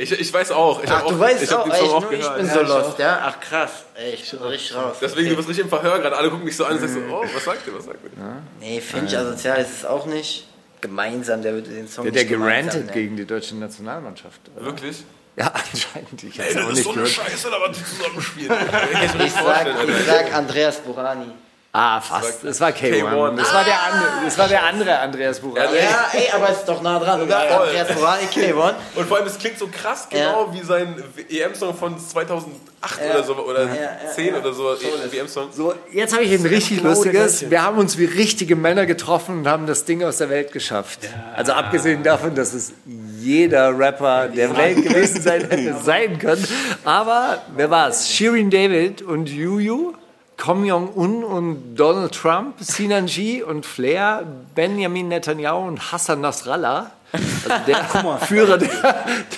Ich, 0.00 0.12
ich 0.12 0.32
weiß 0.32 0.52
auch. 0.52 0.80
Ich 0.84 0.88
Ach, 0.88 1.02
auch, 1.02 1.10
du 1.10 1.18
weißt 1.18 1.42
ich 1.42 1.52
auch, 1.52 1.64
den 1.64 1.72
Song 1.72 1.90
auch 1.90 2.02
nur 2.02 2.12
ich 2.12 2.28
bin 2.28 2.48
so 2.48 2.60
lost, 2.60 3.00
ja? 3.00 3.18
Ach 3.20 3.40
krass, 3.40 3.84
ey, 3.96 4.12
ich 4.12 4.30
bin 4.30 4.38
richtig 4.42 4.76
raus. 4.76 4.98
Deswegen, 5.00 5.30
du 5.30 5.34
bist 5.34 5.48
richtig 5.48 5.64
im 5.64 5.68
Verhör 5.68 5.98
gerade. 5.98 6.16
Alle 6.16 6.30
gucken 6.30 6.44
mich 6.44 6.56
so 6.56 6.64
an 6.64 6.74
und 6.74 6.80
sagen 6.80 6.92
so, 7.08 7.14
oh, 7.16 7.24
was 7.34 7.44
sagt 7.44 7.66
ihr, 7.66 7.74
was 7.74 7.84
sagt 7.86 7.98
ihr? 8.04 8.10
Nee, 8.60 8.80
Finch 8.80 9.16
asozial 9.16 9.60
ist 9.60 9.78
es 9.78 9.84
auch 9.84 10.06
nicht. 10.06 10.46
Gemeinsam, 10.80 11.42
der 11.42 11.52
würde 11.54 11.70
den 11.70 11.88
Song 11.88 12.04
Der, 12.04 12.12
der 12.12 12.22
nicht 12.22 12.30
gemeinsam 12.30 12.54
gerantet 12.72 12.80
nennen. 12.86 12.92
gegen 12.94 13.16
die 13.16 13.24
deutsche 13.26 13.56
Nationalmannschaft. 13.56 14.40
Wirklich? 14.56 15.04
Ja, 15.36 15.52
anscheinend. 15.72 16.22
Ich 16.24 16.38
Ey, 16.38 16.52
hab's 16.54 16.56
auch 16.56 16.68
das 16.68 16.70
ist 16.70 16.74
nicht 16.76 16.84
so 16.84 16.90
eine 16.90 17.02
gehört. 17.02 17.10
Scheiße, 17.10 17.48
aber 17.54 17.68
die 17.68 17.84
zusammenspielen. 17.84 18.52
Ich 18.92 19.02
Ich 19.04 19.14
nicht 19.14 19.34
sag, 19.34 19.66
ich 19.88 20.04
sag 20.06 20.34
Andreas 20.34 20.76
Burani. 20.80 21.30
Ah, 21.70 22.00
fast. 22.00 22.44
Es 22.44 22.60
war 22.62 22.70
K1. 22.70 23.02
K1. 23.02 23.36
Das 23.36 23.52
war 23.52 23.62
der 23.62 23.82
andere, 23.82 24.10
das 24.24 24.38
war 24.38 24.48
der 24.48 24.62
andere 24.64 24.98
Andreas 25.00 25.38
Burani. 25.38 25.76
Ja, 25.76 26.08
ey, 26.12 26.30
aber 26.34 26.48
ist 26.48 26.64
doch 26.64 26.80
nah 26.80 26.98
dran, 26.98 27.20
oder? 27.20 27.40
voll. 27.40 27.66
Andreas 27.66 27.88
Burani, 27.94 28.24
K1. 28.24 28.74
Und 28.94 29.06
vor 29.06 29.18
allem, 29.18 29.26
es 29.26 29.38
klingt 29.38 29.58
so 29.58 29.68
krass 29.68 30.08
genau 30.08 30.50
wie 30.50 30.62
sein 30.62 31.02
EM-Song 31.28 31.74
von 31.74 31.98
2008 31.98 32.52
oder 33.10 33.22
so, 33.22 33.34
oder 33.36 33.64
Ja, 33.66 33.74
ja, 33.74 34.10
10 34.14 34.26
ja. 34.26 34.40
oder 34.40 34.52
so, 34.54 34.64
WM-Song. 35.10 35.48
So, 35.52 35.74
jetzt 35.92 36.14
habe 36.14 36.24
ich 36.24 36.32
ein 36.32 36.46
richtig 36.46 36.78
genau 36.78 36.90
lustiges. 36.90 37.50
Wir 37.50 37.62
haben 37.62 37.76
uns 37.76 37.98
wie 37.98 38.06
richtige 38.06 38.56
Männer 38.56 38.86
getroffen 38.86 39.40
und 39.40 39.48
haben 39.48 39.66
das 39.66 39.84
Ding 39.84 40.02
aus 40.02 40.16
der 40.16 40.30
Welt 40.30 40.52
geschafft. 40.52 41.00
Also 41.36 41.52
abgesehen 41.52 42.02
davon, 42.02 42.34
dass 42.34 42.54
es 42.54 42.72
jeder 43.20 43.78
Rapper 43.78 44.28
der 44.28 44.56
Welt 44.56 44.82
gewesen 44.82 45.20
sein 45.20 45.42
hätte 45.50 45.76
sein 45.84 46.18
können. 46.18 46.46
Aber 46.84 47.42
wer 47.54 47.70
war's? 47.70 48.08
Shirin 48.08 48.48
David 48.48 49.02
und 49.02 49.28
Juju. 49.28 49.92
Kim 50.38 50.64
Jong-un 50.64 51.24
und 51.24 51.74
Donald 51.74 52.14
Trump, 52.14 52.54
Sinan 52.60 53.06
G 53.06 53.42
und 53.42 53.66
Flair, 53.66 54.24
Benjamin 54.54 55.08
Netanyahu 55.08 55.66
und 55.66 55.92
Hassan 55.92 56.20
Nasrallah, 56.20 56.92
also 57.12 57.64
der 57.66 57.84
Führer 58.20 58.56
der, 58.56 58.68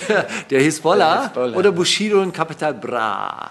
der, 0.07 0.27
der 0.49 0.61
Hisbollah, 0.61 1.23
Hisbollah. 1.23 1.57
oder 1.57 1.71
Bushido 1.71 2.21
und 2.21 2.31
Capital 2.33 2.75
Bra. 2.75 3.49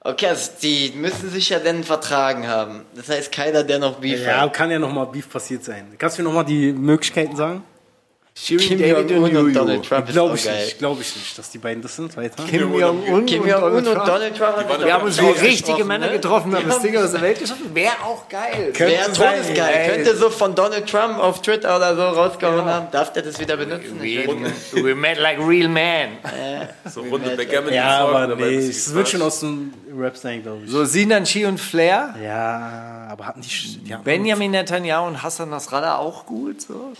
Okay, 0.00 0.28
also 0.28 0.52
die 0.62 0.92
müssen 0.96 1.28
sich 1.30 1.48
ja 1.50 1.58
dann 1.58 1.82
vertragen 1.84 2.46
haben. 2.48 2.82
Das 2.94 3.08
heißt, 3.08 3.30
keiner, 3.32 3.62
der 3.64 3.78
noch 3.80 3.96
Beef 3.96 4.24
Ja, 4.24 4.42
hat. 4.42 4.52
kann 4.54 4.70
ja 4.70 4.78
nochmal 4.78 5.06
Beef 5.06 5.28
passiert 5.28 5.62
sein. 5.64 5.92
Kannst 5.98 6.16
du 6.16 6.22
mir 6.22 6.28
nochmal 6.28 6.44
die 6.44 6.72
Möglichkeiten 6.72 7.36
sagen? 7.36 7.64
Shirin 8.38 8.68
Kim 8.68 8.78
David 8.78 9.10
und 9.12 9.32
Jong-un 9.32 9.46
und. 9.46 9.54
Donald 9.54 9.82
Trump 9.82 10.08
ist 10.08 10.12
Glaube 10.12 10.32
auch 10.32 10.36
ich 10.36 10.44
geil. 10.44 10.64
nicht. 10.64 10.78
Glaube 10.78 11.00
ich 11.00 11.16
nicht, 11.16 11.38
dass 11.38 11.50
die 11.50 11.56
beiden 11.56 11.82
das 11.82 11.96
sind. 11.96 12.14
Weiter. 12.18 12.44
Kim 12.44 12.78
Jong-un 12.78 13.24
Kim 13.24 13.40
und 13.40 13.48
Donald 13.50 13.74
und 13.74 13.84
Trump. 13.94 14.04
Donald 14.04 14.36
Trump 14.36 14.84
Wir 14.84 14.92
haben 14.92 15.04
uns 15.06 15.16
wie 15.18 15.24
Trump 15.24 15.40
richtige 15.40 15.84
Männer 15.86 16.08
ne? 16.08 16.12
getroffen 16.12 16.50
und 16.50 16.58
haben 16.58 16.68
das 16.68 16.82
Ding 16.82 16.94
aus 16.98 17.12
der 17.12 17.22
Welt 17.22 17.38
geschaffen. 17.38 17.74
Wäre 17.74 17.94
auch 18.04 18.28
geil. 18.28 18.72
Wäre 18.72 18.72
Könnte 18.72 19.14
sein, 19.14 19.42
todesgeil. 19.42 19.74
ey. 19.74 19.88
Könnte 19.88 20.16
so 20.16 20.28
von 20.28 20.54
Donald 20.54 20.86
Trump 20.86 21.18
auf 21.18 21.40
Twitter 21.40 21.76
oder 21.76 21.96
so 21.96 22.02
rausgehauen 22.02 22.64
haben. 22.66 22.88
Darf 22.92 23.10
der 23.14 23.22
das 23.22 23.40
wieder 23.40 23.56
benutzen? 23.56 23.98
Ich 24.02 24.28
weiß 24.28 24.34
nicht. 24.34 24.84
We 24.84 24.94
met 24.94 25.18
like 25.18 25.38
real 25.38 25.68
men. 25.70 26.18
So 26.92 27.00
runde 27.00 27.34
Backgammon. 27.36 27.72
Ja, 27.72 28.06
aber 28.06 28.36
nee, 28.36 28.56
es 28.56 28.92
wird 28.92 29.08
schon 29.08 29.22
aus 29.22 29.40
dem 29.40 29.72
Rap 29.98 30.14
sein, 30.18 30.42
glaube 30.42 30.60
ich. 30.66 30.70
So 30.70 30.84
Sinan 30.84 31.24
Chi 31.24 31.46
und 31.46 31.58
Flair. 31.58 32.14
Ja, 32.22 33.08
aber 33.10 33.28
hatten 33.28 33.40
die... 33.40 33.94
Benjamin 34.04 34.50
Netanyahu 34.50 35.06
und 35.06 35.22
Hassan 35.22 35.48
Nasrallah 35.48 35.96
auch 35.96 36.26
gut. 36.26 36.60
So. 36.60 36.92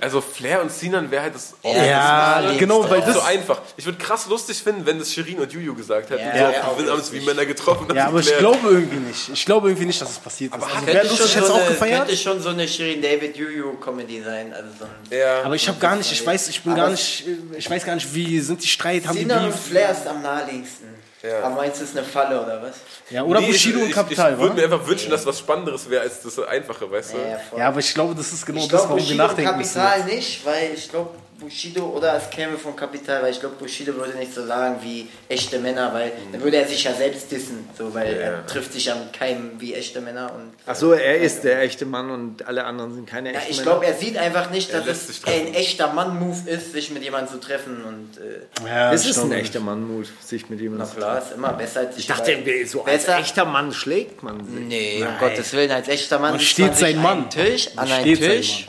Also 0.00 0.20
Flair 0.32 0.62
und 0.62 0.72
Sinan 0.72 1.10
wäre 1.10 1.22
halt 1.22 1.34
das 1.34 1.54
Ja, 1.62 2.42
das 2.42 2.52
ist 2.52 2.58
genau, 2.58 2.88
weil 2.88 3.00
Das 3.00 3.14
so 3.14 3.20
einfach. 3.20 3.60
Ich 3.76 3.84
würde 3.84 3.98
krass 3.98 4.26
lustig 4.28 4.62
finden, 4.62 4.86
wenn 4.86 4.98
das 4.98 5.12
Shirin 5.12 5.38
und 5.38 5.52
Juju 5.52 5.74
gesagt 5.74 6.10
hätten. 6.10 6.22
Ja, 6.24 6.32
so, 6.32 6.38
ja, 6.38 6.50
wir 6.50 6.62
haben 6.62 6.88
uns 6.98 7.12
wie 7.12 7.20
Männer 7.20 7.44
getroffen. 7.46 7.86
Ja, 7.94 8.06
aber 8.08 8.20
ich 8.20 8.36
glaube 8.38 8.68
irgendwie 8.68 8.96
nicht. 8.96 9.28
Ich 9.32 9.44
glaube 9.44 9.68
irgendwie 9.68 9.86
nicht, 9.86 10.00
dass 10.00 10.10
es 10.10 10.18
passiert 10.18 10.54
ist. 10.54 10.62
Also, 10.62 10.74
Könnte 10.86 11.06
lustig 11.08 11.30
schon, 11.32 11.40
jetzt 11.40 11.48
so 11.48 11.54
auch 11.54 11.60
eine, 11.60 11.68
gefeiert? 11.68 11.98
könnte 12.06 12.16
schon 12.16 12.40
so 12.40 12.48
eine 12.48 12.66
Shirin 12.68 13.02
David 13.02 13.36
Juju 13.36 13.74
Comedy 13.78 14.22
sein. 14.22 14.52
Also 14.52 14.68
so 14.80 15.14
Ja. 15.14 15.42
Aber 15.42 15.54
ich 15.54 15.68
habe 15.68 15.78
gar 15.78 15.96
nicht, 15.96 16.10
ich 16.10 16.26
weiß, 16.26 16.48
ich 16.48 16.62
bin 16.62 16.74
gar 16.74 16.90
nicht, 16.90 17.24
ich 17.56 17.70
weiß 17.70 17.84
gar 17.84 17.94
nicht, 17.94 18.14
wie 18.14 18.40
sind 18.40 18.62
die 18.62 18.68
Streit, 18.68 19.06
haben 19.06 19.14
die 19.16 19.22
Sinan 19.22 19.46
und? 19.46 19.54
Flair 19.54 19.90
ist 19.90 20.06
am 20.06 20.22
naheliegendsten. 20.22 21.01
Aber 21.42 21.54
meinst 21.54 21.80
du, 21.80 21.84
es 21.84 21.90
ist 21.90 21.96
eine 21.96 22.06
Falle 22.06 22.42
oder 22.42 22.62
was? 22.62 22.76
Ja, 23.10 23.22
oder 23.22 23.40
Nee, 23.40 23.46
Bushido 23.46 23.78
ich, 23.78 23.82
und 23.84 23.88
ich, 23.90 23.94
Kapital, 23.94 24.32
ich 24.32 24.38
würde 24.38 24.54
mir 24.56 24.64
einfach 24.64 24.86
wünschen, 24.86 25.10
dass 25.10 25.24
was 25.24 25.38
Spannenderes 25.38 25.88
wäre 25.88 26.02
als 26.02 26.20
das 26.22 26.38
Einfache, 26.40 26.90
weißt 26.90 27.14
du? 27.14 27.18
Ja, 27.18 27.38
voll. 27.38 27.58
Ja, 27.58 27.68
aber 27.68 27.78
ich 27.78 27.94
glaube, 27.94 28.14
das 28.14 28.32
ist 28.32 28.44
genau 28.44 28.60
ich 28.60 28.68
das, 28.68 28.80
glaube, 28.80 28.94
warum 28.94 28.96
wir 28.98 29.04
Bushido 29.04 29.22
und 29.22 29.28
nachdenken 29.28 29.58
müssen. 29.58 29.80
Kapital 29.80 30.04
nicht, 30.14 30.44
weil 30.46 30.74
ich 30.74 30.88
glaube, 30.88 31.10
Bushido 31.42 31.84
oder 31.86 32.16
es 32.16 32.30
käme 32.30 32.56
von 32.56 32.74
Kapital, 32.76 33.22
weil 33.22 33.32
ich 33.32 33.40
glaube, 33.40 33.56
Bushido 33.56 33.94
würde 33.94 34.16
nicht 34.18 34.32
so 34.32 34.46
sagen 34.46 34.76
wie 34.82 35.08
echte 35.28 35.58
Männer, 35.58 35.92
weil 35.92 36.12
dann 36.30 36.42
würde 36.42 36.56
er 36.58 36.66
sich 36.68 36.84
ja 36.84 36.92
selbst 36.94 37.30
dissen, 37.30 37.68
so, 37.76 37.92
weil 37.92 38.14
er 38.14 38.46
trifft 38.46 38.72
sich 38.72 38.86
ja 38.86 38.94
mit 38.94 39.12
keinem 39.12 39.60
wie 39.60 39.74
echte 39.74 40.00
Männer 40.00 40.32
und 40.34 40.52
Ach 40.66 40.74
so, 40.76 40.92
er 40.92 41.18
ist 41.18 41.42
der 41.44 41.60
echte 41.62 41.84
Mann 41.84 42.10
und 42.10 42.46
alle 42.46 42.64
anderen 42.64 42.94
sind 42.94 43.08
keine 43.08 43.32
ja, 43.32 43.38
echten 43.40 43.50
ich 43.50 43.56
Männer. 43.58 43.70
glaube, 43.72 43.86
er 43.86 43.94
sieht 43.94 44.16
einfach 44.16 44.50
nicht, 44.50 44.72
dass 44.72 44.86
es 44.86 45.20
treffen. 45.20 45.48
ein 45.48 45.54
echter 45.54 45.92
Mann-Move 45.92 46.48
ist, 46.48 46.72
sich 46.72 46.90
mit 46.90 47.02
jemandem 47.02 47.32
zu 47.34 47.40
treffen 47.40 47.82
und 47.84 48.18
äh, 48.18 48.66
Ja, 48.68 48.92
Es 48.92 49.04
ich 49.04 49.10
ist 49.10 49.18
ein 49.18 49.32
echter 49.32 49.60
Mann-Mut, 49.60 50.06
sich 50.24 50.48
mit 50.48 50.60
jemandem 50.60 50.86
na 50.86 50.92
zu 50.92 50.96
klar, 50.98 51.18
ist 51.18 51.32
immer 51.32 51.52
besser 51.54 51.80
als 51.80 51.96
sich 51.96 52.04
Ich 52.04 52.08
dachte, 52.08 52.38
so 52.66 52.84
als 52.84 53.04
besser, 53.06 53.18
echter 53.18 53.44
Mann 53.44 53.72
schlägt 53.72 54.22
man 54.22 54.44
sich. 54.44 54.54
Nee, 54.66 55.02
um 55.04 55.18
Gottes 55.18 55.52
Willen, 55.52 55.70
als 55.70 55.88
echter 55.88 56.18
Mann 56.18 56.32
Man 56.32 56.40
steht 56.40 56.74
sich 56.76 56.80
sein 56.86 56.96
an 56.98 57.02
Mann. 57.02 57.30
Tisch, 57.30 57.68
an 57.76 57.88
Man 57.88 57.92
einen 57.92 58.00
steht 58.16 58.20
sein 58.20 58.30
Tisch. 58.30 58.68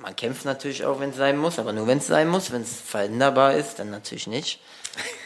Ja. 0.00 0.06
Man 0.06 0.16
kämpft 0.16 0.44
natürlich 0.44 0.84
auch, 0.84 1.00
wenn 1.00 1.10
es 1.10 1.16
sein 1.16 1.36
muss, 1.38 1.58
aber 1.58 1.72
nur 1.72 1.86
wenn 1.86 1.98
es 1.98 2.06
sein 2.06 2.28
muss. 2.28 2.50
Wenn 2.50 2.62
es 2.62 2.80
verhinderbar 2.80 3.54
ist, 3.54 3.78
dann 3.78 3.90
natürlich 3.90 4.26
nicht. 4.26 4.60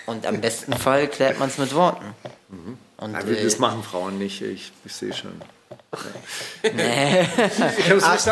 Und 0.06 0.26
am 0.26 0.40
besten 0.40 0.74
Fall 0.74 1.08
klärt 1.08 1.38
man 1.38 1.48
es 1.48 1.58
mit 1.58 1.74
Worten. 1.74 2.14
Und, 2.98 3.14
Aber 3.14 3.28
äh, 3.28 3.42
das 3.42 3.58
machen 3.58 3.82
Frauen 3.82 4.18
nicht, 4.18 4.42
ich, 4.42 4.72
ich 4.84 4.92
sehe 4.92 5.12
schon. 5.12 5.40
ach 8.02 8.18
so, 8.18 8.30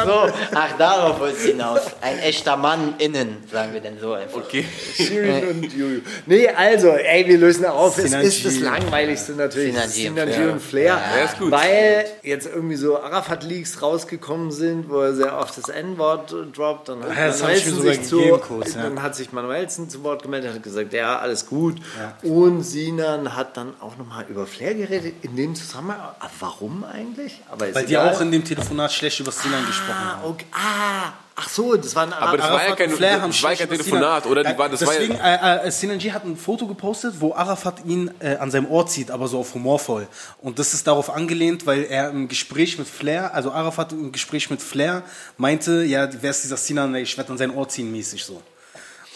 ach 0.55 0.77
darauf 0.79 1.21
wollte 1.21 1.37
es 1.37 1.45
hinaus. 1.45 1.81
Ein 2.01 2.19
echter 2.21 2.57
Mann 2.57 2.95
innen, 2.99 3.39
sagen 3.51 3.73
wir 3.73 3.81
denn 3.81 3.99
so 3.99 4.13
einfach. 4.15 4.39
Okay. 4.39 4.65
Shirin 4.95 5.49
und 5.49 5.73
Juju. 5.73 6.01
Nee, 6.27 6.49
also, 6.49 6.89
ey, 6.89 7.27
wir 7.27 7.39
lösen 7.39 7.65
auf. 7.67 7.99
Es 7.99 8.05
Sinan 8.05 8.23
ist 8.23 8.39
G. 8.39 8.45
das 8.45 8.61
Langweiligste 8.61 9.33
natürlich. 9.33 9.75
Sinan 9.75 9.85
das 9.85 9.95
G 9.95 10.09
und 10.09 10.15
Flair. 10.17 10.53
und 10.53 10.61
Flair. 10.61 11.01
Ja, 11.17 11.25
ist 11.25 11.39
gut. 11.39 11.51
Weil 11.51 12.05
jetzt 12.23 12.47
irgendwie 12.47 12.77
so 12.77 12.99
Arafat-Leaks 13.01 13.83
rausgekommen 13.83 14.51
sind, 14.51 14.89
wo 14.89 15.01
er 15.01 15.15
sehr 15.15 15.39
oft 15.39 15.57
das 15.57 15.69
N-Wort 15.69 16.35
droppt. 16.55 16.89
Dann 16.89 17.03
hat, 17.05 17.17
Ja, 17.17 17.29
ich 17.31 17.41
Manuelsen 17.43 17.83
sich 17.83 18.03
zu, 18.03 18.21
kurz, 18.39 18.75
ja. 18.75 18.83
dann 18.83 19.03
hat 19.03 19.15
sich 19.17 19.33
Manuelsen 19.33 19.89
zu 19.91 20.03
Wort 20.03 20.23
gemeldet 20.23 20.51
und 20.51 20.57
hat 20.57 20.63
gesagt, 20.63 20.93
ja, 20.93 21.19
alles 21.19 21.47
gut. 21.47 21.77
Und 22.23 22.63
Sinan 22.63 23.37
hat 23.37 23.57
dann 23.57 23.75
auch 23.81 23.97
nochmal 23.97 24.25
über 24.29 24.47
Flair 24.47 24.75
geredet. 24.75 25.15
In 25.23 25.37
dem 25.37 25.55
Zusammenhang, 25.55 26.01
warum 26.41 26.85
eigentlich? 26.85 27.41
Aber 27.53 27.69
ist 27.69 27.75
Weil 27.75 27.85
die 27.87 27.93
egal. 27.93 28.15
auch 28.15 28.21
in 28.23 28.33
dem 28.33 28.43
Telefonat 28.45 28.91
schlecht 28.93 29.21
über 29.21 29.31
Sinan 29.31 29.65
gesprochen 29.67 29.93
Ah, 29.95 30.17
haben. 30.17 30.31
okay. 30.31 30.47
ah, 30.53 31.13
ach 31.37 31.49
so, 31.51 31.77
das 31.77 31.95
war 31.95 32.05
ein 32.05 32.13
Aber 32.15 32.39
das 32.39 32.47
war 32.47 32.53
ja 32.55 32.59
Arafat 32.61 32.79
kein, 32.79 32.91
Flair 32.91 33.21
haben 33.21 33.31
das 33.31 33.43
war 33.43 33.51
ja 33.53 33.57
kein 33.59 33.69
Telefonat, 33.69 34.27
oder? 34.27 34.43
Die 34.43 34.57
war, 34.59 34.71
das 34.71 34.81
war 34.87 34.93
Deswegen, 34.95 35.15
ja, 35.17 35.57
äh, 35.59 35.69
äh, 35.69 35.71
Sinan 35.71 35.99
G 35.99 36.13
hat 36.13 36.25
ein 36.25 36.37
Foto 36.39 36.67
gepostet, 36.67 37.17
wo 37.21 37.35
Arafat 37.35 37.85
ihn 37.85 38.11
äh, 38.21 38.37
an 38.37 38.51
seinem 38.51 38.67
Ohr 38.71 38.87
zieht, 38.87 39.11
aber 39.11 39.29
so 39.29 39.39
auf 39.41 39.53
humorvoll. 39.53 40.09
Und 40.41 40.59
das 40.59 40.73
ist 40.73 40.87
darauf 40.87 41.11
angelehnt, 41.11 41.67
weil 41.67 41.85
er 41.85 42.09
im 42.09 42.27
Gespräch 42.27 42.79
mit 42.79 42.89
Flair, 42.89 43.35
also 43.35 43.53
Arafat 43.53 43.93
im 43.93 44.13
Gespräch 44.13 44.49
mit 44.49 44.63
Flair, 44.63 45.03
meinte, 45.37 45.85
ja, 45.85 46.09
wer 46.23 46.31
ist 46.31 46.43
dieser 46.45 46.57
Sinan, 46.57 46.95
ich 46.95 47.17
werde 47.19 47.33
an 47.33 47.39
sein 47.39 47.51
Ohr 47.55 47.69
ziehen, 47.69 47.93
mäßig 47.93 48.25
so. 48.25 48.41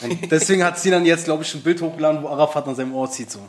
Und 0.03 0.31
deswegen 0.31 0.63
hat 0.63 0.79
Sinan 0.79 1.07
jetzt, 1.07 1.25
glaube 1.25 1.43
ich, 1.43 1.55
ein 1.55 1.63
Bild 1.63 1.81
hochgeladen, 1.81 2.23
wo 2.23 2.29
Arafat 2.29 2.69
an 2.69 2.75
seinem 2.75 2.95
Ohr 2.95 3.11
zieht 3.11 3.31
so. 3.31 3.41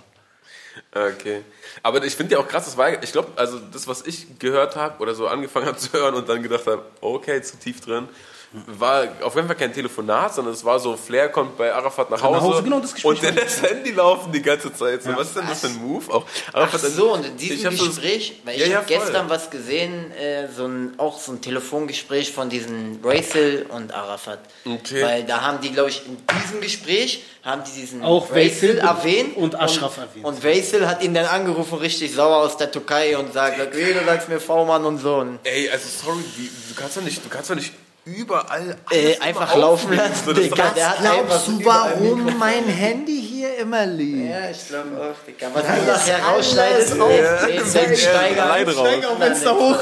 Okay. 0.93 1.43
Aber 1.83 2.03
ich 2.03 2.15
finde 2.15 2.33
ja 2.33 2.39
auch 2.39 2.47
krass, 2.47 2.65
das 2.65 2.77
war, 2.77 3.01
ich 3.03 3.11
glaube, 3.11 3.31
also 3.35 3.59
das, 3.59 3.87
was 3.87 4.05
ich 4.05 4.39
gehört 4.39 4.75
habe 4.75 4.99
oder 5.01 5.15
so 5.15 5.27
angefangen 5.27 5.65
habe 5.65 5.77
zu 5.77 5.93
hören 5.93 6.15
und 6.15 6.27
dann 6.29 6.41
gedacht 6.43 6.65
habe, 6.67 6.83
okay, 7.01 7.41
zu 7.41 7.57
tief 7.57 7.81
drin, 7.81 8.07
war 8.51 9.07
auf 9.23 9.35
jeden 9.35 9.47
Fall 9.47 9.57
kein 9.57 9.73
Telefonat, 9.73 10.33
sondern 10.35 10.53
es 10.53 10.63
war 10.63 10.79
so, 10.79 10.95
Flair 10.95 11.29
kommt 11.29 11.57
bei 11.57 11.73
Arafat 11.73 12.09
nach 12.09 12.21
Hause, 12.21 12.35
nach 12.37 12.41
Hause, 12.43 12.63
genau, 12.63 12.79
das 12.79 12.93
Gespräch 12.93 13.09
und 13.11 13.21
der 13.23 13.35
war- 13.35 13.43
lässt 13.43 13.61
Handy 13.61 13.91
laufen 13.91 14.31
die 14.31 14.41
ganze 14.41 14.73
Zeit. 14.73 15.03
So, 15.03 15.15
Was 15.15 15.27
ist 15.27 15.35
denn 15.35 15.47
das 15.47 15.59
für 15.61 15.67
ein 15.67 15.75
Move? 15.77 16.13
Auch 16.13 16.25
Arafat 16.53 16.81
Ach 16.85 16.89
so, 16.89 17.13
und 17.13 17.25
in 17.25 17.31
ich 17.37 17.49
diesem 17.49 17.75
so- 17.75 17.85
Gespräch, 17.87 18.41
weil 18.45 18.55
ich 18.55 18.61
Ja, 18.61 18.67
ja, 18.67 18.75
habe 18.77 18.85
gestern 18.87 19.29
was 19.29 19.49
gesehen, 19.49 20.11
äh, 20.13 20.47
so 20.55 20.65
ein, 20.65 20.93
auch 20.97 21.19
so 21.19 21.33
ein 21.33 21.41
Telefongespräch 21.41 22.31
von 22.31 22.49
diesen 22.49 22.99
Raisel 23.03 23.65
und 23.69 23.93
Arafat. 23.93 24.39
Okay. 24.65 25.03
Weil 25.03 25.23
da 25.25 25.41
haben 25.41 25.59
die, 25.61 25.71
glaube 25.71 25.89
ich, 25.89 26.03
in 26.05 26.17
diesem 26.43 26.61
Gespräch 26.61 27.23
haben 27.43 27.63
die 27.65 27.79
diesen 27.79 28.01
Auch 28.03 28.29
und- 28.29 28.35
erwähnt. 28.37 29.37
und 29.37 29.59
Ashraf 29.59 29.97
erwähnt. 29.97 30.25
Und 30.25 30.43
Vaisel 30.43 30.87
hat 30.87 31.03
ihn 31.03 31.13
dann 31.13 31.25
angerufen, 31.25 31.77
richtig 31.79 32.13
sauer 32.13 32.37
aus 32.37 32.57
der 32.57 32.71
Türkei 32.71 33.17
und 33.17 33.33
sagt, 33.33 33.59
okay, 33.59 33.93
du 33.93 34.05
sagst 34.05 34.29
mir 34.29 34.39
V-Mann 34.39 34.85
und 34.85 34.97
so. 34.99 35.15
Und, 35.17 35.39
Ey, 35.43 35.69
also 35.69 35.85
sorry, 36.03 36.23
wie, 36.37 36.49
du 36.69 36.75
kannst 36.79 36.97
doch 36.97 37.01
nicht, 37.03 37.23
du 37.23 37.29
kannst 37.29 37.49
doch 37.49 37.55
nicht 37.55 37.73
überall 38.15 38.77
äh, 38.91 39.17
einfach 39.19 39.53
immer 39.53 39.61
laufen 39.61 39.95
lassen, 39.95 40.23
das 40.27 40.35
Digga. 40.35 40.69
Der 40.75 40.89
hat 40.89 40.99
Glaubst 40.99 41.47
du, 41.47 41.65
warum 41.65 42.37
mein 42.37 42.65
Handy 42.65 43.21
hier 43.21 43.57
immer 43.57 43.85
liegt? 43.85 44.29
Ja, 44.29 44.49
ich 44.49 44.67
glaube 44.67 44.89
auch, 44.97 45.25
Digga. 45.25 45.47
Was 45.53 45.63
du 45.63 45.91
nachher 45.91 46.23
rausschneidest, 46.23 46.99
alles 46.99 47.43
ey, 47.43 47.65
Sven 47.65 47.97
Steiger. 47.97 48.43
Alleine 48.45 48.75
raus. 48.75 49.05
auf 49.05 49.17
Fenster 49.17 49.55
hoch. 49.55 49.79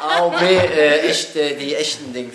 A 0.00 0.22
und 0.22 0.38
B, 0.38 0.44
äh, 0.46 1.00
echt, 1.08 1.36
äh, 1.36 1.56
die 1.56 1.74
echten 1.74 2.12
Dings. 2.12 2.34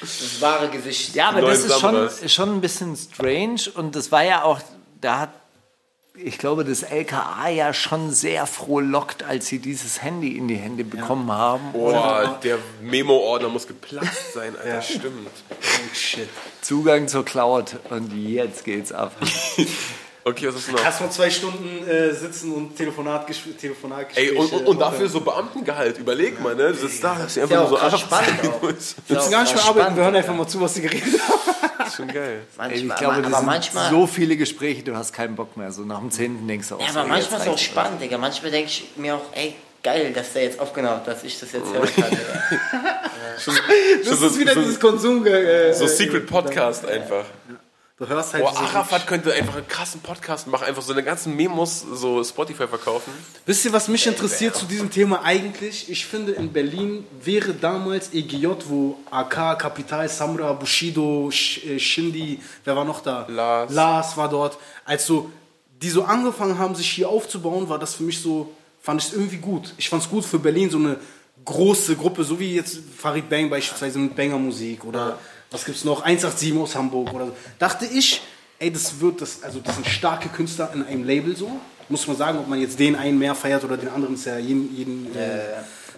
Das 0.00 0.40
wahre 0.40 0.68
Gesicht. 0.68 1.14
Ja, 1.14 1.28
aber 1.28 1.40
Neuen 1.40 1.52
das 1.52 1.64
ist 1.64 1.80
schon, 1.80 2.10
schon 2.28 2.56
ein 2.56 2.60
bisschen 2.60 2.96
strange 2.96 3.60
und 3.74 3.96
das 3.96 4.10
war 4.12 4.22
ja 4.22 4.42
auch, 4.42 4.60
da 5.00 5.20
hat, 5.20 5.30
ich 6.24 6.38
glaube, 6.38 6.64
das 6.64 6.82
LKA 6.82 7.48
ja 7.48 7.72
schon 7.72 8.10
sehr 8.10 8.46
frohlockt, 8.46 9.22
als 9.22 9.46
sie 9.46 9.58
dieses 9.58 10.02
Handy 10.02 10.36
in 10.36 10.48
die 10.48 10.56
Hände 10.56 10.84
bekommen 10.84 11.30
haben. 11.30 11.72
Boah, 11.72 12.38
der 12.42 12.58
Memo-Ordner 12.82 13.48
muss 13.48 13.66
geplatzt 13.66 14.34
sein, 14.34 14.54
Alter, 14.56 14.82
stimmt. 14.82 15.30
Oh 15.50 15.94
shit. 15.94 16.28
Zugang 16.60 17.08
zur 17.08 17.24
Cloud 17.24 17.76
und 17.90 18.12
jetzt 18.14 18.64
geht's 18.64 18.92
ab. 18.92 19.14
Okay, 20.22 20.48
was 20.48 20.56
ist 20.56 20.70
noch? 20.70 20.84
Erstmal 20.84 21.10
zwei 21.10 21.30
Stunden 21.30 21.88
äh, 21.88 22.12
sitzen 22.12 22.52
und 22.52 22.76
Telefonat, 22.76 23.26
Telefonat 23.58 24.08
Ey, 24.16 24.32
und, 24.32 24.52
und, 24.52 24.66
und 24.66 24.78
dafür 24.78 25.08
so 25.08 25.22
Beamtengehalt, 25.22 25.96
überleg 25.96 26.38
mal, 26.42 26.54
ne? 26.54 26.68
Das 26.72 26.82
ist 26.82 27.02
da, 27.02 27.14
dass 27.14 27.32
sie 27.32 27.40
einfach 27.40 27.54
ja 27.54 27.60
nur 27.60 27.70
so 27.70 27.76
auch 27.76 27.80
krass 27.80 27.94
einfach 27.94 28.06
spannend 28.06 28.40
zeigen 28.42 28.52
auch. 28.52 28.62
muss. 28.62 28.96
Wir 29.08 29.16
müssen 29.16 29.30
gar 29.30 29.42
nicht 29.44 29.54
mehr 29.54 29.64
arbeiten, 29.64 29.96
wir 29.96 30.04
hören 30.04 30.16
einfach 30.16 30.34
mal 30.34 30.46
zu, 30.46 30.60
was 30.60 30.74
sie 30.74 30.82
geredet 30.82 31.20
haben. 31.26 31.69
Schon 32.00 32.08
geil. 32.08 32.42
Manchmal, 32.56 32.78
Ich 32.78 32.94
glaube, 32.96 33.26
aber, 33.26 33.42
manchmal, 33.42 33.90
so 33.90 34.06
viele 34.06 34.36
Gespräche, 34.36 34.82
du 34.82 34.96
hast 34.96 35.12
keinen 35.12 35.36
Bock 35.36 35.56
mehr. 35.56 35.72
So 35.72 35.82
nach 35.82 36.00
dem 36.00 36.10
zehnten 36.10 36.46
denkst 36.46 36.68
du 36.68 36.76
auch 36.76 36.80
ja, 36.80 36.92
so, 36.92 36.98
aber 37.00 37.08
manchmal 37.08 37.40
ist 37.40 37.46
es 37.46 37.52
auch 37.52 37.58
spannend, 37.58 38.02
Digga. 38.02 38.18
Manchmal 38.18 38.50
denke 38.50 38.68
ich 38.70 38.84
mir 38.96 39.14
auch, 39.14 39.24
ey, 39.32 39.54
geil, 39.82 40.12
dass 40.12 40.32
der 40.32 40.44
jetzt 40.44 40.60
aufgenommen 40.60 40.96
hat, 40.96 41.06
dass 41.06 41.24
ich 41.24 41.38
das 41.38 41.52
jetzt 41.52 41.72
hören 41.72 41.88
kann. 41.94 42.18
Das 44.04 44.20
ist 44.20 44.38
wieder 44.38 44.54
dieses 44.54 44.78
Konsum. 44.78 45.26
Äh, 45.26 45.72
So 45.72 45.86
Secret 45.86 46.26
Podcast 46.26 46.86
einfach. 46.86 47.24
Du 48.00 48.08
hörst 48.08 48.32
halt 48.32 48.42
Boah, 48.42 48.54
so 48.54 48.60
Arafat 48.60 49.06
könnte 49.06 49.30
einfach 49.34 49.56
einen 49.56 49.68
krassen 49.68 50.00
Podcast 50.00 50.46
machen, 50.46 50.64
einfach 50.64 50.80
so 50.80 50.94
eine 50.94 51.02
ganzen 51.02 51.36
Memos 51.36 51.84
so 51.92 52.24
Spotify 52.24 52.66
verkaufen. 52.66 53.12
Wisst 53.44 53.66
ihr, 53.66 53.74
was 53.74 53.88
mich 53.88 54.06
interessiert 54.06 54.56
zu 54.56 54.64
diesem 54.64 54.90
Thema 54.90 55.22
eigentlich? 55.22 55.90
Ich 55.90 56.06
finde, 56.06 56.32
in 56.32 56.50
Berlin 56.50 57.04
wäre 57.22 57.52
damals 57.52 58.14
EGJ, 58.14 58.46
wo 58.68 58.96
AK, 59.10 59.58
Kapital, 59.58 60.08
Samra, 60.08 60.54
Bushido, 60.54 61.30
Sh 61.30 61.66
äh, 61.66 61.78
Shindi, 61.78 62.40
wer 62.64 62.74
war 62.74 62.86
noch 62.86 63.02
da? 63.02 63.26
Lars. 63.28 63.70
Lars 63.70 64.16
war 64.16 64.30
dort. 64.30 64.56
Als 64.86 65.04
so, 65.04 65.30
die 65.82 65.90
so 65.90 66.04
angefangen 66.04 66.58
haben, 66.58 66.74
sich 66.74 66.88
hier 66.88 67.10
aufzubauen, 67.10 67.68
war 67.68 67.78
das 67.78 67.96
für 67.96 68.04
mich 68.04 68.22
so, 68.22 68.50
fand 68.80 69.02
ich 69.02 69.08
es 69.08 69.12
irgendwie 69.12 69.36
gut. 69.36 69.74
Ich 69.76 69.90
fand 69.90 70.02
es 70.02 70.08
gut 70.08 70.24
für 70.24 70.38
Berlin, 70.38 70.70
so 70.70 70.78
eine 70.78 70.96
große 71.44 71.96
Gruppe, 71.96 72.24
so 72.24 72.40
wie 72.40 72.54
jetzt 72.54 72.78
Farid 72.96 73.28
Bang 73.28 73.50
beispielsweise 73.50 73.98
mit 73.98 74.16
Banger 74.16 74.38
Musik 74.38 74.86
oder 74.86 75.18
was 75.50 75.64
gibt's 75.64 75.84
noch, 75.84 76.02
187 76.02 76.56
aus 76.58 76.74
Hamburg 76.74 77.12
oder 77.12 77.26
so. 77.26 77.36
Dachte 77.58 77.86
ich, 77.86 78.22
ey, 78.58 78.70
das 78.72 79.00
wird 79.00 79.20
das, 79.20 79.42
also 79.42 79.60
das 79.60 79.74
sind 79.76 79.86
starke 79.86 80.28
Künstler 80.28 80.70
in 80.74 80.84
einem 80.84 81.04
Label 81.04 81.36
so. 81.36 81.50
Muss 81.88 82.06
man 82.06 82.16
sagen, 82.16 82.38
ob 82.38 82.46
man 82.48 82.60
jetzt 82.60 82.78
den 82.78 82.94
einen 82.94 83.18
mehr 83.18 83.34
feiert 83.34 83.64
oder 83.64 83.76
den 83.76 83.88
anderen, 83.88 84.14
ist 84.14 84.26
ja 84.26 84.38
jeden, 84.38 84.74
jeden 84.76 85.06
äh, 85.16 85.40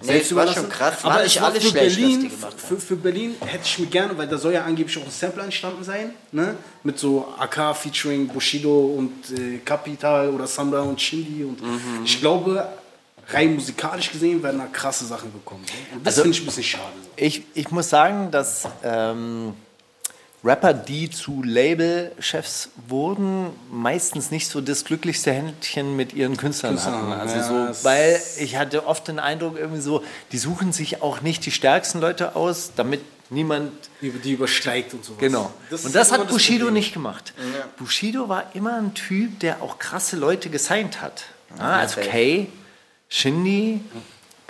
Nee, 0.04 0.18
es 0.18 0.34
war 0.34 0.52
schon 0.52 0.68
krass. 0.68 1.04
War 1.04 1.12
Aber 1.12 1.22
nicht 1.22 1.40
alles 1.40 1.62
für 1.62 1.70
schlecht, 1.70 1.96
Berlin, 1.96 2.30
für, 2.56 2.76
für 2.80 2.96
Berlin 2.96 3.36
hätte 3.44 3.64
ich 3.64 3.78
mir 3.78 3.86
gerne, 3.86 4.16
weil 4.18 4.26
da 4.26 4.36
soll 4.36 4.52
ja 4.52 4.64
angeblich 4.64 4.98
auch 4.98 5.04
ein 5.04 5.10
Sample 5.10 5.42
entstanden 5.44 5.84
sein, 5.84 6.10
ne? 6.32 6.56
Mit 6.82 6.98
so 6.98 7.32
AK 7.38 7.76
featuring 7.76 8.26
Bushido 8.26 8.86
und 8.98 9.12
äh, 9.38 9.58
Capital 9.64 10.30
oder 10.30 10.46
Samra 10.48 10.80
und 10.80 11.00
Shindy 11.00 11.44
und 11.44 11.62
Mhm. 11.62 12.04
ich 12.04 12.18
glaube, 12.20 12.66
rein 13.32 13.54
musikalisch 13.54 14.10
gesehen 14.12 14.42
werden 14.42 14.58
da 14.60 14.66
krasse 14.66 15.06
Sachen 15.06 15.32
gekommen. 15.32 15.64
So. 15.66 15.96
Und 15.96 16.06
das 16.06 16.14
Also- 16.14 16.22
finde 16.22 16.36
ich 16.36 16.42
ein 16.42 16.46
bisschen 16.46 16.62
schade. 16.64 16.84
So. 17.02 17.10
Ich, 17.16 17.42
ich 17.54 17.70
muss 17.70 17.88
sagen, 17.88 18.30
dass 18.30 18.66
ähm, 18.82 19.54
Rapper, 20.44 20.74
die 20.74 21.08
zu 21.08 21.42
Labelchefs 21.44 22.70
wurden, 22.88 23.50
meistens 23.70 24.30
nicht 24.32 24.48
so 24.48 24.60
das 24.60 24.84
glücklichste 24.84 25.32
Händchen 25.32 25.94
mit 25.94 26.12
ihren 26.14 26.36
Künstlern 26.36 26.72
Künstlern 26.74 26.94
hatten. 26.96 27.10
haben, 27.12 27.20
Also 27.20 27.36
ja, 27.36 27.42
so, 27.44 27.66
das- 27.66 27.84
weil 27.84 28.20
ich 28.38 28.56
hatte 28.56 28.86
oft 28.86 29.06
den 29.08 29.18
Eindruck, 29.20 29.56
irgendwie 29.56 29.80
so, 29.80 30.02
die 30.32 30.38
suchen 30.38 30.72
sich 30.72 31.00
auch 31.02 31.20
nicht 31.20 31.46
die 31.46 31.52
stärksten 31.52 32.00
Leute 32.00 32.34
aus, 32.34 32.72
damit 32.74 33.02
niemand 33.30 33.70
Die, 34.00 34.10
die 34.10 34.32
übersteigt 34.32 34.92
und 34.94 35.04
sowas. 35.04 35.20
Genau. 35.20 35.50
Das 35.70 35.84
und 35.84 35.94
das 35.94 36.10
hat 36.12 36.28
Bushido 36.28 36.64
Problem. 36.66 36.74
nicht 36.74 36.92
gemacht. 36.92 37.32
Bushido 37.78 38.28
war 38.28 38.46
immer 38.54 38.76
ein 38.76 38.94
Typ, 38.94 39.38
der 39.40 39.62
auch 39.62 39.78
krasse 39.78 40.16
Leute 40.16 40.50
gesigned 40.50 41.00
hat. 41.00 41.24
Ja, 41.56 41.64
also 41.76 41.96
safe. 41.96 42.08
Kay, 42.08 42.48
Shindy, 43.14 43.78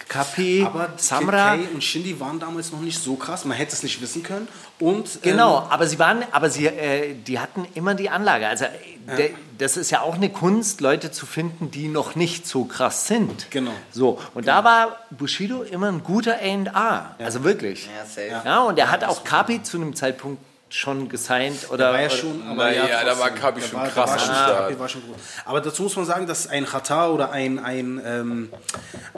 Kapi, 0.09 0.63
Aber 0.65 0.91
Samra. 0.97 1.57
Kay 1.57 1.67
und 1.75 1.83
Shindy 1.83 2.21
waren 2.21 2.39
damals 2.39 2.71
noch 2.71 2.81
nicht 2.81 3.03
so 3.03 3.17
krass, 3.17 3.45
man 3.45 3.57
hätte 3.57 3.73
es 3.75 3.83
nicht 3.83 4.01
wissen 4.01 4.23
können. 4.23 4.47
Und, 4.79 5.21
Genau, 5.23 5.63
ähm, 5.63 5.65
aber 5.69 5.89
sie 5.89 5.99
waren, 5.99 6.23
aber 6.31 6.49
sie, 6.49 6.67
äh, 6.67 7.15
die 7.15 7.41
hatten 7.41 7.67
immer 7.75 7.97
die 7.97 8.09
Anlage. 8.09 8.47
Also 8.47 8.67
äh, 8.67 9.31
das 9.59 9.77
ist 9.77 9.91
ja 9.91 10.03
auch 10.03 10.15
eine 10.15 10.31
Kunst, 10.31 10.81
Leute 10.81 11.11
zu 11.11 11.27
finden, 11.27 11.73
die 11.73 11.89
noch 11.89 12.15
nicht 12.15 12.47
so 12.47 12.65
krass 12.65 13.09
sind. 13.09 13.51
Genau. 13.51 13.73
So 13.91 14.21
und 14.33 14.47
da 14.47 14.63
war 14.63 14.97
Bushido 15.11 15.63
immer 15.63 15.89
ein 15.89 16.05
guter 16.05 16.37
A&R, 16.37 17.17
also 17.19 17.43
wirklich. 17.43 17.87
Ja, 17.87 18.05
safe. 18.05 18.47
Ja, 18.49 18.61
und 18.61 18.79
er 18.79 18.93
hat 18.93 19.03
auch 19.03 19.25
Kapi 19.25 19.65
zu 19.65 19.77
einem 19.77 19.97
Zeitpunkt 19.97 20.41
schon 20.73 21.09
gesigned 21.09 21.71
oder 21.71 21.93
war 21.93 22.01
ja 22.01 22.07
oder- 22.07 22.17
schon, 22.17 22.43
aber 22.49 22.65
Naja, 22.65 22.89
ja, 22.89 23.05
da 23.05 23.19
war 23.19 23.31
Da 23.31 23.37
schon 23.61 23.73
war- 23.79 23.85
da 23.85 23.91
krass 23.91 24.11
war 24.11 24.19
schon- 24.19 24.35
Start. 24.35 24.59
Kapi 24.69 24.79
war 24.79 24.89
schon 24.89 25.03
gut. 25.07 25.17
Aber 25.45 25.61
dazu 25.61 25.83
muss 25.83 25.97
man 25.97 26.05
sagen, 26.07 26.27
dass 26.27 26.47
ein 26.49 26.65
Khatar 26.65 27.13
oder 27.13 27.31
ein, 27.31 27.59
ein, 27.59 28.01
ähm, 28.05 28.49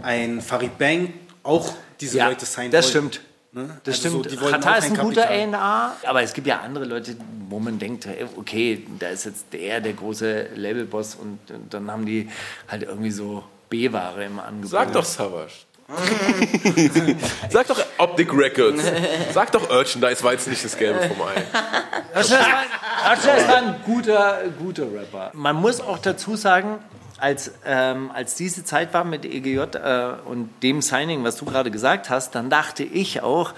ein 0.02 0.40
Farid 0.40 0.76
Bang 0.78 1.12
auch 1.42 1.72
diese 2.00 2.18
Ja, 2.18 2.28
Leute 2.28 2.44
sein 2.44 2.70
das 2.70 2.86
wollten. 2.94 3.12
stimmt. 3.12 3.26
Ne? 3.52 3.78
Das 3.84 4.04
Also 4.04 4.18
so, 4.18 4.24
stimmt. 4.24 4.40
Katar 4.40 4.72
auch 4.74 4.78
ist 4.78 4.84
ein 4.86 4.96
guter. 4.96 5.28
A&R, 5.28 5.92
aber 6.04 6.22
es 6.22 6.32
gibt 6.32 6.46
ja 6.48 6.58
andere 6.60 6.86
Leute, 6.86 7.16
wo 7.48 7.60
man 7.60 7.78
denkt, 7.78 8.08
okay, 8.36 8.84
da 8.98 9.08
ist 9.10 9.26
jetzt 9.26 9.52
der, 9.52 9.80
der 9.80 9.92
große 9.92 10.48
Labelboss 10.56 11.14
und, 11.14 11.38
und 11.52 11.72
dann 11.72 11.88
haben 11.88 12.04
die 12.04 12.28
halt 12.66 12.82
irgendwie 12.82 13.12
so 13.12 13.44
B-Ware 13.68 14.24
im 14.24 14.40
Angebot. 14.40 14.70
Sag 14.70 14.92
doch 14.92 15.04
Savage. 15.04 15.52
Sag 17.50 17.66
doch 17.68 17.78
Optic 17.98 18.32
Records. 18.32 18.82
Sag 19.32 19.52
doch 19.52 19.68
Urchandise 19.70 20.22
war 20.24 20.32
jetzt 20.32 20.48
nicht 20.48 20.64
das 20.64 20.76
Gelbe 20.76 21.00
vom 21.08 21.20
Ei. 21.22 21.42
Das 22.14 22.30
war 22.30 23.56
ein 23.56 23.76
guter, 23.84 24.42
guter 24.58 24.84
Rapper. 24.84 25.30
Man 25.34 25.56
muss 25.56 25.80
auch 25.80 25.98
dazu 25.98 26.36
sagen, 26.36 26.78
als, 27.18 27.52
ähm, 27.64 28.10
als 28.12 28.34
diese 28.34 28.64
Zeit 28.64 28.92
war 28.92 29.04
mit 29.04 29.24
EGJ 29.24 29.58
äh, 29.58 30.14
und 30.24 30.50
dem 30.62 30.82
Signing, 30.82 31.22
was 31.24 31.36
du 31.36 31.44
gerade 31.44 31.70
gesagt 31.70 32.10
hast, 32.10 32.34
dann 32.34 32.50
dachte 32.50 32.82
ich 32.82 33.22
auch, 33.22 33.52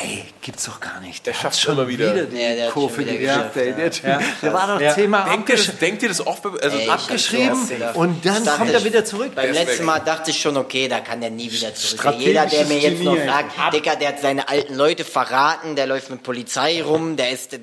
ey, 0.00 0.24
gibt's 0.40 0.64
doch 0.64 0.80
gar 0.80 1.00
nicht. 1.00 1.26
Der, 1.26 1.32
schafft 1.32 1.44
hat 1.44 1.56
schon 1.56 1.74
immer 1.74 1.88
wieder. 1.88 2.14
wieder 2.14 2.24
die 2.26 2.36
Ja, 2.36 2.54
der 2.54 2.66
hat 2.66 2.72
Kurve 2.72 2.98
wieder 2.98 3.16
geschafft, 3.16 3.56
ja. 3.56 3.72
Der, 3.72 3.90
typ, 3.90 4.04
der 4.42 4.52
war 4.52 4.66
doch 4.66 4.80
Ja. 4.80 4.94
zehnmal 4.94 5.28
Denkt 5.30 5.48
ihr, 5.48 5.56
denkt 5.80 6.02
ihr 6.02 6.08
das 6.08 6.26
oft? 6.26 6.44
Also 6.46 6.76
Ey, 6.76 6.88
abgeschrieben 6.88 7.68
und 7.94 8.24
dann 8.24 8.44
kommt 8.44 8.70
er 8.72 8.84
wieder 8.84 9.04
zurück. 9.04 9.34
Beim 9.34 9.52
letzten. 9.52 9.84
Mal 9.84 10.00
dachte 10.00 10.30
ich 10.30 10.40
schon, 10.40 10.56
okay, 10.56 10.88
da 10.88 11.00
kann 11.00 11.20
der 11.20 11.30
nie 11.30 11.50
wieder 11.50 11.74
zurück. 11.74 12.14
Jeder, 12.18 12.46
der 12.46 12.64
mir 12.66 12.78
jetzt 12.78 13.02
noch 13.02 13.16
sagt, 13.16 13.74
Dicker, 13.74 13.96
der 13.96 14.08
hat 14.08 14.20
seine 14.20 14.48
alten 14.48 14.74
Leute 14.74 15.04
verraten, 15.04 15.76
der 15.76 15.86
läuft 15.86 16.10
mit 16.10 16.22
Polizei 16.22 16.82
rum, 16.82 17.16
der 17.16 17.30
ist... 17.30 17.58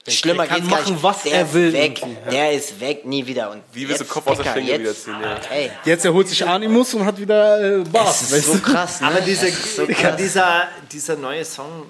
d- 0.00 0.04
d- 0.06 0.10
d- 0.10 0.16
Schlimmer 0.16 0.46
kann 0.46 0.58
geht's 0.60 0.70
gar 0.70 0.80
machen, 0.80 0.98
was 1.02 1.22
der 1.22 1.32
er 1.32 1.42
ist 1.42 1.54
will 1.54 1.72
weg. 1.72 2.00
ja. 2.00 2.30
Der 2.30 2.52
ist 2.52 2.80
weg, 2.80 3.04
nie 3.04 3.26
wieder. 3.26 3.50
Und 3.50 3.62
Wie 3.72 3.88
willst 3.88 4.00
du 4.00 4.04
Kopf 4.06 4.26
aus 4.26 4.38
der 4.38 4.52
Schlinge 4.52 4.70
jetzt- 4.70 4.80
wiederziehen, 5.06 5.16
ja. 5.22 5.38
Ey, 5.54 5.70
Jetzt 5.84 6.04
erholt 6.04 6.28
sich 6.28 6.44
Animus 6.46 6.94
und 6.94 7.04
hat 7.04 7.18
wieder 7.18 7.78
äh, 7.80 7.84
Bars. 7.84 8.20
das 8.20 8.32
ist 8.32 8.46
so 8.46 8.58
krass. 8.58 9.00
Ne? 9.00 9.06
Aber 9.08 9.20
diese, 9.20 9.50
so 9.50 9.86
krass. 9.86 10.16
dieser, 10.16 10.68
dieser 10.90 11.16
neue 11.16 11.44
Song, 11.44 11.84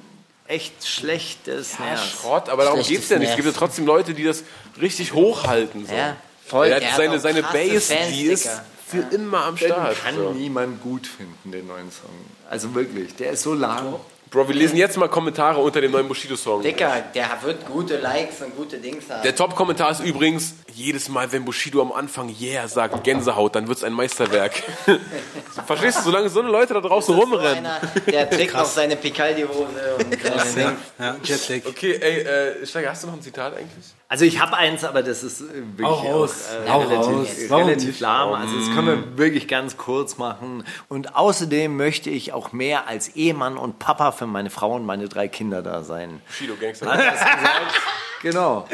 echt 0.46 0.86
schlechtes 0.86 1.78
Ja, 1.78 1.84
Nerv. 1.86 2.04
Schrott, 2.20 2.48
aber 2.48 2.64
darum 2.64 2.78
Schlechtes 2.82 2.96
geht's 3.08 3.10
ja 3.10 3.18
nicht. 3.18 3.30
Es 3.30 3.36
gibt 3.36 3.46
ja 3.46 3.54
trotzdem 3.56 3.86
Leute, 3.86 4.14
die 4.14 4.24
das 4.24 4.42
richtig 4.80 5.12
hochhalten. 5.14 5.86
So. 5.86 5.94
Ja, 5.94 6.16
voll. 6.46 6.66
Er 6.68 6.80
Der 6.80 6.90
hat 6.90 6.96
seine, 6.96 7.20
seine 7.20 7.42
Base, 7.42 7.94
Fans, 7.94 8.08
die 8.12 8.24
ist 8.24 8.44
Dicker. 8.46 8.64
für 9.10 9.14
immer 9.14 9.44
am 9.44 9.56
Den 9.56 9.68
Start. 9.68 10.02
kann 10.02 10.16
So. 10.16 10.30
niemand 10.32 10.82
gut 10.82 11.06
finden, 11.06 11.52
den 11.52 11.66
neuen 11.68 11.90
Song. 11.92 12.10
Also 12.50 12.74
wirklich, 12.74 13.14
der 13.14 13.30
ist 13.32 13.42
so 13.42 13.54
lang. 13.54 13.94
Bro, 14.30 14.46
wir 14.46 14.54
lesen 14.54 14.76
jetzt 14.76 14.96
mal 14.96 15.08
Kommentare 15.08 15.60
unter 15.60 15.80
dem 15.80 15.90
neuen 15.90 16.06
Bushido-Song. 16.06 16.62
Dicker, 16.62 17.02
der 17.14 17.30
wird 17.42 17.66
gute 17.66 17.96
Likes 17.98 18.40
und 18.40 18.56
gute 18.56 18.78
Dings 18.78 19.10
haben. 19.10 19.24
Der 19.24 19.34
Top-Kommentar 19.34 19.90
ist 19.90 20.04
übrigens, 20.04 20.54
jedes 20.72 21.08
Mal, 21.08 21.32
wenn 21.32 21.44
Bushido 21.44 21.82
am 21.82 21.90
Anfang 21.90 22.32
Yeah 22.40 22.68
sagt, 22.68 23.02
Gänsehaut, 23.02 23.56
dann 23.56 23.66
wird's 23.66 23.82
ein 23.82 23.92
Meisterwerk. 23.92 24.52
Verstehst 25.66 25.98
du, 25.98 26.02
solange 26.02 26.28
so 26.28 26.40
eine 26.40 26.48
Leute 26.48 26.74
da 26.74 26.80
draußen 26.80 27.12
so 27.12 27.20
rumrennen. 27.20 27.66
einer, 27.66 27.80
der 28.06 28.30
trägt 28.30 28.54
noch 28.54 28.66
seine 28.66 28.94
Picaldi-Hose 28.94 29.96
und 29.98 30.22
seine 30.22 30.54
Dings. 30.54 30.80
Ja, 30.96 31.16
Jetlag. 31.24 31.68
Okay, 31.68 31.98
ey, 32.00 32.20
äh, 32.20 32.66
Steiger, 32.66 32.90
hast 32.90 33.02
du 33.02 33.08
noch 33.08 33.14
ein 33.14 33.22
Zitat 33.22 33.56
eigentlich? 33.56 33.94
Also 34.12 34.24
ich 34.24 34.40
habe 34.40 34.56
eins, 34.56 34.82
aber 34.82 35.04
das 35.04 35.22
ist 35.22 35.40
äh, 35.40 35.44
wirklich 35.54 35.86
Hau 35.86 36.22
raus. 36.22 36.48
auch, 36.50 36.66
äh, 36.66 36.68
Hau 36.68 36.80
relativ, 36.80 37.50
raus. 37.52 37.60
Relativ 37.60 38.00
lahm. 38.00 38.32
Also 38.32 38.58
das 38.58 38.74
können 38.74 38.86
wir 38.88 39.18
wirklich 39.18 39.46
ganz 39.46 39.76
kurz 39.76 40.18
machen. 40.18 40.64
Und 40.88 41.14
außerdem 41.14 41.76
möchte 41.76 42.10
ich 42.10 42.32
auch 42.32 42.50
mehr 42.50 42.88
als 42.88 43.10
Ehemann 43.14 43.56
und 43.56 43.78
Papa 43.78 44.10
für 44.10 44.26
meine 44.26 44.50
Frau 44.50 44.74
und 44.74 44.84
meine 44.84 45.08
drei 45.08 45.28
Kinder 45.28 45.62
da 45.62 45.84
sein. 45.84 46.20
Bushido, 46.26 46.54
Gangster. 46.60 46.90
Hat 46.92 46.98
das 46.98 47.20
gesagt? 47.20 47.80
Genau. 48.22 48.68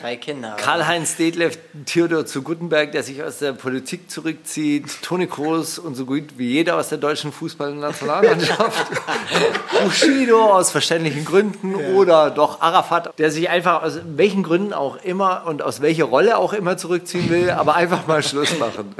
Drei 0.00 0.16
Kinder. 0.16 0.56
Karl-Heinz 0.58 1.16
Detlef, 1.16 1.58
Theodor 1.84 2.24
zu 2.24 2.40
Guttenberg, 2.40 2.92
der 2.92 3.02
sich 3.02 3.22
aus 3.22 3.38
der 3.40 3.52
Politik 3.52 4.10
zurückzieht, 4.10 5.02
Toni 5.02 5.26
Kroos 5.26 5.78
und 5.78 5.96
so 5.96 6.06
gut 6.06 6.38
wie 6.38 6.48
jeder 6.52 6.76
aus 6.78 6.88
der 6.88 6.96
deutschen 6.96 7.30
Fußballnationalmannschaft, 7.30 8.86
Bushido 9.84 10.50
aus 10.50 10.70
verständlichen 10.70 11.26
Gründen 11.26 11.74
oder 11.74 12.30
doch 12.30 12.62
Arafat, 12.62 13.18
der 13.18 13.30
sich 13.30 13.50
einfach 13.50 13.82
aus 13.82 13.98
welchen 14.16 14.42
Gründen 14.42 14.72
auch 14.76 14.96
immer 15.02 15.44
und 15.46 15.62
aus 15.62 15.80
welcher 15.80 16.04
Rolle 16.04 16.36
auch 16.38 16.52
immer 16.52 16.76
zurückziehen 16.76 17.28
will, 17.30 17.50
aber 17.50 17.74
einfach 17.74 18.06
mal 18.06 18.22
Schluss 18.22 18.56
machen. 18.58 18.94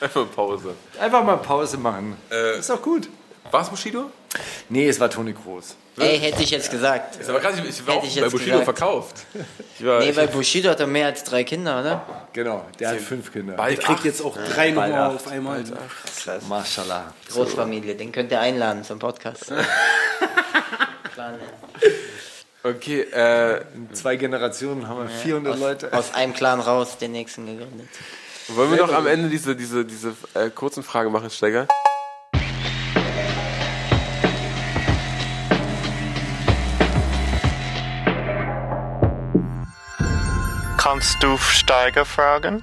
Einfach 0.00 0.26
Pause. 0.34 0.74
Einfach 1.00 1.22
mal 1.24 1.36
Pause 1.36 1.76
machen. 1.78 2.16
ist 2.58 2.70
doch 2.70 2.80
gut. 2.82 3.08
War's 3.50 3.68
Bushido? 3.68 4.10
Nee, 4.70 4.88
es 4.88 4.98
war 4.98 5.10
Toni 5.10 5.34
Kroos. 5.34 5.76
Ey, 5.98 6.18
hätte 6.18 6.42
ich 6.42 6.50
jetzt 6.50 6.70
gesagt. 6.70 7.16
Ist 7.16 7.28
aber 7.28 7.38
krass, 7.40 7.54
ich, 7.58 7.68
ich 7.68 7.86
war 7.86 7.96
Hätte 7.96 8.04
auch 8.06 8.08
ich 8.08 8.14
bei 8.14 8.20
jetzt 8.22 8.32
Bushido 8.32 8.58
gesagt. 8.60 8.78
verkauft. 8.78 9.16
Ich 9.78 9.86
war, 9.86 9.98
Nee, 9.98 10.10
ich, 10.10 10.16
weil 10.16 10.28
Bushido 10.28 10.70
hat 10.70 10.80
doch 10.80 10.86
mehr 10.86 11.06
als 11.06 11.24
drei 11.24 11.42
Kinder, 11.44 11.80
oder? 11.80 12.26
Genau, 12.32 12.64
der 12.78 12.90
hat 12.90 13.00
fünf 13.00 13.32
Kinder. 13.32 13.52
Der 13.54 13.58
bald 13.62 13.80
kriegt 13.80 13.98
acht. 13.98 14.04
jetzt 14.04 14.22
auch 14.24 14.36
drei 14.36 14.70
Bald 14.72 14.90
nochmal 14.92 15.08
acht. 15.08 15.16
auf 15.16 15.28
einmal. 15.28 15.64
Mashallah. 16.48 17.12
Großfamilie, 17.30 17.94
den 17.96 18.12
könnt 18.12 18.30
ihr 18.30 18.40
einladen 18.40 18.84
zum 18.84 18.98
Podcast. 18.98 19.52
Okay, 22.64 23.00
äh, 23.00 23.64
Zwei 23.92 24.14
Generationen 24.14 24.86
haben 24.86 25.00
wir 25.00 25.08
400 25.08 25.54
aus, 25.54 25.58
Leute. 25.60 25.92
Aus 25.92 26.14
einem 26.14 26.32
Clan 26.32 26.60
raus 26.60 26.96
den 26.96 27.10
nächsten 27.10 27.44
gegründet. 27.44 27.88
wollen 28.48 28.70
wir 28.70 28.78
noch 28.78 28.92
am 28.92 29.08
Ende 29.08 29.28
diese, 29.28 29.56
diese, 29.56 29.84
diese 29.84 30.14
äh, 30.34 30.48
kurzen 30.48 30.84
Fragen 30.84 31.10
machen, 31.10 31.28
Steiger? 31.28 31.66
Kannst 40.78 41.20
du 41.20 41.36
Steiger 41.38 42.04
fragen? 42.04 42.62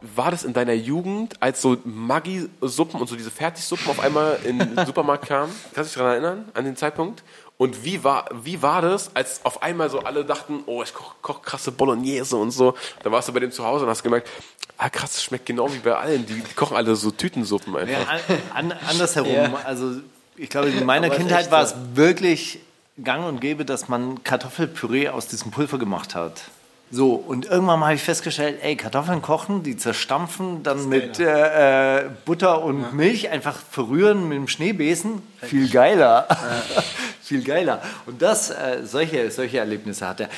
War 0.00 0.30
das 0.30 0.44
in 0.44 0.52
deiner 0.52 0.74
Jugend, 0.74 1.40
als 1.40 1.62
so 1.62 1.78
Maggi-Suppen 1.84 3.00
und 3.00 3.06
so 3.06 3.16
diese 3.16 3.30
Fertigsuppen 3.30 3.88
auf 3.88 4.00
einmal 4.00 4.38
in 4.44 4.58
den 4.58 4.84
Supermarkt 4.84 5.26
kamen? 5.26 5.52
Kannst 5.74 5.94
du 5.94 5.98
dich 6.00 6.06
daran 6.06 6.12
erinnern, 6.12 6.48
an 6.54 6.64
den 6.64 6.76
Zeitpunkt? 6.76 7.22
Und 7.58 7.84
wie 7.84 8.04
war, 8.04 8.26
wie 8.32 8.62
war 8.62 8.82
das, 8.82 9.10
als 9.14 9.44
auf 9.44 9.62
einmal 9.62 9.90
so 9.90 9.98
alle 9.98 10.24
dachten, 10.24 10.62
oh, 10.66 10.82
ich 10.82 10.94
koche 10.94 11.16
koch 11.20 11.42
krasse 11.42 11.72
Bolognese 11.72 12.36
und 12.36 12.52
so. 12.52 12.74
Da 13.02 13.10
warst 13.10 13.28
du 13.28 13.32
bei 13.32 13.40
dem 13.40 13.50
zu 13.50 13.64
Hause 13.64 13.84
und 13.84 13.90
hast 13.90 14.04
gemerkt, 14.04 14.28
ah 14.78 14.88
krass, 14.88 15.14
das 15.14 15.24
schmeckt 15.24 15.46
genau 15.46 15.70
wie 15.72 15.78
bei 15.78 15.96
allen. 15.96 16.24
Die, 16.24 16.34
die 16.34 16.54
kochen 16.54 16.76
alle 16.76 16.94
so 16.94 17.10
Tütensuppen 17.10 17.74
Ja, 17.74 17.80
einfach. 17.80 18.34
an, 18.54 18.70
an, 18.70 18.78
andersherum. 18.88 19.32
Ja. 19.32 19.60
Also 19.64 19.96
ich 20.36 20.48
glaube, 20.48 20.68
in 20.68 20.86
meiner 20.86 21.08
Aber 21.08 21.16
Kindheit 21.16 21.42
echt 21.42 21.50
war 21.50 21.62
es 21.62 21.74
wirklich 21.94 22.60
gang 23.02 23.26
und 23.26 23.40
gäbe, 23.40 23.64
dass 23.64 23.88
man 23.88 24.22
Kartoffelpüree 24.22 25.08
aus 25.08 25.26
diesem 25.26 25.50
Pulver 25.50 25.78
gemacht 25.78 26.14
hat. 26.14 26.42
So, 26.90 27.14
und 27.14 27.44
irgendwann 27.46 27.80
mal 27.80 27.86
habe 27.86 27.96
ich 27.96 28.02
festgestellt, 28.02 28.60
ey, 28.62 28.74
Kartoffeln 28.74 29.20
kochen, 29.20 29.62
die 29.62 29.76
zerstampfen, 29.76 30.62
dann 30.62 30.88
mit 30.88 31.20
äh, 31.20 31.98
äh, 31.98 32.10
Butter 32.24 32.62
und 32.62 32.94
Milch 32.94 33.28
einfach 33.28 33.56
verrühren 33.56 34.26
mit 34.28 34.38
dem 34.38 34.48
Schneebesen. 34.48 35.20
Viel 35.42 35.68
geiler. 35.68 36.26
Viel 37.22 37.44
geiler. 37.44 37.82
Und 38.06 38.22
das, 38.22 38.50
äh, 38.50 38.80
solche, 38.84 39.30
solche 39.30 39.58
Erlebnisse 39.58 40.08
hatte 40.08 40.30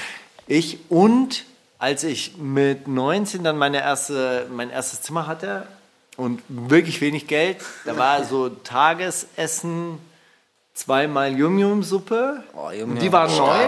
ich. 0.48 0.78
Und 0.88 1.44
als 1.78 2.02
ich 2.02 2.36
mit 2.36 2.88
19 2.88 3.44
dann 3.44 3.56
meine 3.56 3.80
erste, 3.80 4.46
mein 4.50 4.70
erstes 4.70 5.02
Zimmer 5.02 5.28
hatte 5.28 5.66
und 6.16 6.42
wirklich 6.48 7.00
wenig 7.00 7.28
Geld, 7.28 7.58
da 7.84 7.96
war 7.96 8.24
so 8.24 8.48
Tagesessen 8.48 9.98
zweimal 10.74 11.32
Yum-Yum-Suppe. 11.36 12.42
Oh, 12.54 12.70
Yum 12.70 12.92
Und 12.92 13.02
die 13.02 13.06
Yum. 13.06 13.12
waren 13.12 13.36
neu. 13.36 13.64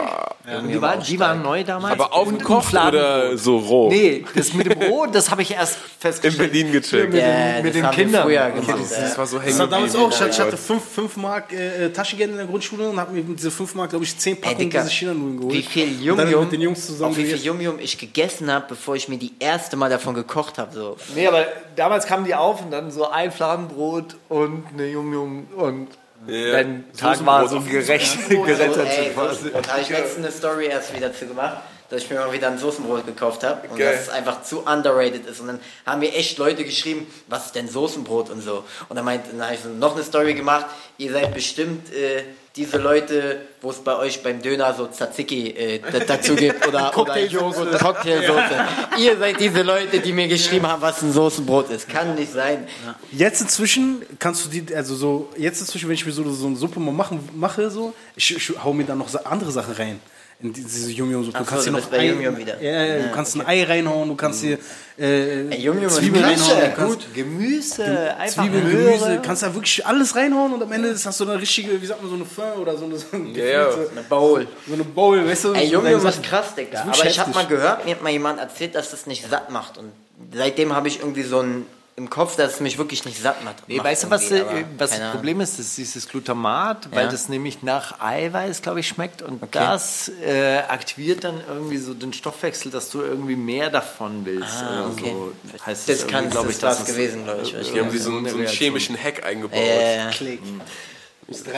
Yum 0.54 0.66
die, 0.68 0.72
Yum 0.74 0.82
waren, 0.82 0.98
auch 1.00 1.04
die 1.04 1.20
waren 1.20 1.42
neu 1.42 1.62
damals. 1.64 1.92
Aber 1.92 2.12
aufgekocht 2.14 2.72
oder 2.74 3.36
so 3.36 3.58
roh? 3.58 3.88
Nee, 3.90 4.24
das 4.34 4.52
mit 4.54 4.66
dem 4.70 4.78
Brot, 4.78 5.14
das 5.14 5.30
habe 5.30 5.42
ich 5.42 5.52
erst 5.52 5.76
festgestellt. 6.00 6.52
In 6.54 6.62
Berlin 6.62 6.72
gecheckt. 6.72 7.12
Mit, 7.12 7.20
Ja, 7.22 7.26
den, 7.54 7.64
mit 7.64 7.74
das 7.74 7.82
den 7.82 7.90
Kindern. 7.92 8.22
früher 8.24 8.50
gemacht, 8.50 8.78
das 8.80 8.90
ja. 8.90 9.00
Das 9.02 9.18
war 9.18 9.26
so 9.26 9.36
Das 9.36 9.46
hängen 9.46 9.58
war 9.58 9.66
damals 9.68 9.94
auch. 9.94 10.10
Ich, 10.10 10.20
ich 10.26 10.40
hatte 10.40 10.56
5 10.56 10.82
fünf 10.82 11.16
Mark 11.16 11.52
äh, 11.52 11.90
Taschengeld 11.90 12.30
in 12.30 12.36
der 12.38 12.46
Grundschule 12.46 12.88
und 12.88 12.98
habe 12.98 13.12
mir 13.12 13.22
mit 13.22 13.38
diese 13.38 13.50
5 13.50 13.74
Mark, 13.74 13.90
glaube 13.90 14.04
ich, 14.04 14.16
10 14.16 14.36
Ey, 14.36 14.40
Packungen 14.40 14.70
diese 14.70 14.90
China-Nudeln 14.90 15.36
geholt. 15.38 15.54
wie 15.54 15.62
viel 15.62 16.02
Yum-Yum 16.02 16.40
mit 16.44 16.52
den 16.52 16.60
Jungs 16.62 16.86
zusammen 16.86 17.10
auf 17.12 17.16
wie 17.18 17.22
viel 17.24 17.32
gegessen. 17.32 17.46
Yum-Yum 17.46 17.78
ich 17.78 17.98
gegessen 17.98 18.50
habe, 18.50 18.64
bevor 18.70 18.96
ich 18.96 19.08
mir 19.08 19.18
die 19.18 19.32
erste 19.38 19.76
Mal 19.76 19.90
davon 19.90 20.14
gekocht 20.14 20.58
habe. 20.58 20.72
So. 20.74 20.96
Nee, 21.14 21.26
aber 21.28 21.44
damals 21.76 22.06
kamen 22.06 22.24
die 22.24 22.34
auf 22.34 22.62
und 22.64 22.70
dann 22.70 22.90
so 22.90 23.08
ein 23.10 23.30
Fladenbrot 23.30 24.16
und 24.28 24.64
eine 24.72 24.86
Yum-Yum 24.88 25.46
und 25.56 25.88
Ja. 26.26 26.52
dein 26.52 26.84
Tag 26.96 27.24
war 27.26 27.48
so 27.48 27.60
gerecht, 27.60 28.18
So, 28.30 28.42
gerettet. 28.42 28.86
ey, 28.88 29.10
quasi. 29.12 29.50
da 29.50 29.72
habe 29.72 29.80
ich 29.82 29.88
letztens 29.88 30.24
eine 30.26 30.32
Story 30.32 30.66
erst 30.66 30.94
wieder 30.94 31.12
zu 31.12 31.26
gemacht, 31.26 31.58
dass 31.90 32.02
ich 32.04 32.10
mir 32.10 32.16
mal 32.20 32.32
wieder 32.32 32.48
ein 32.48 32.58
Soßenbrot 32.58 33.04
gekauft 33.06 33.42
habe 33.44 33.68
und 33.68 33.76
Geil. 33.78 33.92
dass 33.92 34.02
es 34.02 34.08
einfach 34.08 34.42
zu 34.42 34.60
underrated 34.60 35.26
ist. 35.26 35.40
Und 35.40 35.48
dann 35.48 35.60
haben 35.84 35.98
mir 36.00 36.12
echt 36.14 36.38
Leute 36.38 36.64
geschrieben, 36.64 37.06
was 37.28 37.46
ist 37.46 37.54
denn 37.54 37.68
Soßenbrot 37.68 38.30
und 38.30 38.40
so. 38.40 38.64
Und 38.88 38.96
dann, 38.96 39.04
meint, 39.04 39.24
dann 39.30 39.42
habe 39.44 39.54
ich 39.54 39.60
so 39.60 39.68
noch 39.68 39.94
eine 39.94 40.04
Story 40.04 40.34
gemacht, 40.34 40.66
ihr 40.98 41.12
seid 41.12 41.34
bestimmt 41.34 41.92
äh, 41.92 42.22
diese 42.54 42.76
Leute, 42.76 43.40
wo 43.62 43.70
es 43.70 43.78
bei 43.78 43.96
euch 43.96 44.22
beim 44.22 44.42
Döner 44.42 44.74
so 44.74 44.86
Tzatziki 44.86 45.50
äh, 45.50 45.80
dazu 46.06 46.34
gibt 46.34 46.66
oder, 46.66 46.96
oder 46.98 47.18
Joghurt, 47.24 47.78
Cocktailsoße. 47.78 48.66
ihr 48.98 49.16
seid 49.16 49.40
diese 49.40 49.62
Leute, 49.62 50.00
die 50.00 50.12
mir 50.12 50.28
geschrieben 50.28 50.66
haben, 50.66 50.82
was 50.82 51.00
ein 51.02 51.12
Soßenbrot 51.12 51.70
ist. 51.70 51.88
Kann 51.88 52.14
nicht 52.14 52.32
sein. 52.32 52.66
Jetzt 53.10 53.40
inzwischen 53.40 54.02
kannst 54.18 54.44
du 54.44 54.50
die, 54.50 54.74
also 54.74 54.94
so, 54.94 55.30
jetzt 55.38 55.60
inzwischen, 55.60 55.88
wenn 55.88 55.94
ich 55.94 56.04
mir 56.04 56.12
so, 56.12 56.30
so 56.30 56.46
eine 56.46 56.56
Suppe 56.56 56.78
mal 56.78 56.92
machen, 56.92 57.26
mache, 57.34 57.70
so, 57.70 57.94
ich, 58.16 58.36
ich 58.36 58.52
hau 58.62 58.74
mir 58.74 58.84
dann 58.84 58.98
noch 58.98 59.08
so 59.08 59.18
andere 59.24 59.50
Sachen 59.50 59.74
rein. 59.74 60.00
In 60.42 60.52
die- 60.52 60.62
diese 60.64 60.90
Yum-Yum-Suppe. 60.90 61.38
Ach 61.38 61.44
Du 61.44 61.48
kannst 61.48 61.64
so, 61.66 61.70
hier 61.70 61.80
noch 61.80 61.92
Ei, 61.92 62.08
Yum-Yum 62.08 62.36
wieder. 62.36 62.60
Ja, 62.60 62.84
ja, 62.84 63.02
du 63.04 63.12
kannst 63.12 63.36
ein 63.36 63.46
Ei 63.46 63.62
reinhauen, 63.64 64.08
du 64.08 64.16
kannst 64.16 64.40
hier 64.42 64.58
äh, 64.98 65.48
Ey, 65.48 65.60
Yum-Yum 65.62 65.86
ist 65.86 65.96
Zwiebeln 65.96 66.24
Gemüse. 66.24 66.44
reinhauen. 66.50 66.70
Du 66.70 66.76
kannst, 66.76 66.98
Gut, 67.06 67.14
Gemüse, 67.14 68.16
einfach 68.18 68.42
Zwiebeln, 68.42 68.64
Möhre. 68.72 68.84
Gemüse, 68.98 69.20
kannst 69.24 69.42
da 69.44 69.54
wirklich 69.54 69.86
alles 69.86 70.16
reinhauen 70.16 70.52
und 70.52 70.62
am 70.62 70.72
Ende 70.72 70.94
hast 71.04 71.20
du 71.20 71.24
eine 71.30 71.40
richtige, 71.40 71.80
wie 71.80 71.86
sagt 71.86 72.00
man, 72.02 72.10
so 72.10 72.16
eine 72.16 72.24
Pho 72.24 72.60
oder 72.60 72.76
so 72.76 72.84
eine, 72.86 72.96
so 72.98 73.06
eine, 73.12 73.28
Ja, 73.30 73.44
ja. 73.44 73.64
gefüllte- 73.68 73.92
Eine 73.92 74.02
Bowl. 74.02 74.46
so 74.66 74.74
eine 74.74 74.84
Bowl, 74.84 75.26
weißt 75.26 75.44
du? 75.44 75.52
Ey, 75.52 75.66
so 75.68 75.72
Yum 75.74 75.84
deine 75.84 75.96
Yum 75.96 76.06
ist 76.06 76.22
krass, 76.22 76.54
Digga. 76.56 76.82
Aber 76.82 77.06
ich 77.06 77.18
habe 77.20 77.30
mal 77.32 77.46
gehört, 77.46 77.84
mir 77.84 77.94
hat 77.94 78.02
mal 78.02 78.10
jemand 78.10 78.40
erzählt, 78.40 78.74
dass 78.74 78.90
das 78.90 79.06
nicht 79.06 79.28
satt 79.30 79.50
macht. 79.50 79.78
Und 79.78 79.92
seitdem 80.34 80.74
habe 80.74 80.88
ich 80.88 80.98
irgendwie 81.00 81.22
so 81.22 81.40
ein 81.40 81.66
im 81.96 82.08
Kopf, 82.08 82.36
dass 82.36 82.54
es 82.54 82.60
mich 82.60 82.78
wirklich 82.78 83.04
nicht 83.04 83.20
satt 83.20 83.44
macht. 83.44 83.68
Nee, 83.68 83.78
weißt 83.78 84.04
du, 84.04 84.10
was, 84.10 84.30
äh, 84.30 84.44
was 84.78 84.98
das. 84.98 85.10
Problem 85.12 85.40
ist? 85.42 85.58
Das 85.58 85.66
ist 85.66 85.76
dieses 85.76 86.08
Glutamat, 86.08 86.88
weil 86.90 87.04
Ja. 87.04 87.10
das 87.10 87.28
nämlich 87.28 87.62
nach 87.62 88.00
Eiweiß, 88.00 88.62
glaube 88.62 88.80
ich, 88.80 88.88
schmeckt. 88.88 89.20
Und 89.20 89.42
das 89.54 90.10
äh, 90.24 90.58
aktiviert 90.68 91.24
dann 91.24 91.40
irgendwie 91.46 91.76
so 91.76 91.92
den 91.92 92.12
Stoffwechsel, 92.14 92.70
dass 92.70 92.88
du 92.90 93.02
irgendwie 93.02 93.36
mehr 93.36 93.68
davon 93.68 94.24
willst. 94.24 94.54
Ah, 94.62 94.84
oder 94.84 94.90
okay. 94.92 95.12
so. 95.12 95.32
Heißt 95.66 95.88
Das 95.88 96.06
kann 96.06 96.30
glaub 96.30 96.46
das 96.46 96.56
ich, 96.56 96.62
es- 96.80 96.86
gewesen, 96.86 97.24
glaube 97.24 97.42
ich. 97.42 97.50
Die 97.72 97.78
haben 97.80 97.90
so, 97.98 98.10
einen- 98.10 98.28
so 98.28 98.36
einen 98.38 98.46
chemischen 98.46 98.96
Hack 98.96 99.24
eingebaut. 99.26 99.58
Äh, 99.58 99.98
ja. 99.98 100.10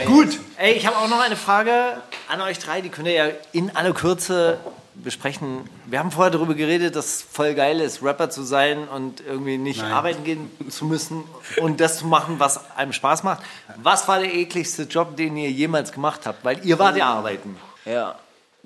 Gut, 0.06 0.38
ey, 0.58 0.72
ich 0.74 0.86
habe 0.86 0.96
auch 0.98 1.08
noch 1.08 1.20
eine 1.20 1.36
Frage 1.36 1.72
an 2.28 2.40
euch 2.42 2.58
drei, 2.58 2.80
die 2.80 2.90
könnt 2.90 3.08
ihr 3.08 3.14
ja 3.14 3.26
in 3.52 3.74
aller 3.74 3.92
Kürze 3.92 4.58
besprechen. 5.04 5.68
Wir 5.86 5.98
haben 5.98 6.10
vorher 6.10 6.30
darüber 6.30 6.54
geredet, 6.54 6.96
dass 6.96 7.06
es 7.06 7.22
voll 7.22 7.54
geil 7.54 7.80
ist, 7.80 8.02
Rapper 8.02 8.30
zu 8.30 8.42
sein 8.42 8.88
und 8.88 9.20
irgendwie 9.20 9.58
nicht 9.58 9.82
arbeiten 9.82 10.24
gehen 10.24 10.50
zu 10.70 10.86
müssen 10.86 11.24
und 11.60 11.80
das 11.80 11.98
zu 11.98 12.06
machen, 12.06 12.40
was 12.40 12.70
einem 12.76 12.92
Spaß 12.92 13.22
macht. 13.22 13.42
Was 13.76 14.08
war 14.08 14.18
der 14.18 14.34
ekligste 14.34 14.84
Job, 14.84 15.16
den 15.16 15.36
ihr 15.36 15.50
jemals 15.50 15.92
gemacht 15.92 16.22
habt? 16.24 16.44
Weil 16.44 16.64
ihr 16.64 16.78
wart 16.78 16.96
ja 16.96 17.06
arbeiten. 17.06 17.56
ja. 17.84 18.16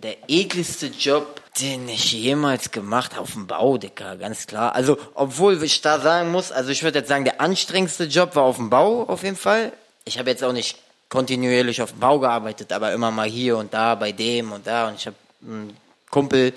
Der 0.01 0.16
ekligste 0.28 0.86
Job, 0.86 1.43
den 1.61 1.89
ich 1.89 2.12
jemals 2.12 2.70
gemacht 2.70 3.14
habe, 3.14 3.22
auf 3.22 3.32
dem 3.32 3.49
Bau, 3.49 3.78
Digga, 3.78 4.14
ganz 4.14 4.47
klar. 4.47 4.72
Also, 4.76 4.97
obwohl 5.14 5.61
ich 5.61 5.80
da 5.80 5.99
sagen 5.99 6.30
muss, 6.30 6.53
also 6.53 6.70
ich 6.70 6.84
würde 6.84 7.01
jetzt 7.01 7.09
sagen, 7.09 7.24
der 7.24 7.41
anstrengendste 7.41 8.05
Job 8.05 8.36
war 8.36 8.45
auf 8.45 8.59
dem 8.59 8.70
Bau, 8.70 9.03
auf 9.09 9.24
jeden 9.24 9.34
Fall. 9.36 9.72
Ich 10.05 10.16
habe 10.20 10.30
jetzt 10.30 10.45
auch 10.45 10.53
nicht 10.53 10.78
kontinuierlich 11.09 11.82
auf 11.82 11.91
dem 11.91 11.99
Bau 11.99 12.20
gearbeitet, 12.20 12.72
aber 12.72 12.93
immer 12.93 13.11
mal 13.11 13.28
hier 13.28 13.57
und 13.57 13.74
da, 13.74 13.97
bei 13.97 14.12
dem 14.12 14.53
und 14.53 14.68
da. 14.68 14.86
Und 14.86 14.95
ich 14.95 15.07
habe 15.07 15.16
einen 15.45 15.76
Kumpel, 16.11 16.52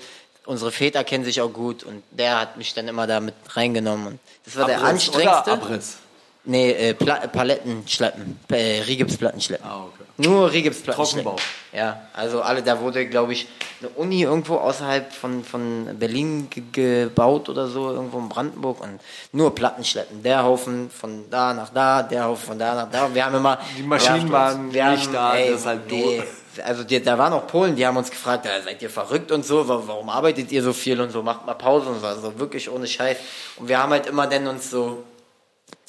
unsere 0.46 0.72
Väter 0.72 1.04
kennen 1.04 1.24
sich 1.24 1.40
auch 1.40 1.52
gut 1.52 1.84
und 1.84 2.02
der 2.10 2.40
hat 2.40 2.56
mich 2.56 2.74
dann 2.74 2.88
immer 2.88 3.06
da 3.06 3.20
mit 3.20 3.34
reingenommen. 3.50 4.06
Und 4.06 4.18
das 4.44 4.56
war 4.56 4.66
der 4.66 4.78
Abriss 4.78 4.90
anstrengendste. 4.90 5.52
Oder 5.52 5.62
Abriss. 5.62 5.96
Nee, 6.44 6.72
äh, 6.72 6.94
Pla 6.94 7.26
Paletten 7.28 7.86
schleppen. 7.86 8.40
Äh, 8.48 8.80
Rigipsplatten 8.80 9.40
schleppen. 9.40 9.64
Ah, 9.64 9.84
okay. 9.84 10.02
Nur 10.16 10.50
Rigipsplatten 10.50 11.04
Trockenbau. 11.04 11.36
schleppen. 11.36 11.78
Ja, 11.78 12.08
also 12.14 12.42
alle, 12.42 12.62
da 12.62 12.80
wurde, 12.80 13.06
glaube 13.06 13.32
ich, 13.32 13.46
eine 13.80 13.90
Uni 13.90 14.22
irgendwo 14.22 14.56
außerhalb 14.56 15.12
von, 15.12 15.44
von 15.44 15.96
Berlin 15.98 16.48
ge 16.50 16.64
gebaut 16.72 17.48
oder 17.48 17.68
so, 17.68 17.90
irgendwo 17.90 18.18
in 18.18 18.28
Brandenburg 18.28 18.80
und 18.80 19.00
nur 19.30 19.54
Platten 19.54 19.84
schleppen. 19.84 20.24
Der 20.24 20.42
Haufen 20.42 20.90
von 20.90 21.30
da 21.30 21.54
nach 21.54 21.70
da, 21.70 22.02
der 22.02 22.24
Haufen 22.24 22.46
von 22.46 22.58
da 22.58 22.74
nach 22.74 22.90
da. 22.90 23.06
Und 23.06 23.14
wir 23.14 23.24
haben 23.24 23.36
immer... 23.36 23.60
Die 23.78 23.82
Maschinen 23.84 24.30
waren 24.32 24.68
nicht 24.68 25.14
da, 25.14 25.36
ey, 25.36 25.50
deshalb 25.52 25.88
nee, 25.90 26.24
also 26.64 26.84
die, 26.84 27.02
da 27.02 27.16
waren 27.18 27.32
auch 27.32 27.46
Polen, 27.46 27.76
die 27.76 27.86
haben 27.86 27.96
uns 27.96 28.10
gefragt, 28.10 28.44
ja, 28.46 28.60
seid 28.62 28.82
ihr 28.82 28.90
verrückt 28.90 29.32
und 29.32 29.44
so, 29.44 29.68
wa- 29.68 29.82
warum 29.86 30.08
arbeitet 30.08 30.52
ihr 30.52 30.62
so 30.62 30.72
viel 30.72 31.00
und 31.00 31.10
so, 31.10 31.22
macht 31.22 31.46
mal 31.46 31.54
Pause 31.54 31.88
und 31.88 32.00
so, 32.00 32.06
also 32.06 32.38
wirklich 32.38 32.70
ohne 32.70 32.86
Scheiß. 32.86 33.16
Und 33.56 33.68
wir 33.68 33.78
haben 33.78 33.92
halt 33.92 34.06
immer 34.06 34.26
dann 34.26 34.46
uns 34.46 34.70
so, 34.70 35.04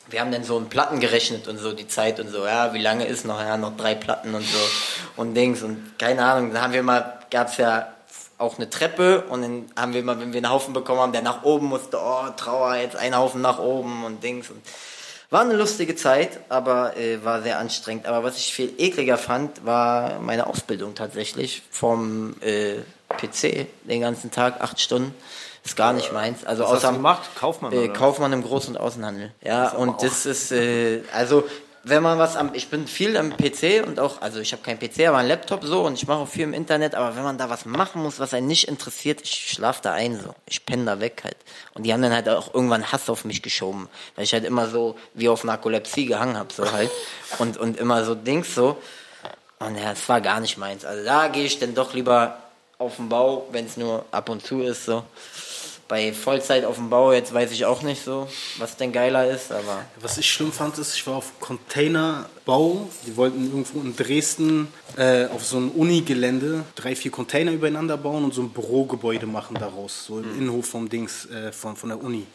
wir 0.07 0.19
haben 0.21 0.31
dann 0.31 0.43
so 0.43 0.57
in 0.57 0.69
Platten 0.69 0.99
gerechnet 0.99 1.47
und 1.47 1.57
so 1.57 1.73
die 1.73 1.87
Zeit 1.87 2.19
und 2.19 2.29
so, 2.29 2.45
ja, 2.45 2.73
wie 2.73 2.81
lange 2.81 3.05
ist 3.05 3.25
noch, 3.25 3.39
ja, 3.39 3.57
noch 3.57 3.75
drei 3.77 3.95
Platten 3.95 4.35
und 4.35 4.43
so. 4.43 4.59
Und 5.15 5.33
Dings 5.33 5.63
und 5.63 5.97
keine 5.97 6.23
Ahnung, 6.23 6.53
dann 6.53 6.61
haben 6.61 6.73
wir 6.73 6.83
mal, 6.83 7.19
gab's 7.29 7.57
ja 7.57 7.87
auch 8.37 8.57
eine 8.57 8.69
Treppe 8.69 9.23
und 9.29 9.41
dann 9.41 9.65
haben 9.77 9.93
wir 9.93 10.03
mal, 10.03 10.19
wenn 10.19 10.33
wir 10.33 10.39
einen 10.39 10.49
Haufen 10.49 10.73
bekommen 10.73 10.99
haben, 10.99 11.13
der 11.13 11.21
nach 11.21 11.43
oben 11.43 11.67
musste, 11.67 11.97
oh, 11.99 12.27
Trauer, 12.35 12.75
jetzt 12.75 12.95
ein 12.95 13.15
Haufen 13.15 13.41
nach 13.41 13.59
oben 13.59 14.03
und 14.03 14.23
Dings 14.23 14.49
und 14.49 14.61
war 15.33 15.41
eine 15.41 15.55
lustige 15.55 15.95
Zeit, 15.95 16.39
aber 16.49 16.95
äh, 16.95 17.23
war 17.25 17.41
sehr 17.41 17.59
anstrengend. 17.59 18.05
Aber 18.05 18.23
was 18.23 18.37
ich 18.37 18.53
viel 18.53 18.71
ekliger 18.77 19.17
fand, 19.17 19.65
war 19.65 20.19
meine 20.19 20.47
Ausbildung 20.47 20.95
tatsächlich 20.95 21.63
vom 21.71 22.35
äh, 22.41 22.75
PC 23.17 23.67
den 23.83 24.01
ganzen 24.01 24.31
Tag, 24.31 24.61
acht 24.61 24.79
Stunden. 24.79 25.13
Ist 25.65 25.77
gar 25.77 25.93
nicht 25.93 26.11
meins. 26.11 26.43
Also 26.45 26.63
Was 26.63 26.71
hast 26.71 26.77
außer 26.79 26.87
du 26.89 26.93
gemacht? 26.97 27.29
Kaufmann, 27.39 27.71
Äh? 27.71 27.87
Kaufmann 27.87 28.33
im 28.33 28.43
Groß- 28.43 28.67
und 28.67 28.77
Außenhandel. 28.77 29.31
Ja, 29.41 29.69
und 29.69 30.03
das 30.03 30.25
ist 30.25 30.51
äh, 30.51 31.01
also 31.13 31.45
wenn 31.85 32.01
man 32.01 32.17
was 32.17 32.37
am, 32.37 32.51
ich 32.53 32.69
bin 32.69 32.87
viel 32.87 33.17
am 33.17 33.35
PC 33.35 33.85
und 33.85 33.99
auch, 33.99 34.21
also 34.21 34.39
ich 34.39 34.53
habe 34.53 34.63
keinen 34.63 34.79
PC, 34.79 35.07
aber 35.07 35.17
einen 35.17 35.27
Laptop 35.27 35.65
so 35.65 35.85
und 35.85 35.95
ich 35.95 36.07
mache 36.07 36.19
auch 36.19 36.27
viel 36.27 36.43
im 36.43 36.53
Internet, 36.53 36.95
aber 36.95 37.17
wenn 37.17 37.23
man 37.23 37.37
da 37.37 37.49
was 37.49 37.65
machen 37.65 38.01
muss, 38.01 38.19
was 38.19 38.33
einen 38.33 38.47
nicht 38.47 38.69
interessiert, 38.69 39.21
ich 39.21 39.49
schlaf 39.49 39.81
da 39.81 39.91
ein 39.91 40.17
so. 40.17 40.33
Ich 40.47 40.65
penne 40.65 40.85
da 40.85 40.99
weg 41.01 41.21
halt. 41.25 41.35
Und 41.73 41.83
die 41.83 41.91
haben 41.91 42.01
dann 42.01 42.13
halt 42.13 42.29
auch 42.29 42.53
irgendwann 42.53 42.91
Hass 42.91 43.09
auf 43.09 43.25
mich 43.25 43.41
geschoben, 43.41 43.89
weil 44.15 44.23
ich 44.23 44.33
halt 44.33 44.45
immer 44.45 44.69
so 44.69 44.95
wie 45.13 45.27
auf 45.27 45.43
Narkolepsie 45.43 46.05
gehangen 46.05 46.37
habe 46.37 46.53
so 46.53 46.71
halt 46.71 46.89
und 47.39 47.57
und 47.57 47.77
immer 47.77 48.05
so 48.05 48.15
Dings 48.15 48.55
so. 48.55 48.77
Und 49.59 49.77
ja, 49.77 49.91
es 49.91 50.07
war 50.07 50.21
gar 50.21 50.39
nicht 50.39 50.57
meins. 50.57 50.85
Also 50.85 51.03
da 51.03 51.27
gehe 51.27 51.45
ich 51.45 51.59
dann 51.59 51.75
doch 51.75 51.93
lieber 51.93 52.37
auf 52.77 52.95
den 52.95 53.09
Bau, 53.09 53.47
wenn 53.51 53.65
es 53.65 53.77
nur 53.77 54.05
ab 54.11 54.29
und 54.29 54.45
zu 54.45 54.61
ist 54.61 54.85
so. 54.85 55.03
Bei 55.87 56.13
Vollzeit 56.13 56.65
auf 56.65 56.75
dem 56.75 56.89
Bau 56.89 57.11
jetzt 57.11 57.33
weiß 57.33 57.51
ich 57.51 57.65
auch 57.65 57.81
nicht 57.81 58.03
so, 58.03 58.27
was 58.57 58.77
denn 58.77 58.91
geiler 58.91 59.29
ist, 59.29 59.51
aber 59.51 59.85
Was 59.99 60.17
ich 60.17 60.31
schlimm 60.31 60.51
fand, 60.51 60.77
ist, 60.77 60.95
ich 60.95 61.05
war 61.05 61.17
auf 61.17 61.39
Containerbau. 61.39 62.87
Die 63.05 63.15
wollten 63.17 63.45
irgendwo 63.45 63.79
in 63.81 63.95
Dresden 63.95 64.67
äh, 64.97 65.25
auf 65.25 65.45
so 65.45 65.57
einem 65.57 65.69
Uni-Gelände 65.69 66.63
drei, 66.75 66.95
vier 66.95 67.11
Container 67.11 67.51
übereinander 67.51 67.97
bauen 67.97 68.23
und 68.23 68.33
so 68.33 68.41
ein 68.41 68.49
Bürogebäude 68.49 69.25
machen 69.25 69.57
daraus. 69.59 70.05
So 70.05 70.19
im 70.19 70.37
Innenhof 70.37 70.67
vom 70.67 70.89
Dings, 70.89 71.25
äh, 71.25 71.51
von, 71.51 71.75
von 71.75 71.89
der 71.89 72.01
Uni. 72.01 72.25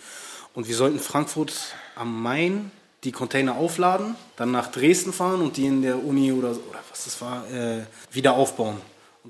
Und 0.55 0.69
wir 0.69 0.75
sollten 0.75 0.99
Frankfurt 0.99 1.53
am 1.95 2.23
Main 2.23 2.71
die 3.05 3.13
Container 3.13 3.57
aufladen, 3.57 4.17
dann 4.37 4.51
nach 4.51 4.71
Dresden 4.71 5.13
fahren 5.13 5.41
und 5.41 5.57
die 5.57 5.67
in 5.67 5.83
der 5.83 6.05
Uni 6.05 6.33
oder, 6.33 6.51
oder 6.51 6.81
was 6.91 7.05
das 7.05 7.21
war, 7.21 7.49
äh, 7.51 7.83
wieder 8.11 8.35
aufbauen. 8.35 8.81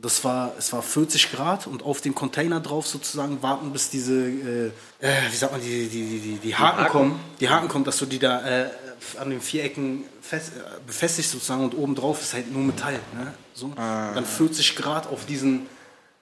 Das 0.01 0.25
war, 0.25 0.53
es 0.59 0.73
war 0.73 0.83
40 0.83 1.33
Grad 1.33 1.67
und 1.67 1.83
auf 1.83 2.01
dem 2.01 2.15
Container 2.15 2.61
drauf 2.61 2.87
sozusagen 2.87 3.43
warten, 3.43 3.73
bis 3.73 3.91
diese, 3.91 4.15
äh, 4.15 4.67
äh, 5.01 5.13
wie 5.31 5.37
sagt 5.37 5.53
man, 5.53 5.61
die, 5.61 5.89
die, 5.89 6.07
die, 6.07 6.19
die, 6.21 6.37
die 6.37 6.57
Haken, 6.57 6.87
kommen. 6.89 7.21
Die 7.41 7.49
Haken 7.49 7.69
kommen, 7.69 7.85
dass 7.85 7.99
du 7.99 8.07
die 8.07 8.19
da 8.19 8.47
äh, 8.47 8.71
an 9.19 9.31
den 9.31 9.41
Vierecken 9.41 10.05
fest, 10.21 10.53
äh, 10.57 10.61
befestigst 10.87 11.33
sozusagen 11.33 11.65
und 11.65 11.75
oben 11.77 11.95
drauf 11.95 12.21
ist 12.21 12.35
halt 12.35 12.53
nur 12.53 12.63
Metall. 12.63 13.01
Ne? 13.15 13.35
So. 13.55 13.67
Und 13.67 13.77
dann 13.77 14.25
40 14.25 14.77
Grad 14.77 15.07
auf 15.07 15.27
diesen, 15.27 15.67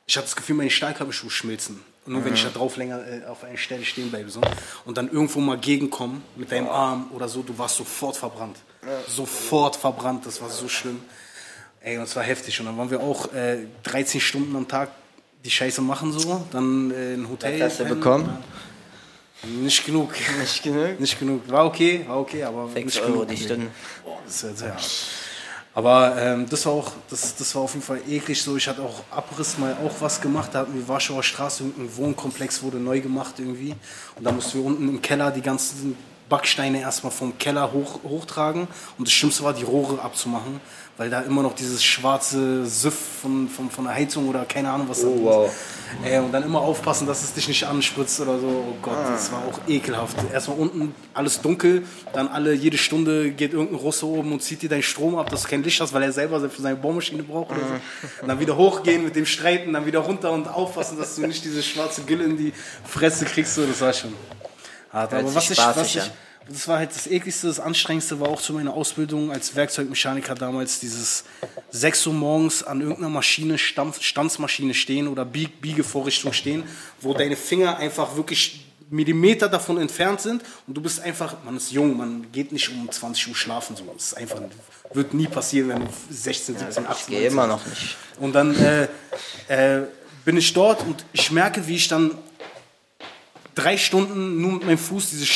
ich 0.07 0.16
hatte 0.16 0.27
das 0.27 0.36
Gefühl, 0.36 0.57
meine 0.57 0.70
Stahlkabelschuhe 0.70 1.31
schmilzen. 1.31 1.82
Und 2.07 2.12
nur 2.12 2.24
wenn 2.24 2.35
ich 2.35 2.44
da 2.44 2.51
drauf 2.51 2.77
länger 2.77 3.01
äh, 3.07 3.27
auf 3.27 3.43
einer 3.43 3.59
Stelle 3.59 3.85
stehen 3.85 4.11
bleibe. 4.11 4.31
So. 4.31 4.40
Und 4.85 4.97
dann 4.97 5.11
irgendwo 5.11 5.40
mal 5.40 5.59
gegenkommen 5.59 6.23
mit 6.36 6.53
deinem 6.53 6.69
Arm 6.69 7.11
oder 7.12 7.28
so, 7.28 7.43
du 7.43 7.59
warst 7.59 7.77
sofort 7.77 8.16
verbrannt. 8.16 8.59
Sofort 9.09 9.74
verbrannt, 9.74 10.27
das 10.27 10.40
war 10.40 10.48
so 10.48 10.69
schlimm. 10.69 11.03
Ey, 11.87 11.99
und 11.99 12.03
es 12.03 12.17
war 12.17 12.25
heftig. 12.25 12.59
Und 12.59 12.67
dann 12.67 12.77
waren 12.77 12.91
wir 12.91 12.99
auch 12.99 13.33
äh, 13.33 13.59
13 13.85 14.21
Stunden 14.21 14.57
am 14.57 14.67
Tag 14.67 14.91
die 15.45 15.51
Scheiße 15.51 15.81
machen 15.81 16.11
so. 16.11 16.45
Dann 16.51 16.91
äh, 16.91 17.15
ein 17.15 17.29
Hotel. 17.29 17.61
Was 17.61 17.71
hast 17.75 17.81
du 17.81 17.85
bekommen? 17.85 18.29
Nicht 19.45 19.87
genug. 19.87 20.13
Nicht 20.41 20.65
genug? 20.65 20.99
Nicht 20.99 21.17
genug. 21.17 21.49
War 21.49 21.65
okay, 21.65 22.05
war 22.09 22.19
okay, 22.19 22.43
aber 22.43 22.69
6 22.71 22.85
nicht 22.87 23.01
Euro 23.03 23.13
genug. 23.13 23.29
die 23.29 23.37
Stunde. 23.37 23.67
Boah, 24.05 24.19
das 24.25 24.35
ist 24.35 24.43
ja 24.43 24.55
sehr 24.55 24.73
hart. 24.73 25.07
Aber 25.75 26.17
ähm, 26.19 26.47
das 26.51 26.67
war 26.67 26.73
auch, 26.73 26.91
das, 27.09 27.37
das 27.37 27.55
war 27.55 27.63
auf 27.63 27.75
jeden 27.75 27.87
Fall 27.87 28.01
eklig 28.09 28.43
so. 28.43 28.57
Ich 28.57 28.67
hatte 28.67 28.83
auch 28.83 29.05
Abriss 29.13 29.57
mal 29.57 29.77
auch 29.85 29.95
was 30.01 30.21
gemacht. 30.21 30.51
Da 30.55 30.61
hatten 30.61 30.75
wir 30.75 30.89
Warschauer 30.89 31.23
Straße, 31.23 31.63
irgendein 31.63 31.97
Wohnkomplex 31.97 32.65
wurde 32.65 32.79
neu 32.79 33.01
gemacht 33.01 33.35
irgendwie. 33.39 33.77
Und 34.17 34.25
da 34.25 34.33
mussten 34.33 34.59
wir 34.59 34.65
unten 34.65 34.89
im 34.89 35.01
Keller 35.01 35.31
die 35.31 35.43
ganzen 35.43 35.97
Backsteine 36.29 36.81
erstmal 36.81 37.13
vom 37.13 37.39
Keller 37.39 37.73
hoch, 37.73 38.01
hochtragen. 38.03 38.67
Und 38.99 39.07
das 39.07 39.15
Schlimmste 39.15 39.45
war, 39.45 39.53
die 39.53 39.63
Rohre 39.63 40.01
abzumachen, 40.03 40.61
weil 40.97 41.10
da 41.10 41.20
immer 41.20 41.43
noch 41.43 41.55
dieses 41.55 41.85
schwarze 41.85 42.64
Süff 42.64 42.97
von, 43.23 43.48
von, 43.48 43.70
von 43.70 43.85
der 43.85 43.94
Heizung 43.94 44.28
oder 44.28 44.44
keine 44.44 44.70
Ahnung 44.70 44.89
was 44.89 45.02
da 45.02 45.09
drin 45.09 45.27
ist. 45.27 45.55
Äh, 46.05 46.18
und 46.18 46.32
dann 46.32 46.43
immer 46.43 46.60
aufpassen, 46.60 47.06
dass 47.06 47.23
es 47.23 47.35
dich 47.35 47.48
nicht 47.48 47.64
anspritzt 47.64 48.20
oder 48.20 48.39
so. 48.39 48.47
Oh 48.47 48.77
Gott, 48.82 48.97
das 49.09 49.31
war 49.31 49.40
auch 49.40 49.60
ekelhaft. 49.68 50.16
Erstmal 50.32 50.59
unten 50.59 50.94
alles 51.14 51.40
dunkel, 51.40 51.85
dann 52.12 52.28
alle 52.28 52.55
jede 52.55 52.78
Stunde 52.78 53.31
geht 53.31 53.52
irgendein 53.52 53.77
Russe 53.77 54.06
oben 54.06 54.32
und 54.32 54.43
zieht 54.43 54.62
dir 54.62 54.68
deinen 54.68 54.82
Strom 54.82 55.16
ab, 55.16 55.31
dass 55.31 55.43
du 55.43 55.48
kein 55.48 55.62
Licht 55.62 55.81
hast, 55.81 55.93
weil 55.93 56.02
er 56.02 56.12
selber 56.12 56.40
für 56.48 56.62
seine 56.62 56.77
Bohrmaschine 56.77 57.23
braucht 57.23 57.51
oder 57.51 57.60
so. 57.60 58.23
Und 58.23 58.28
dann 58.28 58.40
wieder 58.40 58.56
hochgehen 58.56 59.05
mit 59.05 59.16
dem 59.16 59.27
Streiten, 59.27 59.73
dann 59.73 59.86
wieder 59.86 60.01
runter 60.01 60.32
und 60.32 60.48
aufpassen, 60.48 60.98
dass 60.98 61.16
du 61.16 61.27
nicht 61.27 61.44
diese 61.44 61.62
schwarze 61.62 62.02
Gülle 62.02 62.24
in 62.24 62.36
die 62.36 62.52
Fresse 62.85 63.24
kriegst. 63.27 63.55
So, 63.55 63.66
das 63.66 63.81
war 63.81 63.93
schon 63.93 64.12
hart. 64.93 65.12
Hört 65.12 65.24
Aber 65.24 65.35
was 65.35 65.51
ich, 65.51 65.59
was 65.59 65.86
ich, 65.94 66.01
an. 66.02 66.10
Das 66.48 66.68
war 66.68 66.78
halt 66.78 66.94
das 66.94 67.06
ekligste, 67.06 67.48
das 67.48 67.59
anstrengendste 67.60 68.20
war 68.20 68.28
auch 68.28 68.40
zu 68.40 68.52
meiner 68.52 68.73
Ausbildung 68.73 69.32
als 69.32 69.56
Werkzeugmechaniker 69.56 70.35
damals 70.35 70.81
dieses 70.81 71.24
6 71.70 72.06
Uhr 72.09 72.12
morgens 72.14 72.62
an 72.62 72.81
irgendeiner 72.81 73.09
Maschine, 73.09 73.59
Stampf, 73.59 74.02
Stanzmaschine 74.02 74.74
stehen 74.74 75.09
oder 75.09 75.24
Bieg, 75.24 75.60
Biegevorrichtung 75.60 76.32
stehen, 76.32 76.64
wo 77.01 77.14
deine 77.14 77.36
Finger 77.36 77.78
einfach 77.78 78.16
wirklich 78.16 78.66
Millimeter 78.89 79.48
davon 79.48 79.78
entfernt 79.78 80.20
sind 80.20 80.43
und 80.68 80.77
du 80.77 80.81
bist 80.81 81.01
einfach, 81.01 81.36
man 81.44 81.56
ist 81.56 81.73
jung, 81.73 81.97
man 81.97 82.31
geht 82.31 82.52
nicht 82.52 82.70
um 82.70 82.90
20 82.90 83.28
Uhr 83.28 83.35
schlafen, 83.35 83.74
so. 83.74 83.85
Das 83.93 84.06
ist 84.06 84.16
einfach, 84.16 84.40
wird 84.93 85.12
nie 85.12 85.27
passieren, 85.27 85.70
wenn 85.70 85.81
du 85.81 85.89
16, 86.10 86.59
17, 86.59 86.86
18 86.86 87.14
Ich 87.14 87.18
gehe 87.18 87.28
immer 87.28 87.48
noch 87.48 87.66
nicht. 87.66 87.97
und 88.20 88.32
dann 88.32 88.55
äh, 88.55 88.85
äh, 89.48 89.86
bin 90.24 90.36
ich 90.36 90.52
dort 90.52 90.82
und 90.82 91.05
ich 91.12 91.32
merke, 91.32 91.66
wie 91.66 91.77
ich 91.77 91.89
dann 91.89 92.12
drei 93.57 93.77
Stunden 93.77 94.41
nur 94.41 94.53
mit 94.53 94.66
meinem 94.66 94.78
Fuß 94.78 95.11
diese 95.11 95.27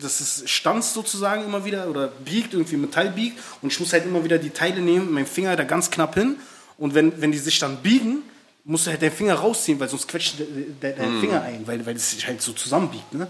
das 0.00 0.20
ist 0.20 0.50
stanzt 0.50 0.94
sozusagen 0.94 1.44
immer 1.44 1.64
wieder 1.64 1.88
oder 1.88 2.08
biegt, 2.08 2.54
irgendwie 2.54 2.76
Metall 2.76 3.10
biegt 3.10 3.38
und 3.62 3.72
ich 3.72 3.78
muss 3.78 3.92
halt 3.92 4.04
immer 4.04 4.24
wieder 4.24 4.38
die 4.38 4.50
Teile 4.50 4.80
nehmen, 4.80 5.12
meinen 5.12 5.26
Finger 5.26 5.54
da 5.54 5.62
ganz 5.62 5.90
knapp 5.90 6.14
hin 6.14 6.36
und 6.78 6.94
wenn, 6.94 7.20
wenn 7.20 7.30
die 7.30 7.38
sich 7.38 7.58
dann 7.60 7.76
biegen, 7.76 8.22
musst 8.64 8.86
du 8.86 8.90
halt 8.90 9.02
deinen 9.02 9.12
Finger 9.12 9.34
rausziehen, 9.34 9.78
weil 9.78 9.88
sonst 9.88 10.08
quetscht 10.08 10.38
der, 10.38 10.46
der, 10.82 10.92
der 10.92 11.20
Finger 11.20 11.42
ein, 11.42 11.66
weil, 11.66 11.84
weil 11.86 11.96
es 11.96 12.10
sich 12.10 12.26
halt 12.26 12.40
so 12.40 12.52
zusammenbiegt. 12.52 13.12
Ne? 13.12 13.28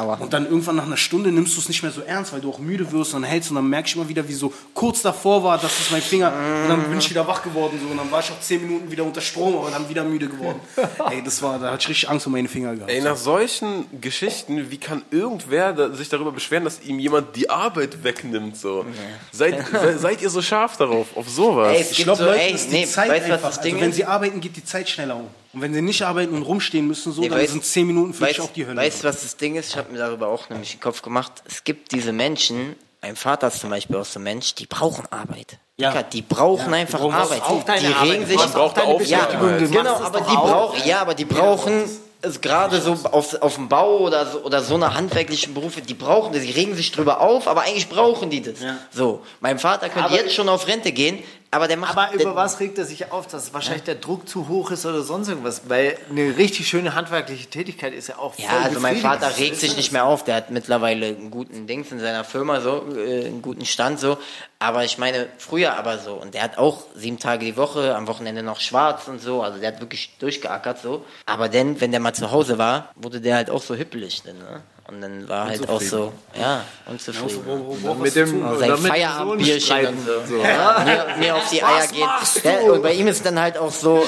Aua. 0.00 0.14
Und 0.16 0.32
dann 0.32 0.46
irgendwann 0.46 0.76
nach 0.76 0.86
einer 0.86 0.96
Stunde 0.96 1.30
nimmst 1.32 1.56
du 1.56 1.60
es 1.60 1.68
nicht 1.68 1.82
mehr 1.82 1.92
so 1.92 2.00
ernst, 2.02 2.32
weil 2.32 2.40
du 2.40 2.50
auch 2.50 2.58
müde 2.58 2.90
wirst 2.92 3.14
und 3.14 3.22
dann 3.22 3.30
hältst 3.30 3.50
und 3.50 3.56
dann 3.56 3.68
merke 3.68 3.88
ich 3.88 3.96
immer 3.96 4.08
wieder, 4.08 4.26
wie 4.28 4.32
so 4.34 4.52
kurz 4.74 5.02
davor 5.02 5.42
war, 5.44 5.58
dass 5.58 5.78
es 5.80 5.90
mein 5.90 6.02
Finger 6.02 6.32
und 6.62 6.68
dann 6.68 6.82
bin 6.88 6.98
ich 6.98 7.10
wieder 7.10 7.26
wach 7.26 7.42
geworden 7.42 7.78
so 7.82 7.88
und 7.90 7.96
dann 7.96 8.10
war 8.10 8.20
ich 8.20 8.30
auch 8.30 8.40
zehn 8.40 8.62
Minuten 8.62 8.90
wieder 8.90 9.04
unter 9.04 9.20
Strom, 9.20 9.56
aber 9.56 9.70
dann 9.70 9.88
wieder 9.88 10.04
müde 10.04 10.28
geworden. 10.28 10.60
Ey, 11.10 11.22
das 11.22 11.42
war, 11.42 11.58
da 11.58 11.72
hatte 11.72 11.82
ich 11.82 11.88
richtig 11.88 12.08
Angst 12.10 12.26
um 12.26 12.32
meine 12.32 12.48
Finger 12.48 12.74
gehabt. 12.74 12.90
Ey, 12.90 13.00
nach 13.00 13.16
solchen 13.16 13.84
Geschichten, 14.00 14.70
wie 14.70 14.78
kann 14.78 15.02
irgendwer 15.10 15.72
da, 15.72 15.92
sich 15.92 16.08
darüber 16.08 16.32
beschweren, 16.32 16.64
dass 16.64 16.80
ihm 16.82 16.98
jemand 16.98 17.36
die 17.36 17.48
Arbeit 17.50 18.02
wegnimmt? 18.02 18.56
So? 18.56 18.84
Seid, 19.32 19.64
se, 19.72 19.98
seid 19.98 20.22
ihr 20.22 20.30
so 20.30 20.42
scharf 20.42 20.76
darauf, 20.76 21.16
auf 21.16 21.28
sowas? 21.28 21.74
Ey, 21.74 21.80
es 21.82 21.90
Ich 21.90 21.96
gibt 21.98 22.06
glaube, 22.06 22.18
so, 22.22 22.24
Leuten 22.26 22.40
ey, 22.40 22.52
ist 22.54 22.70
die 22.70 22.76
nee, 22.76 22.86
Zeit 22.86 23.10
weißt 23.10 23.26
du, 23.26 23.30
was 23.30 23.36
einfach, 23.36 23.48
das 23.50 23.60
Ding 23.60 23.74
also 23.74 23.82
wenn 23.82 23.90
ist? 23.90 23.96
sie 23.96 24.04
arbeiten, 24.04 24.40
geht 24.40 24.56
die 24.56 24.64
Zeit 24.64 24.88
schneller 24.88 25.16
um. 25.16 25.28
Und 25.52 25.62
wenn 25.62 25.74
sie 25.74 25.82
nicht 25.82 26.02
arbeiten 26.02 26.34
und 26.34 26.42
rumstehen 26.42 26.86
müssen, 26.86 27.12
so, 27.12 27.20
Nee, 27.20 27.28
dann 27.28 27.38
weißt- 27.40 27.48
sind 27.48 27.64
zehn 27.64 27.86
Minuten 27.86 28.14
für 28.14 28.22
weißt, 28.22 28.40
auch 28.40 28.52
die 28.52 28.66
Hölle. 28.66 28.76
Weißt 28.76 29.02
du, 29.02 29.08
was 29.08 29.22
das 29.22 29.36
Ding 29.36 29.56
ist? 29.56 29.70
Ich 29.70 29.76
habe 29.76 29.90
mir 29.92 29.98
darüber 29.98 30.28
auch 30.28 30.48
nämlich 30.48 30.70
den 30.72 30.80
Kopf 30.80 31.02
gemacht. 31.02 31.32
Es 31.44 31.64
gibt 31.64 31.90
diese 31.92 32.12
Menschen, 32.12 32.76
mein 33.02 33.16
Vater 33.16 33.48
ist 33.48 33.60
zum 33.60 33.70
Beispiel 33.70 33.96
auch 33.96 34.04
so 34.04 34.20
ein 34.20 34.22
Mensch, 34.22 34.54
die 34.54 34.66
brauchen 34.66 35.06
Arbeit. 35.10 35.58
Ja. 35.76 35.90
Dicker, 35.90 36.02
Die 36.04 36.22
brauchen 36.22 36.60
Ja, 36.66 36.68
die 36.68 36.74
einfach 36.74 36.98
brauchen 37.00 37.14
Arbeit. 37.14 37.42
auch 37.42 37.64
deine 37.64 37.80
die 37.80 37.86
Arbeit. 37.94 38.10
regen 38.10 38.22
Du 38.22 38.28
sich. 38.28 38.38
hast 38.38 38.52
braucht. 38.52 38.74
Beschäftigung. 38.98 39.58
Du 39.58 39.68
Genau, 39.70 39.94
aber 39.96 40.20
die 40.20 40.36
auch. 40.36 40.46
brauchen, 40.72 40.88
ja, 40.88 41.00
aber 41.00 41.14
die 41.14 41.24
brauchen 41.24 41.84
es 42.22 42.40
gerade 42.42 42.80
so 42.82 42.92
auf, 43.10 43.34
auf 43.40 43.54
dem 43.54 43.68
Bau 43.70 44.00
oder 44.00 44.26
so, 44.30 44.40
oder 44.42 44.62
so 44.62 44.74
eine 44.74 44.92
handwerklichen 44.92 45.54
Berufe, 45.54 45.80
die 45.80 45.94
brauchen 45.94 46.34
das, 46.34 46.42
die 46.42 46.50
regen 46.50 46.74
sich 46.76 46.92
drüber 46.92 47.20
auf, 47.22 47.48
aber 47.48 47.62
eigentlich 47.62 47.88
brauchen 47.88 48.28
die 48.28 48.42
das. 48.42 48.60
Ja. 48.60 48.76
So, 48.92 49.22
mein 49.40 49.58
Vater 49.58 49.88
könnte 49.88 50.12
jetzt 50.14 50.34
schon 50.34 50.50
auf 50.50 50.66
Rente 50.68 50.92
gehen, 50.92 51.18
Aber 51.52 51.66
der 51.66 51.76
macht. 51.76 51.96
Aber 51.96 52.14
über 52.14 52.36
was 52.36 52.60
regt 52.60 52.78
er 52.78 52.84
sich 52.84 53.10
auf? 53.10 53.26
Dass 53.26 53.52
wahrscheinlich 53.52 53.82
der 53.82 53.96
Druck 53.96 54.28
zu 54.28 54.46
hoch 54.46 54.70
ist 54.70 54.86
oder 54.86 55.02
sonst 55.02 55.28
irgendwas? 55.28 55.62
Weil 55.68 55.98
eine 56.08 56.36
richtig 56.36 56.68
schöne 56.68 56.94
handwerkliche 56.94 57.48
Tätigkeit 57.48 57.92
ist 57.92 58.08
ja 58.08 58.18
auch 58.18 58.34
voll 58.34 58.44
Ja, 58.44 58.60
also 58.60 58.78
mein. 58.78 58.98
Vater 58.98 59.36
regt 59.36 59.56
sich 59.56 59.76
nicht 59.76 59.90
mehr 59.90 60.04
auf. 60.04 60.22
Der 60.22 60.36
hat 60.36 60.50
mittlerweile 60.50 61.06
einen 61.06 61.30
guten 61.30 61.66
Dings 61.66 61.90
in 61.90 61.98
seiner 61.98 62.22
Firma, 62.22 62.60
so, 62.60 62.84
äh, 62.94 63.26
einen 63.26 63.42
guten 63.42 63.66
Stand, 63.66 63.98
so. 63.98 64.18
Aber 64.60 64.84
ich 64.84 64.98
meine, 64.98 65.26
früher 65.38 65.76
aber 65.76 65.98
so. 65.98 66.14
Und 66.14 66.34
der 66.34 66.42
hat 66.42 66.58
auch 66.58 66.84
sieben 66.94 67.18
Tage 67.18 67.46
die 67.46 67.56
Woche, 67.56 67.96
am 67.96 68.06
Wochenende 68.06 68.42
noch 68.44 68.60
schwarz 68.60 69.08
und 69.08 69.20
so. 69.20 69.42
Also 69.42 69.58
der 69.58 69.72
hat 69.72 69.80
wirklich 69.80 70.16
durchgeackert, 70.20 70.80
so. 70.80 71.04
Aber 71.26 71.48
dann, 71.48 71.80
wenn 71.80 71.90
der 71.90 72.00
mal 72.00 72.12
zu 72.12 72.30
Hause 72.30 72.58
war, 72.58 72.90
wurde 72.94 73.20
der 73.20 73.34
halt 73.36 73.50
auch 73.50 73.62
so 73.62 73.74
hippelig, 73.74 74.22
dann, 74.22 74.38
ne? 74.38 74.62
Und 74.90 75.02
dann 75.02 75.28
war 75.28 75.46
halt 75.46 75.68
auch 75.68 75.80
so, 75.80 76.12
ja, 76.36 76.64
unzufrieden. 76.86 78.02
mit 78.02 78.16
dem 78.16 78.44
Und 78.44 78.58
sein 78.58 78.72
oder 78.72 78.76
mit 78.80 78.84
dem 78.84 78.90
Feierabendbierchen 78.90 79.60
Sohn 79.60 79.86
und 79.86 80.00
streiten. 80.02 80.28
so. 80.28 80.36
Ja, 80.42 80.84
mir, 80.84 81.16
mir 81.18 81.36
auf 81.36 81.48
die 81.48 81.62
Eier 81.62 81.86
geht. 81.86 82.44
Ja, 82.44 82.72
und 82.72 82.82
bei 82.82 82.92
ihm 82.94 83.06
ist 83.06 83.24
dann 83.24 83.38
halt 83.38 83.56
auch 83.56 83.70
so, 83.70 84.02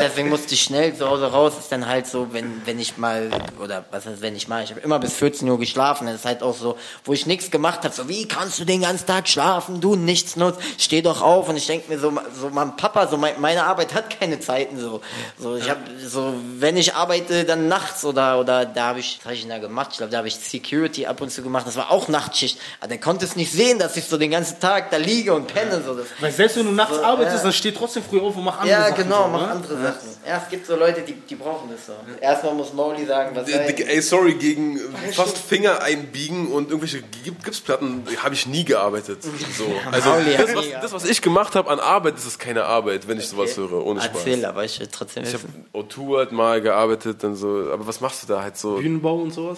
deswegen 0.00 0.28
musste 0.28 0.54
ich 0.54 0.62
schnell 0.62 0.94
zu 0.94 1.08
Hause 1.08 1.32
raus, 1.32 1.54
ist 1.58 1.72
dann 1.72 1.88
halt 1.88 2.06
so, 2.06 2.28
wenn, 2.32 2.62
wenn 2.64 2.78
ich 2.78 2.96
mal, 2.96 3.28
oder 3.60 3.84
was 3.90 4.06
heißt, 4.06 4.22
wenn 4.22 4.36
ich 4.36 4.46
mal, 4.46 4.62
ich 4.62 4.70
habe 4.70 4.80
immer 4.80 5.00
bis 5.00 5.14
14 5.14 5.48
Uhr 5.48 5.58
geschlafen, 5.58 6.06
das 6.06 6.16
ist 6.16 6.24
halt 6.26 6.44
auch 6.44 6.54
so, 6.56 6.78
wo 7.04 7.12
ich 7.12 7.26
nichts 7.26 7.50
gemacht 7.50 7.80
habe, 7.82 7.92
so, 7.92 8.08
wie 8.08 8.28
kannst 8.28 8.60
du 8.60 8.64
den 8.64 8.82
ganzen 8.82 9.08
Tag 9.08 9.28
schlafen, 9.28 9.80
du 9.80 9.96
nichts 9.96 10.36
nutzt, 10.36 10.60
steh 10.78 11.02
doch 11.02 11.22
auf 11.22 11.48
und 11.48 11.56
ich 11.56 11.66
denke 11.66 11.92
mir 11.92 11.98
so, 11.98 12.12
so, 12.40 12.50
mein 12.50 12.76
Papa, 12.76 13.08
so, 13.08 13.16
mein, 13.16 13.40
meine 13.40 13.64
Arbeit 13.64 13.94
hat 13.94 14.16
keine 14.20 14.38
Zeiten, 14.38 14.78
so, 14.78 15.00
so, 15.38 15.56
ich 15.56 15.68
habe 15.68 15.80
so, 16.06 16.34
wenn 16.58 16.76
ich 16.76 16.94
arbeite, 16.94 17.44
dann 17.44 17.66
nachts 17.66 18.04
oder, 18.04 18.38
oder 18.38 18.64
da 18.64 18.88
habe 18.88 19.00
ich, 19.00 19.18
was 19.18 19.24
habe 19.24 19.34
ich 19.34 19.40
denn 19.40 19.50
da 19.50 19.58
gemacht? 19.58 19.88
Ich 19.90 19.98
glaube, 19.98 20.12
da 20.12 20.19
habe 20.20 20.28
ich 20.28 20.36
Security 20.36 21.06
ab 21.06 21.20
und 21.20 21.30
zu 21.30 21.42
gemacht, 21.42 21.66
das 21.66 21.76
war 21.76 21.90
auch 21.90 22.08
Nachtschicht, 22.08 22.58
aber 22.80 22.88
der 22.88 22.98
konnte 22.98 23.24
es 23.24 23.34
nicht 23.36 23.50
sehen, 23.52 23.78
dass 23.78 23.96
ich 23.96 24.04
so 24.04 24.16
den 24.18 24.30
ganzen 24.30 24.60
Tag 24.60 24.90
da 24.90 24.96
liege 24.98 25.34
und 25.34 25.46
penne, 25.48 25.82
so, 25.84 25.94
das, 25.94 26.06
Weil 26.20 26.30
selbst 26.32 26.56
wenn 26.56 26.66
du 26.66 26.72
nachts 26.72 26.94
So, 26.96 27.02
arbeitest, 27.02 27.38
ja. 27.38 27.42
dann 27.44 27.52
steh 27.52 27.72
trotzdem 27.72 28.02
früh 28.02 28.20
auf 28.20 28.36
und 28.36 28.44
mach 28.44 28.58
andere 28.60 28.70
ja, 28.70 28.88
Sachen. 28.90 29.02
genau, 29.04 29.22
so, 29.24 29.28
mach 29.30 29.40
ne? 29.42 29.50
andere 29.50 29.74
Sachen. 29.82 30.08
Ja, 30.26 30.42
es 30.44 30.48
gibt 30.50 30.66
so 30.66 30.76
Leute, 30.76 31.00
die, 31.00 31.14
die 31.14 31.34
brauchen 31.34 31.70
das 31.70 31.86
so. 31.86 31.92
Erstmal 32.20 32.54
muss 32.54 32.72
Mauli 32.74 33.06
sagen, 33.06 33.34
was 33.34 33.48
er 33.48 33.66
Dick, 33.66 33.80
Ey, 33.88 34.00
sorry, 34.02 34.34
gegen 34.34 34.78
fast 35.12 35.38
Finger 35.38 35.82
einbiegen 35.82 36.48
und 36.52 36.68
irgendwelche 36.68 36.98
Gip- 37.24 37.42
Gipsplatten 37.42 38.04
habe 38.22 38.34
ich 38.34 38.46
nie 38.46 38.64
gearbeitet. 38.64 39.22
So. 39.22 39.64
Also 39.90 40.10
das 40.36 40.54
was, 40.54 40.66
das, 40.82 40.92
was 40.92 41.04
ich 41.06 41.22
gemacht 41.22 41.54
habe 41.54 41.70
an 41.70 41.80
Arbeit, 41.80 42.14
das 42.16 42.26
ist 42.26 42.38
keine 42.38 42.64
Arbeit, 42.66 43.08
wenn 43.08 43.18
ich 43.18 43.28
sowas 43.28 43.56
höre, 43.56 43.84
ohne 43.84 44.00
Spaß. 44.02 44.16
Erzähl, 44.26 44.44
aber 44.44 44.64
ich 44.64 44.78
will 44.78 44.88
trotzdem 44.92 45.22
Ich 45.24 45.32
habe 45.32 45.44
wissen. 45.44 45.66
O2 45.72 46.20
hat 46.20 46.32
mal 46.32 46.60
gearbeitet, 46.60 47.22
dann 47.24 47.34
so, 47.34 47.70
aber 47.72 47.86
was 47.86 48.00
machst 48.00 48.22
du 48.22 48.26
da 48.26 48.42
halt 48.42 48.58
so? 48.58 48.76
Bühnenbau 48.76 49.16
und 49.16 49.32
sowas. 49.32 49.56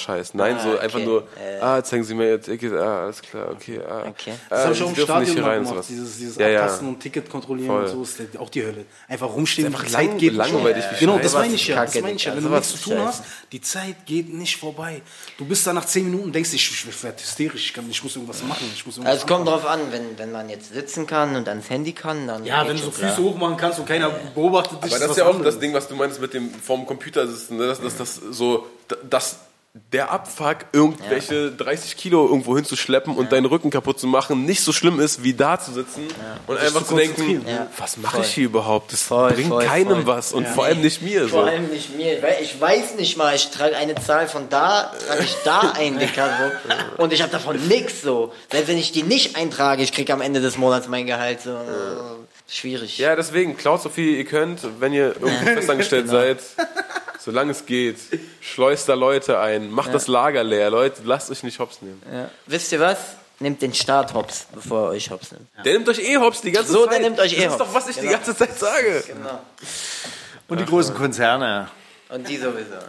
Gegenbauer-Scheiß. 0.00 0.34
Nein, 0.34 0.56
Ah, 0.56 0.62
so 0.62 0.68
okay. 0.70 0.78
einfach 0.80 0.98
nur, 1.00 1.22
Äh. 1.38 1.60
ah, 1.60 1.82
zeigen 1.82 2.04
Sie 2.04 2.14
mir 2.14 2.28
Ihr 2.30 2.40
Ticket, 2.40 2.72
ah, 2.74 3.04
alles 3.04 3.22
klar, 3.22 3.48
okay, 3.50 3.80
ah. 3.88 4.04
Okay. 4.08 4.32
Das 4.48 4.58
ah, 4.60 4.64
habe 4.64 4.74
ich 4.74 4.82
auch 4.82 4.88
im 4.88 4.94
Stadion 4.96 5.40
mal 5.40 5.48
rein, 5.50 5.58
gemacht, 5.58 5.74
sowas. 5.74 5.86
dieses, 5.88 6.16
dieses 6.18 6.36
Ja, 6.36 6.48
ja. 6.48 6.60
Abtasten 6.62 6.88
und 6.88 7.00
Ticket 7.00 7.30
kontrollieren 7.30 7.68
Voll. 7.68 7.84
und 7.84 7.88
so, 7.88 8.02
ist 8.24 8.38
auch 8.38 8.50
die 8.50 8.64
Hölle. 8.64 8.84
Einfach 9.08 9.28
rumstehen, 9.32 9.66
einfach 9.66 9.84
die 9.84 9.90
Zeit 9.92 10.06
lang- 10.08 10.18
geht 10.18 10.34
langweilig 10.34 10.76
nicht 10.76 10.92
wie 11.00 11.04
Genau, 11.04 11.18
das 11.18 11.34
meine 11.34 11.54
ich 11.54 11.66
ja, 11.66 11.82
ist 11.84 11.94
das 11.94 12.02
meine 12.02 12.16
ich 12.16 12.24
ja. 12.24 12.36
Wenn 12.36 12.42
du 12.44 12.48
nichts 12.50 12.70
zu 12.70 12.90
tun 12.90 12.98
hast, 12.98 13.24
die 13.52 13.60
Zeit 13.60 14.06
geht 14.06 14.32
nicht 14.32 14.56
vorbei. 14.56 15.02
Du 15.38 15.44
bist 15.44 15.66
da 15.66 15.72
nach 15.72 15.84
10 15.84 16.04
Minuten 16.04 16.24
und 16.24 16.34
denkst, 16.34 16.52
ich, 16.52 16.86
ich 16.88 17.02
werde 17.02 17.20
hysterisch, 17.22 17.66
ich, 17.66 17.74
kann, 17.74 17.88
ich 17.90 18.02
muss 18.02 18.14
irgendwas 18.16 18.42
machen, 18.42 18.70
ich 18.74 18.84
muss 18.86 18.96
irgendwas 18.96 19.12
Also 19.14 19.26
es 19.26 19.28
kommt 19.28 19.46
drauf 19.48 19.66
an, 19.66 19.80
wenn, 19.90 20.18
wenn 20.18 20.32
man 20.32 20.48
jetzt 20.48 20.72
sitzen 20.72 21.06
kann 21.06 21.36
und 21.36 21.48
ans 21.48 21.68
Handy 21.70 21.92
kann, 21.92 22.26
dann. 22.26 22.44
Ja, 22.44 22.66
wenn 22.66 22.76
du 22.76 22.82
so. 22.84 22.90
Füße 22.90 23.18
hochmachen 23.18 23.56
kannst 23.56 23.78
und 23.78 23.86
keiner 23.86 24.10
beobachtet 24.34 24.82
dich, 24.84 24.90
Aber 24.92 25.00
das 25.00 25.10
ist 25.12 25.16
ja 25.18 25.26
auch 25.26 25.40
das 25.42 25.58
Ding, 25.58 25.72
was 25.72 25.88
du 25.88 25.94
meinst 25.94 26.20
mit 26.20 26.34
dem 26.34 26.52
vom 26.52 26.86
Computer 26.86 27.26
sitzen, 27.26 27.56
ne? 27.56 27.66
dass, 27.82 27.96
das 27.96 28.16
so, 28.30 28.66
dass 29.08 29.38
der 29.92 30.10
Abfuck, 30.10 30.56
irgendwelche 30.72 31.52
30 31.52 31.96
Kilo 31.96 32.26
irgendwo 32.26 32.56
hinzuschleppen 32.56 33.14
und 33.14 33.30
deinen 33.30 33.46
Rücken 33.46 33.70
kaputt 33.70 34.00
zu 34.00 34.08
machen, 34.08 34.44
nicht 34.44 34.62
so 34.62 34.72
schlimm 34.72 34.98
ist, 34.98 35.22
wie 35.22 35.32
da 35.32 35.60
zu 35.60 35.72
sitzen 35.72 36.08
und 36.48 36.58
einfach 36.58 36.84
zu 36.84 36.96
denken. 36.96 37.46
Ja. 37.46 37.68
was 37.78 37.96
mache 37.96 38.22
ich 38.22 38.34
hier 38.34 38.46
überhaupt? 38.46 38.92
Das 38.92 39.02
Voll, 39.02 39.32
bringt 39.32 39.48
voll, 39.48 39.64
keinem 39.64 39.88
voll. 40.02 40.06
was 40.06 40.32
und 40.32 40.48
vor 40.48 40.64
allem 40.64 40.80
nicht 40.80 41.02
mir. 41.02 41.28
Vor 41.28 41.42
So. 41.42 41.46
allem 41.48 41.68
nicht 41.68 41.96
mir, 41.96 42.20
weil 42.20 42.38
ich 42.42 42.60
weiß 42.60 42.96
nicht 42.96 43.16
mal, 43.16 43.36
ich 43.36 43.50
trage 43.50 43.76
eine 43.76 43.94
Zahl 43.94 44.26
von 44.26 44.48
da, 44.48 44.92
trage 45.06 45.22
ich 45.22 45.36
da 45.44 45.72
ein, 45.76 46.00
Dicker, 46.00 46.28
so. 46.96 47.02
Und 47.02 47.12
ich 47.12 47.22
habe 47.22 47.30
davon 47.30 47.56
nix, 47.68 48.02
so. 48.02 48.32
Selbst 48.50 48.66
wenn 48.66 48.78
ich 48.78 48.90
die 48.90 49.04
nicht 49.04 49.36
eintrage, 49.36 49.84
ich 49.84 49.92
krieg 49.92 50.10
am 50.10 50.20
Ende 50.20 50.40
des 50.40 50.58
Monats 50.58 50.88
mein 50.88 51.06
Gehalt, 51.06 51.42
so. 51.42 51.56
Schwierig. 52.48 52.98
Ja, 52.98 53.14
deswegen, 53.14 53.56
klaut 53.56 53.80
so 53.82 53.88
viel 53.88 54.16
ihr 54.16 54.24
könnt, 54.24 54.62
wenn 54.80 54.92
ihr 54.92 55.14
irgendwie 55.20 55.44
festangestellt 55.54 56.06
Genau. 56.06 56.18
seid, 56.18 56.38
solange 57.20 57.52
es 57.52 57.66
geht. 57.66 57.96
Schleust 58.40 58.88
da 58.88 58.94
Leute 58.94 59.38
ein, 59.38 59.70
macht 59.70 59.94
das 59.94 60.06
Lager 60.08 60.42
leer, 60.42 60.70
Leute, 60.70 61.02
lasst 61.04 61.30
euch 61.30 61.42
nicht 61.42 61.58
hops 61.60 61.82
nehmen. 61.82 62.02
Ja. 62.12 62.30
Wisst 62.46 62.72
ihr 62.72 62.80
was? 62.80 62.98
Nehmt 63.42 63.62
den 63.62 63.72
Start 63.72 64.12
hops, 64.12 64.46
bevor 64.52 64.88
ihr 64.90 64.96
euch 64.96 65.10
hops 65.10 65.32
nimmt. 65.32 65.48
Der 65.64 65.72
nimmt 65.72 65.88
euch 65.88 65.98
eh 66.00 66.18
hops 66.18 66.42
die 66.42 66.52
ganze 66.52 66.72
So, 66.72 66.82
Zeit. 66.84 66.92
der 66.94 67.00
nimmt 67.00 67.18
euch 67.20 67.32
eh 67.32 67.36
Das 67.44 67.54
ist 67.54 67.60
hops. 67.60 67.68
doch, 67.70 67.74
was 67.74 67.88
ich 67.88 67.94
die 67.96 68.00
Genau. 68.02 68.12
ganze 68.12 68.36
Zeit 68.36 68.58
sage. 68.58 69.04
Genau. 69.06 69.40
Und 70.48 70.60
die 70.60 70.66
großen 70.66 70.94
Konzerne. 70.94 71.68
Und 72.10 72.28
die 72.28 72.36
sowieso. 72.36 72.74
ja. 72.74 72.80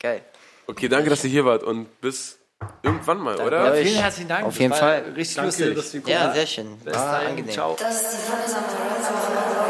Geil. 0.00 0.22
Okay, 0.66 0.88
danke, 0.88 1.08
dass 1.08 1.24
ihr 1.24 1.30
hier 1.30 1.44
wart 1.46 1.62
und 1.62 2.00
bis 2.00 2.36
irgendwann 2.82 3.18
mal, 3.20 3.38
Ja, 3.38 3.44
oder? 3.46 3.74
Vielen 3.74 4.00
herzlichen 4.02 4.28
Dank. 4.28 4.44
Auf 4.46 4.52
Das 4.54 4.58
jeden 4.58 4.74
Fall. 4.74 5.04
Richtig 5.16 5.36
Danke, 5.36 5.64
lustig. 5.70 6.08
Ja, 6.08 6.32
sehr 6.34 6.46
schön. 6.46 6.76
Bis 6.78 6.94
War 6.94 7.12
dahin. 7.12 7.28
angenehm. 7.28 7.52
Ciao. 7.52 7.76
Das 7.78 8.02
ist 8.02 8.10
die 8.12 8.32
wundersame 8.32 9.65